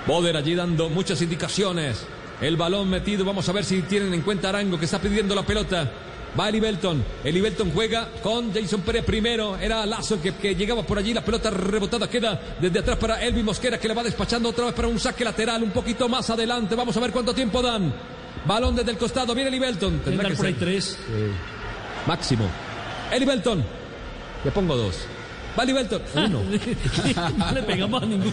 Boder 0.07 0.35
allí 0.35 0.55
dando 0.55 0.89
muchas 0.89 1.21
indicaciones. 1.21 2.07
El 2.41 2.57
balón 2.57 2.89
metido, 2.89 3.25
vamos 3.25 3.49
a 3.49 3.53
ver 3.53 3.65
si 3.65 3.83
tienen 3.83 4.15
en 4.15 4.23
cuenta 4.23 4.49
Arango 4.49 4.79
que 4.79 4.85
está 4.85 5.01
pidiendo 5.01 5.35
la 5.35 5.43
pelota. 5.43 5.91
Va 6.39 6.49
el 6.49 6.57
Ibelton. 6.57 7.73
juega 7.75 8.09
con 8.23 8.53
Jason 8.53 8.83
Pérez 8.83 9.05
primero. 9.05 9.57
Era 9.57 9.85
Lazo 9.87 10.21
que, 10.21 10.35
que, 10.35 10.55
llegaba 10.55 10.85
por 10.85 10.99
allí. 10.99 11.13
La 11.13 11.25
pelota 11.25 11.51
rebotada 11.51 12.09
queda 12.09 12.41
desde 12.61 12.79
atrás 12.79 12.97
para 12.97 13.23
Elvin 13.25 13.45
Mosquera 13.45 13.79
que 13.79 13.89
le 13.89 13.95
va 13.95 14.03
despachando 14.03 14.51
otra 14.51 14.67
vez 14.67 14.75
para 14.75 14.89
un 14.89 15.01
saque 15.01 15.25
lateral. 15.25 15.63
Un 15.63 15.71
poquito 15.71 16.09
más 16.09 16.31
adelante. 16.31 16.75
Vamos 16.77 16.97
a 16.97 17.01
ver 17.01 17.11
cuánto 17.11 17.35
tiempo 17.35 17.61
dan. 17.61 17.93
Balón 18.47 18.77
desde 18.77 18.93
el 18.93 18.99
costado. 18.99 19.35
Viene 19.35 19.49
el 19.49 19.57
Ibelton. 19.57 19.99
Tendrá 20.01 20.29
que 20.29 20.37
por 20.37 20.47
ahí 20.47 20.55
tres. 20.55 20.99
Máximo. 22.07 22.49
El 23.11 23.23
Ibelton. 23.23 23.65
Le 24.45 24.51
pongo 24.53 24.77
dos. 24.77 25.09
Vale, 25.59 25.73
Belton. 25.73 26.01
Uno. 26.15 26.43
no 27.37 27.53
le 27.53 27.63
pegamos 27.65 28.01
a 28.01 28.07
ninguno. 28.07 28.31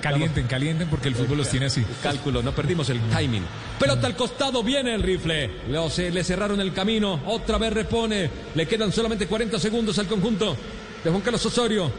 Calienten, 0.00 0.46
calienten 0.46 0.88
porque 0.88 1.08
el 1.08 1.16
fútbol 1.16 1.38
los 1.38 1.48
tiene 1.48 1.66
así. 1.66 1.84
Cálculo, 2.00 2.44
no 2.44 2.52
perdimos 2.52 2.88
el 2.90 3.00
timing. 3.10 3.42
Pelota 3.76 4.06
al 4.06 4.14
costado, 4.14 4.62
viene 4.62 4.94
el 4.94 5.02
rifle. 5.02 5.50
Le, 5.66 6.22
cerraron 6.22 6.60
el 6.60 6.72
camino. 6.72 7.22
Otra 7.26 7.58
vez 7.58 7.72
repone. 7.72 8.30
Le 8.54 8.68
quedan 8.68 8.92
solamente 8.92 9.26
40 9.26 9.58
segundos 9.58 9.98
al 9.98 10.06
conjunto 10.06 10.56
de 11.02 11.10
Juan 11.10 11.22
Carlos 11.22 11.44
Osorio. 11.44 11.90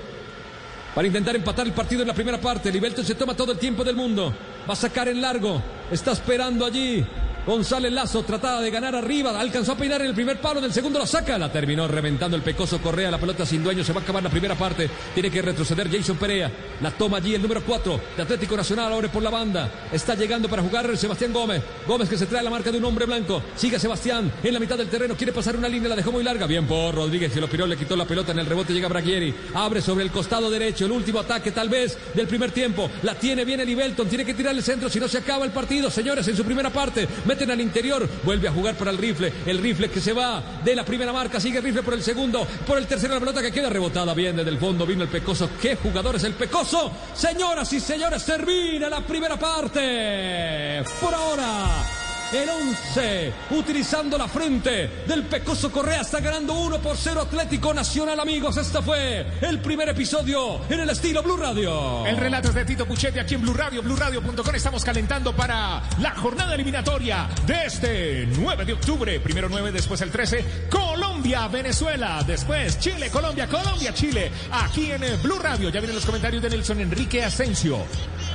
Para 0.95 1.05
intentar 1.05 1.35
empatar 1.35 1.67
el 1.67 1.73
partido 1.73 2.03
en 2.03 2.07
la 2.07 2.13
primera 2.13 2.39
parte. 2.39 2.71
Libelton 2.71 3.03
se 3.03 3.15
toma 3.15 3.35
todo 3.35 3.51
el 3.51 3.57
tiempo 3.57 3.83
del 3.83 3.97
mundo. 3.97 4.33
Va 4.69 4.71
a 4.71 4.77
sacar 4.77 5.09
en 5.09 5.19
largo. 5.19 5.61
Está 5.91 6.13
esperando 6.13 6.65
allí 6.65 7.05
González 7.45 7.91
Lazo 7.91 8.23
trataba 8.23 8.59
de 8.59 8.71
ganar 8.71 8.95
arriba, 8.95 9.39
alcanzó 9.39 9.73
a 9.73 9.77
peinar 9.77 10.01
en 10.01 10.07
el 10.07 10.15
primer 10.15 10.41
palo, 10.41 10.57
en 10.57 10.65
el 10.65 10.73
segundo 10.73 10.97
la 10.97 11.05
saca, 11.05 11.37
la 11.37 11.51
terminó 11.51 11.87
reventando 11.87 12.35
el 12.35 12.41
pecoso 12.41 12.81
Correa, 12.81 13.11
la 13.11 13.19
pelota 13.19 13.45
sin 13.45 13.63
dueño, 13.63 13.83
se 13.83 13.93
va 13.93 13.99
a 13.99 14.03
acabar 14.03 14.23
la 14.23 14.31
primera 14.31 14.55
parte, 14.55 14.89
tiene 15.13 15.29
que 15.29 15.43
retroceder 15.43 15.91
Jason 15.91 16.17
Perea, 16.17 16.51
la 16.81 16.89
toma 16.89 17.17
allí 17.17 17.35
el 17.35 17.43
número 17.43 17.61
4 17.63 18.01
de 18.17 18.23
Atlético 18.23 18.57
Nacional, 18.57 18.91
abre 18.91 19.09
por 19.09 19.21
la 19.21 19.29
banda, 19.29 19.69
está 19.91 20.15
llegando 20.15 20.49
para 20.49 20.63
jugar 20.63 20.97
Sebastián 20.97 21.33
Gómez, 21.33 21.61
Gómez 21.87 22.09
que 22.09 22.17
se 22.17 22.25
trae 22.25 22.41
la 22.43 22.49
marca 22.49 22.71
de 22.71 22.79
un 22.79 22.85
hombre 22.85 23.05
blanco, 23.05 23.43
sigue 23.55 23.77
Sebastián 23.77 24.31
en 24.41 24.53
la 24.53 24.59
mitad 24.59 24.77
del 24.77 24.89
terreno, 24.89 25.15
quiere 25.15 25.31
pasar 25.31 25.55
una 25.55 25.69
línea, 25.69 25.89
la 25.89 25.95
dejó 25.95 26.11
muy 26.11 26.23
larga, 26.23 26.47
bien 26.47 26.65
por 26.65 26.95
Rodríguez, 26.95 27.31
que 27.31 27.41
lo 27.41 27.47
piró, 27.47 27.67
le 27.67 27.77
quitó 27.77 27.95
la 27.95 28.05
pelota 28.05 28.31
en 28.31 28.39
el 28.39 28.47
rebote, 28.47 28.73
llega 28.73 28.87
Braguieri, 28.87 29.33
abre 29.53 29.83
sobre 29.83 30.03
el 30.03 30.09
costado 30.09 30.49
derecho, 30.49 30.85
el 30.85 30.91
último 30.91 31.19
ataque 31.19 31.51
tal 31.51 31.69
vez 31.69 31.95
del 32.15 32.27
primer 32.27 32.49
tiempo, 32.49 32.89
la 33.03 33.13
tiene 33.13 33.45
bien 33.45 33.59
el 33.59 33.69
Ibelton, 33.69 34.07
tiene 34.07 34.25
que 34.25 34.33
tirar 34.33 34.55
el 34.55 34.63
centro, 34.63 34.89
si 34.89 34.99
no 34.99 35.07
se 35.07 35.19
acaba 35.19 35.45
el 35.45 35.51
partido, 35.51 35.91
señores, 35.91 36.27
en 36.27 36.35
su 36.35 36.43
primera 36.43 36.71
parte, 36.71 37.07
meten 37.35 37.51
al 37.51 37.59
interior, 37.59 38.07
Vuelve 38.23 38.47
a 38.47 38.51
jugar 38.51 38.75
para 38.75 38.91
el 38.91 38.97
rifle. 38.97 39.31
El 39.45 39.57
rifle 39.59 39.89
que 39.89 39.99
se 39.99 40.13
va 40.13 40.41
de 40.63 40.75
la 40.75 40.85
primera 40.85 41.11
marca. 41.11 41.39
Sigue 41.39 41.59
rifle 41.59 41.83
por 41.83 41.93
el 41.93 42.01
segundo. 42.01 42.47
Por 42.65 42.77
el 42.77 42.87
tercero 42.87 43.13
la 43.13 43.19
pelota 43.19 43.41
que 43.41 43.51
queda 43.51 43.69
rebotada 43.69 44.13
bien 44.13 44.37
desde 44.37 44.51
el 44.51 44.57
fondo. 44.57 44.85
Vino 44.85 45.03
el 45.03 45.09
Pecoso. 45.09 45.49
¿Qué 45.61 45.75
jugador 45.75 46.15
es 46.15 46.23
el 46.23 46.33
Pecoso? 46.33 46.91
Señoras 47.13 47.71
y 47.73 47.79
señores, 47.79 48.25
termina 48.25 48.89
la 48.89 49.01
primera 49.01 49.37
parte. 49.37 50.83
Por 51.01 51.13
ahora. 51.13 52.04
El 52.35 52.49
11, 52.49 53.33
utilizando 53.51 54.17
la 54.17 54.27
frente 54.27 55.05
del 55.07 55.23
Pecoso 55.23 55.71
Correa, 55.71 56.01
está 56.01 56.19
ganando 56.19 56.53
1 56.53 56.79
por 56.79 56.97
0 56.97 57.21
Atlético 57.21 57.73
Nacional, 57.73 58.19
amigos. 58.19 58.57
Este 58.57 58.81
fue 58.81 59.25
el 59.39 59.61
primer 59.61 59.87
episodio 59.87 60.59
en 60.69 60.81
el 60.81 60.89
estilo 60.89 61.23
Blue 61.23 61.37
Radio. 61.37 62.05
El 62.05 62.17
relato 62.17 62.49
es 62.49 62.55
de 62.55 62.65
Tito 62.65 62.85
Puchetti 62.85 63.19
aquí 63.19 63.35
en 63.35 63.41
Blue 63.41 63.53
Radio, 63.53 63.81
BlueRadio.com. 63.81 64.53
Estamos 64.53 64.83
calentando 64.83 65.33
para 65.33 65.81
la 66.01 66.11
jornada 66.15 66.55
eliminatoria 66.55 67.29
de 67.47 67.67
este 67.67 68.27
9 68.37 68.65
de 68.65 68.73
octubre. 68.73 69.17
Primero 69.21 69.47
9, 69.47 69.71
después 69.71 70.01
el 70.01 70.11
13. 70.11 70.67
Colombia, 70.69 71.47
Venezuela. 71.47 72.21
Después 72.27 72.77
Chile, 72.79 73.09
Colombia, 73.11 73.47
Colombia, 73.47 73.93
Chile. 73.93 74.29
Aquí 74.51 74.91
en 74.91 75.01
Blue 75.23 75.39
Radio. 75.39 75.69
Ya 75.69 75.79
vienen 75.79 75.95
los 75.95 76.05
comentarios 76.05 76.43
de 76.43 76.49
Nelson 76.49 76.81
Enrique 76.81 77.23
Asensio. 77.23 77.77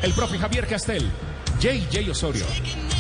El 0.01 0.15
profe 0.15 0.39
Javier 0.39 0.67
Castel. 0.67 1.07
JJ 1.61 2.11
Osorio. 2.11 2.47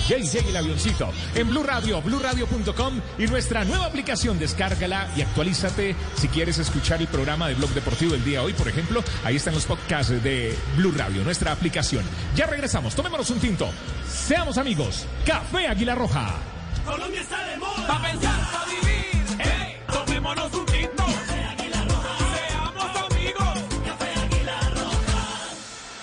JJ 0.06 0.48
el 0.48 0.56
avioncito. 0.56 1.10
En 1.34 1.48
Blue 1.48 1.62
Radio, 1.62 2.02
BlueRadio.com 2.02 3.00
y 3.18 3.26
nuestra 3.26 3.64
nueva 3.64 3.86
aplicación. 3.86 4.38
Descárgala 4.38 5.08
y 5.16 5.22
actualízate 5.22 5.96
si 6.16 6.28
quieres 6.28 6.58
escuchar 6.58 7.00
el 7.00 7.08
programa 7.08 7.48
de 7.48 7.54
Blog 7.54 7.70
Deportivo 7.70 8.12
del 8.12 8.24
día 8.24 8.40
de 8.40 8.46
hoy, 8.46 8.52
por 8.52 8.68
ejemplo. 8.68 9.02
Ahí 9.24 9.36
están 9.36 9.54
los 9.54 9.64
podcasts 9.64 10.22
de 10.22 10.54
Blue 10.76 10.92
Radio, 10.94 11.24
nuestra 11.24 11.52
aplicación. 11.52 12.04
Ya 12.36 12.46
regresamos, 12.46 12.94
tomémonos 12.94 13.30
un 13.30 13.38
tinto. 13.38 13.70
Seamos 14.06 14.58
amigos. 14.58 15.06
Café 15.24 15.66
Águila 15.66 15.94
Roja. 15.94 16.34
Colombia 16.84 17.20
está 17.22 17.42
de 17.46 17.56
moda. 17.56 17.86
Pa' 17.86 18.02
pensar, 18.02 18.52
pa' 18.52 18.64
vivir. 18.66 19.38
Hey, 19.38 19.76
tomémonos 19.90 20.52
un 20.52 20.69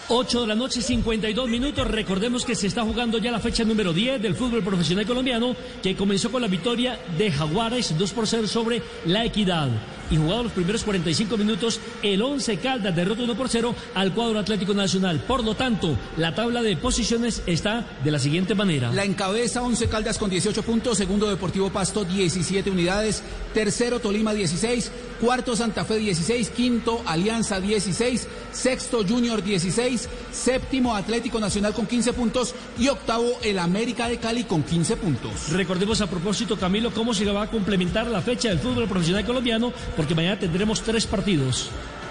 8 0.10 0.42
de 0.42 0.48
la 0.48 0.56
noche, 0.56 0.82
52 0.82 1.50
minutos. 1.50 1.86
Recordemos 1.88 2.46
que 2.46 2.56
se 2.56 2.68
está 2.68 2.84
jugando 2.84 3.18
ya 3.18 3.32
la 3.32 3.40
fecha 3.40 3.64
número 3.64 3.92
10 3.92 4.22
del 4.22 4.36
fútbol 4.36 4.64
profesional 4.64 5.06
colombiano, 5.06 5.56
que 5.84 5.96
comenzó 5.96 6.32
con 6.32 6.42
la 6.42 6.48
victoria 6.48 7.00
de 7.18 7.32
Jaguares 7.32 7.98
2 7.98 8.12
por 8.14 8.28
0 8.28 8.48
sobre 8.48 8.82
la 9.06 9.26
Equidad 9.26 9.70
y 10.10 10.18
jugado 10.18 10.44
los 10.44 10.52
primeros 10.52 10.84
45 10.84 11.38
minutos, 11.38 11.80
el 12.02 12.22
11 12.22 12.58
Caldas 12.58 12.96
derrota 12.96 13.24
1 13.24 13.36
por 13.36 13.50
0 13.50 13.76
al 13.96 14.14
cuadro 14.14 14.40
Atlético 14.40 14.74
Nacional. 14.74 15.20
Por 15.20 15.44
lo 15.44 15.56
tanto, 15.56 15.98
la 16.18 16.34
tabla 16.36 16.62
de 16.62 16.78
posiciones 16.78 17.44
está 17.46 17.86
de 18.04 18.12
la 18.12 18.20
siguiente 18.20 18.56
manera. 18.56 18.92
La 18.92 19.06
encabeza 19.06 19.62
11 19.62 19.88
Caldas 19.88 20.18
con 20.18 20.30
18 20.30 20.64
puntos, 20.64 20.98
segundo 20.98 21.30
Deportivo 21.30 21.70
Pasto 21.70 22.04
17 22.06 22.70
unidades, 22.70 23.24
tercero 23.54 24.00
Tolima 24.00 24.34
16, 24.34 24.92
cuarto 25.20 25.56
Santa 25.56 25.86
Fe 25.86 25.98
16, 25.98 26.50
quinto 26.52 27.02
Alianza 27.06 27.60
16, 27.60 28.28
sexto 28.52 29.06
Junior 29.08 29.44
16, 29.44 30.10
séptimo 30.32 30.96
Atlético 30.96 31.40
Nacional 31.40 31.74
con 31.74 31.86
15 31.86 32.14
puntos 32.14 32.56
y 32.80 32.88
octavo 32.88 33.38
el 33.44 33.60
América 33.60 34.08
de 34.08 34.18
Cali 34.18 34.44
con 34.44 34.64
15 34.64 34.98
puntos. 34.98 35.52
Recordemos 35.52 36.02
a 36.02 36.08
propósito, 36.08 36.58
Camilo, 36.58 36.92
cómo 36.92 37.14
se 37.14 37.26
va 37.26 37.44
a 37.44 37.52
complementar 37.52 38.08
la 38.08 38.22
fecha 38.22 38.50
del 38.50 38.60
fútbol 38.60 38.88
profesional 38.88 39.26
colombiano 39.26 39.74
porque 39.98 40.16
mañana 40.16 40.40
tendremos 40.40 40.82
tres 40.82 41.06
partidos. 41.06 41.70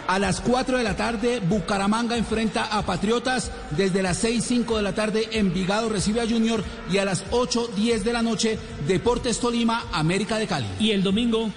A 0.08 0.18
las 0.20 0.40
4 0.40 0.78
de 0.78 0.84
la 0.84 0.94
tarde, 0.94 1.40
Bucaramanga 1.40 2.16
enfrenta 2.16 2.64
a 2.64 2.82
Patriotas. 2.82 3.50
Desde 3.76 4.02
las 4.02 4.18
6, 4.18 4.44
5 4.44 4.76
de 4.76 4.82
la 4.82 4.94
tarde, 4.94 5.28
Envigado 5.32 5.88
recibe 5.88 6.20
a 6.20 6.28
Junior. 6.28 6.62
Y 6.92 6.98
a 6.98 7.04
las 7.04 7.24
8, 7.30 7.70
10 7.74 8.04
de 8.04 8.12
la 8.12 8.22
noche, 8.22 8.58
Deportes 8.86 9.40
Tolima, 9.40 9.86
América 9.92 10.38
de 10.38 10.46
Cali. 10.46 10.68
Y 10.78 10.92
el 10.92 11.02
domingo. 11.02 11.50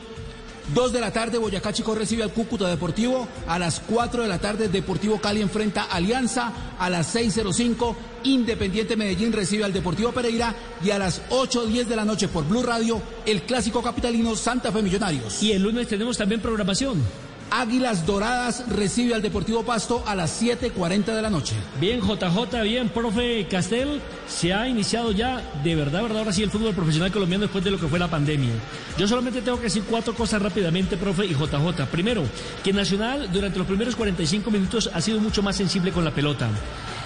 2 0.73 0.93
de 0.93 0.99
la 0.99 1.11
tarde, 1.11 1.37
Boyacá 1.37 1.73
Chico 1.73 1.95
recibe 1.95 2.23
al 2.23 2.31
Cúcuta 2.31 2.67
Deportivo. 2.67 3.27
A 3.47 3.57
las 3.57 3.79
4 3.79 4.23
de 4.23 4.27
la 4.27 4.39
tarde, 4.39 4.69
Deportivo 4.69 5.19
Cali 5.19 5.41
enfrenta 5.41 5.83
Alianza. 5.83 6.53
A 6.77 6.89
las 6.89 7.15
6.05, 7.15 7.95
Independiente 8.23 8.95
Medellín 8.95 9.33
recibe 9.33 9.63
al 9.63 9.73
Deportivo 9.73 10.11
Pereira. 10.11 10.55
Y 10.83 10.91
a 10.91 10.99
las 10.99 11.21
8.10 11.29 11.85
de 11.85 11.95
la 11.95 12.05
noche 12.05 12.27
por 12.27 12.47
Blue 12.47 12.63
Radio, 12.63 13.01
el 13.25 13.43
clásico 13.43 13.81
capitalino 13.81 14.35
Santa 14.35 14.71
Fe 14.71 14.81
Millonarios. 14.81 15.41
Y 15.41 15.53
el 15.53 15.63
lunes 15.63 15.87
tenemos 15.87 16.17
también 16.17 16.41
programación. 16.41 17.28
Águilas 17.51 18.05
Doradas 18.05 18.63
recibe 18.69 19.15
al 19.15 19.21
Deportivo 19.21 19.63
Pasto 19.63 20.03
a 20.05 20.15
las 20.15 20.41
7.40 20.41 21.05
de 21.05 21.21
la 21.21 21.29
noche. 21.29 21.55
Bien, 21.79 21.99
JJ, 22.01 22.61
bien, 22.63 22.89
profe 22.89 23.47
Castel, 23.49 24.01
se 24.27 24.53
ha 24.53 24.67
iniciado 24.67 25.11
ya, 25.11 25.41
de 25.63 25.75
verdad, 25.75 26.03
verdad, 26.03 26.19
ahora 26.19 26.33
sí 26.33 26.43
el 26.43 26.51
fútbol 26.51 26.75
profesional 26.75 27.11
colombiano 27.11 27.43
después 27.43 27.63
de 27.63 27.71
lo 27.71 27.79
que 27.79 27.87
fue 27.87 27.99
la 27.99 28.07
pandemia. 28.07 28.51
Yo 28.97 29.07
solamente 29.07 29.41
tengo 29.41 29.57
que 29.57 29.63
decir 29.63 29.83
cuatro 29.89 30.13
cosas 30.13 30.41
rápidamente, 30.41 30.97
profe 30.97 31.25
y 31.25 31.33
JJ. 31.33 31.85
Primero, 31.91 32.23
que 32.63 32.73
Nacional 32.73 33.29
durante 33.31 33.57
los 33.57 33.67
primeros 33.67 33.95
45 33.95 34.51
minutos 34.51 34.89
ha 34.93 35.01
sido 35.01 35.19
mucho 35.19 35.41
más 35.41 35.55
sensible 35.55 35.91
con 35.91 36.05
la 36.05 36.11
pelota. 36.11 36.49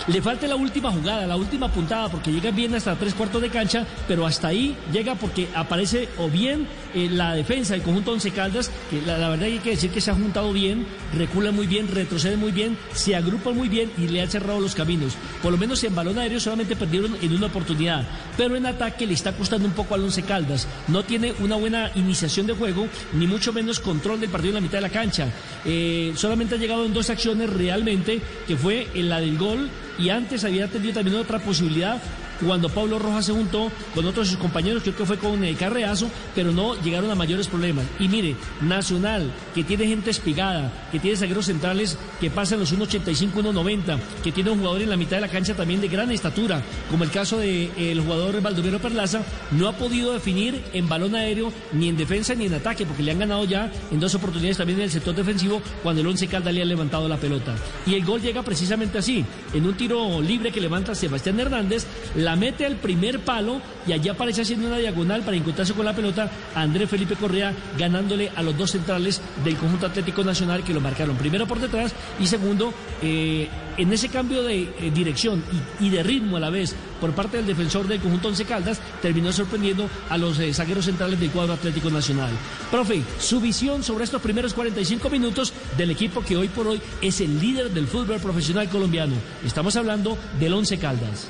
Le 0.07 0.21
falta 0.21 0.47
la 0.47 0.57
última 0.57 0.91
jugada, 0.91 1.25
la 1.25 1.37
última 1.37 1.69
puntada, 1.69 2.09
porque 2.09 2.31
llega 2.31 2.51
bien 2.51 2.75
hasta 2.75 2.95
tres 2.95 3.13
cuartos 3.13 3.41
de 3.41 3.49
cancha, 3.49 3.87
pero 4.07 4.25
hasta 4.25 4.49
ahí 4.49 4.75
llega 4.91 5.15
porque 5.15 5.47
aparece 5.55 6.09
o 6.17 6.29
bien 6.29 6.67
eh, 6.93 7.09
la 7.09 7.33
defensa 7.33 7.73
del 7.73 7.83
conjunto 7.83 8.11
Once 8.11 8.31
Caldas, 8.31 8.71
que 8.89 9.01
la, 9.01 9.17
la 9.17 9.29
verdad 9.29 9.45
hay 9.45 9.59
que 9.59 9.71
decir 9.71 9.91
que 9.91 10.01
se 10.01 10.11
ha 10.11 10.15
juntado 10.15 10.51
bien, 10.53 10.85
recula 11.13 11.51
muy 11.51 11.67
bien, 11.67 11.87
retrocede 11.87 12.37
muy 12.37 12.51
bien, 12.51 12.77
se 12.93 13.15
agrupa 13.15 13.51
muy 13.51 13.69
bien 13.69 13.91
y 13.97 14.07
le 14.07 14.21
ha 14.21 14.27
cerrado 14.27 14.59
los 14.59 14.75
caminos. 14.75 15.13
Por 15.41 15.51
lo 15.51 15.57
menos 15.57 15.83
en 15.83 15.95
balón 15.95 16.17
aéreo 16.19 16.39
solamente 16.39 16.75
perdieron 16.75 17.15
en 17.21 17.33
una 17.33 17.47
oportunidad, 17.47 18.05
pero 18.37 18.55
en 18.55 18.65
ataque 18.65 19.05
le 19.07 19.13
está 19.13 19.33
costando 19.33 19.67
un 19.67 19.73
poco 19.73 19.95
al 19.95 20.03
Once 20.03 20.21
Caldas. 20.23 20.67
No 20.87 21.03
tiene 21.03 21.33
una 21.39 21.55
buena 21.55 21.91
iniciación 21.95 22.47
de 22.47 22.53
juego, 22.53 22.87
ni 23.13 23.27
mucho 23.27 23.53
menos 23.53 23.79
control 23.79 24.19
del 24.19 24.29
partido 24.29 24.51
en 24.51 24.55
la 24.55 24.61
mitad 24.61 24.77
de 24.77 24.81
la 24.81 24.89
cancha. 24.89 25.27
Eh, 25.65 26.13
solamente 26.15 26.55
ha 26.55 26.57
llegado 26.57 26.85
en 26.85 26.93
dos 26.93 27.09
acciones 27.09 27.49
realmente, 27.49 28.21
que 28.47 28.57
fue 28.57 28.87
en 28.93 29.09
la 29.09 29.19
del 29.19 29.37
gol 29.37 29.69
y 29.99 30.09
antes 30.09 30.43
había 30.43 30.67
tenido 30.67 30.93
también 30.93 31.17
otra 31.17 31.39
posibilidad 31.39 32.01
cuando 32.45 32.69
Pablo 32.69 32.99
Rojas 32.99 33.25
se 33.25 33.34
juntó 33.34 33.71
con 33.93 34.05
otros 34.05 34.27
de 34.27 34.34
sus 34.34 34.41
compañeros, 34.41 34.84
creo 34.84 34.95
que 34.95 35.05
fue 35.05 35.17
con 35.17 35.43
eh, 35.43 35.55
Carreazo, 35.55 36.09
pero 36.36 36.51
no 36.51 36.81
llegaron 36.81 37.09
a 37.11 37.15
mayores 37.15 37.47
problemas. 37.47 37.86
Y 37.99 38.07
mire, 38.07 38.36
Nacional, 38.61 39.31
que 39.53 39.63
tiene 39.63 39.88
gente 39.88 40.09
espigada, 40.09 40.71
que 40.91 40.99
tiene 40.99 41.17
zagueros 41.17 41.45
centrales 41.45 41.97
que 42.19 42.29
pasan 42.29 42.59
los 42.59 42.73
1.85, 42.73 43.31
1.90, 43.34 43.99
que 44.23 44.31
tiene 44.31 44.51
un 44.51 44.59
jugador 44.59 44.81
en 44.81 44.89
la 44.89 44.97
mitad 44.97 45.17
de 45.17 45.21
la 45.21 45.27
cancha 45.27 45.53
también 45.55 45.81
de 45.81 45.88
gran 45.88 46.11
estatura, 46.11 46.61
como 46.89 47.03
el 47.03 47.11
caso 47.11 47.38
del 47.38 47.73
de, 47.75 48.01
jugador 48.01 48.41
Baldomero 48.41 48.79
Perlaza, 48.79 49.21
no 49.51 49.67
ha 49.67 49.73
podido 49.73 50.13
definir 50.13 50.63
en 50.73 50.88
balón 50.89 51.15
aéreo 51.15 51.51
ni 51.71 51.89
en 51.89 51.97
defensa 51.97 52.36
ni 52.36 52.45
en 52.45 52.53
ataque, 52.53 52.86
porque 52.86 53.03
le 53.03 53.11
han 53.11 53.19
ganado 53.19 53.45
ya 53.45 53.71
en 53.91 53.99
dos 53.99 54.15
oportunidades 54.15 54.57
también 54.57 54.79
en 54.79 54.86
el 54.86 54.91
sector 54.91 55.15
defensivo 55.15 55.61
cuando 55.81 56.01
el 56.01 56.07
Once 56.07 56.27
Caldas 56.27 56.53
le 56.53 56.61
ha 56.61 56.65
levantado 56.65 57.07
la 57.07 57.17
pelota. 57.17 57.55
Y 57.86 57.95
el 57.95 58.05
gol 58.05 58.21
llega 58.21 58.43
precisamente 58.43 58.97
así, 58.97 59.25
en 59.53 59.65
un 59.65 59.75
tiro 59.75 60.21
libre 60.21 60.51
que 60.51 60.61
levanta 60.61 60.95
Sebastián 60.95 61.39
Hernández, 61.39 61.86
la 62.24 62.36
mete 62.36 62.65
al 62.65 62.78
primer 62.78 63.19
palo 63.19 63.61
y 63.86 63.91
allá 63.91 64.13
aparece 64.13 64.41
haciendo 64.41 64.67
una 64.67 64.78
diagonal 64.78 65.24
para 65.24 65.36
encontrarse 65.36 65.74
con 65.74 65.86
la 65.86 65.93
pelota 65.93 66.32
Andrés 66.55 66.89
Felipe 66.89 67.15
Correa 67.15 67.53
ganándole 67.78 68.32
a 68.36 68.41
los 68.41 68.57
dos 68.57 68.71
centrales 68.71 69.21
del 69.43 69.57
conjunto 69.57 69.88
Atlético 69.88 70.24
Nacional 70.24 70.63
que 70.63 70.74
lo 70.74 70.80
marcaron 70.80 71.17
primero 71.17 71.45
por 71.45 71.59
detrás 71.59 71.93
y 72.19 72.28
segundo 72.28 72.74
eh, 73.01 73.49
en 73.76 73.91
ese 73.91 74.07
cambio 74.07 74.43
de 74.43 74.61
eh, 74.61 74.91
dirección 74.93 75.43
y, 75.80 75.88
y, 75.88 75.89
de 75.89 76.03
ritmo 76.03 76.38
a 76.38 76.39
la 76.39 76.49
vez 76.49 76.76
por 77.01 77.11
parte 77.11 77.38
del 77.38 77.47
defensor 77.47 77.88
del 77.88 77.99
conjunto 77.99 78.30
Once 78.30 78.45
Caldas 78.45 78.80
terminó 79.01 79.34
sorprendiendo 79.34 79.89
a 80.09 80.17
los 80.17 80.39
eh, 80.39 80.53
zagueros 80.53 80.86
centrales 80.86 81.19
del 81.19 81.32
cuadro 81.32 81.53
Atlético 81.53 81.89
Nacional. 81.89 82.32
Profe, 82.71 83.01
su 83.19 83.41
visión 83.41 83.84
sobre 83.84 84.05
estos 84.05 84.21
primeros 84.21 84.53
45 84.53 85.09
minutos 85.09 85.53
del 85.78 85.91
equipo 85.91 86.24
que 86.24 86.38
hoy 86.38 86.47
por 86.47 86.67
hoy 86.67 86.82
es 87.01 87.19
el 87.19 87.39
líder 87.39 87.71
del 87.71 87.88
fútbol 87.88 88.19
profesional 88.19 88.69
colombiano. 88.69 89.15
Estamos 89.43 89.76
hablando 89.76 90.17
del 90.39 90.53
Once 90.53 90.78
Caldas 90.78 91.28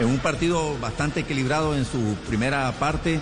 en 0.00 0.06
un 0.06 0.18
partido 0.18 0.78
bastante 0.80 1.20
equilibrado 1.20 1.74
en 1.74 1.84
su 1.84 2.16
primera 2.28 2.70
parte. 2.72 3.20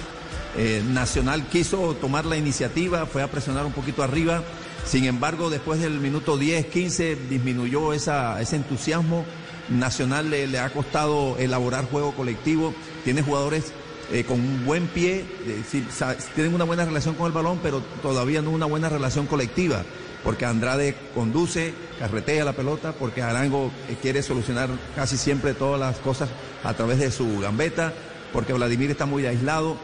Eh, 0.56 0.82
Nacional 0.84 1.44
quiso 1.46 1.94
tomar 1.94 2.26
la 2.26 2.36
iniciativa, 2.36 3.06
fue 3.06 3.22
a 3.22 3.30
presionar 3.30 3.66
un 3.66 3.72
poquito 3.72 4.02
arriba. 4.02 4.42
Sin 4.84 5.04
embargo, 5.04 5.50
después 5.50 5.80
del 5.80 6.00
minuto 6.00 6.36
10, 6.36 6.66
15, 6.66 7.16
disminuyó 7.28 7.92
esa, 7.92 8.40
ese 8.40 8.56
entusiasmo. 8.56 9.24
Nacional 9.68 10.30
le, 10.30 10.48
le, 10.48 10.58
ha 10.58 10.70
costado 10.70 11.36
elaborar 11.38 11.84
juego 11.84 12.12
colectivo. 12.12 12.74
Tiene 13.04 13.22
jugadores 13.22 13.72
eh, 14.12 14.24
con 14.24 14.40
un 14.40 14.64
buen 14.64 14.88
pie, 14.88 15.24
eh, 15.46 15.62
tienen 16.34 16.54
una 16.54 16.64
buena 16.64 16.84
relación 16.84 17.14
con 17.14 17.26
el 17.26 17.32
balón, 17.32 17.60
pero 17.62 17.80
todavía 18.02 18.42
no 18.42 18.50
una 18.50 18.66
buena 18.66 18.88
relación 18.88 19.26
colectiva 19.26 19.84
porque 20.24 20.44
Andrade 20.44 20.94
conduce, 21.14 21.72
carretea 21.98 22.44
la 22.44 22.52
pelota, 22.52 22.92
porque 22.92 23.22
Arango 23.22 23.70
quiere 24.02 24.22
solucionar 24.22 24.68
casi 24.94 25.16
siempre 25.16 25.54
todas 25.54 25.80
las 25.80 25.96
cosas 25.98 26.28
a 26.64 26.74
través 26.74 26.98
de 26.98 27.10
su 27.10 27.40
gambeta, 27.40 27.92
porque 28.32 28.52
Vladimir 28.52 28.90
está 28.90 29.06
muy 29.06 29.26
aislado, 29.26 29.76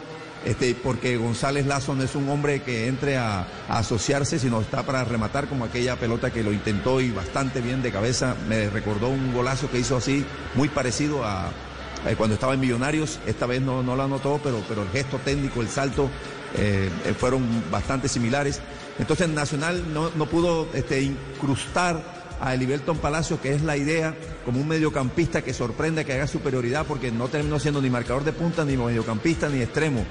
este, 0.45 0.74
porque 0.74 1.16
González 1.16 1.66
Lazo 1.66 1.95
no 1.95 2.05
es 2.05 2.14
un 2.14 2.28
hombre 2.28 2.62
que 2.62 2.87
entre 2.87 3.16
a, 3.16 3.47
asociarse, 3.68 4.39
sino 4.39 4.61
está 4.61 4.84
para 4.84 5.05
rematar 5.05 5.49
como 5.49 5.64
aquella 5.64 5.97
pelota 5.97 6.30
que 6.30 6.45
lo 6.45 6.53
intentó 6.53 7.01
y 7.01 7.11
bastante 7.11 7.61
bien 7.61 7.82
de 7.82 7.91
cabeza. 7.91 8.37
Me 8.49 8.70
recordó 8.70 9.09
un 9.09 9.34
golazo 9.34 9.70
que 9.70 9.78
hizo 9.78 9.97
así, 9.97 10.24
muy 10.55 10.68
parecido 10.68 11.24
a, 11.24 11.47
a 11.47 12.16
cuando 12.16 12.34
estaba 12.34 12.55
en 12.55 12.61
Millonarios. 12.61 13.18
Esta 13.26 13.47
vez 13.47 13.61
no, 13.61 13.82
no 13.82 13.97
lo 13.97 14.05
anotó, 14.05 14.41
pero, 14.43 14.62
pero 14.68 14.82
el 14.82 14.91
gesto 14.91 15.18
técnico, 15.18 15.62
el 15.62 15.68
salto, 15.68 16.11
eh, 16.55 16.89
fueron 17.18 17.43
bastante 17.70 18.09
similares. 18.09 18.61
Entonces 18.99 19.28
Nacional 19.28 19.92
no, 19.92 20.11
no 20.14 20.26
pudo 20.26 20.68
este, 20.74 21.03
incrustar 21.03 22.03
a 22.40 22.55
Eliberton 22.55 22.99
Palacio, 22.99 23.40
que 23.40 23.55
es 23.55 23.62
la 23.62 23.76
idea, 23.76 24.14
como 24.44 24.61
un 24.61 24.68
mediocampista 24.68 25.42
que 25.42 25.55
sorprende, 25.55 26.05
que 26.05 26.12
haga 26.12 26.26
superioridad, 26.26 26.86
porque 26.86 27.11
no 27.11 27.28
terminó 27.28 27.59
siendo 27.59 27.80
ni 27.80 27.90
marcador 27.90 28.24
de 28.24 28.32
punta, 28.32 28.64
ni 28.64 28.76
mediocampista, 28.76 29.49
ni 29.49 29.62
extremo. 29.62 30.05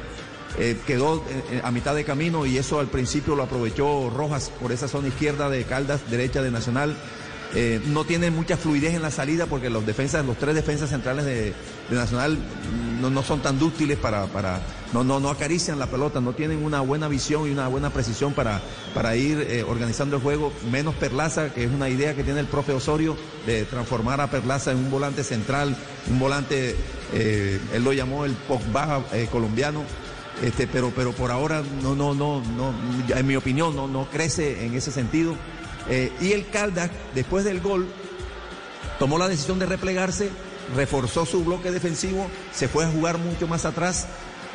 Eh, 0.58 0.78
quedó 0.88 1.24
eh, 1.52 1.62
a 1.64 1.72
mitad 1.72 1.94
de 1.96 2.06
camino 2.06 2.46
y 2.46 2.58
eso 2.58 2.80
al 2.80 2.88
principio 2.88 3.36
lo 3.36 3.44
aprovechó 3.44 4.10
Rojas 4.10 4.52
por 4.62 4.72
esa 4.72 4.88
zona 4.88 5.10
izquierda 5.10 5.50
de 5.50 5.64
Caldas, 5.64 6.10
derecha 6.10 6.42
de 6.42 6.52
Nacional. 6.52 6.96
Eh, 7.58 7.80
no 7.86 8.04
tiene 8.04 8.32
mucha 8.32 8.58
fluidez 8.58 8.96
en 8.96 9.02
la 9.02 9.12
salida 9.12 9.46
porque 9.46 9.70
los 9.70 9.86
defensas, 9.86 10.26
los 10.26 10.38
tres 10.38 10.56
defensas 10.56 10.90
centrales 10.90 11.24
de, 11.24 11.54
Nacional 11.90 12.38
no, 13.00 13.10
no, 13.10 13.24
son 13.24 13.42
tan 13.42 13.58
dúctiles 13.58 13.98
para, 13.98 14.26
para 14.26 14.60
no, 14.92 15.06
no, 15.06 15.22
no, 15.22 15.30
acarician 15.30 15.80
la 15.80 15.88
pelota, 15.88 16.20
no 16.20 16.34
tienen 16.34 16.66
una 16.66 16.82
buena 16.82 17.08
visión 17.08 17.48
y 17.48 17.52
una 17.52 17.70
buena 17.70 17.92
precisión 17.92 18.34
para, 18.34 18.62
para 18.94 19.16
ir 19.16 19.40
eh, 19.50 19.64
organizando 19.64 20.18
el 20.18 20.22
juego, 20.22 20.52
menos 20.70 20.96
Perlaza, 20.96 21.54
que 21.54 21.64
es 21.64 21.72
una 21.72 21.88
idea 21.88 22.14
que 22.14 22.24
tiene 22.24 22.42
el 22.42 22.48
profe 22.48 22.74
Osorio 22.74 23.16
de 23.46 23.64
transformar 23.64 24.20
a 24.20 24.30
Perlaza 24.30 24.72
en 24.72 24.78
un 24.78 24.92
volante 24.92 25.24
central, 25.24 25.78
un 26.10 26.20
volante, 26.20 26.76
eh, 27.14 27.60
él 27.74 27.84
lo 27.84 27.94
llamó 27.94 28.26
el 28.26 28.34
Pogba 28.34 29.02
colombiano. 29.32 29.84
Este, 30.44 30.68
pero, 30.68 30.92
pero 30.94 31.14
por 31.14 31.32
ahora 31.32 31.64
no, 31.82 31.96
no, 31.96 32.14
no, 32.14 32.42
no, 32.42 32.74
en 33.16 33.26
mi 33.26 33.38
opinión, 33.38 33.74
no, 33.74 33.88
no 33.88 34.10
crece 34.12 34.66
en 34.66 34.74
ese 34.74 34.92
sentido. 34.92 35.38
Eh, 35.90 36.12
y 36.22 36.32
el 36.32 36.50
Caldas, 36.50 36.90
después 37.14 37.46
del 37.46 37.62
gol, 37.62 37.88
tomó 39.00 39.18
la 39.18 39.28
decisión 39.28 39.60
de 39.60 39.66
replegarse, 39.66 40.30
reforzó 40.76 41.26
su 41.26 41.44
bloque 41.44 41.72
defensivo, 41.72 42.28
se 42.54 42.68
fue 42.68 42.86
a 42.86 42.90
jugar 42.90 43.18
mucho 43.18 43.48
más 43.48 43.66
atrás, 43.66 44.08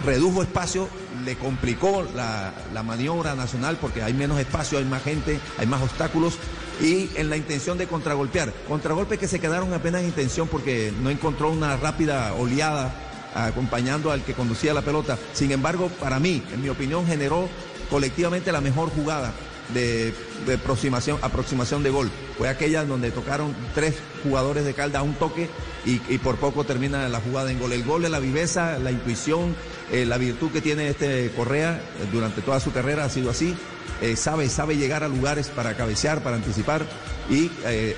redujo 0.04 0.42
espacio, 0.42 0.88
le 1.24 1.36
complicó 1.36 2.06
la, 2.14 2.52
la, 2.72 2.82
maniobra 2.82 3.34
nacional 3.34 3.76
porque 3.80 4.02
hay 4.02 4.14
menos 4.14 4.40
espacio, 4.40 4.78
hay 4.78 4.84
más 4.84 5.02
gente, 5.02 5.38
hay 5.58 5.66
más 5.66 5.82
obstáculos 5.82 6.38
y 6.80 7.10
en 7.16 7.28
la 7.28 7.36
intención 7.36 7.76
de 7.78 7.86
contragolpear. 7.86 8.52
Contragolpe 8.66 9.18
que 9.18 9.28
se 9.28 9.40
quedaron 9.40 9.72
apenas 9.74 10.00
en 10.00 10.08
intención 10.08 10.48
porque 10.48 10.92
no 11.02 11.10
encontró 11.10 11.50
una 11.50 11.76
rápida 11.76 12.34
oleada 12.34 12.92
acompañando 13.34 14.10
al 14.10 14.24
que 14.24 14.34
conducía 14.34 14.74
la 14.74 14.82
pelota. 14.82 15.18
Sin 15.34 15.52
embargo, 15.52 15.88
para 16.00 16.18
mí, 16.18 16.42
en 16.52 16.62
mi 16.62 16.68
opinión, 16.68 17.06
generó 17.06 17.48
colectivamente 17.90 18.52
la 18.52 18.60
mejor 18.60 18.90
jugada 18.90 19.32
de, 19.74 20.14
aproximación, 20.54 21.18
aproximación 21.22 21.82
de 21.82 21.90
gol. 21.90 22.10
Fue 22.38 22.48
aquella 22.48 22.84
donde 22.84 23.10
tocaron 23.10 23.54
tres 23.74 23.94
jugadores 24.22 24.64
de 24.64 24.74
Caldas 24.74 25.00
a 25.00 25.02
un 25.02 25.14
toque 25.14 25.48
y, 25.84 25.98
por 26.18 26.36
poco 26.36 26.64
termina 26.64 27.08
la 27.08 27.20
jugada 27.20 27.50
en 27.50 27.58
gol. 27.58 27.72
El 27.72 27.84
gol 27.84 28.02
de 28.02 28.08
la 28.08 28.18
viveza, 28.18 28.78
la 28.78 28.90
intuición, 28.90 29.54
eh, 29.92 30.04
la 30.06 30.18
virtud 30.18 30.50
que 30.50 30.60
tiene 30.60 30.88
este 30.88 31.30
Correa 31.36 31.76
eh, 31.76 32.06
durante 32.12 32.42
toda 32.42 32.60
su 32.60 32.72
carrera 32.72 33.04
ha 33.04 33.10
sido 33.10 33.30
así. 33.30 33.54
Eh, 34.02 34.16
sabe, 34.16 34.48
sabe 34.48 34.76
llegar 34.76 35.04
a 35.04 35.08
lugares 35.08 35.48
para 35.48 35.76
cabecear, 35.76 36.22
para 36.22 36.36
anticipar 36.36 36.86
y 37.28 37.50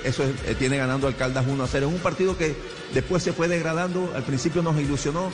eso 0.03 0.23
es, 0.23 0.57
tiene 0.57 0.77
ganando 0.77 1.07
al 1.07 1.15
Caldas 1.15 1.45
1 1.47 1.63
a 1.63 1.67
0. 1.67 1.87
Es 1.87 1.93
un 1.93 1.99
partido 1.99 2.37
que 2.37 2.55
después 2.93 3.23
se 3.23 3.31
fue 3.31 3.47
degradando, 3.47 4.11
al 4.13 4.23
principio 4.23 4.61
nos 4.61 4.79
ilusionó, 4.79 5.31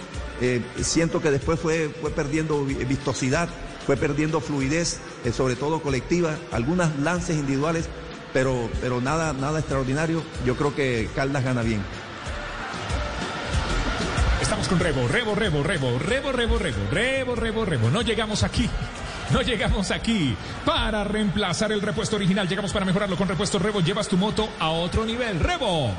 siento 0.81 1.21
que 1.21 1.31
después 1.31 1.59
fue, 1.59 1.89
fue 1.99 2.11
perdiendo 2.11 2.63
vistosidad 2.63 3.49
fue 3.85 3.97
perdiendo 3.97 4.41
fluidez, 4.41 4.99
eh, 5.25 5.31
sobre 5.31 5.55
todo 5.55 5.81
colectiva, 5.81 6.37
algunas 6.51 6.97
lances 6.99 7.37
individuales, 7.37 7.89
pero, 8.33 8.69
pero 8.81 9.01
nada, 9.01 9.33
nada 9.33 9.59
extraordinario. 9.59 10.23
Yo 10.45 10.55
creo 10.55 10.75
que 10.75 11.09
Caldas 11.15 11.43
gana 11.43 11.61
bien. 11.61 11.81
Estamos 14.41 14.67
con 14.67 14.79
Rebo, 14.79 15.07
Rebo, 15.07 15.35
Rebo, 15.35 15.63
Rebo, 15.63 15.99
Rebo, 15.99 16.31
Rebo, 16.31 16.57
Rebo, 16.57 16.77
Rebo, 16.91 17.35
Rebo, 17.35 17.65
Rebo. 17.65 17.89
No 17.89 18.01
llegamos 18.01 18.43
aquí 18.43 18.69
No 19.31 19.41
llegamos 19.43 19.91
aquí 19.91 20.35
para 20.65 21.03
reemplazar 21.03 21.71
el 21.71 21.81
repuesto 21.81 22.15
original, 22.15 22.47
llegamos 22.47 22.73
para 22.73 22.85
mejorarlo 22.85 23.15
con 23.15 23.27
repuesto 23.27 23.59
Rebo. 23.59 23.79
Llevas 23.79 24.07
tu 24.07 24.17
moto 24.17 24.49
a 24.59 24.69
otro 24.69 25.05
nivel. 25.05 25.39
Rebo. 25.39 25.93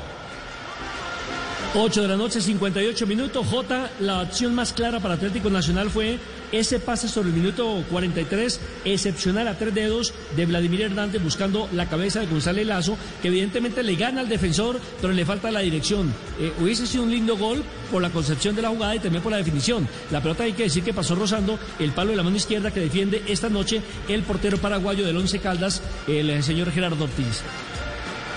8 1.73 2.01
de 2.01 2.07
la 2.09 2.17
noche, 2.17 2.41
58 2.41 3.07
minutos. 3.07 3.47
J, 3.47 3.89
la 4.01 4.19
acción 4.19 4.53
más 4.53 4.73
clara 4.73 4.99
para 4.99 5.13
Atlético 5.13 5.49
Nacional 5.49 5.89
fue 5.89 6.19
ese 6.51 6.81
pase 6.81 7.07
sobre 7.07 7.29
el 7.29 7.35
minuto 7.35 7.85
43, 7.89 8.59
excepcional 8.83 9.47
a 9.47 9.57
tres 9.57 9.73
dedos 9.73 10.13
de 10.35 10.45
Vladimir 10.45 10.81
Hernández 10.81 11.23
buscando 11.23 11.69
la 11.71 11.87
cabeza 11.87 12.19
de 12.19 12.25
González 12.25 12.67
Lazo, 12.67 12.97
que 13.21 13.29
evidentemente 13.29 13.83
le 13.83 13.95
gana 13.95 14.19
al 14.19 14.27
defensor, 14.27 14.81
pero 14.99 15.13
le 15.13 15.25
falta 15.25 15.49
la 15.49 15.61
dirección. 15.61 16.13
Eh, 16.41 16.51
hubiese 16.59 16.85
sido 16.85 17.03
un 17.03 17.11
lindo 17.11 17.37
gol 17.37 17.63
por 17.89 18.01
la 18.01 18.09
concepción 18.09 18.53
de 18.53 18.63
la 18.63 18.69
jugada 18.69 18.97
y 18.97 18.99
también 18.99 19.23
por 19.23 19.31
la 19.31 19.37
definición. 19.37 19.87
La 20.11 20.21
pelota 20.21 20.43
hay 20.43 20.51
que 20.51 20.63
decir 20.63 20.83
que 20.83 20.93
pasó 20.93 21.15
rozando 21.15 21.57
el 21.79 21.93
palo 21.93 22.11
de 22.11 22.17
la 22.17 22.23
mano 22.23 22.35
izquierda 22.35 22.71
que 22.71 22.81
defiende 22.81 23.23
esta 23.27 23.47
noche 23.47 23.81
el 24.09 24.23
portero 24.23 24.57
paraguayo 24.57 25.05
del 25.05 25.15
Once 25.15 25.39
Caldas, 25.39 25.81
el 26.05 26.43
señor 26.43 26.69
Gerardo 26.73 27.05
Ortiz. 27.05 27.43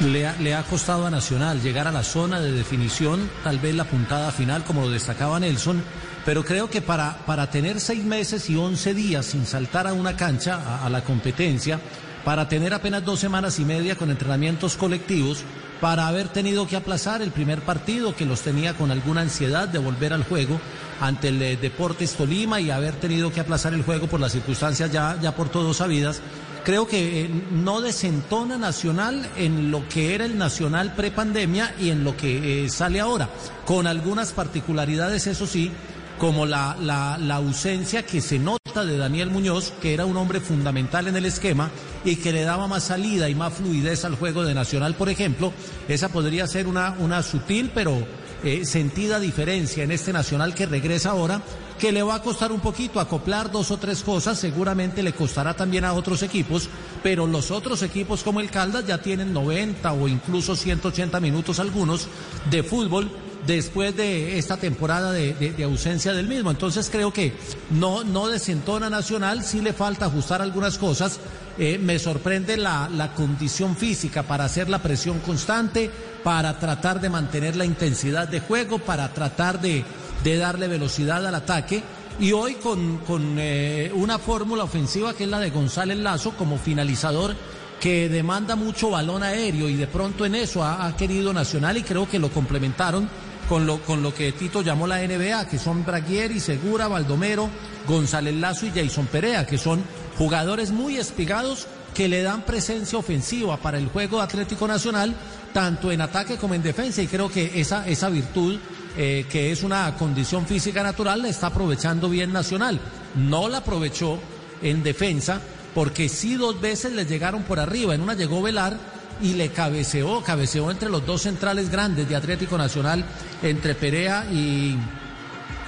Le 0.01 0.27
ha, 0.27 0.35
le 0.41 0.55
ha, 0.55 0.63
costado 0.65 1.07
a 1.07 1.11
Nacional 1.11 1.63
llegar 1.63 1.87
a 1.87 1.93
la 1.93 2.03
zona 2.03 2.41
de 2.41 2.51
definición, 2.51 3.31
tal 3.45 3.61
vez 3.61 3.77
la 3.77 3.85
puntada 3.85 4.33
final, 4.33 4.65
como 4.65 4.83
lo 4.83 4.91
destacaba 4.91 5.39
Nelson, 5.39 5.85
pero 6.25 6.45
creo 6.45 6.69
que 6.69 6.83
para, 6.83 7.19
para 7.27 7.51
tener 7.51 7.81
seis 7.81 8.03
meses 8.03 8.51
y 8.51 8.57
once 8.57 8.93
días 8.93 9.27
sin 9.27 9.47
saltar 9.47 9.87
a 9.87 9.93
una 9.93 10.17
cancha, 10.17 10.85
a, 10.85 10.89
la 10.91 11.05
competencia, 11.05 11.79
para 12.25 12.49
tener 12.49 12.75
apenas 12.75 13.05
dos 13.05 13.21
semanas 13.21 13.59
y 13.61 13.65
media 13.65 13.97
con 13.97 14.11
entrenamientos 14.11 14.77
colectivos, 14.77 15.45
para 15.81 16.09
haber 16.09 16.29
tenido 16.29 16.67
que 16.67 16.77
aplazar 16.77 17.21
el 17.21 17.31
primer 17.31 17.61
partido 17.61 18.17
que 18.17 18.25
los 18.25 18.41
tenía 18.41 18.75
con 18.75 18.91
alguna 18.91 19.21
ansiedad 19.21 19.69
de 19.69 19.79
volver 19.79 20.13
al 20.13 20.25
juego 20.25 20.59
ante 21.01 21.29
el 21.29 21.43
eh, 21.43 21.57
Deportes 21.57 22.15
Tolima 22.15 22.61
y 22.61 22.71
haber 22.71 22.95
tenido 22.95 23.31
que 23.31 23.41
aplazar 23.41 23.75
el 23.75 23.83
juego 23.83 24.07
por 24.07 24.21
las 24.21 24.33
circunstancias 24.33 24.91
ya, 24.91 25.19
ya 25.21 25.37
por 25.37 25.51
todos 25.51 25.77
sabidas 25.77 26.23
creo 26.65 26.87
que 26.87 27.23
eh, 27.23 27.31
no 27.53 27.81
desentona 27.81 28.59
Nacional 28.59 29.29
en 29.37 29.71
lo 29.71 29.89
que 29.89 30.15
era 30.15 30.25
el 30.25 30.39
Nacional 30.39 30.95
prepandemia 30.95 31.75
y 31.79 31.91
en 31.91 32.03
lo 32.03 32.17
que 32.17 32.65
eh, 32.65 32.69
sale 32.69 33.01
ahora, 33.01 33.29
con 33.67 33.87
algunas 33.87 34.33
particularidades, 34.33 35.27
eso 35.27 35.47
sí, 35.47 35.71
como 36.19 36.47
la, 36.47 36.77
la, 36.81 37.19
la, 37.19 37.37
ausencia 37.37 38.05
que 38.05 38.21
se 38.21 38.39
nota 38.39 38.85
de 38.85 38.97
Daniel 38.97 39.31
Muñoz, 39.31 39.73
que 39.83 39.95
era 39.95 40.07
un 40.07 40.17
hombre 40.17 40.41
fundamental 40.41 41.09
en 41.09 41.17
el 41.17 41.27
esquema 41.27 41.71
y 42.05 42.17
que 42.17 42.33
le 42.33 42.43
daba 42.43 42.67
más 42.67 42.85
salida 42.85 43.29
y 43.29 43.35
más 43.35 43.55
fluidez 43.55 44.05
al 44.05 44.17
juego 44.17 44.45
de 44.45 44.55
Nacional, 44.55 44.95
por 44.95 45.09
ejemplo, 45.09 45.53
esa 45.89 46.09
podría 46.09 46.47
ser 46.47 46.67
una, 46.67 46.97
una 46.99 47.23
sutil 47.23 47.71
pero 47.75 48.07
eh, 48.45 48.65
sentida 48.65 49.21
diferencia 49.21 49.85
en 49.85 49.91
este 49.93 50.13
Nacional 50.13 50.55
que 50.55 50.67
regresa 50.67 51.11
ahora 51.11 51.41
que 51.79 51.93
le 51.93 52.03
va 52.03 52.17
a 52.17 52.23
costar 52.23 52.53
un 52.53 52.61
poquito 52.61 53.01
acoplar 53.01 53.51
dos 53.51 53.71
o 53.71 53.77
tres 53.77 54.03
cosas, 54.03 54.39
seguramente 54.39 55.03
le 55.03 55.13
costará 55.13 55.55
también 55.55 55.85
a 55.85 55.93
otros 55.93 56.23
equipos, 56.23 56.69
pero 57.03 57.27
los 57.27 57.51
otros 57.51 57.83
equipos 57.83 58.23
como 58.23 58.41
el 58.41 58.51
Caldas 58.51 58.87
ya 58.87 58.99
tienen 58.99 59.33
90 59.33 59.93
o 59.93 60.09
incluso 60.09 60.57
180 60.57 61.19
minutos 61.21 61.59
algunos 61.59 62.09
de 62.51 62.63
fútbol 62.63 63.11
después 63.47 63.95
de 63.97 64.39
esta 64.39 64.57
temporada 64.57 65.13
de, 65.13 65.55
ausencia 65.65 66.13
del 66.13 66.29
mismo. 66.29 66.51
Entonces 66.51 66.89
creo 66.91 67.13
que 67.13 67.35
no, 67.71 68.05
no 68.05 68.29
desentona 68.29 68.89
Nacional, 68.89 69.45
sí 69.45 69.61
le 69.61 69.73
falta 69.73 70.07
ajustar 70.07 70.43
algunas 70.43 70.79
cosas. 70.79 71.19
Eh, 71.57 71.79
me 71.79 71.99
sorprende 71.99 72.57
la, 72.57 72.89
la 72.89 73.13
condición 73.15 73.77
física 73.77 74.25
para 74.25 74.45
hacer 74.45 74.69
la 74.69 74.83
presión 74.83 75.21
constante, 75.21 75.91
para 76.25 76.59
tratar 76.59 77.01
de 77.01 77.11
mantener 77.11 77.55
la 77.55 77.65
intensidad 77.65 78.27
de 78.27 78.41
juego, 78.41 78.79
para 78.79 79.13
tratar 79.13 79.61
de, 79.61 79.85
de 80.25 80.37
darle 80.37 80.67
velocidad 80.67 81.25
al 81.25 81.35
ataque. 81.35 81.83
Y 82.19 82.33
hoy 82.33 82.55
con, 82.55 82.99
con 82.99 83.37
eh, 83.39 83.93
una 83.95 84.19
fórmula 84.19 84.65
ofensiva 84.65 85.15
que 85.15 85.25
es 85.25 85.31
la 85.31 85.41
de 85.41 85.51
González 85.51 85.99
Lazo 85.99 86.33
como 86.37 86.59
finalizador 86.59 87.35
que 87.81 88.09
demanda 88.09 88.57
mucho 88.57 88.91
balón 88.91 89.23
aéreo 89.23 89.69
y 89.69 89.75
de 89.75 89.87
pronto 89.87 90.25
en 90.25 90.35
eso 90.37 90.65
ha, 90.65 90.97
querido 90.97 91.35
Nacional 91.35 91.77
y 91.77 91.83
creo 91.83 92.09
que 92.09 92.19
lo 92.19 92.31
complementaron 92.31 93.09
con 93.49 93.67
lo, 93.67 93.83
con 93.83 94.03
lo 94.03 94.15
que 94.15 94.33
Tito 94.33 94.63
llamó 94.63 94.87
la 94.87 95.07
NBA, 95.07 95.49
que 95.49 95.59
son 95.59 95.85
Braguieri, 95.85 96.41
Segura, 96.41 96.89
Baldomero, 96.89 97.51
González 97.87 98.35
Lazo 98.37 98.65
y 98.65 98.71
Jason 98.71 99.07
Perea, 99.07 99.45
que 99.45 99.59
son 99.59 99.83
jugadores 100.17 100.71
muy 100.71 100.97
espigados 100.97 101.67
que 101.95 102.09
le 102.09 102.23
dan 102.23 102.47
presencia 102.47 102.99
ofensiva 102.99 103.59
para 103.59 103.77
el 103.77 103.89
juego 103.89 104.21
Atlético 104.23 104.67
Nacional, 104.67 105.15
tanto 105.53 105.93
en 105.93 106.01
ataque 106.01 106.37
como 106.37 106.55
en 106.55 106.63
defensa, 106.63 107.03
y 107.03 107.07
creo 107.07 107.31
que 107.31 107.61
esa, 107.61 107.87
esa 107.87 108.09
virtud, 108.09 108.59
eh, 108.97 109.27
que 109.29 109.51
es 109.51 109.63
una 109.63 109.97
condición 109.97 110.47
física 110.47 110.83
natural, 110.83 111.23
la 111.23 111.29
está 111.29 111.49
aprovechando 111.49 112.09
bien 112.09 112.33
Nacional. 112.33 112.81
No 113.17 113.49
la 113.49 113.59
aprovechó 113.59 114.19
en 114.63 114.83
defensa, 114.83 115.41
porque 115.75 116.09
sí 116.09 116.35
dos 116.35 116.61
veces 116.61 116.93
le 116.93 117.05
llegaron 117.05 117.43
por 117.43 117.59
arriba, 117.59 117.95
en 117.95 118.01
una 118.01 118.15
llegó 118.15 118.41
Velar, 118.41 118.79
y 119.21 119.35
le 119.35 119.51
cabeceó, 119.51 120.23
cabeceó 120.23 120.71
entre 120.71 120.89
los 120.89 121.05
dos 121.07 121.23
centrales 121.23 121.71
grandes 121.71 122.09
de 122.09 122.17
Atlético 122.17 122.59
Nacional, 122.59 123.05
entre 123.43 123.75
Perea 123.75 124.27
y, 124.31 124.77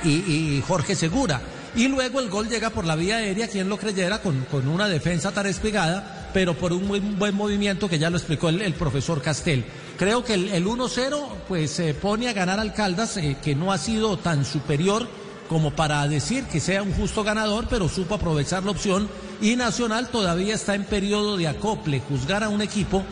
y, 0.04 0.62
Jorge 0.66 0.94
Segura. 0.94 1.40
Y 1.74 1.88
luego 1.88 2.20
el 2.20 2.30
gol 2.30 2.48
llega 2.48 2.70
por 2.70 2.84
la 2.84 2.96
vía 2.96 3.16
aérea, 3.16 3.48
quien 3.48 3.68
lo 3.68 3.76
creyera, 3.76 4.22
con, 4.22 4.44
con 4.46 4.66
una 4.66 4.88
defensa 4.88 5.32
tan 5.32 5.46
espigada, 5.46 6.30
pero 6.32 6.54
por 6.54 6.72
un 6.72 6.86
muy 6.86 7.00
buen 7.00 7.34
movimiento 7.34 7.88
que 7.88 7.98
ya 7.98 8.08
lo 8.08 8.16
explicó 8.16 8.48
el, 8.48 8.62
el 8.62 8.74
profesor 8.74 9.20
Castel. 9.20 9.64
Creo 9.98 10.24
que 10.24 10.34
el, 10.34 10.50
el 10.50 10.66
1-0 10.66 11.26
pues 11.48 11.70
se 11.70 11.94
pone 11.94 12.28
a 12.28 12.32
ganar 12.32 12.60
al 12.60 12.74
Caldas, 12.74 13.16
eh, 13.16 13.36
que 13.42 13.54
no 13.54 13.72
ha 13.72 13.78
sido 13.78 14.18
tan 14.18 14.44
superior 14.44 15.06
como 15.48 15.70
para 15.70 16.06
decir 16.08 16.44
que 16.44 16.60
sea 16.60 16.82
un 16.82 16.92
justo 16.92 17.24
ganador, 17.24 17.66
pero 17.70 17.88
supo 17.88 18.16
aprovechar 18.16 18.64
la 18.64 18.72
opción 18.72 19.08
y 19.40 19.56
Nacional 19.56 20.08
todavía 20.08 20.54
está 20.54 20.74
en 20.74 20.84
periodo 20.84 21.36
de 21.36 21.48
acople. 21.48 22.00
Juzgar 22.08 22.42
a 22.42 22.48
un 22.48 22.62
equipo 22.62 23.04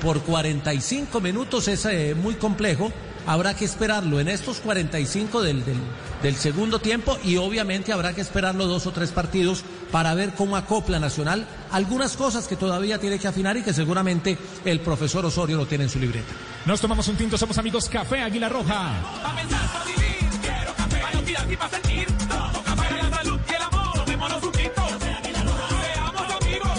por 0.00 0.20
45 0.20 1.20
minutos 1.20 1.68
es 1.68 1.84
eh, 1.86 2.14
muy 2.14 2.34
complejo. 2.34 2.92
Habrá 3.26 3.54
que 3.54 3.64
esperarlo 3.64 4.18
en 4.18 4.28
estos 4.28 4.58
45 4.60 5.42
del, 5.42 5.64
del, 5.64 5.76
del, 6.22 6.36
segundo 6.36 6.78
tiempo 6.78 7.18
y 7.22 7.36
obviamente 7.36 7.92
habrá 7.92 8.14
que 8.14 8.20
esperarlo 8.22 8.66
dos 8.66 8.86
o 8.86 8.92
tres 8.92 9.10
partidos 9.12 9.62
para 9.90 10.14
ver 10.14 10.34
cómo 10.34 10.56
acopla 10.56 10.98
Nacional 10.98 11.46
algunas 11.70 12.16
cosas 12.16 12.46
que 12.46 12.56
todavía 12.56 12.98
tiene 12.98 13.18
que 13.18 13.28
afinar 13.28 13.56
y 13.56 13.62
que 13.62 13.72
seguramente 13.72 14.38
el 14.64 14.80
profesor 14.80 15.24
Osorio 15.24 15.56
lo 15.56 15.66
tiene 15.66 15.84
en 15.84 15.90
su 15.90 15.98
libreta. 15.98 16.32
Nos 16.66 16.80
tomamos 16.80 17.06
un 17.08 17.16
tinto, 17.16 17.38
somos 17.38 17.58
amigos 17.58 17.88
Café 17.88 18.20
Águila 18.20 18.48
Roja. 18.48 18.98
A 19.24 19.36
pensar, 19.36 19.60
a 19.60 19.84
vivir, 19.84 20.40
quiero 20.40 20.74
café, 20.74 21.00
para 21.00 21.18
olvidar 21.18 21.52
y 21.52 21.56
para 21.56 21.70
sentir. 21.70 22.06
Todo 22.28 22.62
café 22.64 22.88
para 22.88 23.02
la 23.08 23.16
salud 23.16 23.40
y 23.48 23.54
el 23.54 23.62
amor. 23.62 23.92
Tomémonos 23.94 24.42
un 24.42 24.52
tinto. 24.52 24.82
Seamos 25.00 26.42
amigos. 26.42 26.70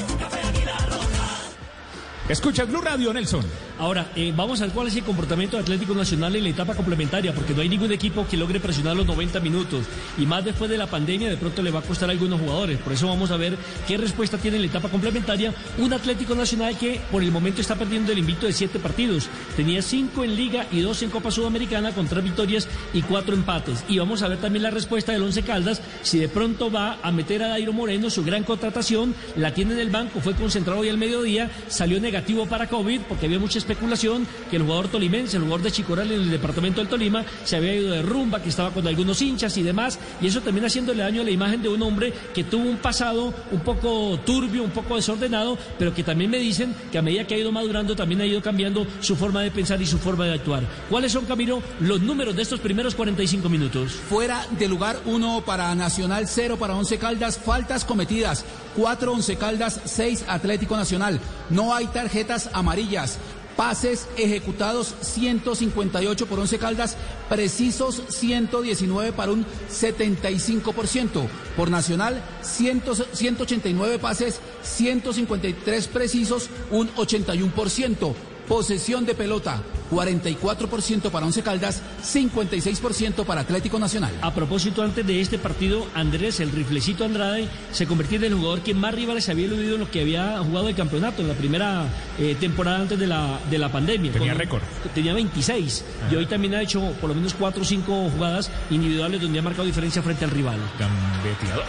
Escucha 2.30 2.64
Blue 2.64 2.82
Radio, 2.82 3.14
Nelson. 3.14 3.46
Ahora, 3.82 4.12
eh, 4.16 4.32
vamos 4.36 4.62
al 4.62 4.72
cuál 4.72 4.90
es 4.90 4.96
el 4.96 5.02
comportamiento 5.02 5.58
de 5.58 5.64
Atlético 5.64 5.96
Nacional 5.96 6.36
en 6.36 6.44
la 6.44 6.50
etapa 6.52 6.76
complementaria, 6.76 7.34
porque 7.34 7.56
no 7.56 7.62
hay 7.62 7.68
ningún 7.68 7.92
equipo 7.92 8.28
que 8.28 8.38
logre 8.38 8.60
presionar 8.60 8.96
los 8.96 9.08
90 9.08 9.40
minutos. 9.40 9.88
Y 10.20 10.28
más 10.28 10.46
después 10.46 10.70
de 10.70 10.78
la 10.78 10.86
pandemia, 10.86 11.32
de 11.32 11.38
pronto 11.38 11.64
le 11.64 11.72
va 11.72 11.80
a 11.80 11.82
costar 11.82 12.08
a 12.08 12.12
algunos 12.12 12.40
jugadores. 12.40 12.78
Por 12.78 12.94
eso 12.94 13.08
vamos 13.08 13.32
a 13.32 13.38
ver 13.38 13.58
qué 13.88 13.98
respuesta 13.98 14.38
tiene 14.38 14.58
en 14.58 14.62
la 14.62 14.68
etapa 14.68 14.90
complementaria 14.90 15.52
un 15.80 15.92
Atlético 15.92 16.36
Nacional 16.36 16.78
que 16.78 17.02
por 17.10 17.24
el 17.24 17.32
momento 17.32 17.60
está 17.60 17.74
perdiendo 17.76 18.12
el 18.12 18.20
invito 18.20 18.46
de 18.46 18.54
siete 18.54 18.78
partidos. 18.78 19.28
Tenía 19.56 19.82
cinco 19.82 20.24
en 20.24 20.36
Liga 20.36 20.68
y 20.72 20.82
dos 20.82 21.02
en 21.02 21.10
Copa 21.10 21.32
Sudamericana 21.32 21.92
con 21.92 22.06
tres 22.06 22.24
victorias 22.24 22.68
y 22.94 23.02
cuatro 23.02 23.34
empates. 23.34 23.84
Y 23.90 23.98
vamos 23.98 24.22
a 24.22 24.28
ver 24.28 24.38
también 24.38 24.62
la 24.62 24.70
respuesta 24.70 25.12
del 25.12 25.24
Once 25.24 25.42
Caldas, 25.42 25.82
si 26.04 26.20
de 26.20 26.30
pronto 26.30 26.70
va 26.70 27.00
a 27.02 27.12
meter 27.12 27.42
a 27.42 27.48
Dairo 27.48 27.74
Moreno 27.74 28.12
su 28.12 28.24
gran 28.24 28.44
contratación, 28.44 29.16
la 29.36 29.56
tiene 29.56 29.74
en 29.74 29.80
el 29.80 29.90
banco, 29.90 30.22
fue 30.22 30.36
concentrado 30.36 30.82
hoy 30.82 30.90
al 30.90 31.00
mediodía, 31.00 31.50
salió 31.68 32.00
negativo 32.00 32.46
para 32.46 32.70
COVID 32.70 33.02
porque 33.10 33.26
había 33.26 33.40
mucha 33.40 33.58
especulación 33.72 34.28
que 34.50 34.58
el 34.58 34.64
jugador 34.64 34.88
tolimense, 34.88 35.38
el 35.38 35.44
jugador 35.44 35.64
de 35.64 35.72
Chicoral 35.72 36.12
en 36.12 36.22
el 36.22 36.32
departamento 36.32 36.82
del 36.82 36.90
Tolima, 36.90 37.26
se 37.44 37.56
había 37.56 37.76
ido 37.76 37.92
de 37.92 38.02
rumba, 38.02 38.42
que 38.42 38.50
estaba 38.50 38.72
con 38.72 38.88
algunos 38.88 39.22
hinchas 39.22 39.58
y 39.58 39.64
demás, 39.64 40.00
y 40.22 40.28
eso 40.28 40.42
termina 40.42 40.68
haciéndole 40.68 41.04
daño 41.04 41.22
a 41.22 41.26
la 41.26 41.32
imagen 41.32 41.62
de 41.62 41.70
un 41.70 41.82
hombre 41.82 42.14
que 42.34 42.44
tuvo 42.44 42.70
un 42.70 42.78
pasado 42.78 43.34
un 43.52 43.60
poco 43.62 44.20
turbio, 44.26 44.64
un 44.64 44.72
poco 44.72 44.96
desordenado, 44.96 45.58
pero 45.78 45.94
que 45.94 46.04
también 46.04 46.30
me 46.30 46.38
dicen 46.38 46.76
que 46.92 46.98
a 46.98 47.02
medida 47.02 47.26
que 47.26 47.36
ha 47.36 47.38
ido 47.38 47.52
madurando 47.52 47.96
también 47.96 48.22
ha 48.22 48.26
ido 48.26 48.42
cambiando 48.42 48.86
su 49.00 49.16
forma 49.16 49.42
de 49.42 49.52
pensar 49.52 49.82
y 49.82 49.86
su 49.86 49.98
forma 49.98 50.26
de 50.26 50.34
actuar. 50.34 50.64
¿Cuáles 50.90 51.12
son, 51.12 51.26
Camilo, 51.26 51.62
los 51.80 52.02
números 52.02 52.36
de 52.36 52.42
estos 52.42 52.60
primeros 52.60 52.96
45 52.96 53.50
minutos? 53.50 53.92
Fuera 53.94 54.46
de 54.58 54.68
lugar, 54.68 55.00
uno 55.06 55.42
para 55.46 55.74
Nacional, 55.76 56.28
cero 56.28 56.58
para 56.58 56.76
Once 56.76 56.98
Caldas, 56.98 57.38
faltas 57.38 57.86
cometidas, 57.86 58.46
cuatro 58.76 59.14
Once 59.14 59.36
Caldas, 59.38 59.82
seis 59.86 60.24
Atlético 60.28 60.76
Nacional. 60.76 61.20
No 61.50 61.74
hay 61.74 61.88
tarjetas 61.88 62.50
amarillas. 62.54 63.20
Pases 63.62 64.08
ejecutados 64.18 64.96
158 65.02 66.26
por 66.26 66.40
11 66.40 66.58
Caldas, 66.58 66.98
precisos 67.30 68.02
119 68.10 69.14
para 69.14 69.34
un 69.34 69.46
75%. 69.70 71.28
Por 71.56 71.70
Nacional 71.70 72.24
100, 72.42 72.82
189 73.14 74.00
pases, 74.00 74.40
153 74.64 75.88
precisos, 75.90 76.50
un 76.72 76.90
81%. 76.96 78.16
Posesión 78.48 79.06
de 79.06 79.14
pelota 79.14 79.62
44% 79.92 81.12
para 81.12 81.26
Once 81.26 81.44
Caldas, 81.44 81.82
56% 82.04 83.26
para 83.26 83.42
Atlético 83.42 83.78
Nacional. 83.78 84.14
A 84.22 84.34
propósito, 84.34 84.82
antes 84.82 85.06
de 85.06 85.20
este 85.20 85.38
partido, 85.38 85.86
Andrés, 85.94 86.40
el 86.40 86.52
riflecito 86.52 87.04
Andrade, 87.04 87.50
se 87.72 87.86
convirtió 87.86 88.18
en 88.18 88.24
el 88.26 88.36
jugador 88.36 88.62
que 88.62 88.74
más 88.74 88.96
rivales 88.96 89.28
había 89.30 89.46
eludido 89.46 89.76
en 89.76 89.82
lo 89.82 89.92
que 89.92 90.02
había 90.02 90.40
jugado 90.40 90.70
el 90.70 90.76
campeonato 90.76 91.22
en 91.22 91.28
la 91.28 91.34
primera 91.34 91.86
eh, 92.18 92.36
temporada 92.40 92.80
antes 92.80 92.98
de 92.98 93.08
la, 93.08 93.40
de 93.50 93.58
la 93.58 93.72
pandemia. 93.72 94.14
Tenía 94.14 94.34
récord. 94.34 94.62
Tenía 94.96 95.14
26 95.14 95.86
y 96.12 96.16
hoy 96.16 96.26
también 96.26 96.56
ha 96.56 96.62
hecho 96.62 96.94
por 97.02 97.10
lo 97.10 97.16
menos 97.16 97.34
4 97.34 97.62
o 97.62 97.66
5 97.66 98.10
jugadas 98.12 98.50
individuales 98.70 99.22
donde 99.22 99.40
ha 99.40 99.42
marcado 99.42 99.66
diferencia 99.66 100.02
frente 100.02 100.24
al 100.24 100.32
rival. 100.32 100.58
Gambeteador. 100.80 101.66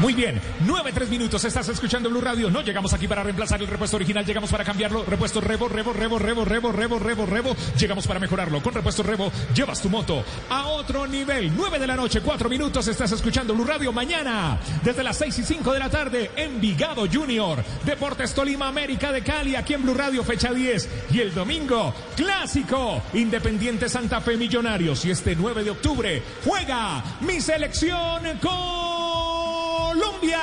Muy 0.00 0.14
bien, 0.14 0.40
9, 0.60 0.92
3 0.94 1.10
minutos, 1.10 1.44
estás 1.44 1.68
escuchando 1.68 2.08
Blue 2.08 2.22
Radio. 2.22 2.50
No 2.50 2.62
llegamos 2.62 2.94
aquí 2.94 3.06
para 3.06 3.22
reemplazar 3.22 3.60
el 3.60 3.66
repuesto 3.66 3.96
original, 3.96 4.24
llegamos 4.24 4.50
para 4.50 4.64
cambiarlo. 4.64 5.04
Repuesto 5.04 5.42
Rebo, 5.42 5.68
Rebo, 5.68 5.92
Rebo, 5.92 6.18
Rebo, 6.18 6.44
Rebo, 6.44 6.72
Rebo, 6.72 6.98
Rebo, 6.98 7.26
Rebo. 7.26 7.49
Llegamos 7.78 8.06
para 8.06 8.20
mejorarlo. 8.20 8.62
Con 8.62 8.74
repuesto 8.74 9.02
Rebo, 9.02 9.30
llevas 9.54 9.80
tu 9.80 9.88
moto 9.88 10.24
a 10.48 10.68
otro 10.68 11.06
nivel. 11.06 11.52
9 11.56 11.78
de 11.78 11.86
la 11.86 11.96
noche, 11.96 12.20
4 12.20 12.48
minutos, 12.48 12.86
estás 12.88 13.12
escuchando 13.12 13.54
Blue 13.54 13.64
Radio. 13.64 13.92
Mañana, 13.92 14.58
desde 14.82 15.02
las 15.02 15.16
6 15.18 15.38
y 15.38 15.44
5 15.44 15.72
de 15.72 15.78
la 15.78 15.90
tarde, 15.90 16.30
Envigado 16.36 17.06
Junior. 17.10 17.64
Deportes 17.84 18.34
Tolima, 18.34 18.68
América 18.68 19.12
de 19.12 19.22
Cali, 19.22 19.56
aquí 19.56 19.74
en 19.74 19.82
Blue 19.82 19.94
Radio, 19.94 20.24
fecha 20.24 20.52
10. 20.52 20.88
Y 21.12 21.20
el 21.20 21.34
domingo, 21.34 21.94
clásico, 22.16 23.02
Independiente 23.14 23.88
Santa 23.88 24.20
Fe 24.20 24.36
Millonarios. 24.36 25.04
Y 25.04 25.10
este 25.10 25.36
9 25.36 25.64
de 25.64 25.70
octubre, 25.70 26.22
juega 26.44 27.02
mi 27.20 27.40
selección 27.40 28.22
Colombia. 28.40 30.40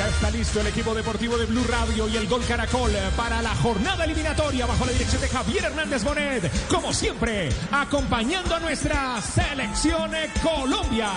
Ya 0.00 0.08
está 0.08 0.30
listo 0.30 0.62
el 0.62 0.66
equipo 0.68 0.94
deportivo 0.94 1.36
de 1.36 1.44
Blue 1.44 1.62
Radio 1.68 2.08
y 2.08 2.16
el 2.16 2.26
Gol 2.26 2.42
Caracol 2.48 2.90
para 3.18 3.42
la 3.42 3.54
jornada 3.56 4.06
eliminatoria 4.06 4.64
bajo 4.64 4.86
la 4.86 4.92
dirección 4.92 5.20
de 5.20 5.28
Javier 5.28 5.64
Hernández 5.64 6.02
Bonet. 6.02 6.50
Como 6.68 6.94
siempre, 6.94 7.50
acompañando 7.70 8.54
a 8.54 8.60
nuestra 8.60 9.20
selección 9.20 10.10
Colombia. 10.42 11.10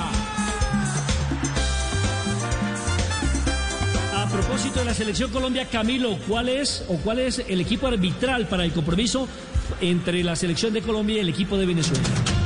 A 4.17 4.27
propósito 4.29 4.79
de 4.79 4.85
la 4.85 4.93
selección 4.93 5.31
Colombia, 5.31 5.69
Camilo, 5.69 6.17
¿cuál 6.27 6.49
es 6.49 6.83
o 6.89 6.97
cuál 6.97 7.19
es 7.19 7.39
el 7.39 7.61
equipo 7.61 7.87
arbitral 7.87 8.49
para 8.49 8.65
el 8.65 8.73
compromiso 8.73 9.29
entre 9.79 10.25
la 10.25 10.35
selección 10.35 10.73
de 10.73 10.81
Colombia 10.81 11.15
y 11.15 11.19
el 11.21 11.29
equipo 11.29 11.57
de 11.57 11.67
Venezuela? 11.67 12.42